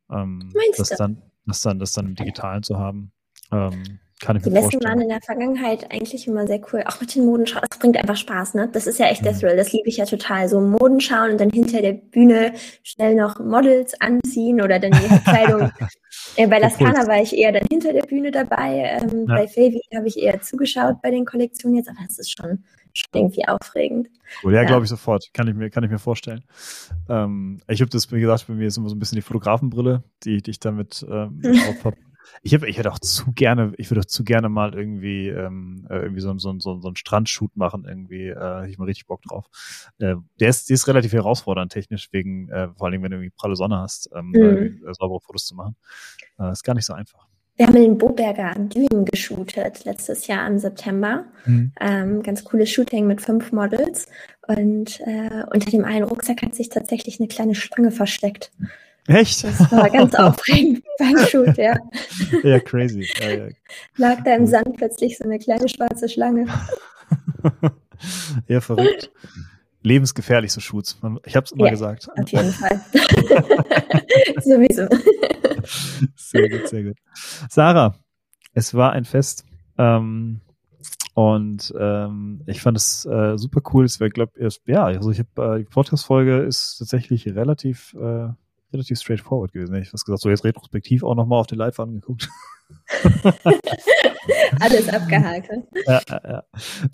Ähm, 0.10 0.52
das, 0.78 0.90
dann, 0.90 1.22
das, 1.46 1.62
dann, 1.62 1.80
das 1.80 1.94
dann 1.94 2.06
im 2.08 2.16
Digitalen 2.16 2.64
zu 2.64 2.78
haben. 2.78 3.12
Ähm, 3.52 4.00
kann 4.22 4.36
ich 4.36 4.44
die 4.44 4.50
mir 4.50 4.56
Messen 4.56 4.72
vorstellen. 4.72 4.84
waren 4.94 5.02
in 5.02 5.10
der 5.10 5.22
Vergangenheit 5.22 5.92
eigentlich 5.92 6.28
immer 6.28 6.46
sehr 6.46 6.60
cool. 6.74 6.84
Auch 6.86 7.00
mit 7.00 7.16
den 7.16 7.26
Modenschauen. 7.26 7.64
Das 7.70 7.80
bringt 7.80 7.96
einfach 7.96 8.18
Spaß, 8.18 8.54
ne? 8.54 8.68
Das 8.74 8.86
ist 8.86 9.00
ja 9.00 9.06
echt 9.08 9.24
der 9.24 9.32
Mhm. 9.34 9.40
Thrill. 9.40 9.56
Das 9.56 9.72
liebe 9.72 9.88
ich 9.88 9.96
ja 9.98 10.06
total. 10.06 10.50
So 10.50 10.60
Modenschauen 10.60 11.32
und 11.32 11.40
dann 11.40 11.50
hinter 11.50 11.82
der 11.82 11.94
Bühne 11.94 12.52
schnell 12.84 13.16
noch 13.16 13.40
Models 13.40 13.94
anziehen 14.02 14.62
oder 14.62 14.78
dann 14.78 14.92
ihre 14.92 15.20
Kleidung. 15.24 15.72
äh, 16.36 16.48
bei 16.48 16.60
Laskana 16.60 17.08
war 17.08 17.22
ich 17.22 17.34
eher 17.36 17.54
dann 17.54 17.66
hinter 17.72 17.94
der 17.94 18.02
Bühne 18.04 18.30
dabei. 18.32 19.00
Ähm, 19.02 19.26
Ja. 19.28 19.36
Bei 19.36 19.48
Favy 19.48 19.80
habe 19.96 20.08
ich 20.08 20.18
eher 20.20 20.42
zugeschaut 20.42 21.02
bei 21.02 21.12
den 21.12 21.26
Kollektionen 21.26 21.78
jetzt. 21.78 21.88
Aber 21.90 22.00
das 22.06 22.20
ist 22.20 22.38
schon 22.38 22.66
irgendwie 23.14 23.48
aufregend. 23.48 24.10
Cool. 24.44 24.54
Ja, 24.54 24.62
Ja. 24.62 24.68
glaube 24.68 24.84
ich 24.84 24.90
sofort. 24.90 25.30
Kann 25.34 25.48
ich 25.48 25.56
mir, 25.56 25.70
kann 25.70 25.84
ich 25.84 25.90
mir 25.92 26.00
vorstellen. 26.00 26.44
Ähm, 27.08 27.62
ich 27.68 27.82
habe 27.82 27.90
das, 27.90 28.12
wie 28.12 28.20
gesagt, 28.20 28.48
bei 28.48 28.54
mir 28.54 28.68
ist 28.68 28.78
immer 28.78 28.90
so 28.90 28.96
ein 28.96 29.00
bisschen 29.00 29.16
die 29.18 29.22
Fotografenbrille, 29.22 30.04
die, 30.24 30.42
die 30.42 30.52
ich 30.52 30.60
damit 30.60 31.06
ähm, 31.10 31.42
auf 31.68 31.84
habe. 31.86 31.98
Ich, 32.44 32.54
hab, 32.54 32.62
ich 32.64 32.78
hätte 32.78 32.92
auch 32.92 33.00
zu 33.00 33.32
gerne, 33.32 33.74
ich 33.78 33.90
würde 33.90 34.02
auch 34.02 34.06
zu 34.06 34.24
gerne 34.24 34.50
mal 34.50 34.76
irgendwie, 34.76 35.30
ähm, 35.30 35.88
äh, 35.90 35.96
irgendwie 35.98 36.22
so, 36.22 36.38
so, 36.38 36.54
so, 36.60 36.80
so 36.80 36.88
einen 36.88 36.96
Strandshoot 36.96 37.58
machen, 37.58 37.86
irgendwie, 37.88 38.28
äh, 38.28 38.60
hätte 38.60 38.70
ich 38.70 38.78
mal 38.78 38.86
richtig 38.86 39.08
Bock 39.08 39.24
drauf. 39.24 39.46
Äh, 39.98 40.16
der, 40.40 40.50
ist, 40.50 40.70
der 40.70 40.76
ist 40.76 40.88
relativ 40.88 41.12
herausfordernd 41.14 41.72
technisch, 41.72 42.10
wegen, 42.12 42.50
äh, 42.50 42.70
vor 42.78 42.86
allem 42.88 43.02
wenn 43.02 43.10
du 43.10 43.18
irgendwie 43.18 43.32
pralle 43.36 43.56
Sonne 43.56 43.78
hast, 43.80 44.12
ähm, 44.14 44.30
Mhm. 44.32 44.84
äh, 44.88 44.94
saubere 44.94 45.20
Fotos 45.22 45.48
zu 45.48 45.56
machen. 45.56 45.76
Äh, 46.38 46.52
ist 46.52 46.64
gar 46.64 46.76
nicht 46.76 46.86
so 46.86 46.94
einfach. 46.94 47.28
Wir 47.60 47.68
haben 47.68 47.76
in 47.76 47.84
den 47.84 47.98
Boberger 47.98 48.54
Dünen 48.58 49.04
geshootet 49.04 49.84
letztes 49.84 50.28
Jahr 50.28 50.48
im 50.48 50.60
September. 50.60 51.26
Ähm, 51.82 52.24
ganz 52.24 52.46
cooles 52.46 52.70
Shooting 52.72 53.06
mit 53.06 53.20
fünf 53.20 53.52
Models. 53.52 54.08
Und 54.48 55.02
äh, 55.02 55.44
unter 55.54 55.70
dem 55.70 55.84
einen 55.84 56.06
Rucksack 56.06 56.42
hat 56.42 56.56
sich 56.56 56.70
tatsächlich 56.70 57.20
eine 57.20 57.28
kleine 57.28 57.56
Schlange 57.56 57.92
versteckt. 57.92 58.54
Echt? 59.08 59.44
Das 59.44 59.70
war 59.74 59.90
ganz 59.90 60.16
aufregend 60.16 60.86
beim 61.00 61.18
Shoot, 61.28 61.58
ja. 61.58 61.76
ja, 62.44 62.60
crazy. 62.62 63.06
Ja, 63.20 63.30
ja. 63.30 63.48
Lag 63.98 64.24
da 64.24 64.36
im 64.36 64.48
Sand 64.48 64.78
plötzlich 64.78 65.18
so 65.18 65.26
eine 65.26 65.38
kleine 65.38 65.68
schwarze 65.68 66.08
Schlange. 66.08 66.46
ja, 68.48 68.62
verrückt. 68.62 69.12
Lebensgefährlich, 69.84 70.54
so 70.54 70.62
Shoots. 70.62 70.98
Ich 71.26 71.36
habe 71.36 71.44
es 71.44 71.52
immer 71.52 71.66
Ja. 71.66 71.72
gesagt. 71.72 72.08
Auf 72.18 72.30
jeden 72.30 72.52
Fall. 72.54 72.80
Sowieso. 74.44 74.88
Sehr 76.16 76.50
gut, 76.50 76.68
sehr 76.68 76.84
gut. 76.84 76.98
Sarah, 77.50 77.96
es 78.54 78.74
war 78.74 78.92
ein 78.94 79.06
Fest. 79.06 79.46
Ähm, 79.78 80.42
und 81.14 81.74
ähm, 81.78 82.42
ich 82.46 82.62
fand 82.62 82.78
es 82.78 83.06
äh, 83.06 83.38
super 83.38 83.62
cool. 83.74 83.84
Es 83.84 84.00
wäre, 84.00 84.10
glaube 84.10 84.32
ich, 84.38 84.62
ja, 84.68 84.86
also 84.86 85.12
ich 85.12 85.20
habe 85.20 85.56
äh, 85.56 85.60
die 85.60 85.66
Podcast-Folge 85.66 86.38
ist 86.38 86.78
tatsächlich 86.78 87.28
relativ, 87.28 87.94
äh, 87.96 88.30
relativ 88.72 89.00
straightforward 89.00 89.52
gewesen. 89.52 89.76
Ich 89.76 89.94
was 89.94 90.06
gesagt, 90.06 90.22
so 90.22 90.30
jetzt 90.30 90.46
retrospektiv 90.46 91.04
auch 91.04 91.16
nochmal 91.16 91.40
auf 91.42 91.48
den 91.48 91.58
Live 91.58 91.80
angeguckt. 91.80 92.30
Alles 94.62 94.88
abgehakt. 94.90 95.50
ja, 95.88 96.02
ja, 96.08 96.22
ja. 96.24 96.44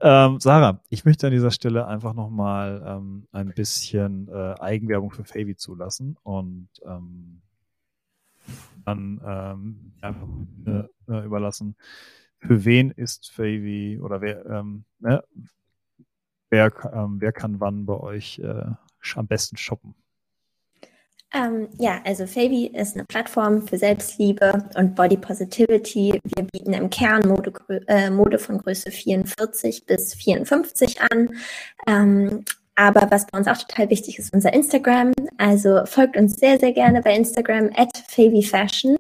Ähm, 0.01 0.39
Sarah, 0.39 0.82
ich 0.89 1.05
möchte 1.05 1.28
an 1.28 1.34
dieser 1.34 1.51
Stelle 1.51 1.86
einfach 1.86 2.13
nochmal 2.13 2.84
ähm, 2.86 3.28
ein 3.32 3.49
bisschen 3.49 4.28
äh, 4.30 4.55
Eigenwerbung 4.59 5.11
für 5.11 5.26
Favy 5.26 5.55
zulassen 5.55 6.17
und 6.23 6.69
ähm, 6.86 7.41
dann 8.86 9.21
ähm, 9.25 9.93
einfach 10.01 10.27
äh, 11.07 11.25
überlassen. 11.25 11.75
Für 12.39 12.65
wen 12.65 12.91
ist 12.91 13.31
Favy 13.31 13.99
oder 13.99 14.21
wer, 14.21 14.45
ähm, 14.45 14.86
ne, 14.99 15.23
wer, 16.49 16.71
ähm, 16.93 17.17
wer 17.19 17.31
kann 17.31 17.59
wann 17.59 17.86
bei 17.86 17.99
euch 17.99 18.39
äh, 18.39 18.65
am 19.15 19.27
besten 19.27 19.57
shoppen? 19.57 19.95
Ähm, 21.33 21.67
ja, 21.77 22.01
also 22.05 22.27
Favy 22.27 22.67
ist 22.67 22.95
eine 22.95 23.03
Plattform 23.03 23.67
für 23.67 23.77
Selbstliebe 23.77 24.69
und 24.75 24.95
Body 24.95 25.17
Positivity. 25.17 26.21
Wir 26.23 26.43
bieten 26.43 26.73
im 26.73 26.89
Kern 26.89 27.27
Mode, 27.27 27.51
äh, 27.88 28.09
Mode 28.09 28.39
von 28.39 28.59
Größe 28.59 28.89
44 28.89 29.86
bis 29.86 30.13
54 30.13 31.01
an. 31.01 31.29
Ähm, 31.88 32.45
aber 32.76 33.09
was 33.09 33.26
bei 33.28 33.38
uns 33.38 33.47
auch 33.47 33.57
total 33.57 33.89
wichtig 33.89 34.19
ist, 34.19 34.34
unser 34.34 34.53
Instagram. 34.53 35.13
Also 35.38 35.86
folgt 35.86 36.17
uns 36.17 36.36
sehr, 36.36 36.59
sehr 36.59 36.73
gerne 36.73 37.01
bei 37.01 37.15
Instagram 37.15 37.69
at 37.76 37.89
Fashion. 38.43 38.97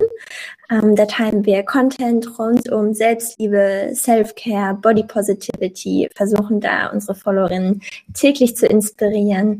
Ähm, 0.69 0.95
da 0.95 1.05
teilen 1.05 1.45
wir 1.45 1.63
Content 1.63 2.39
rund 2.39 2.71
um 2.71 2.93
Selbstliebe, 2.93 3.91
Self-Care, 3.93 4.75
Body 4.75 5.03
Positivity, 5.03 6.09
versuchen 6.15 6.59
da 6.59 6.91
unsere 6.91 7.15
Followerinnen 7.15 7.81
täglich 8.13 8.55
zu 8.55 8.65
inspirieren. 8.65 9.59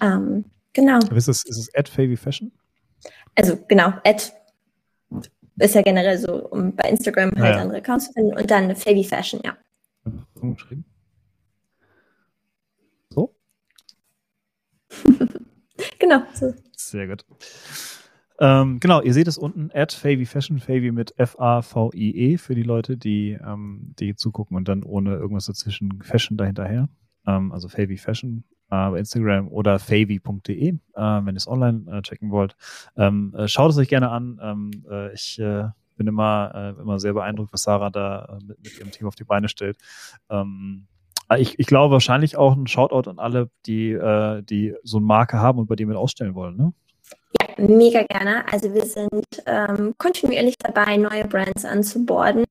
Ähm, 0.00 0.44
genau. 0.72 0.98
Ist 1.14 1.28
es, 1.28 1.44
ist 1.44 1.58
es 1.58 1.74
at 1.74 1.88
Favy 1.88 2.16
Fashion? 2.16 2.52
Also 3.34 3.58
genau, 3.68 3.92
Ad 4.04 4.32
ist 5.58 5.74
ja 5.74 5.82
generell 5.82 6.18
so, 6.18 6.48
um 6.48 6.74
bei 6.74 6.90
Instagram 6.90 7.32
halt 7.36 7.56
Ja. 7.56 7.62
andere 7.62 7.78
Accounts 7.78 8.06
zu 8.06 8.12
finden 8.12 8.36
und 8.36 8.50
dann 8.50 8.74
Favy 8.76 9.04
Fashion, 9.04 9.40
ja. 9.44 9.56
Umgeschrieben? 10.40 10.84
So? 13.10 13.34
Genau, 15.98 16.22
so. 16.34 16.54
Sehr 16.74 17.06
gut. 17.08 17.24
Ähm, 18.38 18.80
genau, 18.80 19.00
ihr 19.00 19.14
seht 19.14 19.28
es 19.28 19.38
unten, 19.38 19.70
at 19.72 19.92
Favy 19.92 20.26
Fashion, 20.26 20.58
Favy 20.58 20.92
mit 20.92 21.18
F-A-V-I-E 21.18 22.36
für 22.36 22.54
die 22.54 22.62
Leute, 22.62 22.96
die, 22.96 23.32
ähm, 23.32 23.94
die 23.98 24.14
zugucken 24.14 24.56
und 24.56 24.68
dann 24.68 24.82
ohne 24.82 25.14
irgendwas 25.14 25.46
dazwischen 25.46 26.02
Fashion 26.02 26.36
dahinterher. 26.36 26.88
Ähm, 27.26 27.52
also 27.52 27.68
Favy 27.68 27.96
Fashion 27.96 28.44
äh, 28.70 28.98
Instagram 28.98 29.48
oder 29.48 29.78
favy.de, 29.78 30.68
äh, 30.68 30.76
wenn 30.94 31.34
ihr 31.34 31.36
es 31.36 31.48
online 31.48 31.84
äh, 31.90 32.02
checken 32.02 32.30
wollt. 32.30 32.56
Ähm, 32.96 33.34
äh, 33.36 33.48
schaut 33.48 33.70
es 33.70 33.78
euch 33.78 33.88
gerne 33.88 34.10
an. 34.10 34.38
Ähm, 34.42 34.70
äh, 34.90 35.14
ich 35.14 35.38
äh, 35.38 35.68
bin 35.96 36.08
immer, 36.08 36.76
immer 36.78 36.98
sehr 36.98 37.14
beeindruckt, 37.14 37.54
was 37.54 37.62
Sarah 37.62 37.88
da 37.88 38.36
mit, 38.46 38.62
mit 38.62 38.78
ihrem 38.78 38.90
Team 38.90 39.06
auf 39.06 39.14
die 39.14 39.24
Beine 39.24 39.48
stellt. 39.48 39.78
Ähm, 40.28 40.88
ich, 41.36 41.58
ich 41.58 41.66
glaube 41.66 41.92
wahrscheinlich 41.92 42.36
auch 42.36 42.56
ein 42.56 42.66
Shoutout 42.66 43.10
an 43.10 43.18
alle, 43.18 43.50
die, 43.66 43.92
äh, 43.92 44.42
die 44.42 44.74
so 44.82 44.98
eine 44.98 45.06
Marke 45.06 45.38
haben 45.38 45.58
und 45.58 45.66
bei 45.66 45.76
dem 45.76 45.88
wir 45.88 45.98
ausstellen 45.98 46.34
wollen, 46.34 46.56
ne? 46.56 46.72
Ja, 47.40 47.64
mega 47.66 48.02
gerne. 48.04 48.44
Also 48.50 48.72
wir 48.72 48.86
sind 48.86 49.24
ähm, 49.46 49.94
kontinuierlich 49.98 50.54
dabei, 50.58 50.96
neue 50.96 51.24
Brands 51.26 51.64
anzuborden. 51.64 52.44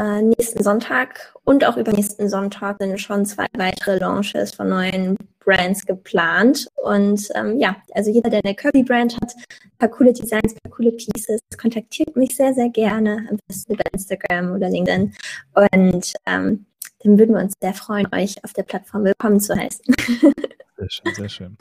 Äh, 0.00 0.22
nächsten 0.22 0.62
Sonntag 0.62 1.34
und 1.44 1.64
auch 1.64 1.76
übernächsten 1.76 2.28
Sonntag 2.28 2.78
sind 2.80 2.98
schon 3.00 3.26
zwei 3.26 3.46
weitere 3.56 3.98
Launches 3.98 4.54
von 4.54 4.68
neuen 4.68 5.16
Brands 5.44 5.84
geplant. 5.84 6.68
Und 6.82 7.28
ähm, 7.34 7.58
ja, 7.58 7.76
also 7.92 8.10
jeder, 8.10 8.30
der 8.30 8.40
eine 8.44 8.54
Kirby-Brand 8.54 9.16
hat, 9.16 9.34
ein 9.34 9.78
paar 9.78 9.88
coole 9.90 10.12
Designs, 10.12 10.54
ein 10.54 10.58
paar 10.62 10.72
coole 10.72 10.92
Pieces, 10.92 11.40
kontaktiert 11.60 12.16
mich 12.16 12.34
sehr, 12.34 12.54
sehr 12.54 12.70
gerne. 12.70 13.26
Am 13.30 13.38
besten 13.46 13.74
über 13.74 13.84
Instagram 13.92 14.52
oder 14.52 14.70
LinkedIn. 14.70 15.14
Und 15.54 16.12
ähm, 16.26 16.66
dann 17.04 17.18
würden 17.18 17.34
wir 17.34 17.42
uns 17.42 17.54
sehr 17.60 17.74
freuen, 17.74 18.08
euch 18.12 18.42
auf 18.44 18.52
der 18.52 18.62
Plattform 18.62 19.04
willkommen 19.04 19.38
zu 19.38 19.54
heißen. 19.54 19.84
Sehr 20.76 20.90
schön, 20.90 21.14
sehr 21.14 21.28
schön. 21.28 21.58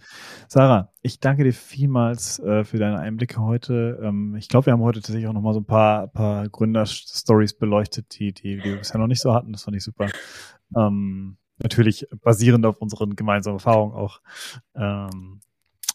Sarah, 0.47 0.91
ich 1.03 1.19
danke 1.19 1.43
dir 1.43 1.53
vielmals 1.53 2.39
äh, 2.39 2.63
für 2.63 2.79
deine 2.79 2.97
Einblicke 2.97 3.39
heute. 3.39 3.99
Ähm, 4.01 4.35
ich 4.35 4.49
glaube, 4.49 4.65
wir 4.65 4.73
haben 4.73 4.81
heute 4.81 5.01
tatsächlich 5.01 5.27
auch 5.27 5.33
nochmal 5.33 5.53
so 5.53 5.59
ein 5.59 5.65
paar, 5.65 6.07
paar 6.07 6.49
Gründer-Stories 6.49 7.53
beleuchtet, 7.53 8.19
die, 8.19 8.33
die, 8.33 8.63
wir 8.63 8.77
bisher 8.77 8.99
noch 8.99 9.05
nicht 9.05 9.21
so 9.21 9.31
hatten. 9.31 9.53
Das 9.53 9.63
fand 9.63 9.77
ich 9.77 9.83
super. 9.83 10.09
Ähm, 10.75 11.37
natürlich 11.59 12.07
basierend 12.23 12.65
auf 12.65 12.81
unseren 12.81 13.15
gemeinsamen 13.15 13.57
Erfahrungen 13.57 13.93
auch. 13.93 14.19
Ähm, 14.75 15.41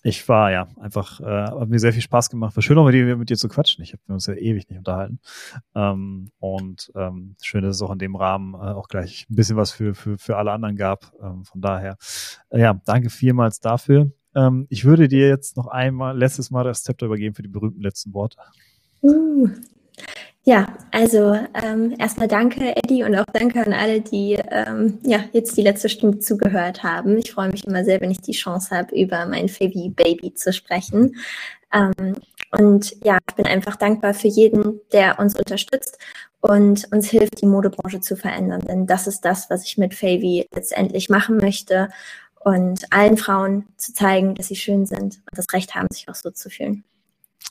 ich 0.08 0.28
war 0.28 0.50
ja 0.50 0.68
einfach, 0.80 1.20
äh, 1.20 1.24
hat 1.24 1.68
mir 1.68 1.78
sehr 1.78 1.92
viel 1.92 2.02
Spaß 2.02 2.30
gemacht. 2.30 2.56
War 2.56 2.62
schön, 2.62 2.78
auch 2.78 2.84
mit 2.86 2.94
dir, 2.94 3.16
mit 3.16 3.30
dir 3.30 3.36
zu 3.36 3.48
quatschen. 3.48 3.84
Ich 3.84 3.92
habe 3.92 4.02
uns 4.08 4.26
ja 4.26 4.34
ewig 4.34 4.68
nicht 4.68 4.78
unterhalten. 4.78 5.20
Ähm, 5.74 6.30
und 6.38 6.90
ähm, 6.94 7.36
schön, 7.42 7.62
dass 7.62 7.76
es 7.76 7.82
auch 7.82 7.92
in 7.92 7.98
dem 7.98 8.16
Rahmen 8.16 8.54
äh, 8.54 8.72
auch 8.72 8.88
gleich 8.88 9.26
ein 9.30 9.36
bisschen 9.36 9.56
was 9.56 9.70
für, 9.70 9.94
für, 9.94 10.18
für 10.18 10.36
alle 10.36 10.52
anderen 10.52 10.76
gab. 10.76 11.12
Ähm, 11.22 11.44
von 11.44 11.60
daher, 11.60 11.96
äh, 12.50 12.60
ja, 12.60 12.80
danke 12.84 13.10
vielmals 13.10 13.60
dafür. 13.60 14.10
Ähm, 14.34 14.66
ich 14.70 14.84
würde 14.84 15.08
dir 15.08 15.28
jetzt 15.28 15.56
noch 15.56 15.66
einmal, 15.66 16.16
letztes 16.16 16.50
Mal 16.50 16.64
das 16.64 16.82
Zepter 16.82 17.06
übergeben 17.06 17.34
für 17.34 17.42
die 17.42 17.48
berühmten 17.48 17.82
letzten 17.82 18.14
Worte. 18.14 18.38
Uh. 19.02 19.48
Ja, 20.48 20.66
also 20.92 21.34
ähm, 21.62 21.94
erstmal 21.98 22.26
danke, 22.26 22.74
Eddie, 22.74 23.04
und 23.04 23.14
auch 23.14 23.26
danke 23.34 23.62
an 23.62 23.74
alle, 23.74 24.00
die 24.00 24.32
ähm, 24.50 24.98
ja, 25.02 25.22
jetzt 25.32 25.58
die 25.58 25.62
letzte 25.62 25.90
Stunde 25.90 26.20
zugehört 26.20 26.82
haben. 26.82 27.18
Ich 27.18 27.32
freue 27.32 27.50
mich 27.50 27.66
immer 27.66 27.84
sehr, 27.84 28.00
wenn 28.00 28.10
ich 28.10 28.22
die 28.22 28.32
Chance 28.32 28.74
habe, 28.74 28.98
über 28.98 29.26
mein 29.26 29.50
Favy 29.50 29.90
Baby 29.90 30.32
zu 30.32 30.54
sprechen. 30.54 31.16
Ähm, 31.70 32.16
und 32.50 32.96
ja, 33.04 33.18
ich 33.28 33.34
bin 33.34 33.44
einfach 33.44 33.76
dankbar 33.76 34.14
für 34.14 34.28
jeden, 34.28 34.80
der 34.90 35.18
uns 35.18 35.38
unterstützt 35.38 35.98
und 36.40 36.90
uns 36.92 37.10
hilft, 37.10 37.42
die 37.42 37.46
Modebranche 37.46 38.00
zu 38.00 38.16
verändern. 38.16 38.62
Denn 38.62 38.86
das 38.86 39.06
ist 39.06 39.26
das, 39.26 39.50
was 39.50 39.66
ich 39.66 39.76
mit 39.76 39.92
Favy 39.92 40.46
letztendlich 40.54 41.10
machen 41.10 41.36
möchte 41.36 41.90
und 42.42 42.90
allen 42.90 43.18
Frauen 43.18 43.66
zu 43.76 43.92
zeigen, 43.92 44.34
dass 44.34 44.48
sie 44.48 44.56
schön 44.56 44.86
sind 44.86 45.16
und 45.30 45.36
das 45.36 45.52
Recht 45.52 45.74
haben, 45.74 45.88
sich 45.90 46.08
auch 46.08 46.14
so 46.14 46.30
zu 46.30 46.48
fühlen. 46.48 46.84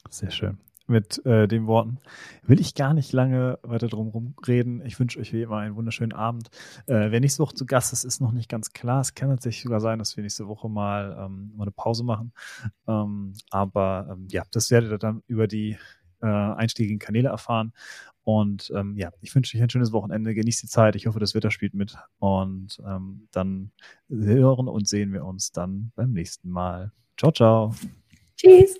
Sehr 0.09 0.31
schön. 0.31 0.57
Mit 0.89 1.25
äh, 1.25 1.47
den 1.47 1.67
Worten 1.67 1.99
will 2.43 2.61
ich 2.61 2.73
gar 2.73 2.93
nicht 2.93 3.11
lange 3.11 3.59
weiter 3.61 3.87
drum 3.87 4.35
reden. 4.47 4.81
Ich 4.85 4.97
wünsche 4.99 5.19
euch 5.19 5.33
wie 5.33 5.41
immer 5.41 5.57
einen 5.57 5.75
wunderschönen 5.75 6.13
Abend. 6.13 6.47
Äh, 6.85 7.11
wer 7.11 7.19
nächste 7.19 7.43
Woche 7.43 7.55
zu 7.55 7.65
Gast 7.65 7.91
ist, 7.91 8.05
ist 8.05 8.21
noch 8.21 8.31
nicht 8.31 8.49
ganz 8.49 8.71
klar. 8.71 9.01
Es 9.01 9.13
kann 9.13 9.29
tatsächlich 9.29 9.63
sogar 9.63 9.81
sein, 9.81 9.99
dass 9.99 10.15
wir 10.15 10.23
nächste 10.23 10.47
Woche 10.47 10.69
mal, 10.69 11.17
ähm, 11.19 11.51
mal 11.55 11.63
eine 11.63 11.71
Pause 11.71 12.05
machen. 12.05 12.31
Ähm, 12.87 13.33
aber 13.49 14.07
ähm, 14.11 14.27
ja, 14.31 14.43
das 14.51 14.71
werdet 14.71 14.91
ihr 14.91 14.97
dann 14.97 15.23
über 15.27 15.47
die 15.47 15.77
äh, 16.21 16.25
einstiegigen 16.25 16.99
Kanäle 16.99 17.29
erfahren. 17.29 17.73
Und 18.23 18.71
ähm, 18.75 18.97
ja, 18.97 19.11
ich 19.21 19.33
wünsche 19.35 19.57
euch 19.57 19.63
ein 19.63 19.69
schönes 19.69 19.91
Wochenende. 19.91 20.33
Genießt 20.33 20.63
die 20.63 20.67
Zeit. 20.67 20.95
Ich 20.95 21.07
hoffe, 21.07 21.19
das 21.19 21.33
Wetter 21.35 21.51
spielt 21.51 21.73
mit. 21.73 21.97
Und 22.19 22.81
ähm, 22.85 23.27
dann 23.31 23.71
hören 24.09 24.67
und 24.67 24.87
sehen 24.87 25.13
wir 25.13 25.25
uns 25.25 25.51
dann 25.51 25.91
beim 25.95 26.11
nächsten 26.11 26.49
Mal. 26.49 26.91
Ciao, 27.17 27.31
ciao. 27.31 27.73
Tschüss. 28.35 28.77